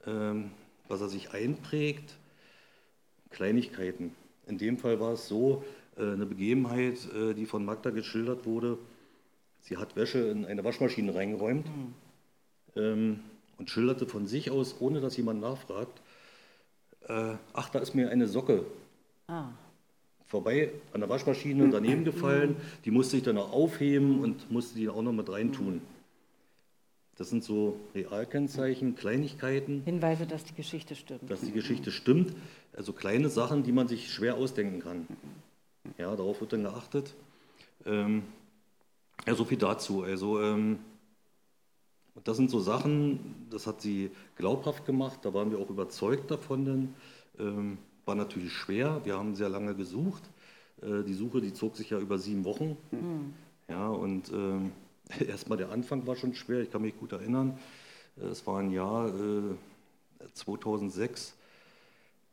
ähm, 0.05 0.51
was 0.87 1.01
er 1.01 1.09
sich 1.09 1.31
einprägt, 1.31 2.17
Kleinigkeiten. 3.31 4.11
In 4.47 4.57
dem 4.57 4.77
Fall 4.77 4.99
war 4.99 5.13
es 5.13 5.27
so, 5.27 5.63
äh, 5.97 6.01
eine 6.01 6.25
Begebenheit, 6.25 6.97
äh, 7.13 7.33
die 7.33 7.45
von 7.45 7.65
Magda 7.65 7.89
geschildert 7.89 8.45
wurde. 8.45 8.77
Sie 9.61 9.77
hat 9.77 9.95
Wäsche 9.95 10.19
in 10.19 10.45
eine 10.45 10.63
Waschmaschine 10.63 11.15
reingeräumt. 11.15 11.65
Mhm. 11.65 11.93
und 13.57 13.69
schilderte 13.69 14.05
von 14.05 14.27
sich 14.27 14.51
aus, 14.51 14.75
ohne 14.81 14.99
dass 14.99 15.15
jemand 15.15 15.39
nachfragt, 15.39 16.01
äh, 17.07 17.35
ach, 17.53 17.69
da 17.69 17.79
ist 17.79 17.95
mir 17.95 18.09
eine 18.09 18.27
Socke 18.27 18.65
Ah. 19.27 19.49
Vorbei 20.35 20.69
an 20.91 20.99
der 20.99 21.07
Waschmaschine 21.07 21.69
daneben 21.69 22.03
gefallen. 22.03 22.57
Die 22.83 22.91
musste 22.91 23.15
ich 23.15 23.23
dann 23.23 23.37
auch 23.37 23.53
aufheben 23.53 24.19
und 24.19 24.51
musste 24.51 24.77
die 24.77 24.89
auch 24.89 25.01
noch 25.01 25.13
mit 25.13 25.29
reintun. 25.29 25.79
Das 27.17 27.29
sind 27.29 27.45
so 27.45 27.79
Realkennzeichen, 27.93 28.95
Kleinigkeiten, 28.95 29.83
Hinweise, 29.85 30.27
dass 30.27 30.43
die 30.43 30.53
Geschichte 30.53 30.95
stimmt. 30.95 31.31
dass 31.31 31.39
die 31.39 31.53
Geschichte 31.53 31.91
stimmt. 31.91 32.33
Also 32.75 32.91
kleine 32.91 33.29
Sachen, 33.29 33.63
die 33.63 33.71
man 33.71 33.87
sich 33.87 34.11
schwer 34.11 34.35
ausdenken 34.35 34.81
kann. 34.81 35.07
Ja, 35.97 36.13
darauf 36.13 36.41
wird 36.41 36.51
dann 36.51 36.63
geachtet. 36.63 37.13
Ähm, 37.85 38.23
ja, 39.25 39.35
so 39.35 39.45
viel 39.45 39.57
dazu. 39.57 40.03
Also, 40.03 40.41
ähm, 40.41 40.79
das 42.25 42.35
sind 42.35 42.49
so 42.49 42.59
Sachen, 42.59 43.47
das 43.49 43.67
hat 43.67 43.81
sie 43.81 44.11
glaubhaft 44.35 44.85
gemacht, 44.85 45.19
da 45.21 45.33
waren 45.33 45.51
wir 45.51 45.59
auch 45.59 45.69
überzeugt 45.69 46.29
davon. 46.29 46.65
Denn, 46.65 46.93
ähm, 47.39 47.77
war 48.05 48.15
natürlich 48.15 48.53
schwer, 48.53 49.01
wir 49.03 49.17
haben 49.17 49.35
sehr 49.35 49.49
lange 49.49 49.73
gesucht. 49.75 50.23
Äh, 50.81 51.03
die 51.03 51.13
Suche, 51.13 51.41
die 51.41 51.53
zog 51.53 51.75
sich 51.75 51.89
ja 51.89 51.99
über 51.99 52.17
sieben 52.17 52.45
Wochen. 52.45 52.77
Ja, 53.67 53.87
und 53.89 54.31
ähm, 54.31 54.71
erstmal 55.27 55.57
der 55.57 55.71
Anfang 55.71 56.05
war 56.07 56.15
schon 56.15 56.33
schwer, 56.35 56.61
ich 56.61 56.71
kann 56.71 56.81
mich 56.81 56.97
gut 56.97 57.11
erinnern. 57.11 57.57
Äh, 58.21 58.25
Es 58.27 58.45
war 58.45 58.59
ein 58.59 58.71
Jahr 58.71 59.07
äh, 59.09 59.55
2006. 60.33 61.35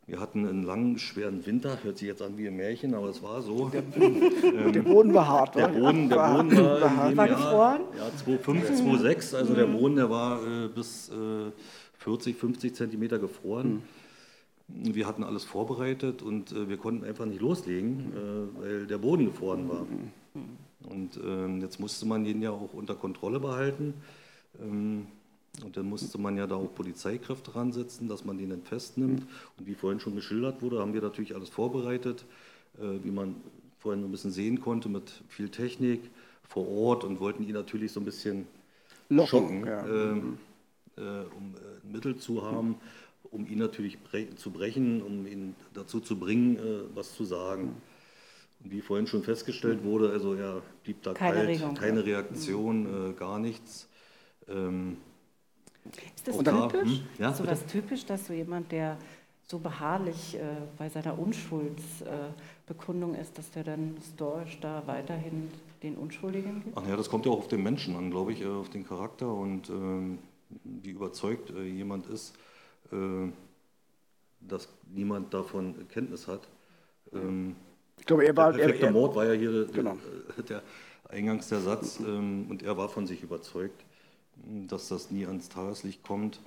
Wir 0.07 0.18
hatten 0.18 0.47
einen 0.49 0.64
langen, 0.64 0.99
schweren 0.99 1.47
Winter, 1.47 1.79
hört 1.85 1.99
sich 1.99 2.09
jetzt 2.09 2.23
an 2.23 2.37
wie 2.37 2.49
ein 2.49 2.57
Märchen, 2.57 2.93
aber 2.95 3.09
es 3.09 3.23
war 3.23 3.41
so. 3.41 3.68
Der 3.68 3.83
Boden 4.83 5.14
war 5.14 5.29
hart. 5.29 5.55
Der? 5.55 5.68
Boden, 5.68 6.09
der 6.09 6.18
War- 6.18 6.43
Boden 6.43 6.57
war, 6.57 6.81
War 7.16 7.27
Jahr, 7.27 7.29
gefroren? 7.29 7.81
Ja, 7.97 8.11
2005, 8.25 8.66
2006, 8.83 9.35
also 9.35 9.55
der 9.55 9.66
Boden, 9.66 9.95
der 9.97 10.11
war 10.11 10.45
äh, 10.45 10.68
bis 10.68 11.09
äh, 11.09 11.53
40, 11.99 12.37
50 12.37 12.75
Zentimeter 12.75 13.20
gefroren. 13.20 13.85
Wir 14.75 15.07
hatten 15.07 15.23
alles 15.23 15.45
vorbereitet 15.45 16.23
und 16.23 16.53
äh, 16.53 16.68
wir 16.68 16.77
konnten 16.77 17.05
einfach 17.05 17.27
nicht 17.27 17.41
loslegen, 17.41 18.12
äh, 18.12 18.61
weil 18.61 18.87
der 18.87 18.99
Boden 18.99 19.27
gefroren 19.27 19.68
war. 19.68 19.87
Und 20.89 21.20
ähm, 21.25 21.61
jetzt 21.61 21.79
musste 21.79 22.07
man 22.07 22.25
den 22.25 22.43
ja 22.43 22.51
auch 22.51 22.73
unter 22.73 22.95
Kontrolle 22.95 23.39
behalten. 23.39 23.95
Ähm, 24.61 25.07
und 25.62 25.77
dann 25.77 25.87
musste 25.87 26.18
man 26.18 26.37
ja 26.37 26.47
da 26.47 26.55
auch 26.55 26.75
Polizeikräfte 26.75 27.55
ransetzen, 27.55 28.09
dass 28.09 28.25
man 28.25 28.39
den 28.39 28.51
dann 28.51 28.62
festnimmt. 28.62 29.27
Und 29.59 29.66
wie 29.66 29.75
vorhin 29.75 30.01
schon 30.01 30.14
geschildert 30.14 30.62
wurde, 30.62 30.79
haben 30.79 30.95
wir 30.95 31.03
natürlich 31.03 31.35
alles 31.35 31.51
vorbereitet, 31.51 32.25
äh, 32.79 33.05
wie 33.05 33.11
man 33.11 33.37
vorhin 33.79 34.03
ein 34.05 34.11
bisschen 34.11 34.31
sehen 34.31 34.61
konnte, 34.61 34.89
mit 34.89 35.11
viel 35.29 35.49
Technik 35.49 36.01
vor 36.45 36.68
Ort 36.68 37.05
und 37.05 37.20
wollten 37.20 37.43
ihn 37.43 37.55
natürlich 37.55 37.93
so 37.93 38.01
ein 38.01 38.05
bisschen 38.05 38.47
Locken, 39.09 39.29
schocken, 39.29 39.66
ja. 39.66 39.87
ähm, 39.87 40.39
äh, 40.97 41.01
um 41.01 41.55
äh, 41.55 41.93
Mittel 41.93 42.16
zu 42.16 42.43
haben, 42.43 42.77
um 43.33 43.47
ihn 43.47 43.59
natürlich 43.59 43.99
zu 44.37 44.51
brechen, 44.51 45.03
um 45.03 45.26
ihn 45.26 45.57
dazu 45.74 46.01
zu 46.01 46.18
bringen, 46.18 46.57
äh, 46.57 46.83
was 46.95 47.14
zu 47.16 47.24
sagen. 47.24 47.74
Und 48.62 48.70
wie 48.70 48.80
vorhin 48.80 49.07
schon 49.07 49.24
festgestellt 49.24 49.83
wurde, 49.83 50.11
also 50.11 50.35
er 50.35 50.62
blieb 50.85 51.03
da 51.03 51.14
Keine 51.14 51.37
kalt, 51.37 51.49
Regung. 51.49 51.74
keine 51.74 52.05
Reaktion, 52.05 53.11
äh, 53.11 53.12
gar 53.14 53.39
nichts. 53.39 53.89
Ähm, 54.49 54.99
Ist 56.14 56.28
das 56.28 56.37
typisch? 56.39 56.99
hm? 56.99 57.01
Ja, 57.18 57.30
ist 57.30 57.39
sowas 57.39 57.66
typisch, 57.66 58.05
dass 58.07 58.26
so 58.26 58.33
jemand, 58.33 58.70
der 58.70 58.99
so 59.49 59.59
beharrlich 59.59 60.37
äh, 60.37 60.41
bei 60.78 60.89
seiner 60.89 61.18
Unschuldsbekundung 61.18 63.14
äh, 63.14 63.20
ist, 63.20 63.37
dass 63.37 63.51
der 63.51 63.64
dann 63.64 63.97
stoisch 64.14 64.59
da 64.61 64.83
weiterhin 64.87 65.51
den 65.83 65.97
Unschuldigen 65.97 66.62
gibt? 66.64 66.76
Ach 66.78 66.87
ja, 66.87 66.97
das 66.97 67.09
kommt 67.11 67.26
ja 67.26 67.33
auch 67.33 67.39
auf 67.39 67.49
den 67.49 67.62
Menschen 67.62 67.97
an, 67.97 68.11
glaube 68.11 68.33
ich, 68.33 68.43
äh, 68.43 68.47
auf 68.47 68.70
den 68.70 68.87
Charakter 68.87 69.33
und 69.33 69.68
ähm, 69.70 70.18
wie 70.64 70.91
überzeugt 70.91 71.51
äh, 71.51 71.64
jemand 71.64 72.07
ist, 72.07 72.35
dass 74.40 74.68
niemand 74.93 75.32
davon 75.32 75.74
Kenntnis 75.88 76.26
hat. 76.28 76.49
Ähm, 77.12 77.57
Ich 77.99 78.07
glaube, 78.07 78.24
er 78.24 78.36
war. 78.36 78.53
Er, 78.53 78.59
Perfekter 78.59 78.86
er, 78.86 78.93
Mord 78.93 79.14
war 79.14 79.26
ja 79.26 79.32
hier 79.32 79.66
Genau. 79.66 79.97
der, 80.36 80.43
der 80.49 80.62
eingangs 81.09 81.49
der 81.49 81.61
Satz 81.61 82.01
ähm, 82.01 82.47
und 82.49 82.62
er 82.62 82.76
war 82.76 82.88
von 82.88 83.07
sich 83.07 83.22
überzeugt, 83.22 83.84
mh, 84.47 84.66
dass 84.68 84.88
das 84.88 85.11
nie 85.11 85.26
ans 85.26 85.49
Tageslicht 85.49 86.03
kommt. 86.03 86.40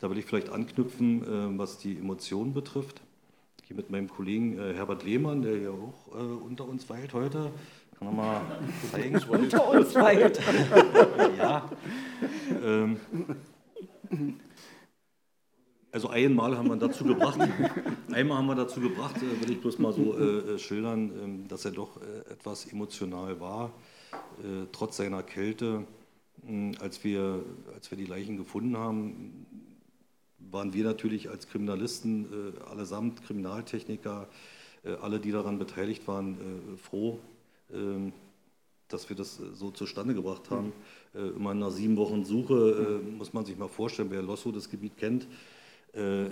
Da 0.00 0.08
will 0.10 0.18
ich 0.18 0.24
vielleicht 0.24 0.50
anknüpfen, 0.50 1.22
äh, 1.22 1.58
was 1.58 1.78
die 1.78 1.96
Emotionen 1.98 2.54
betrifft. 2.54 3.00
Hier 3.64 3.76
mit 3.76 3.90
meinem 3.90 4.08
Kollegen 4.08 4.58
äh, 4.58 4.72
Herbert 4.74 5.02
Lehmann, 5.04 5.42
der 5.42 5.56
hier 5.56 5.72
auch 5.72 6.14
äh, 6.14 6.20
unter 6.22 6.66
uns 6.68 6.88
weilt 6.88 7.12
heute. 7.12 7.50
Kann 7.98 8.08
er 8.08 8.12
mal 8.14 8.40
zeigen? 8.92 9.18
Unter 9.28 9.68
uns 9.70 9.94
weilt. 9.96 10.40
Ja. 11.36 11.68
Ähm, 12.64 12.96
also 15.92 16.08
einmal 16.08 16.56
haben 16.56 16.68
wir 16.68 16.76
dazu 16.76 17.04
gebracht, 17.04 17.38
einmal 18.12 18.38
haben 18.38 18.46
wir 18.46 18.54
dazu 18.54 18.80
gebracht, 18.80 19.16
äh, 19.18 19.42
will 19.42 19.52
ich 19.52 19.60
bloß 19.60 19.78
mal 19.78 19.92
so 19.92 20.16
äh, 20.18 20.54
äh, 20.54 20.58
schildern, 20.58 21.12
ähm, 21.22 21.48
dass 21.48 21.64
er 21.64 21.72
doch 21.72 22.00
äh, 22.00 22.32
etwas 22.32 22.66
emotional 22.66 23.40
war, 23.40 23.72
äh, 24.42 24.66
trotz 24.72 24.96
seiner 24.98 25.22
Kälte. 25.22 25.84
Mh, 26.42 26.78
Als 26.80 27.04
wir, 27.04 27.42
als 27.74 27.90
wir 27.90 27.98
die 27.98 28.06
Leichen 28.06 28.36
gefunden 28.36 28.76
haben, 28.76 29.46
waren 30.38 30.72
wir 30.72 30.84
natürlich 30.84 31.30
als 31.30 31.48
Kriminalisten 31.48 32.54
äh, 32.56 32.70
allesamt, 32.70 33.22
Kriminaltechniker, 33.24 34.28
alle, 35.02 35.18
die 35.18 35.32
daran 35.32 35.58
beteiligt 35.58 36.06
waren, 36.06 36.38
froh, 36.80 37.18
ähm, 37.74 38.12
dass 38.88 39.08
wir 39.08 39.16
das 39.16 39.36
so 39.36 39.70
zustande 39.70 40.14
gebracht 40.14 40.50
haben. 40.50 40.72
Äh, 41.14 41.28
immer 41.28 41.54
nach 41.54 41.70
sieben 41.70 41.96
Wochen 41.96 42.24
Suche 42.24 43.00
äh, 43.04 43.10
muss 43.10 43.32
man 43.32 43.44
sich 43.44 43.56
mal 43.56 43.68
vorstellen, 43.68 44.10
wer 44.10 44.22
Losso 44.22 44.50
das 44.50 44.70
Gebiet 44.70 44.96
kennt. 44.96 45.26
Äh, 45.98 46.22
äh, 46.22 46.28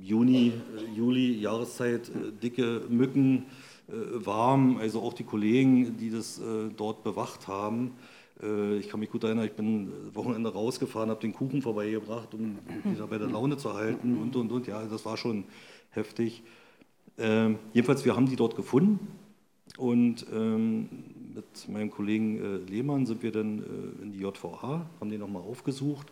Juni, 0.00 0.52
äh, 0.52 0.96
Juli, 0.96 1.32
Jahreszeit, 1.40 2.08
äh, 2.08 2.32
dicke 2.40 2.82
Mücken, 2.88 3.46
warm, 3.88 4.78
also 4.78 5.00
auch 5.00 5.12
die 5.12 5.22
Kollegen, 5.22 5.96
die 5.96 6.10
das 6.10 6.40
dort 6.76 7.04
bewacht 7.04 7.46
haben. 7.46 7.92
Ich 8.80 8.88
kann 8.88 8.98
mich 8.98 9.12
gut 9.12 9.22
erinnern, 9.22 9.44
ich 9.44 9.52
bin 9.52 9.92
Wochenende 10.12 10.52
rausgefahren, 10.52 11.08
habe 11.08 11.20
den 11.20 11.32
Kuchen 11.32 11.62
vorbeigebracht, 11.62 12.34
um 12.34 12.58
wieder 12.82 13.06
bei 13.06 13.18
der 13.18 13.28
Laune 13.28 13.58
zu 13.58 13.74
halten 13.74 14.18
und 14.20 14.34
und 14.34 14.50
und. 14.50 14.66
Ja, 14.66 14.84
das 14.86 15.04
war 15.04 15.16
schon 15.16 15.44
heftig. 15.90 16.42
Ähm, 17.16 17.60
jedenfalls, 17.74 18.04
wir 18.04 18.16
haben 18.16 18.28
die 18.28 18.34
dort 18.34 18.56
gefunden 18.56 18.98
und 19.78 20.26
ähm, 20.32 20.88
mit 21.32 21.68
meinem 21.68 21.92
Kollegen 21.92 22.42
äh, 22.42 22.56
Lehmann 22.68 23.06
sind 23.06 23.22
wir 23.22 23.30
dann 23.30 23.60
äh, 23.60 24.02
in 24.02 24.10
die 24.10 24.18
JVA, 24.18 24.84
haben 25.00 25.10
den 25.10 25.20
nochmal 25.20 25.42
aufgesucht. 25.42 26.08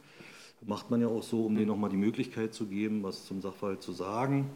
Macht 0.66 0.90
man 0.90 1.00
ja 1.00 1.08
auch 1.08 1.22
so, 1.22 1.46
um 1.46 1.54
denen 1.54 1.68
nochmal 1.68 1.90
die 1.90 1.96
Möglichkeit 1.96 2.54
zu 2.54 2.66
geben, 2.66 3.02
was 3.02 3.26
zum 3.26 3.40
Sachverhalt 3.40 3.82
zu 3.82 3.92
sagen. 3.92 4.50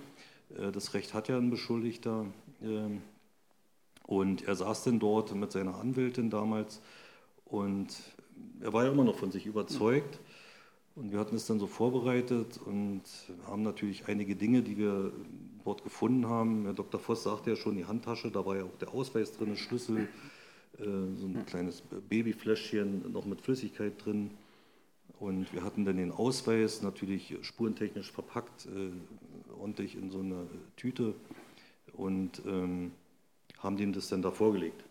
Äh, 0.56 0.72
das 0.72 0.94
Recht 0.94 1.14
hat 1.14 1.28
ja 1.28 1.36
ein 1.36 1.50
Beschuldigter. 1.50 2.26
Ähm, 2.62 3.02
und 4.06 4.48
er 4.48 4.56
saß 4.56 4.84
dann 4.84 4.98
dort 4.98 5.34
mit 5.34 5.52
seiner 5.52 5.76
Anwältin 5.76 6.30
damals 6.30 6.80
und 7.44 7.94
er 8.62 8.72
war 8.72 8.84
ja 8.84 8.92
immer 8.92 9.04
noch 9.04 9.16
von 9.16 9.30
sich 9.30 9.44
überzeugt. 9.44 10.18
Und 10.96 11.12
wir 11.12 11.18
hatten 11.18 11.36
es 11.36 11.46
dann 11.46 11.60
so 11.60 11.66
vorbereitet 11.66 12.58
und 12.64 13.02
haben 13.46 13.62
natürlich 13.62 14.08
einige 14.08 14.34
Dinge, 14.34 14.62
die 14.62 14.78
wir 14.78 15.12
dort 15.62 15.84
gefunden 15.84 16.26
haben. 16.26 16.64
Herr 16.64 16.72
Dr. 16.72 16.98
Voss 16.98 17.22
sagte 17.22 17.50
ja 17.50 17.56
schon, 17.56 17.76
die 17.76 17.84
Handtasche, 17.84 18.30
da 18.30 18.44
war 18.44 18.56
ja 18.56 18.64
auch 18.64 18.78
der 18.80 18.92
Ausweis 18.92 19.32
drin, 19.32 19.56
Schlüssel, 19.56 20.08
äh, 20.78 20.84
so 20.84 21.26
ein 21.26 21.44
kleines 21.46 21.82
Babyfläschchen 22.08 23.12
noch 23.12 23.26
mit 23.26 23.42
Flüssigkeit 23.42 23.92
drin. 24.04 24.30
Und 25.18 25.52
wir 25.52 25.64
hatten 25.64 25.84
dann 25.84 25.96
den 25.96 26.12
Ausweis 26.12 26.82
natürlich 26.82 27.36
spurentechnisch 27.42 28.12
verpackt, 28.12 28.66
äh, 28.66 28.90
ordentlich 29.58 29.96
in 29.96 30.10
so 30.10 30.20
eine 30.20 30.46
Tüte 30.76 31.14
und 31.94 32.42
ähm, 32.46 32.92
haben 33.58 33.76
dem 33.76 33.92
das 33.92 34.08
dann 34.08 34.22
da 34.22 34.30
vorgelegt. 34.30 34.84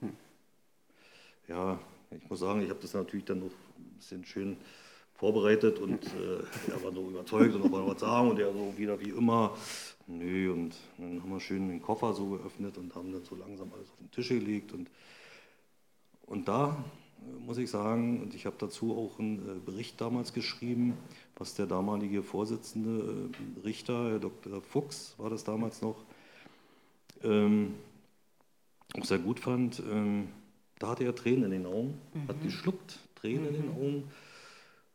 Ja, 1.48 1.80
ich 2.12 2.30
muss 2.30 2.40
sagen, 2.40 2.62
ich 2.62 2.70
habe 2.70 2.80
das 2.82 2.94
natürlich 2.94 3.26
dann 3.26 3.40
noch 3.40 3.52
ein 3.78 3.96
bisschen 3.98 4.26
schön 4.26 4.58
vorbereitet 5.16 5.80
und 5.80 6.06
äh, 6.16 6.72
er 6.72 6.84
war 6.84 6.92
so 6.92 7.10
überzeugt 7.10 7.56
und 7.56 7.72
noch 7.72 7.88
was 7.88 8.02
sagen 8.02 8.30
und 8.30 8.40
er 8.40 8.52
so 8.52 8.74
wieder 8.78 9.00
wie 9.00 9.10
immer, 9.10 9.56
nö, 10.08 10.52
und 10.52 10.76
dann 10.98 11.22
haben 11.22 11.30
wir 11.30 11.40
schön 11.40 11.70
den 11.70 11.82
Koffer 11.82 12.14
so 12.14 12.28
geöffnet 12.28 12.78
und 12.78 12.94
haben 12.96 13.12
dann 13.12 13.24
so 13.24 13.36
langsam 13.36 13.72
alles 13.74 13.90
auf 13.90 13.98
den 13.98 14.12
Tisch 14.12 14.30
gelegt 14.30 14.74
und, 14.74 14.90
und 16.26 16.48
da 16.48 16.84
muss 17.40 17.58
ich 17.58 17.70
sagen, 17.70 18.22
und 18.22 18.34
ich 18.36 18.46
habe 18.46 18.56
dazu 18.60 18.96
auch 18.96 19.20
einen 19.20 19.40
äh, 19.40 19.60
Bericht 19.66 20.00
damals 20.02 20.34
geschrieben, 20.34 20.98
was 21.38 21.56
der 21.56 21.66
damalige 21.66 22.24
Vorsitzende 22.24 23.30
äh, 23.32 23.66
Richter, 23.66 24.12
Herr 24.12 24.20
Dr. 24.20 24.62
Fuchs, 24.62 25.16
war 25.18 25.30
das 25.30 25.44
damals 25.44 25.82
noch, 25.82 26.04
ähm, 27.24 27.76
auch 29.00 29.06
sehr 29.06 29.20
gut 29.20 29.40
fand. 29.40 29.82
Ähm, 29.92 30.30
da 30.80 30.90
hatte 30.90 31.04
er 31.04 31.16
Tränen 31.16 31.46
in 31.46 31.64
den 31.64 31.66
Augen, 31.66 32.00
hat 32.28 32.42
geschluckt, 32.44 33.00
Tränen 33.16 33.48
in 33.48 33.62
den 33.62 33.72
Augen. 33.72 34.04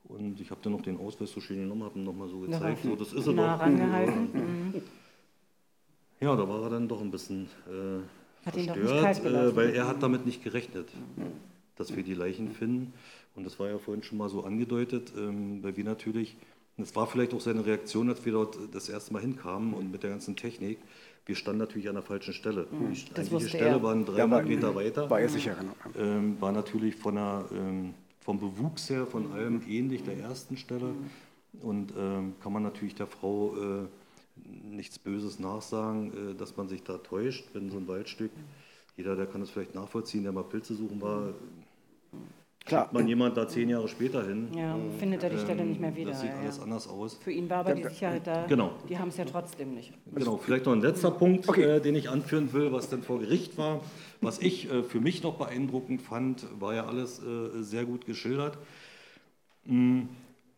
Und 0.05 0.41
ich 0.41 0.51
habe 0.51 0.61
dann 0.63 0.73
noch 0.73 0.83
den 0.83 0.99
Ausweis 0.99 1.31
so 1.31 1.41
schön 1.41 1.59
genommen, 1.59 1.85
habe 1.85 1.99
ihn 1.99 2.05
nochmal 2.05 2.29
so 2.29 2.41
gezeigt. 2.41 2.83
So, 2.83 2.97
das 2.97 3.13
ist 3.13 3.27
er 3.27 3.33
nah 3.33 3.57
doch. 3.57 3.63
rangehalten. 3.63 4.29
Mhm. 4.73 4.83
Ja, 6.21 6.37
da 6.37 6.49
war 6.49 6.63
er 6.63 6.71
dann 6.71 6.87
doch 6.87 7.01
ein 7.01 7.11
bisschen 7.11 7.49
äh, 7.67 8.47
Hat 8.47 8.55
verstört, 8.55 9.25
äh, 9.25 9.57
weil 9.57 9.71
er 9.71 9.89
hat 9.89 10.05
damit 10.05 10.25
nicht 10.25 10.45
gerechnet, 10.45 10.89
dass 11.83 11.97
wir 11.97 12.03
die 12.03 12.15
Leichen 12.15 12.53
finden. 12.53 12.93
Und 13.35 13.45
das 13.45 13.59
war 13.59 13.69
ja 13.69 13.79
vorhin 13.79 14.03
schon 14.03 14.19
mal 14.19 14.29
so 14.29 14.45
angedeutet, 14.45 15.13
ähm, 15.17 15.63
weil 15.63 15.77
wir 15.77 15.85
natürlich, 15.85 16.37
das 16.77 16.95
war 16.95 17.07
vielleicht 17.07 17.35
auch 17.35 17.41
seine 17.41 17.67
Reaktion, 17.67 18.09
als 18.09 18.25
wir 18.25 18.33
dort 18.33 18.57
das 18.73 18.89
erste 18.89 19.13
Mal 19.13 19.23
hinkamen 19.23 19.75
und 19.75 19.91
mit 19.91 20.03
der 20.03 20.11
ganzen 20.11 20.37
Technik, 20.37 20.79
wir 21.27 21.37
standen 21.37 21.59
natürlich 21.59 21.89
an 21.89 21.95
der 21.95 22.03
falschen 22.03 22.35
Stelle. 22.35 22.67
Mhm. 22.71 22.95
Die 22.95 23.17
eigentliche 23.17 23.49
Stelle 23.49 23.67
er. 23.67 23.83
waren 23.83 24.05
300 24.05 24.47
Meter 24.47 24.75
weiter. 24.75 25.11
War 25.11 25.21
er 25.21 25.29
sicher, 25.29 25.55
genau. 25.55 25.75
Ähm, 25.97 26.37
war 26.41 26.53
natürlich 26.53 26.97
von 26.97 27.15
der, 27.15 27.45
ähm, 27.53 27.95
vom 28.21 28.39
Bewuchs 28.39 28.91
her, 28.91 29.07
von 29.07 29.33
allem 29.33 29.63
ähnlich 29.69 30.03
der 30.03 30.19
ersten 30.19 30.57
Stelle. 30.57 30.95
Und 31.61 31.93
ähm, 31.97 32.35
kann 32.43 32.53
man 32.53 32.63
natürlich 32.63 32.95
der 32.95 33.07
Frau 33.07 33.55
äh, 33.57 33.87
nichts 34.65 34.99
Böses 34.99 35.39
nachsagen, 35.39 36.33
äh, 36.33 36.35
dass 36.35 36.57
man 36.57 36.69
sich 36.69 36.83
da 36.83 36.99
täuscht, 36.99 37.45
wenn 37.53 37.71
so 37.71 37.77
ein 37.77 37.87
Waldstück, 37.87 38.31
jeder, 38.97 39.17
der 39.17 39.27
kann 39.27 39.41
das 39.41 39.51
vielleicht 39.51 39.75
nachvollziehen, 39.75 40.23
der 40.23 40.33
mal 40.33 40.45
Pilze 40.45 40.75
suchen 40.75 41.01
war, 41.01 41.33
Klar. 42.65 42.83
schickt 42.85 42.93
man 42.93 43.09
jemand 43.09 43.37
da 43.37 43.49
zehn 43.49 43.69
Jahre 43.69 43.89
später 43.89 44.25
hin. 44.25 44.49
Ja, 44.57 44.77
findet 44.99 45.23
er 45.25 45.31
die 45.31 45.39
Stelle 45.39 45.65
nicht 45.65 45.81
mehr 45.81 45.95
wieder. 45.97 46.13
Das 46.13 46.21
sieht 46.21 46.31
ja, 46.31 46.39
alles 46.39 46.61
anders 46.61 46.89
aus. 46.89 47.15
Für 47.15 47.33
ihn 47.33 47.51
war 47.51 47.59
aber 47.59 47.75
die 47.75 47.83
Sicherheit 47.83 48.25
da. 48.27 48.47
Genau. 48.47 48.73
Die 48.89 48.97
haben 48.99 49.09
es 49.09 49.17
ja 49.17 49.25
trotzdem 49.25 49.75
nicht. 49.75 49.93
Genau, 50.15 50.37
vielleicht 50.37 50.67
noch 50.67 50.73
ein 50.73 50.81
letzter 50.81 51.11
Punkt, 51.11 51.49
Okay. 51.49 51.63
äh, 51.65 51.81
den 51.81 51.97
ich 51.97 52.09
anführen 52.09 52.53
will, 52.53 52.73
was 52.73 52.89
dann 52.89 53.03
vor 53.03 53.19
Gericht 53.19 53.59
war. 53.59 53.81
Was 54.21 54.39
ich 54.39 54.71
äh, 54.71 54.85
für 54.85 55.01
mich 55.01 55.23
noch 55.25 55.35
beeindruckend 55.39 56.03
fand, 56.03 56.47
war 56.61 56.75
ja 56.75 56.87
alles 56.87 57.21
äh, 57.21 57.63
sehr 57.63 57.85
gut 57.85 58.07
geschildert, 58.07 58.59
mh, 59.65 60.07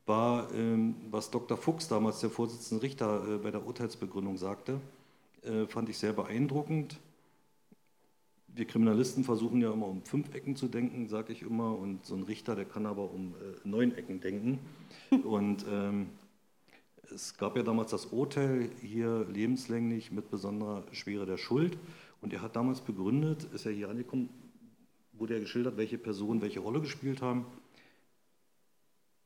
war, 0.06 0.48
ähm, 0.55 0.97
was 1.10 1.31
Dr. 1.31 1.56
Fuchs, 1.56 1.89
damals 1.89 2.20
der 2.20 2.28
Vorsitzende 2.28 2.82
Richter, 2.82 3.22
äh, 3.26 3.39
bei 3.39 3.51
der 3.51 3.66
Urteilsbegründung 3.66 4.36
sagte, 4.36 4.78
äh, 5.43 5.66
fand 5.66 5.89
ich 5.89 5.97
sehr 5.97 6.12
beeindruckend. 6.12 6.98
Wir 8.56 8.66
Kriminalisten 8.66 9.24
versuchen 9.24 9.60
ja 9.60 9.72
immer 9.72 9.89
um 9.89 10.05
fünf 10.05 10.32
Ecken 10.32 10.55
zu 10.55 10.68
denken, 10.68 11.09
sage 11.09 11.32
ich 11.32 11.43
immer, 11.43 11.76
und 11.76 12.06
so 12.06 12.14
ein 12.14 12.22
Richter, 12.22 12.55
der 12.55 12.64
kann 12.64 12.86
aber 12.86 13.10
um 13.10 13.35
äh, 13.35 13.68
neun 13.68 13.93
Ecken 13.97 14.20
denken. 14.20 14.60
Und 15.24 15.66
ähm, 15.68 16.06
es 17.12 17.36
gab 17.36 17.56
ja 17.56 17.64
damals 17.64 17.90
das 17.90 18.06
Urteil 18.06 18.70
hier 18.81 19.26
lebenslänglich 19.28 20.12
mit 20.12 20.31
besonderer 20.31 20.85
Schwere 20.93 21.26
der 21.26 21.36
Schuld. 21.36 21.76
Und 22.20 22.32
er 22.32 22.43
hat 22.43 22.55
damals 22.55 22.81
begründet, 22.81 23.44
ist 23.52 23.64
ja 23.64 23.72
hier 23.72 23.89
angekommen, 23.89 24.28
wurde 25.14 25.35
ja 25.35 25.40
geschildert, 25.40 25.76
welche 25.76 25.98
Personen 25.98 26.40
welche 26.40 26.60
Rolle 26.60 26.81
gespielt 26.81 27.22
haben. 27.22 27.47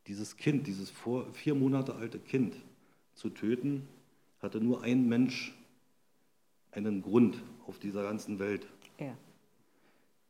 Dieses 0.07 0.39
Kind, 0.39 0.67
dieses 0.67 0.89
vor, 0.89 1.31
vier 1.35 1.55
Monate 1.55 1.95
alte 1.97 2.19
Kind 2.19 2.57
zu 3.15 3.29
töten, 3.29 3.87
hatte 4.41 4.59
nur 4.59 4.83
ein 4.83 5.07
Mensch 5.07 5.55
einen 6.71 7.03
Grund 7.03 7.43
auf 7.67 7.79
dieser 7.79 8.03
ganzen 8.05 8.39
Welt, 8.39 8.67
Er. 8.99 9.17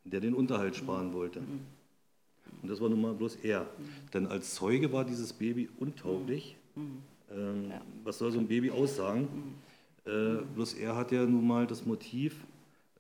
der 0.05 0.21
den 0.21 0.35
Unterhalt 0.35 0.77
sparen 0.77 1.13
wollte. 1.13 1.41
Und 1.41 2.71
das 2.71 2.81
war 2.81 2.89
nun 2.89 3.01
mal 3.01 3.13
bloß 3.15 3.37
er. 3.43 3.67
Denn 4.15 4.27
als 4.27 4.55
Zeuge 4.55 4.93
war 4.93 5.05
dieses 5.05 5.33
Baby 5.33 5.69
untauglich. 5.79 6.57
Ähm, 7.31 7.73
Was 8.05 8.19
soll 8.19 8.31
so 8.33 8.39
ein 8.39 8.47
Baby 8.49 8.71
aussagen? 8.71 9.29
Äh, 10.07 10.43
bloß 10.55 10.75
er 10.75 10.97
hat 10.97 11.13
ja 11.13 11.25
nun 11.27 11.47
mal 11.47 11.67
das 11.67 11.85
Motiv, 11.85 12.37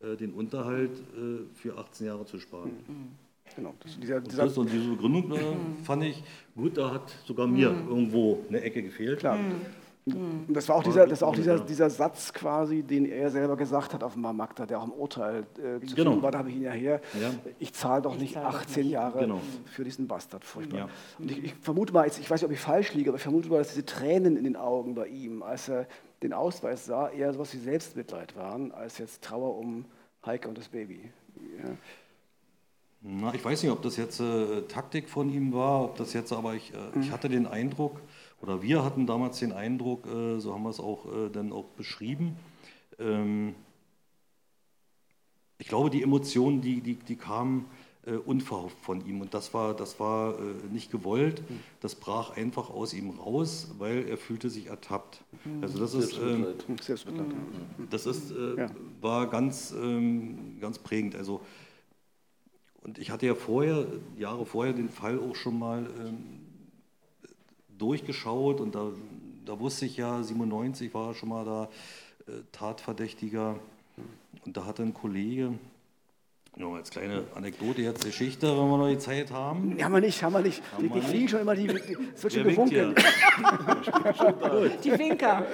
äh, 0.01 0.16
den 0.16 0.32
Unterhalt 0.32 0.90
äh, 0.90 1.45
für 1.55 1.78
18 1.78 2.07
Jahre 2.07 2.27
zu 2.27 2.39
sparen. 2.39 2.73
Genau. 3.57 3.74
Das, 3.81 3.99
dieser, 3.99 4.16
Und, 4.16 4.36
das, 4.36 4.59
und 4.59 4.70
diese 4.70 4.90
Begründung 4.90 5.32
äh, 5.32 5.85
fand 5.85 6.05
ich 6.05 6.23
gut, 6.55 6.77
da 6.77 6.93
hat 6.93 7.11
sogar 7.27 7.47
mir 7.47 7.69
irgendwo 7.89 8.45
eine 8.49 8.61
Ecke 8.61 8.82
gefehlt. 8.82 9.20
Klar. 9.20 9.39
Mhm. 10.09 10.45
Und 10.49 10.55
das 10.55 10.69
war 10.69 10.77
auch, 10.77 10.83
dieser, 10.83 11.07
das 11.07 11.21
war 11.23 11.29
auch 11.29 11.35
dieser, 11.35 11.61
dieser 11.61 11.91
Satz 11.91 12.33
quasi, 12.33 12.83
den 12.83 13.05
er 13.07 13.31
selber 13.31 13.57
gesagt 13.57 13.95
hat 13.95 14.03
auf 14.03 14.15
dem 14.15 14.23
Magda, 14.23 14.67
der 14.67 14.81
auch 14.81 14.85
im 14.85 14.93
Urteil 14.93 15.47
äh, 15.59 15.85
zu 15.87 15.95
Genau. 15.95 16.11
finden 16.11 16.23
war, 16.23 16.31
da 16.31 16.39
habe 16.39 16.51
ich 16.51 16.57
ihn 16.57 16.63
ja 16.63 16.71
her. 16.73 17.01
Ja. 17.21 17.31
Ich 17.59 17.73
zahle 17.73 18.03
doch 18.03 18.15
Ich 18.15 18.21
nicht 18.21 18.35
zahl 18.35 18.45
doch 18.45 18.59
18 18.61 18.83
nicht. 18.85 18.93
Jahre 18.93 19.19
Genau. 19.21 19.41
für 19.67 19.85
diesen 19.85 20.07
Bastard. 20.09 20.45
Furchtbar. 20.45 20.79
Ja. 20.81 20.89
Und 21.19 21.31
ich, 21.31 21.45
ich 21.45 21.55
vermute 21.55 21.93
mal, 21.93 22.05
jetzt, 22.07 22.19
ich 22.19 22.31
weiß 22.31 22.41
nicht, 22.41 22.47
ob 22.49 22.53
ich 22.53 22.61
falsch 22.61 22.95
liege, 22.95 23.11
aber 23.11 23.17
ich 23.17 23.23
vermute 23.23 23.49
mal, 23.49 23.59
dass 23.59 23.69
diese 23.69 23.85
Tränen 23.87 24.37
in 24.37 24.45
den 24.45 24.57
Augen 24.57 24.95
bei 24.95 25.07
ihm, 25.09 25.43
als 25.43 25.69
er 25.69 25.87
den 26.23 26.33
Ausweis 26.33 26.87
sah, 26.87 27.09
eher 27.11 27.33
sowas 27.33 27.53
wie 27.55 27.59
Selbstmitleid 27.59 28.37
waren, 28.37 28.73
als 28.73 28.99
jetzt 28.99 29.23
Trauer 29.23 29.57
um 29.57 29.85
Heike 30.27 30.49
und 30.49 30.59
das 30.59 30.69
Baby. 30.69 31.11
Ja. 31.63 31.71
Na, 33.01 33.33
ich 33.33 33.45
weiß 33.45 33.63
nicht, 33.63 33.71
ob 33.71 33.81
das 33.83 33.97
jetzt 33.97 34.19
äh, 34.19 34.63
Taktik 34.63 35.09
von 35.09 35.33
ihm 35.33 35.53
war, 35.53 35.85
ob 35.85 35.97
das 35.97 36.13
jetzt, 36.15 36.33
aber 36.33 36.55
ich, 36.55 36.73
äh, 36.75 36.99
ich 37.01 37.13
hatte 37.13 37.29
den 37.29 37.47
Eindruck, 37.47 38.01
oder 38.40 38.62
wir 38.62 38.85
hatten 38.85 39.06
damals 39.06 39.39
den 39.40 39.52
Eindruck, 39.52 40.06
äh, 40.06 40.39
so 40.39 40.55
haben 40.55 40.62
wir 40.62 40.70
es 40.70 40.81
auch 40.81 41.06
äh, 41.06 41.31
dann 41.31 41.52
auch 41.52 41.66
beschrieben. 41.77 42.36
Ähm, 42.98 43.55
ich 45.59 45.66
glaube, 45.66 45.90
die 45.90 46.02
Emotionen, 46.02 46.60
die, 46.60 46.81
die, 46.81 46.94
die 46.94 47.16
kamen 47.16 47.66
äh, 48.06 48.12
unverhofft 48.12 48.78
von 48.81 49.05
ihm 49.05 49.20
und 49.20 49.35
das 49.35 49.52
war, 49.55 49.74
das 49.74 49.98
war 49.98 50.36
nicht 50.70 50.93
gewollt. 50.93 51.43
Das 51.81 51.97
brach 51.97 52.31
einfach 52.36 52.70
aus 52.70 52.94
ihm 52.94 53.10
raus, 53.10 53.74
weil 53.78 54.09
er 54.09 54.16
fühlte 54.16 54.51
sich 54.51 54.69
ertappt. 54.69 55.24
Also 55.60 55.81
das 55.81 55.94
ist, 55.94 56.16
ähm, 56.16 56.47
Selbstmitleid. 56.81 56.81
Selbstmitleid. 56.81 57.27
das 57.90 58.06
ist, 58.06 58.32
war 59.01 59.27
ganz, 59.27 59.74
ähm, 59.77 60.59
ganz 60.60 60.78
prägend. 60.78 61.16
Also, 61.16 61.40
und 62.82 62.98
ich 62.98 63.10
hatte 63.10 63.27
ja 63.27 63.35
vorher, 63.35 63.85
Jahre 64.16 64.47
vorher, 64.47 64.73
den 64.73 64.89
Fall 64.89 65.19
auch 65.19 65.35
schon 65.35 65.59
mal 65.59 65.90
durchgeschaut 67.79 68.61
und 68.61 68.75
da, 68.75 68.89
da 69.45 69.59
wusste 69.59 69.87
ich 69.87 69.97
ja, 69.97 70.23
97 70.23 70.93
war 70.95 71.15
schon 71.15 71.29
mal 71.31 71.45
da 71.45 71.69
äh, 72.27 72.43
Tatverdächtiger 72.53 73.57
und 74.45 74.57
da 74.57 74.65
hatte 74.67 74.83
ein 74.83 74.95
Kollege, 74.95 75.55
nur 76.57 76.77
als 76.77 76.91
kleine 76.91 77.25
Anekdote 77.35 77.83
jetzt 77.83 78.05
Geschichte, 78.05 78.49
wenn 78.49 78.69
wir 78.69 78.79
noch 78.79 78.89
die 78.89 78.99
Zeit 78.99 79.31
haben. 79.31 79.77
Haben 79.81 79.95
wir 79.95 80.01
nicht, 80.01 80.23
haben 80.23 80.33
wir 80.33 80.41
nicht. 80.41 80.61
Die, 80.79 80.83
wir 80.83 80.91
die 80.91 81.01
fliegen 81.01 81.21
nicht? 81.23 81.31
schon 81.31 81.41
immer, 81.41 81.55
die, 81.55 81.69
die, 81.69 81.97
es 82.15 82.23
wird 82.23 82.33
schon 82.33 82.45
gewunken. 82.45 82.95
Die 84.85 84.99
Winker. 84.99 85.47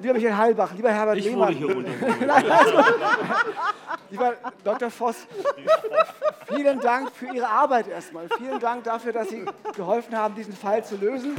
Lieber 0.00 0.14
Michael 0.14 0.36
Heilbach, 0.36 0.74
lieber 0.74 0.90
Herbert 0.92 1.18
Ich 1.18 1.24
Lehmann. 1.24 1.48
wurde 1.48 1.56
hier 1.56 1.74
runter. 1.74 1.90
Lieber 4.10 4.34
Dr. 4.64 4.90
Voss, 4.90 5.26
vielen 6.46 6.80
Dank 6.80 7.10
für 7.12 7.26
Ihre 7.34 7.48
Arbeit 7.48 7.88
erstmal. 7.88 8.28
Vielen 8.38 8.58
Dank 8.58 8.84
dafür, 8.84 9.12
dass 9.12 9.28
Sie 9.28 9.44
geholfen 9.74 10.16
haben, 10.16 10.34
diesen 10.34 10.54
Fall 10.54 10.84
zu 10.84 10.96
lösen. 10.96 11.36